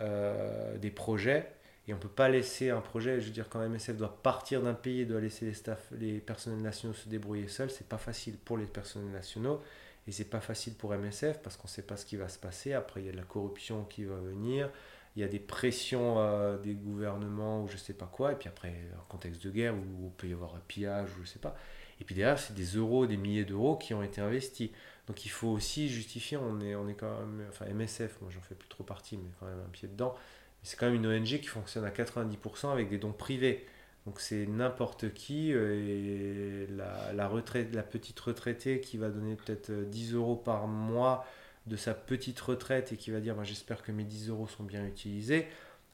euh, 0.00 0.76
des 0.78 0.90
projets. 0.90 1.52
Et 1.88 1.92
on 1.92 1.96
ne 1.96 2.02
peut 2.02 2.08
pas 2.08 2.28
laisser 2.28 2.70
un 2.70 2.80
projet, 2.80 3.20
je 3.20 3.26
veux 3.26 3.32
dire, 3.32 3.48
quand 3.48 3.66
MSF 3.66 3.96
doit 3.96 4.22
partir 4.22 4.62
d'un 4.62 4.74
pays 4.74 5.00
et 5.00 5.04
doit 5.06 5.20
laisser 5.20 5.46
les, 5.46 5.54
staff, 5.54 5.90
les 5.98 6.20
personnels 6.20 6.60
nationaux 6.60 6.94
se 6.94 7.08
débrouiller 7.08 7.48
seuls, 7.48 7.70
c'est 7.70 7.88
pas 7.88 7.98
facile 7.98 8.36
pour 8.36 8.58
les 8.58 8.66
personnels 8.66 9.10
nationaux. 9.10 9.62
Et 10.06 10.12
c'est 10.12 10.24
pas 10.24 10.40
facile 10.40 10.74
pour 10.74 10.94
MSF 10.94 11.40
parce 11.42 11.56
qu'on 11.56 11.66
ne 11.66 11.72
sait 11.72 11.82
pas 11.82 11.96
ce 11.96 12.06
qui 12.06 12.16
va 12.16 12.28
se 12.28 12.38
passer. 12.38 12.72
Après, 12.74 13.00
il 13.02 13.06
y 13.06 13.08
a 13.08 13.12
de 13.12 13.16
la 13.16 13.24
corruption 13.24 13.84
qui 13.84 14.04
va 14.04 14.16
venir 14.16 14.70
il 15.18 15.22
y 15.22 15.24
a 15.24 15.28
des 15.28 15.40
pressions 15.40 16.20
euh, 16.20 16.58
des 16.58 16.74
gouvernements 16.74 17.64
ou 17.64 17.68
je 17.68 17.76
sais 17.76 17.92
pas 17.92 18.06
quoi, 18.06 18.32
et 18.32 18.34
puis 18.36 18.48
après, 18.48 18.68
un 18.68 19.04
contexte 19.08 19.44
de 19.44 19.50
guerre 19.50 19.74
où 19.74 20.04
il 20.04 20.10
peut 20.12 20.28
y 20.28 20.32
avoir 20.32 20.54
un 20.54 20.62
pillage 20.68 21.08
ou 21.18 21.24
je 21.24 21.28
sais 21.28 21.40
pas. 21.40 21.56
Et 22.00 22.04
puis 22.04 22.14
derrière, 22.14 22.38
c'est 22.38 22.54
des 22.54 22.76
euros, 22.76 23.04
des 23.06 23.16
milliers 23.16 23.44
d'euros 23.44 23.76
qui 23.76 23.94
ont 23.94 24.02
été 24.04 24.20
investis. 24.20 24.70
Donc 25.08 25.24
il 25.24 25.30
faut 25.30 25.48
aussi 25.48 25.88
justifier, 25.88 26.36
on 26.36 26.60
est, 26.60 26.76
on 26.76 26.86
est 26.88 26.94
quand 26.94 27.18
même, 27.18 27.46
enfin 27.48 27.64
MSF, 27.66 28.20
moi 28.20 28.30
j'en 28.32 28.40
fais 28.42 28.54
plus 28.54 28.68
trop 28.68 28.84
partie, 28.84 29.16
mais 29.16 29.30
quand 29.40 29.46
même 29.46 29.58
un 29.58 29.70
pied 29.70 29.88
dedans. 29.88 30.14
C'est 30.62 30.78
quand 30.78 30.86
même 30.86 30.96
une 30.96 31.06
ONG 31.06 31.40
qui 31.40 31.46
fonctionne 31.46 31.84
à 31.84 31.90
90% 31.90 32.72
avec 32.72 32.88
des 32.88 32.98
dons 32.98 33.12
privés. 33.12 33.66
Donc 34.06 34.20
c'est 34.20 34.46
n'importe 34.46 35.12
qui, 35.12 35.52
euh, 35.52 36.66
et 36.66 36.66
la, 37.14 37.28
retraite, 37.28 37.74
la 37.74 37.82
petite 37.82 38.18
retraitée 38.20 38.80
qui 38.80 38.96
va 38.96 39.10
donner 39.10 39.34
peut-être 39.36 39.70
10 39.70 40.14
euros 40.14 40.36
par 40.36 40.66
mois 40.66 41.26
de 41.66 41.76
sa 41.76 41.94
petite 41.94 42.40
retraite 42.40 42.92
et 42.92 42.96
qui 42.96 43.10
va 43.10 43.20
dire 43.20 43.34
bah, 43.34 43.44
j'espère 43.44 43.82
que 43.82 43.92
mes 43.92 44.04
10 44.04 44.30
euros 44.30 44.46
sont 44.46 44.64
bien 44.64 44.86
utilisés, 44.86 45.46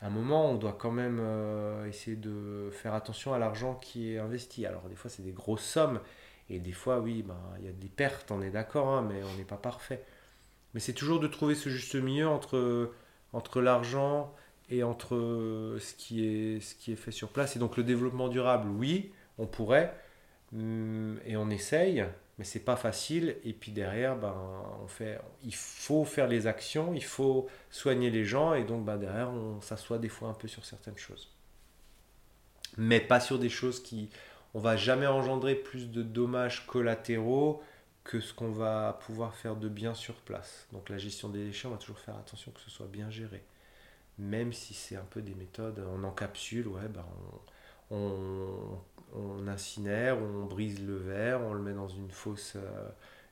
à 0.05 0.09
un 0.09 0.11
moment, 0.11 0.51
on 0.51 0.57
doit 0.57 0.77
quand 0.79 0.91
même 0.91 1.19
euh, 1.21 1.87
essayer 1.87 2.17
de 2.17 2.69
faire 2.73 2.95
attention 2.95 3.33
à 3.33 3.39
l'argent 3.39 3.75
qui 3.75 4.12
est 4.12 4.19
investi. 4.19 4.67
Alors, 4.67 4.83
des 4.91 4.97
fois, 4.97 5.11
c'est 5.11 5.23
des 5.23 5.33
grosses 5.33 5.65
sommes, 5.65 5.99
et 6.51 6.59
des 6.59 6.73
fois, 6.73 7.01
oui, 7.01 7.23
ben, 7.23 7.39
il 7.59 7.65
y 7.65 7.69
a 7.69 7.73
des 7.73 7.89
pertes, 7.89 8.31
on 8.31 8.43
est 8.43 8.51
d'accord, 8.51 8.89
hein, 8.89 9.07
mais 9.09 9.23
on 9.23 9.37
n'est 9.39 9.45
pas 9.45 9.57
parfait. 9.57 10.05
Mais 10.75 10.81
c'est 10.81 10.93
toujours 10.93 11.21
de 11.21 11.29
trouver 11.29 11.55
ce 11.55 11.71
juste 11.71 11.95
milieu 11.95 12.29
entre, 12.29 12.93
entre 13.33 13.62
l'argent 13.62 14.35
et 14.77 14.83
entre 14.83 15.77
ce 15.79 15.95
qui, 15.95 16.27
est, 16.27 16.61
ce 16.61 16.75
qui 16.75 16.93
est 16.93 16.97
fait 16.97 17.11
sur 17.11 17.29
place. 17.29 17.57
Et 17.57 17.59
donc, 17.59 17.77
le 17.77 17.85
développement 17.85 18.29
durable, 18.29 18.68
oui, 18.68 19.12
on 19.39 19.47
pourrait, 19.47 19.95
hum, 20.53 21.18
et 21.25 21.37
on 21.37 21.51
essaye, 21.51 22.05
mais 22.39 22.45
c'est 22.45 22.64
pas 22.64 22.77
facile. 22.77 23.37
Et 23.45 23.53
puis 23.53 23.72
derrière, 23.72 24.16
ben, 24.16 24.35
on 24.83 24.87
fait, 24.87 25.20
il 25.43 25.55
faut 25.55 26.05
faire 26.05 26.29
les 26.29 26.47
actions, 26.47 26.95
il 26.95 27.05
faut 27.05 27.49
soigner 27.70 28.11
les 28.11 28.25
gens, 28.25 28.55
et 28.55 28.64
donc 28.64 28.85
ben, 28.85 28.97
derrière, 28.97 29.31
on 29.31 29.61
s'assoit 29.61 29.99
des 29.99 30.09
fois 30.09 30.29
un 30.29 30.35
peu 30.35 30.49
sur 30.49 30.64
certaines 30.64 30.99
choses. 30.99 31.31
Mais 32.77 33.01
pas 33.01 33.20
sur 33.20 33.39
des 33.39 33.49
choses 33.49 33.83
qui. 33.83 34.11
On 34.57 34.61
va 34.61 34.77
jamais 34.77 35.07
engendrer 35.07 35.57
plus 35.57 35.91
de 35.91 36.03
dommages 36.03 36.66
collatéraux 36.66 37.61
que 38.05 38.20
ce 38.20 38.33
qu'on 38.33 38.53
va 38.53 39.01
pouvoir 39.05 39.35
faire 39.35 39.57
de 39.57 39.68
bien 39.68 39.95
sur 39.95 40.14
place. 40.14 40.68
Donc 40.72 40.91
la 40.91 40.99
gestion 40.99 41.29
des 41.29 41.45
déchets, 41.45 41.66
on 41.66 41.72
va 41.72 41.79
toujours 41.79 41.99
faire 41.99 42.16
attention 42.16 42.53
que 42.53 42.61
ce 42.61 42.70
soit 42.70 42.87
bien 42.87 43.11
géré. 43.11 43.43
Même 44.19 44.53
si 44.53 44.75
c'est 44.75 44.97
un 44.97 45.05
peu 45.11 45.23
des 45.23 45.35
méthodes 45.35 45.81
en 45.95 46.05
encapsule, 46.05 46.69
ouais, 46.69 46.89
ben 46.89 47.05
on 47.91 48.79
on 49.15 49.47
incinère, 49.49 50.19
on 50.19 50.45
brise 50.45 50.85
le 50.85 50.97
verre, 50.97 51.41
on 51.43 51.55
le 51.55 51.61
met 51.62 51.73
dans 51.73 51.89
une 51.89 52.11
fosse, 52.11 52.55
euh, 52.57 52.89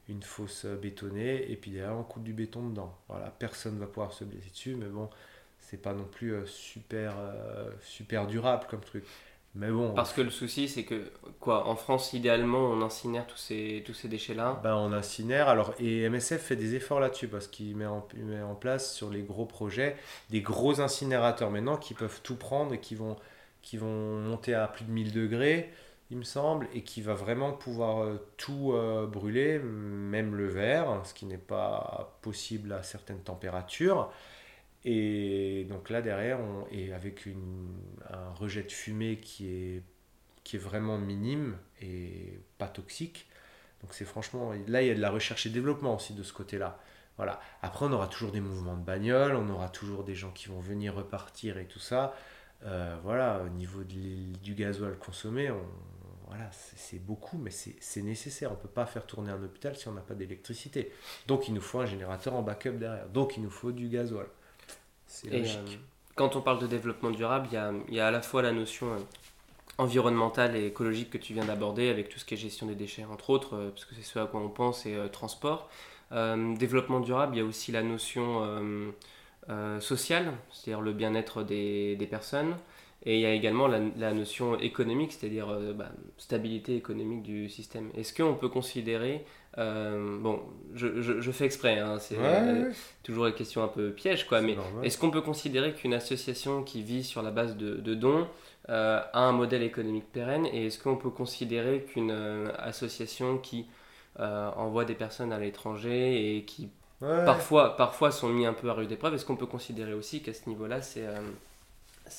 une 0.08 0.22
fosse 0.22 0.64
bétonnée, 0.66 1.50
et 1.50 1.56
puis 1.56 1.70
derrière 1.72 1.96
on 1.96 2.04
coupe 2.04 2.22
du 2.22 2.32
béton 2.32 2.68
dedans. 2.68 2.96
Voilà, 3.08 3.30
personne 3.30 3.74
ne 3.74 3.80
va 3.80 3.86
pouvoir 3.86 4.12
se 4.12 4.24
blesser 4.24 4.50
dessus, 4.50 4.76
mais 4.76 4.86
bon, 4.86 5.10
c'est 5.58 5.78
pas 5.80 5.94
non 5.94 6.04
plus 6.04 6.34
euh, 6.34 6.46
super, 6.46 7.14
euh, 7.18 7.70
super 7.80 8.26
durable 8.26 8.66
comme 8.68 8.80
truc. 8.82 9.04
Mais 9.54 9.70
bon. 9.70 9.92
Parce 9.92 10.14
que 10.14 10.22
le 10.22 10.30
souci, 10.30 10.66
c'est 10.68 10.84
que, 10.84 11.10
quoi, 11.38 11.68
en 11.68 11.76
France, 11.76 12.14
idéalement, 12.14 12.70
on 12.70 12.80
incinère 12.80 13.26
tous 13.26 13.36
ces, 13.36 13.82
tous 13.84 13.92
ces 13.92 14.08
déchets-là 14.08 14.60
ben, 14.62 14.74
On 14.74 14.92
incinère, 14.92 15.48
alors, 15.48 15.74
et 15.78 16.08
MSF 16.08 16.40
fait 16.40 16.56
des 16.56 16.74
efforts 16.74 17.00
là-dessus, 17.00 17.28
parce 17.28 17.48
qu'il 17.48 17.76
met, 17.76 17.84
en, 17.84 18.06
met 18.16 18.40
en 18.40 18.54
place 18.54 18.94
sur 18.94 19.10
les 19.10 19.22
gros 19.22 19.44
projets 19.44 19.96
des 20.30 20.40
gros 20.40 20.80
incinérateurs 20.80 21.50
maintenant 21.50 21.76
qui 21.76 21.92
peuvent 21.92 22.20
tout 22.22 22.36
prendre 22.36 22.72
et 22.72 22.80
qui 22.80 22.94
vont 22.94 23.16
qui 23.62 23.76
vont 23.76 24.18
monter 24.18 24.54
à 24.54 24.66
plus 24.66 24.84
de 24.84 24.90
1000 24.90 25.12
degrés, 25.12 25.70
il 26.10 26.18
me 26.18 26.24
semble, 26.24 26.68
et 26.74 26.82
qui 26.82 27.00
va 27.00 27.14
vraiment 27.14 27.52
pouvoir 27.52 28.02
euh, 28.02 28.18
tout 28.36 28.72
euh, 28.72 29.06
brûler, 29.06 29.58
même 29.60 30.34
le 30.34 30.48
verre, 30.48 31.00
ce 31.04 31.14
qui 31.14 31.24
n'est 31.24 31.38
pas 31.38 32.18
possible 32.20 32.72
à 32.72 32.82
certaines 32.82 33.22
températures. 33.22 34.10
Et 34.84 35.64
donc 35.68 35.90
là 35.90 36.02
derrière, 36.02 36.40
on, 36.40 36.66
et 36.70 36.92
avec 36.92 37.28
un 38.10 38.30
rejet 38.34 38.62
de 38.62 38.72
fumée 38.72 39.18
qui 39.18 39.48
est, 39.48 39.82
qui 40.44 40.56
est 40.56 40.58
vraiment 40.58 40.98
minime 40.98 41.56
et 41.80 42.40
pas 42.58 42.68
toxique. 42.68 43.28
Donc 43.82 43.94
c'est 43.94 44.04
franchement, 44.04 44.52
là 44.66 44.82
il 44.82 44.88
y 44.88 44.90
a 44.90 44.94
de 44.94 45.00
la 45.00 45.10
recherche 45.10 45.46
et 45.46 45.50
développement 45.50 45.94
aussi 45.96 46.14
de 46.14 46.22
ce 46.22 46.32
côté-là. 46.32 46.78
Voilà. 47.16 47.40
Après 47.62 47.86
on 47.86 47.92
aura 47.92 48.08
toujours 48.08 48.32
des 48.32 48.40
mouvements 48.40 48.76
de 48.76 48.84
bagnole, 48.84 49.36
on 49.36 49.48
aura 49.50 49.68
toujours 49.68 50.02
des 50.04 50.14
gens 50.14 50.30
qui 50.30 50.48
vont 50.48 50.60
venir 50.60 50.94
repartir 50.94 51.58
et 51.58 51.66
tout 51.66 51.78
ça. 51.78 52.14
Euh, 52.64 52.96
voilà, 53.02 53.42
au 53.44 53.48
niveau 53.48 53.82
du 53.84 54.54
gasoil 54.54 54.96
consommé, 54.98 55.50
voilà, 56.28 56.48
c'est 56.52 56.98
beaucoup, 56.98 57.36
mais 57.36 57.50
c'est 57.50 58.02
nécessaire. 58.02 58.50
On 58.50 58.54
ne 58.54 58.60
peut 58.60 58.68
pas 58.68 58.86
faire 58.86 59.04
tourner 59.04 59.30
un 59.30 59.42
hôpital 59.42 59.76
si 59.76 59.86
on 59.88 59.92
n'a 59.92 60.00
pas 60.00 60.14
d'électricité. 60.14 60.92
Donc 61.26 61.48
il 61.48 61.54
nous 61.54 61.60
faut 61.60 61.80
un 61.80 61.86
générateur 61.86 62.34
en 62.34 62.42
backup 62.42 62.78
derrière. 62.78 63.08
Donc 63.08 63.36
il 63.36 63.42
nous 63.42 63.50
faut 63.50 63.72
du 63.72 63.88
gasoil. 63.88 64.26
Euh, 65.32 65.44
quand 66.14 66.36
on 66.36 66.40
parle 66.40 66.58
de 66.60 66.66
développement 66.66 67.10
durable, 67.10 67.48
il 67.50 67.54
y 67.54 67.56
a, 67.56 67.72
y 67.88 68.00
a, 68.00 68.06
à 68.06 68.10
la 68.10 68.22
fois 68.22 68.42
la 68.42 68.52
notion 68.52 68.92
euh, 68.92 68.98
environnementale 69.78 70.56
et 70.56 70.66
écologique 70.66 71.10
que 71.10 71.18
tu 71.18 71.34
viens 71.34 71.44
d'aborder 71.44 71.88
avec 71.88 72.08
tout 72.08 72.18
ce 72.18 72.24
qui 72.24 72.34
est 72.34 72.36
gestion 72.36 72.66
des 72.66 72.74
déchets, 72.74 73.04
entre 73.04 73.30
autres, 73.30 73.70
parce 73.70 73.84
que 73.84 73.94
c'est 73.94 74.02
ce 74.02 74.18
à 74.18 74.26
quoi 74.26 74.40
on 74.40 74.48
pense, 74.48 74.86
et 74.86 74.96
transport. 75.10 75.70
développement 76.10 77.00
durable, 77.00 77.36
il 77.36 77.38
y 77.38 77.42
a 77.42 77.44
aussi 77.44 77.72
la 77.72 77.82
notion 77.82 78.92
euh, 79.48 79.80
social, 79.80 80.32
c'est-à-dire 80.52 80.82
le 80.82 80.92
bien-être 80.92 81.42
des, 81.42 81.96
des, 81.96 82.06
personnes. 82.06 82.54
Et 83.04 83.16
il 83.16 83.20
y 83.20 83.26
a 83.26 83.32
également 83.32 83.66
la, 83.66 84.12
notion 84.12 84.58
économique, 84.58 85.12
c'est-à-dire 85.12 85.48
bah, 85.74 85.90
stabilité 86.18 86.76
économique 86.76 87.22
du 87.22 87.48
système. 87.48 87.90
Est-ce 87.96 88.14
qu'on 88.14 88.34
peut 88.34 88.50
considérer, 88.50 89.24
bon, 89.56 90.40
je, 90.74 91.00
je, 91.00 91.30
fais 91.30 91.44
exprès, 91.44 91.78
hein, 91.78 91.98
c'est 91.98 92.16
toujours 93.02 93.26
une 93.26 93.34
question 93.34 93.62
un 93.62 93.68
peu 93.68 93.90
piège, 93.90 94.26
quoi, 94.26 94.40
mais 94.40 94.56
est-ce 94.82 94.98
qu'on 94.98 95.10
peut 95.10 95.20
considérer 95.20 95.74
qu'une 95.74 95.94
association 95.94 96.62
qui 96.62 96.82
vit 96.82 97.04
sur 97.04 97.22
la 97.22 97.30
base 97.30 97.56
de, 97.56 97.76
de 97.76 97.94
dons 97.94 98.26
a 98.68 99.10
un 99.14 99.32
modèle 99.32 99.62
économique 99.62 100.10
pérenne 100.12 100.46
Et 100.46 100.66
est-ce 100.66 100.78
qu'on 100.78 100.96
peut 100.96 101.10
considérer 101.10 101.82
qu'une 101.82 102.12
association 102.58 103.38
qui 103.38 103.66
envoie 104.18 104.84
des 104.84 104.94
personnes 104.94 105.32
à 105.32 105.38
l'étranger 105.38 106.36
et 106.36 106.44
qui 106.44 106.70
parfois, 107.00 107.76
parfois 107.76 108.10
sont 108.10 108.28
mis 108.28 108.46
un 108.46 108.52
peu 108.52 108.70
à 108.70 108.74
rude 108.74 108.90
épreuve. 108.90 109.14
Est-ce 109.14 109.24
qu'on 109.24 109.36
peut 109.36 109.46
considérer 109.46 109.94
aussi 109.94 110.22
qu'à 110.22 110.32
ce 110.32 110.48
niveau-là, 110.48 110.82
c'est 110.82 111.06
euh, 111.06 111.20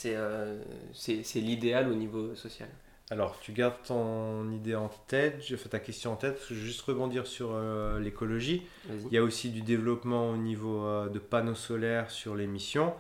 euh, 0.06 0.62
c'est 0.94 1.40
l'idéal 1.40 1.90
au 1.90 1.96
niveau 1.96 2.36
social? 2.36 2.70
Alors, 3.12 3.38
tu 3.42 3.52
gardes 3.52 3.76
ton 3.86 4.50
idée 4.50 4.76
en 4.76 4.90
tête, 5.08 5.44
je 5.46 5.56
fais 5.56 5.70
ta 5.70 5.80
question 5.80 6.14
en 6.14 6.16
tête, 6.16 6.40
je 6.50 6.56
vais 6.56 6.62
juste 6.62 6.82
rebondir 6.82 7.28
sur 7.28 7.52
euh, 7.52 8.00
l'écologie. 8.00 8.64
Il 8.90 9.14
y 9.14 9.18
a 9.18 9.24
aussi 9.24 9.52
du 9.52 9.62
développement 9.62 10.32
au 10.32 10.38
niveau 10.38 11.08
de 11.10 11.20
panneaux 11.20 11.54
solaires 11.54 12.10
sur 12.10 12.36
les 12.36 12.48
missions. 12.48 12.94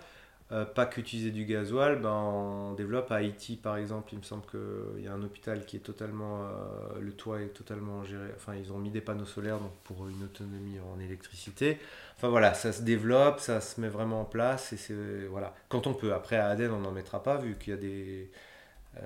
Euh, 0.54 0.66
pas 0.66 0.86
qu'utiliser 0.86 1.32
du 1.32 1.46
gasoil, 1.46 2.00
ben, 2.00 2.12
on 2.12 2.74
développe 2.74 3.12
à 3.12 3.16
Haïti 3.16 3.56
par 3.56 3.78
exemple, 3.78 4.14
il 4.14 4.20
me 4.20 4.24
semble 4.24 4.44
qu'il 4.46 5.04
y 5.04 5.08
a 5.08 5.14
un 5.14 5.24
hôpital 5.24 5.66
qui 5.66 5.78
est 5.78 5.80
totalement, 5.80 6.44
euh, 6.44 7.00
le 7.00 7.12
toit 7.14 7.42
est 7.42 7.48
totalement 7.48 8.04
géré, 8.04 8.28
enfin 8.36 8.54
ils 8.54 8.72
ont 8.72 8.78
mis 8.78 8.92
des 8.92 9.02
panneaux 9.02 9.26
solaires 9.26 9.58
donc 9.58 9.72
pour 9.84 10.08
une 10.08 10.24
autonomie 10.24 10.78
en 10.80 11.00
électricité. 11.00 11.80
Enfin 12.18 12.28
voilà, 12.28 12.54
ça 12.54 12.72
se 12.72 12.84
développe, 12.84 13.40
ça 13.40 13.62
se 13.62 13.82
met 13.82 13.88
vraiment 13.88 14.22
en 14.22 14.26
place 14.26 14.74
et 14.74 14.78
c'est 14.78 15.26
voilà, 15.28 15.56
quand 15.70 15.88
on 15.88 15.94
peut. 15.96 16.14
Après 16.14 16.36
à 16.36 16.50
Aden 16.50 16.72
on 16.72 16.82
n'en 16.82 16.92
mettra 16.92 17.24
pas 17.24 17.38
vu 17.38 17.58
qu'il 17.58 17.72
y 17.72 17.76
a 17.76 17.80
des 17.80 18.30
euh, 18.30 18.38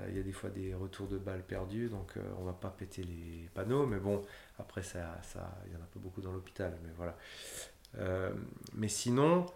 il 0.08 0.16
y 0.16 0.20
a 0.20 0.22
des 0.22 0.32
fois 0.32 0.50
des 0.50 0.74
retours 0.74 1.06
de 1.08 1.18
balles 1.18 1.42
perdus, 1.42 1.88
donc 1.88 2.14
on 2.38 2.44
va 2.44 2.52
pas 2.52 2.68
péter 2.68 3.02
les 3.02 3.48
panneaux, 3.54 3.86
mais 3.86 3.98
bon, 3.98 4.22
après 4.58 4.82
ça, 4.82 5.18
ça, 5.22 5.50
il 5.66 5.72
y 5.72 5.76
en 5.76 5.80
a 5.80 5.86
pas 5.86 5.98
beaucoup 5.98 6.20
dans 6.20 6.32
l'hôpital, 6.32 6.76
mais 6.84 6.90
voilà. 6.96 7.16
mais 8.74 8.88
sinon, 8.88 9.46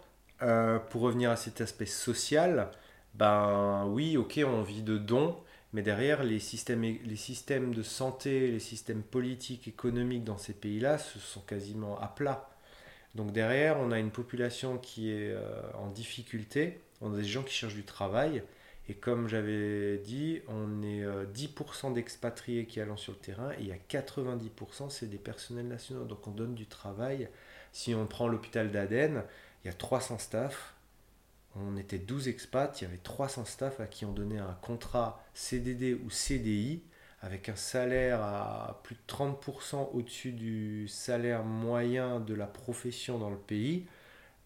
euh, 0.43 0.77
pour 0.77 1.01
revenir 1.01 1.31
à 1.31 1.37
cet 1.37 1.61
aspect 1.61 1.85
social, 1.85 2.69
ben 3.13 3.85
oui, 3.87 4.17
ok, 4.17 4.41
on 4.45 4.61
vit 4.61 4.81
de 4.81 4.97
dons, 4.97 5.37
mais 5.71 5.81
derrière, 5.81 6.23
les 6.23 6.39
systèmes, 6.39 6.81
les 6.81 7.15
systèmes 7.15 7.73
de 7.73 7.81
santé, 7.81 8.51
les 8.51 8.59
systèmes 8.59 9.03
politiques, 9.03 9.67
économiques 9.67 10.23
dans 10.23 10.37
ces 10.37 10.53
pays-là, 10.53 10.97
ce 10.97 11.19
sont 11.19 11.41
quasiment 11.41 11.99
à 11.99 12.07
plat. 12.07 12.49
Donc 13.15 13.31
derrière, 13.31 13.79
on 13.79 13.91
a 13.91 13.99
une 13.99 14.11
population 14.11 14.77
qui 14.77 15.11
est 15.11 15.31
euh, 15.31 15.61
en 15.75 15.89
difficulté, 15.89 16.81
on 16.99 17.13
a 17.13 17.17
des 17.17 17.23
gens 17.23 17.43
qui 17.43 17.53
cherchent 17.53 17.75
du 17.75 17.85
travail, 17.85 18.43
et 18.89 18.95
comme 18.95 19.27
j'avais 19.29 19.97
dit, 19.99 20.41
on 20.47 20.81
est 20.83 21.05
10% 21.05 21.91
euh, 21.91 21.93
d'expatriés 21.93 22.65
qui 22.65 22.81
allons 22.81 22.97
sur 22.97 23.13
le 23.13 23.19
terrain, 23.19 23.51
et 23.53 23.61
il 23.61 23.67
y 23.67 23.71
a 23.71 23.77
90% 23.77 24.89
c'est 24.89 25.09
des 25.09 25.17
personnels 25.17 25.67
nationaux, 25.67 26.03
donc 26.05 26.27
on 26.27 26.31
donne 26.31 26.53
du 26.55 26.65
travail. 26.65 27.29
Si 27.71 27.95
on 27.95 28.05
prend 28.05 28.27
l'hôpital 28.27 28.71
d'Aden, 28.71 29.23
il 29.63 29.67
y 29.67 29.69
a 29.69 29.73
300 29.73 30.19
staffs. 30.19 30.73
On 31.55 31.77
était 31.77 31.99
12 31.99 32.27
expats, 32.27 32.81
il 32.81 32.85
y 32.85 32.87
avait 32.87 32.97
300 32.97 33.45
staffs 33.45 33.79
à 33.79 33.85
qui 33.85 34.05
on 34.05 34.11
donnait 34.11 34.39
un 34.39 34.57
contrat 34.61 35.23
CDD 35.33 35.93
ou 35.93 36.09
CDI 36.09 36.83
avec 37.21 37.47
un 37.47 37.55
salaire 37.55 38.21
à 38.21 38.81
plus 38.83 38.95
de 38.95 39.01
30% 39.07 39.91
au-dessus 39.93 40.31
du 40.33 40.87
salaire 40.89 41.43
moyen 41.43 42.19
de 42.19 42.33
la 42.33 42.47
profession 42.47 43.17
dans 43.17 43.29
le 43.29 43.37
pays. 43.37 43.87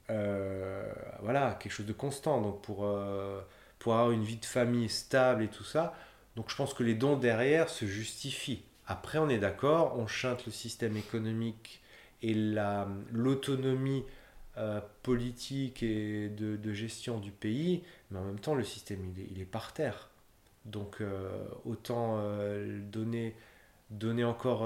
Euh, 0.10 0.94
voilà, 1.22 1.58
quelque 1.60 1.72
chose 1.72 1.88
de 1.88 1.94
constant. 1.94 2.42
Donc 2.42 2.62
pour, 2.62 2.86
euh, 2.86 3.42
avoir 3.94 4.12
une 4.12 4.24
vie 4.24 4.38
de 4.38 4.46
famille 4.46 4.90
stable 4.90 5.44
et 5.44 5.48
tout 5.48 5.64
ça, 5.64 5.94
donc 6.36 6.50
je 6.50 6.56
pense 6.56 6.74
que 6.74 6.84
les 6.84 6.96
dons 6.96 7.18
derrière 7.18 7.70
se 7.70 7.86
justifient. 7.86 8.64
Après, 8.86 9.18
on 9.18 9.28
est 9.28 9.40
d'accord, 9.40 9.98
on 9.98 10.08
chante 10.08 10.46
le 10.46 10.52
système 10.52 10.96
économique 10.96 11.82
et 12.22 12.34
l'autonomie 13.12 14.06
euh, 14.58 14.80
politique 15.04 15.84
et 15.84 16.30
de, 16.30 16.74
gestion 16.74 17.20
du 17.20 17.32
pays, 17.32 17.84
mais 18.10 18.20
en 18.20 18.24
même 18.24 18.40
temps, 18.40 18.56
le 18.56 18.64
système, 18.64 19.00
il 19.32 19.42
est, 19.42 19.46
par 19.46 19.74
terre. 19.74 20.10
Donc, 20.66 21.02
euh, 21.02 21.30
autant 21.66 22.18
euh, 22.20 22.80
donner, 22.82 23.36
donner 23.90 24.24
encore, 24.24 24.62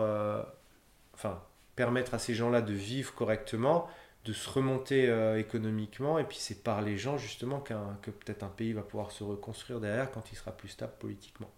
enfin, 1.14 1.42
permettre 1.76 2.14
à 2.14 2.20
ces 2.20 2.34
gens-là 2.34 2.62
de 2.62 2.74
vivre 2.74 3.14
correctement, 3.14 3.88
de 4.26 4.34
se 4.34 4.50
remonter 4.50 5.10
économiquement, 5.38 6.20
et 6.20 6.24
puis 6.24 6.38
c'est 6.40 6.64
par 6.64 6.82
les 6.82 6.98
gens, 6.98 7.18
justement, 7.18 7.60
que 7.60 8.12
peut-être 8.12 8.44
un 8.44 8.50
pays 8.50 8.74
va 8.74 8.84
pouvoir 8.84 9.12
se 9.12 9.24
reconstruire 9.24 9.80
derrière 9.80 10.12
quand 10.12 10.32
il 10.32 10.36
sera 10.36 10.52
plus 10.52 10.70
stable 10.70 10.94
politiquement. 11.00 11.50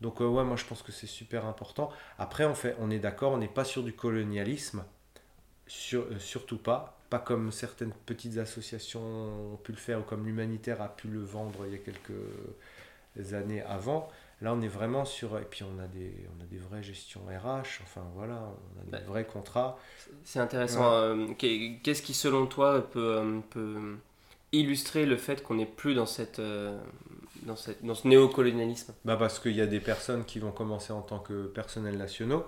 Donc, 0.00 0.20
ouais, 0.20 0.44
moi, 0.44 0.56
je 0.56 0.64
pense 0.64 0.82
que 0.82 0.92
c'est 0.92 1.06
super 1.06 1.46
important. 1.46 1.90
Après, 2.18 2.44
on, 2.44 2.54
fait, 2.54 2.76
on 2.78 2.90
est 2.90 2.98
d'accord, 2.98 3.32
on 3.32 3.38
n'est 3.38 3.48
pas 3.48 3.64
sur 3.64 3.82
du 3.82 3.94
colonialisme, 3.94 4.84
sur, 5.66 6.06
surtout 6.20 6.58
pas 6.58 6.94
pas 7.10 7.18
comme 7.18 7.52
certaines 7.52 7.92
petites 8.06 8.38
associations 8.38 9.00
ont 9.52 9.56
pu 9.56 9.72
le 9.72 9.78
faire 9.78 10.00
ou 10.00 10.02
comme 10.02 10.26
l'humanitaire 10.26 10.82
a 10.82 10.88
pu 10.88 11.08
le 11.08 11.20
vendre 11.20 11.66
il 11.66 11.72
y 11.72 11.74
a 11.76 11.78
quelques 11.78 13.32
années 13.34 13.62
avant. 13.62 14.08
Là, 14.44 14.52
on 14.52 14.60
est 14.60 14.68
vraiment 14.68 15.06
sur. 15.06 15.38
Et 15.38 15.46
puis, 15.48 15.64
on 15.64 15.82
a 15.82 15.86
des, 15.86 16.12
on 16.36 16.42
a 16.42 16.46
des 16.46 16.58
vraies 16.58 16.82
gestions 16.82 17.20
RH, 17.22 17.80
enfin 17.82 18.02
voilà, 18.14 18.34
on 18.76 18.80
a 18.80 18.84
des 18.84 18.90
bah, 18.90 18.98
vrais 19.06 19.24
contrats. 19.24 19.78
C'est 20.22 20.38
intéressant. 20.38 20.92
Euh, 20.92 21.28
qu'est-ce 21.38 22.02
qui, 22.02 22.12
selon 22.12 22.44
toi, 22.44 22.86
peut, 22.90 23.16
euh, 23.16 23.40
peut 23.48 23.96
illustrer 24.52 25.06
le 25.06 25.16
fait 25.16 25.42
qu'on 25.42 25.54
n'est 25.54 25.64
plus 25.64 25.94
dans, 25.94 26.04
cette, 26.04 26.40
euh, 26.40 26.78
dans, 27.44 27.56
cette, 27.56 27.82
dans 27.82 27.94
ce 27.94 28.06
néocolonialisme? 28.06 28.92
Bah 29.06 29.16
Parce 29.16 29.38
qu'il 29.38 29.56
y 29.56 29.62
a 29.62 29.66
des 29.66 29.80
personnes 29.80 30.26
qui 30.26 30.40
vont 30.40 30.52
commencer 30.52 30.92
en 30.92 31.00
tant 31.00 31.20
que 31.20 31.46
personnels 31.46 31.96
nationaux 31.96 32.44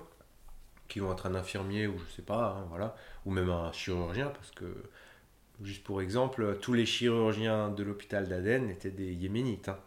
qui 0.89 1.01
vont 1.01 1.13
être 1.13 1.25
un 1.25 1.35
infirmier 1.35 1.87
ou 1.87 1.99
je 1.99 2.17
sais 2.17 2.23
pas, 2.23 2.59
hein, 2.59 2.67
voilà, 2.69 2.95
ou 3.25 3.31
même 3.31 3.49
un 3.49 3.73
chirurgien, 3.73 4.29
parce 4.29 4.51
que, 4.51 4.67
juste 5.63 5.83
pour 5.83 6.03
exemple, 6.03 6.59
tous 6.61 6.75
les 6.75 6.85
chirurgiens 6.85 7.71
de 7.71 7.83
l'hôpital 7.83 8.29
d'Aden 8.29 8.69
étaient 8.69 8.91
des 8.91 9.15
yéménites. 9.15 9.71
Hein. 9.71 9.79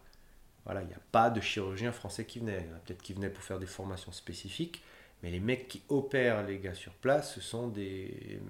Voilà, 0.70 0.84
il 0.84 0.86
n'y 0.86 0.94
a 0.94 1.02
pas 1.10 1.30
de 1.30 1.40
chirurgiens 1.40 1.90
français 1.90 2.24
qui 2.24 2.38
venaient. 2.38 2.64
peut-être 2.86 3.02
qui 3.02 3.12
venaient 3.12 3.28
pour 3.28 3.42
faire 3.42 3.58
des 3.58 3.66
formations 3.66 4.12
spécifiques, 4.12 4.84
mais 5.20 5.32
les 5.32 5.40
mecs 5.40 5.66
qui 5.66 5.82
opèrent 5.88 6.44
les 6.44 6.60
gars 6.60 6.74
sur 6.74 6.92
place, 6.92 7.34
ce 7.34 7.40
sont 7.40 7.66
des, 7.66 8.40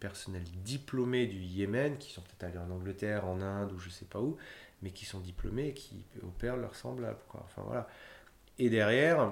personnels 0.00 0.42
diplômés 0.64 1.28
du 1.28 1.38
Yémen, 1.38 1.96
qui 1.96 2.12
sont 2.12 2.22
peut-être 2.22 2.42
allés 2.42 2.58
en 2.58 2.74
Angleterre, 2.74 3.28
en 3.28 3.40
Inde 3.40 3.70
ou 3.70 3.78
je 3.78 3.88
sais 3.88 4.04
pas 4.04 4.18
où, 4.18 4.36
mais 4.82 4.90
qui 4.90 5.04
sont 5.04 5.20
diplômés 5.20 5.68
et 5.68 5.74
qui 5.74 6.04
opèrent 6.24 6.56
leurs 6.56 6.74
semblables. 6.74 7.22
Quoi. 7.28 7.46
Enfin. 7.46 7.86
Et 8.58 8.68
derrière, 8.68 9.30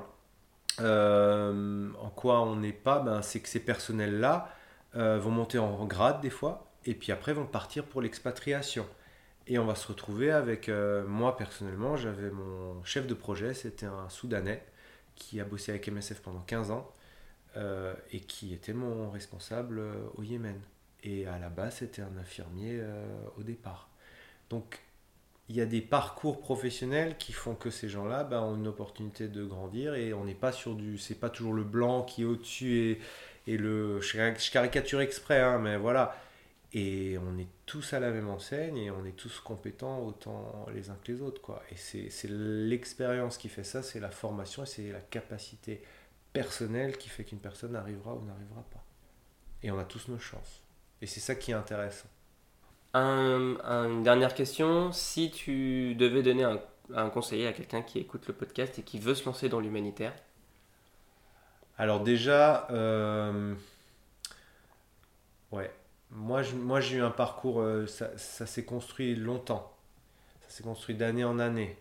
euh, 0.81 1.91
en 2.01 2.11
quoi 2.11 2.43
on 2.43 2.55
n'est 2.55 2.73
pas, 2.73 3.01
ben, 3.01 3.20
c'est 3.23 3.40
que 3.40 3.49
ces 3.49 3.65
personnels-là 3.65 4.49
euh, 4.94 5.19
vont 5.19 5.32
monter 5.32 5.59
en 5.59 5.85
grade 5.86 6.20
des 6.20 6.31
fois, 6.31 6.70
et 6.85 6.94
puis 6.94 7.11
après 7.11 7.32
vont 7.32 7.47
partir 7.47 7.85
pour 7.85 8.01
l'expatriation. 8.01 8.86
Et 9.53 9.59
on 9.59 9.66
va 9.66 9.74
se 9.74 9.87
retrouver 9.87 10.31
avec, 10.31 10.70
euh, 10.70 11.07
moi 11.07 11.37
personnellement, 11.37 11.99
j'avais 11.99 12.31
mon 12.31 12.83
chef 12.85 13.07
de 13.07 13.12
projet, 13.12 13.53
c'était 13.53 13.85
un 13.85 14.09
Soudanais 14.09 14.65
qui 15.15 15.43
a 15.43 15.45
bossé 15.45 15.73
avec 15.73 15.87
MSF 15.87 16.23
pendant 16.23 16.41
15 16.41 16.70
ans 16.70 16.91
et 18.11 18.20
qui 18.20 18.55
était 18.55 18.73
mon 18.73 19.11
responsable 19.11 19.83
au 20.15 20.23
Yémen. 20.23 20.59
Et 21.03 21.27
à 21.27 21.39
la 21.39 21.51
base, 21.51 21.77
c'était 21.81 22.01
un 22.01 22.16
infirmier 22.16 22.83
au 23.37 23.43
départ. 23.43 23.91
Donc 24.49 24.81
il 25.51 25.57
y 25.57 25.61
a 25.61 25.66
des 25.66 25.83
parcours 25.83 26.41
professionnels 26.41 27.19
qui 27.19 27.35
font 27.35 27.55
que 27.55 27.69
ces 27.69 27.91
gens-là 27.91 28.24
ben, 28.24 28.41
ont 28.41 28.57
une 28.57 28.69
opportunité 28.69 29.29
de 29.29 29.45
grandir 29.45 29.95
et 29.95 30.15
on 30.15 30.24
n'est 30.24 30.35
pas 30.35 30.51
sur 30.51 30.74
du. 30.74 30.97
C'est 30.97 31.20
pas 31.20 31.29
toujours 31.29 31.53
le 31.53 31.62
blanc 31.62 32.05
qui 32.05 32.23
est 32.23 32.24
au-dessus 32.24 32.79
et, 32.79 33.01
et 33.47 33.59
le. 33.59 34.01
Je 34.01 34.51
caricature 34.51 35.03
exprès, 35.03 35.41
hein, 35.41 35.59
mais 35.59 35.77
voilà. 35.77 36.16
Et 36.74 37.19
on 37.19 37.39
est 37.39 37.49
tous 37.66 37.93
à 37.93 38.01
la 38.01 38.11
même 38.11 38.28
enseigne 38.28 38.78
et 38.78 38.90
on 38.90 39.05
est 39.05 39.16
tous 39.16 39.40
compétents 39.40 40.01
autant 40.01 40.66
les 40.73 40.89
uns 40.89 40.97
que 41.05 41.12
les 41.12 41.20
autres. 41.20 41.43
Quoi. 41.43 41.62
Et 41.70 41.77
c'est 41.77 42.28
l'expérience 42.31 43.36
qui 43.36 43.51
fait 43.51 43.65
ça, 43.65 43.82
c'est 43.82 44.01
la 44.01 44.11
formation 44.11 44.62
et 44.62 44.66
c'est 44.66 44.90
la 44.90 45.01
capacité 45.01 45.82
personnelle 46.32 46.97
qui 46.97 47.11
fait 47.11 47.24
qu'une 47.24 47.40
personne 47.40 47.77
arrivera 47.77 48.15
ou 48.15 48.24
n'arrivera 48.24 48.62
pas. 48.70 48.82
Et 49.62 49.70
on 49.70 49.78
a 49.78 49.85
tous 49.85 50.09
nos 50.09 50.19
chances. 50.19 50.62
Et 51.03 51.07
c'est 51.07 51.20
ça 51.20 51.35
qui 51.35 51.51
est 51.51 51.55
intéressant. 51.55 52.09
Un, 52.94 53.57
une 53.89 54.03
dernière 54.03 54.35
question, 54.35 54.93
si 54.93 55.31
tu 55.31 55.94
devais 55.94 56.23
donner 56.23 56.44
un, 56.44 56.61
un 56.94 57.11
conseiller 57.11 57.47
à 57.47 57.53
quelqu'un 57.53 57.82
qui 57.82 57.99
écoute 57.99 58.27
le 58.27 58.35
podcast 58.35 58.78
et 58.78 58.82
qui 58.82 58.99
veut 58.99 59.15
se 59.15 59.24
lancer 59.24 59.49
dans 59.49 59.61
l'humanitaire? 59.61 60.15
Alors 61.78 62.01
déjà, 62.01 62.66
euh, 62.70 63.55
ouais, 65.51 65.70
moi, 66.12 66.43
moi 66.55 66.80
j'ai 66.80 66.98
eu 66.98 67.02
un 67.02 67.10
parcours, 67.10 67.60
euh, 67.60 67.86
ça, 67.86 68.16
ça 68.16 68.47
s'est 68.47 68.64
construit 68.64 69.14
longtemps, 69.14 69.72
ça 70.43 70.51
s'est 70.51 70.62
construit 70.62 70.94
d'année 70.94 71.24
en 71.24 71.39
année. 71.39 71.78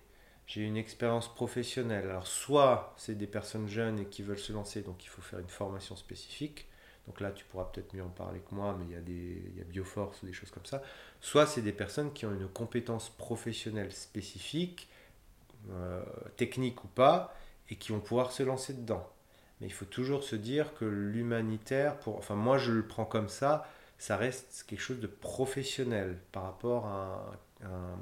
J'ai 0.47 0.61
eu 0.61 0.65
une 0.65 0.77
expérience 0.77 1.33
professionnelle. 1.33 2.09
Alors 2.09 2.27
soit 2.27 2.93
c'est 2.97 3.15
des 3.15 3.27
personnes 3.27 3.67
jeunes 3.67 3.99
et 3.99 4.05
qui 4.05 4.21
veulent 4.23 4.39
se 4.39 4.51
lancer, 4.53 4.81
donc 4.81 5.03
il 5.05 5.07
faut 5.07 5.21
faire 5.21 5.39
une 5.39 5.47
formation 5.47 5.95
spécifique 5.95 6.67
donc 7.07 7.19
là, 7.19 7.31
tu 7.31 7.45
pourras 7.45 7.65
peut-être 7.65 7.93
mieux 7.93 8.03
en 8.03 8.09
parler 8.09 8.39
que 8.39 8.53
moi, 8.53 8.75
mais 8.77 8.85
il 8.85 8.91
y 8.91 8.95
a 8.95 9.01
des 9.01 9.43
il 9.51 9.57
y 9.57 9.61
a 9.61 9.63
Bioforce 9.63 10.21
ou 10.23 10.27
des 10.27 10.33
choses 10.33 10.51
comme 10.51 10.65
ça. 10.65 10.81
Soit 11.19 11.45
c'est 11.45 11.61
des 11.61 11.73
personnes 11.73 12.13
qui 12.13 12.25
ont 12.25 12.33
une 12.33 12.47
compétence 12.47 13.09
professionnelle 13.09 13.91
spécifique 13.91 14.87
euh, 15.71 16.03
techniques 16.37 16.83
ou 16.83 16.87
pas, 16.87 17.35
et 17.69 17.75
qui 17.75 17.91
vont 17.91 17.99
pouvoir 17.99 18.31
se 18.31 18.43
lancer 18.43 18.73
dedans. 18.73 19.07
Mais 19.59 19.67
il 19.67 19.73
faut 19.73 19.85
toujours 19.85 20.23
se 20.23 20.35
dire 20.35 20.73
que 20.75 20.85
l'humanitaire, 20.85 21.97
pour, 21.99 22.17
enfin 22.17 22.35
moi 22.35 22.57
je 22.57 22.71
le 22.71 22.87
prends 22.87 23.05
comme 23.05 23.29
ça, 23.29 23.67
ça 24.01 24.17
reste 24.17 24.65
quelque 24.67 24.81
chose 24.81 24.99
de 24.99 25.05
professionnel 25.05 26.17
par 26.31 26.41
rapport 26.41 26.87
à 26.87 27.33
un, 27.63 27.99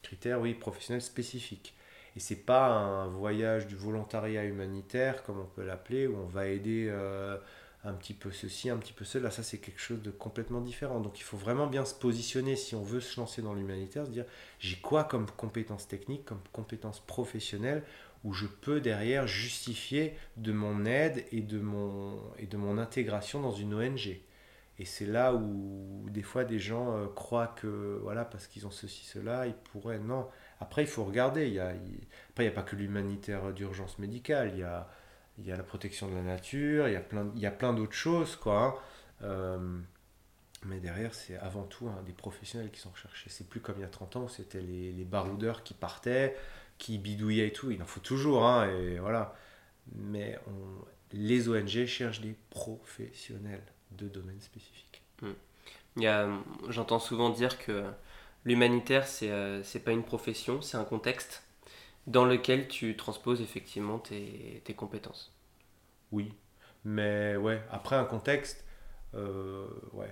critère, 0.00 0.40
oui, 0.40 0.54
professionnel 0.54 1.02
spécifique. 1.02 1.74
Et 2.16 2.20
c'est 2.20 2.46
pas 2.46 2.68
un 2.68 3.08
voyage 3.08 3.66
du 3.66 3.76
volontariat 3.76 4.44
humanitaire, 4.44 5.22
comme 5.24 5.38
on 5.38 5.44
peut 5.44 5.66
l'appeler, 5.66 6.06
où 6.06 6.16
on 6.16 6.24
va 6.24 6.46
aider 6.46 6.86
euh, 6.88 7.36
un 7.84 7.92
petit 7.92 8.14
peu 8.14 8.30
ceci, 8.32 8.70
un 8.70 8.78
petit 8.78 8.94
peu 8.94 9.04
cela. 9.04 9.30
Ça, 9.30 9.42
c'est 9.42 9.58
quelque 9.58 9.82
chose 9.82 10.00
de 10.00 10.10
complètement 10.10 10.62
différent. 10.62 11.00
Donc, 11.00 11.20
il 11.20 11.24
faut 11.24 11.36
vraiment 11.36 11.66
bien 11.66 11.84
se 11.84 11.94
positionner 11.94 12.56
si 12.56 12.74
on 12.74 12.82
veut 12.82 13.00
se 13.00 13.20
lancer 13.20 13.42
dans 13.42 13.52
l'humanitaire, 13.52 14.06
se 14.06 14.10
dire 14.10 14.24
j'ai 14.60 14.76
quoi 14.76 15.04
comme 15.04 15.26
compétences 15.30 15.88
techniques, 15.88 16.24
comme 16.24 16.40
compétences 16.52 17.00
professionnelles 17.00 17.82
où 18.24 18.32
je 18.32 18.46
peux 18.46 18.80
derrière 18.80 19.26
justifier 19.26 20.14
de 20.38 20.52
mon 20.52 20.86
aide 20.86 21.26
et 21.32 21.42
de 21.42 21.60
mon, 21.60 22.18
et 22.38 22.46
de 22.46 22.56
mon 22.56 22.78
intégration 22.78 23.42
dans 23.42 23.52
une 23.52 23.74
ONG. 23.74 24.22
Et 24.78 24.84
c'est 24.84 25.06
là 25.06 25.34
où 25.34 26.06
des 26.10 26.22
fois 26.22 26.44
des 26.44 26.60
gens 26.60 26.96
euh, 26.96 27.06
croient 27.08 27.48
que 27.48 27.98
voilà 28.02 28.24
parce 28.24 28.46
qu'ils 28.46 28.66
ont 28.66 28.70
ceci 28.70 29.04
cela 29.04 29.46
ils 29.46 29.54
pourraient 29.54 29.98
non. 29.98 30.28
Après 30.60 30.82
il 30.82 30.88
faut 30.88 31.04
regarder. 31.04 31.48
Il 31.48 31.54
y 31.54 31.58
a, 31.58 31.68
après 31.70 32.44
il 32.44 32.46
n'y 32.46 32.48
a 32.48 32.52
pas 32.52 32.62
que 32.62 32.76
l'humanitaire 32.76 33.52
d'urgence 33.52 33.98
médicale. 33.98 34.52
Il 34.54 34.60
y 34.60 34.62
a 34.62 34.88
il 35.38 35.46
y 35.46 35.52
a 35.52 35.56
la 35.56 35.62
protection 35.62 36.08
de 36.08 36.14
la 36.14 36.22
nature. 36.22 36.88
Il 36.88 36.92
y 36.92 36.96
a 36.96 37.00
plein 37.00 37.30
il 37.34 37.40
y 37.40 37.46
a 37.46 37.50
plein 37.50 37.72
d'autres 37.72 37.92
choses 37.92 38.36
quoi. 38.36 38.62
Hein. 38.62 38.74
Euh, 39.22 39.80
mais 40.64 40.78
derrière 40.80 41.14
c'est 41.14 41.36
avant 41.36 41.64
tout 41.64 41.88
hein, 41.88 42.02
des 42.06 42.12
professionnels 42.12 42.70
qui 42.70 42.80
sont 42.80 42.90
recherchés. 42.90 43.30
C'est 43.30 43.48
plus 43.48 43.60
comme 43.60 43.76
il 43.78 43.82
y 43.82 43.84
a 43.84 43.88
30 43.88 44.16
ans 44.16 44.24
où 44.24 44.28
c'était 44.28 44.60
les, 44.60 45.04
baroudeurs 45.04 45.62
qui 45.64 45.74
partaient 45.74 46.36
qui 46.78 46.98
bidouillait 46.98 47.48
et 47.48 47.52
tout, 47.52 47.72
il 47.72 47.82
en 47.82 47.86
faut 47.86 48.00
toujours, 48.00 48.46
hein, 48.46 48.70
et 48.70 49.00
voilà. 49.00 49.34
Mais 49.96 50.38
les 51.12 51.48
ONG 51.48 51.86
cherchent 51.86 52.20
des 52.20 52.36
professionnels 52.50 53.64
de 53.92 54.08
domaines 54.08 54.40
spécifiques. 54.40 55.02
Hmm. 55.22 55.32
J'entends 56.68 57.00
souvent 57.00 57.30
dire 57.30 57.58
que 57.58 57.84
l'humanitaire, 58.44 59.06
c'est 59.06 59.30
euh, 59.30 59.62
c'est 59.62 59.80
pas 59.80 59.92
une 59.92 60.04
profession, 60.04 60.62
c'est 60.62 60.76
un 60.76 60.84
contexte 60.84 61.42
dans 62.06 62.24
lequel 62.24 62.68
tu 62.68 62.96
transposes 62.96 63.40
effectivement 63.40 63.98
tes, 63.98 64.62
tes 64.64 64.74
compétences. 64.74 65.32
Oui, 66.12 66.32
mais 66.84 67.36
ouais, 67.36 67.62
après 67.70 67.96
un 67.96 68.04
contexte, 68.04 68.64
euh, 69.14 69.66
ouais. 69.92 70.10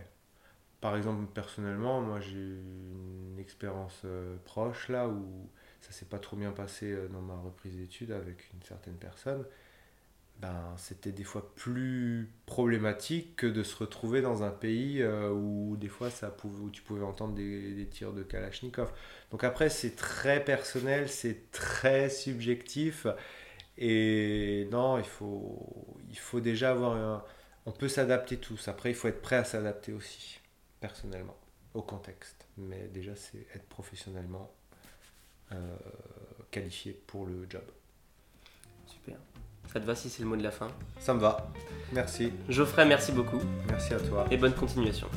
Par 0.81 0.97
exemple, 0.97 1.27
personnellement, 1.32 2.01
moi 2.01 2.20
j'ai 2.20 2.39
une 2.39 3.39
expérience 3.39 4.03
euh, 4.05 4.36
proche 4.44 4.89
là 4.89 5.09
où 5.09 5.51
ça 5.81 5.90
s'est 5.93 6.05
pas 6.07 6.19
trop 6.19 6.36
bien 6.36 6.53
passé 6.53 6.93
euh, 6.93 7.09
dans 7.09 7.23
ma 7.23 7.36
reprise 7.36 7.77
d'études 7.77 8.12
avec 8.12 8.51
une 8.53 8.62
certaine 8.62 8.97
personne, 8.97 9.44
ben, 10.40 10.74
c'était 10.76 11.12
des 11.12 11.24
fois 11.24 11.54
plus 11.54 12.30
problématique 12.44 13.36
que 13.36 13.46
de 13.46 13.62
se 13.62 13.74
retrouver 13.76 14.20
dans 14.20 14.42
un 14.42 14.50
pays 14.50 15.00
euh, 15.00 15.30
où 15.30 15.76
des 15.78 15.88
fois 15.88 16.10
ça 16.10 16.28
pouvait, 16.30 16.62
où 16.62 16.70
tu 16.70 16.82
pouvais 16.82 17.04
entendre 17.04 17.34
des, 17.34 17.74
des 17.74 17.86
tirs 17.86 18.12
de 18.12 18.22
Kalachnikov. 18.22 18.92
Donc 19.30 19.44
après 19.44 19.70
c'est 19.70 19.96
très 19.96 20.44
personnel, 20.44 21.08
c'est 21.08 21.50
très 21.52 22.10
subjectif 22.10 23.06
et 23.78 24.68
non, 24.70 24.98
il 24.98 25.04
faut, 25.04 25.96
il 26.10 26.18
faut 26.18 26.40
déjà 26.40 26.70
avoir 26.70 26.96
un... 26.96 27.24
On 27.64 27.72
peut 27.72 27.88
s'adapter 27.88 28.36
tous, 28.36 28.68
après 28.68 28.90
il 28.90 28.94
faut 28.94 29.08
être 29.08 29.22
prêt 29.22 29.36
à 29.36 29.44
s'adapter 29.44 29.92
aussi, 29.92 30.40
personnellement, 30.80 31.36
au 31.74 31.82
contexte. 31.82 32.46
Mais 32.58 32.88
déjà 32.88 33.16
c'est 33.16 33.46
être 33.54 33.66
professionnellement 33.68 34.54
euh, 35.52 35.76
qualifié 36.50 36.92
pour 37.06 37.26
le 37.26 37.46
job. 37.48 37.64
Ça 39.72 39.80
te 39.80 39.86
va 39.86 39.94
si 39.94 40.09
c'est 40.09 40.22
le 40.22 40.28
mot 40.28 40.36
de 40.36 40.43
la 40.43 40.51
fin 40.51 40.68
Ça 40.98 41.14
me 41.14 41.20
va. 41.20 41.48
Merci. 41.93 42.32
Geoffrey, 42.48 42.84
merci 42.86 43.12
beaucoup. 43.12 43.40
Merci 43.68 43.94
à 43.94 44.01
toi. 44.01 44.26
Et 44.30 44.36
bonne 44.36 44.55
continuation. 44.55 45.09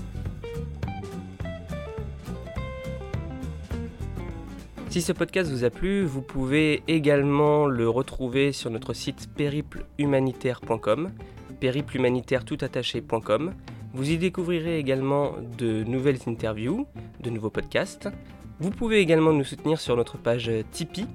Si 4.89 5.01
ce 5.01 5.11
podcast 5.13 5.51
vous 5.51 5.63
a 5.63 5.69
plu, 5.69 6.03
vous 6.03 6.21
pouvez 6.21 6.81
également 6.87 7.67
le 7.67 7.87
retrouver 7.87 8.51
sur 8.51 8.71
notre 8.71 8.93
site 8.93 9.29
périplehumanitaire.com, 9.35 11.11
périplehumanitaire.toutattaché.com. 11.59 13.53
Vous 13.93 14.09
y 14.09 14.17
découvrirez 14.17 14.79
également 14.79 15.35
de 15.57 15.83
nouvelles 15.83 16.19
interviews, 16.27 16.87
de 17.21 17.29
nouveaux 17.29 17.51
podcasts, 17.51 18.09
vous 18.61 18.71
pouvez 18.71 18.99
également 18.99 19.31
nous 19.31 19.45
soutenir 19.45 19.79
sur 19.79 19.95
notre 19.95 20.17
page 20.17 20.51
Tipeee. 20.71 21.07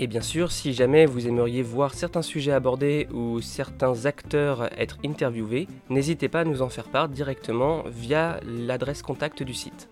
Et 0.00 0.06
bien 0.06 0.20
sûr, 0.20 0.50
si 0.50 0.72
jamais 0.72 1.06
vous 1.06 1.28
aimeriez 1.28 1.62
voir 1.62 1.94
certains 1.94 2.22
sujets 2.22 2.52
abordés 2.52 3.08
ou 3.12 3.40
certains 3.40 4.06
acteurs 4.06 4.68
être 4.78 4.98
interviewés, 5.04 5.68
n'hésitez 5.90 6.28
pas 6.28 6.40
à 6.40 6.44
nous 6.44 6.62
en 6.62 6.68
faire 6.68 6.88
part 6.88 7.08
directement 7.08 7.84
via 7.86 8.40
l'adresse 8.44 9.02
contact 9.02 9.42
du 9.42 9.54
site. 9.54 9.88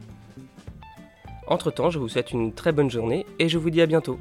Entre-temps, 1.47 1.91
je 1.91 1.99
vous 1.99 2.09
souhaite 2.09 2.33
une 2.33 2.53
très 2.53 2.73
bonne 2.73 2.91
journée 2.91 3.27
et 3.39 3.49
je 3.49 3.59
vous 3.59 3.71
dis 3.71 3.83
à 3.83 3.87
bientôt. 3.87 4.19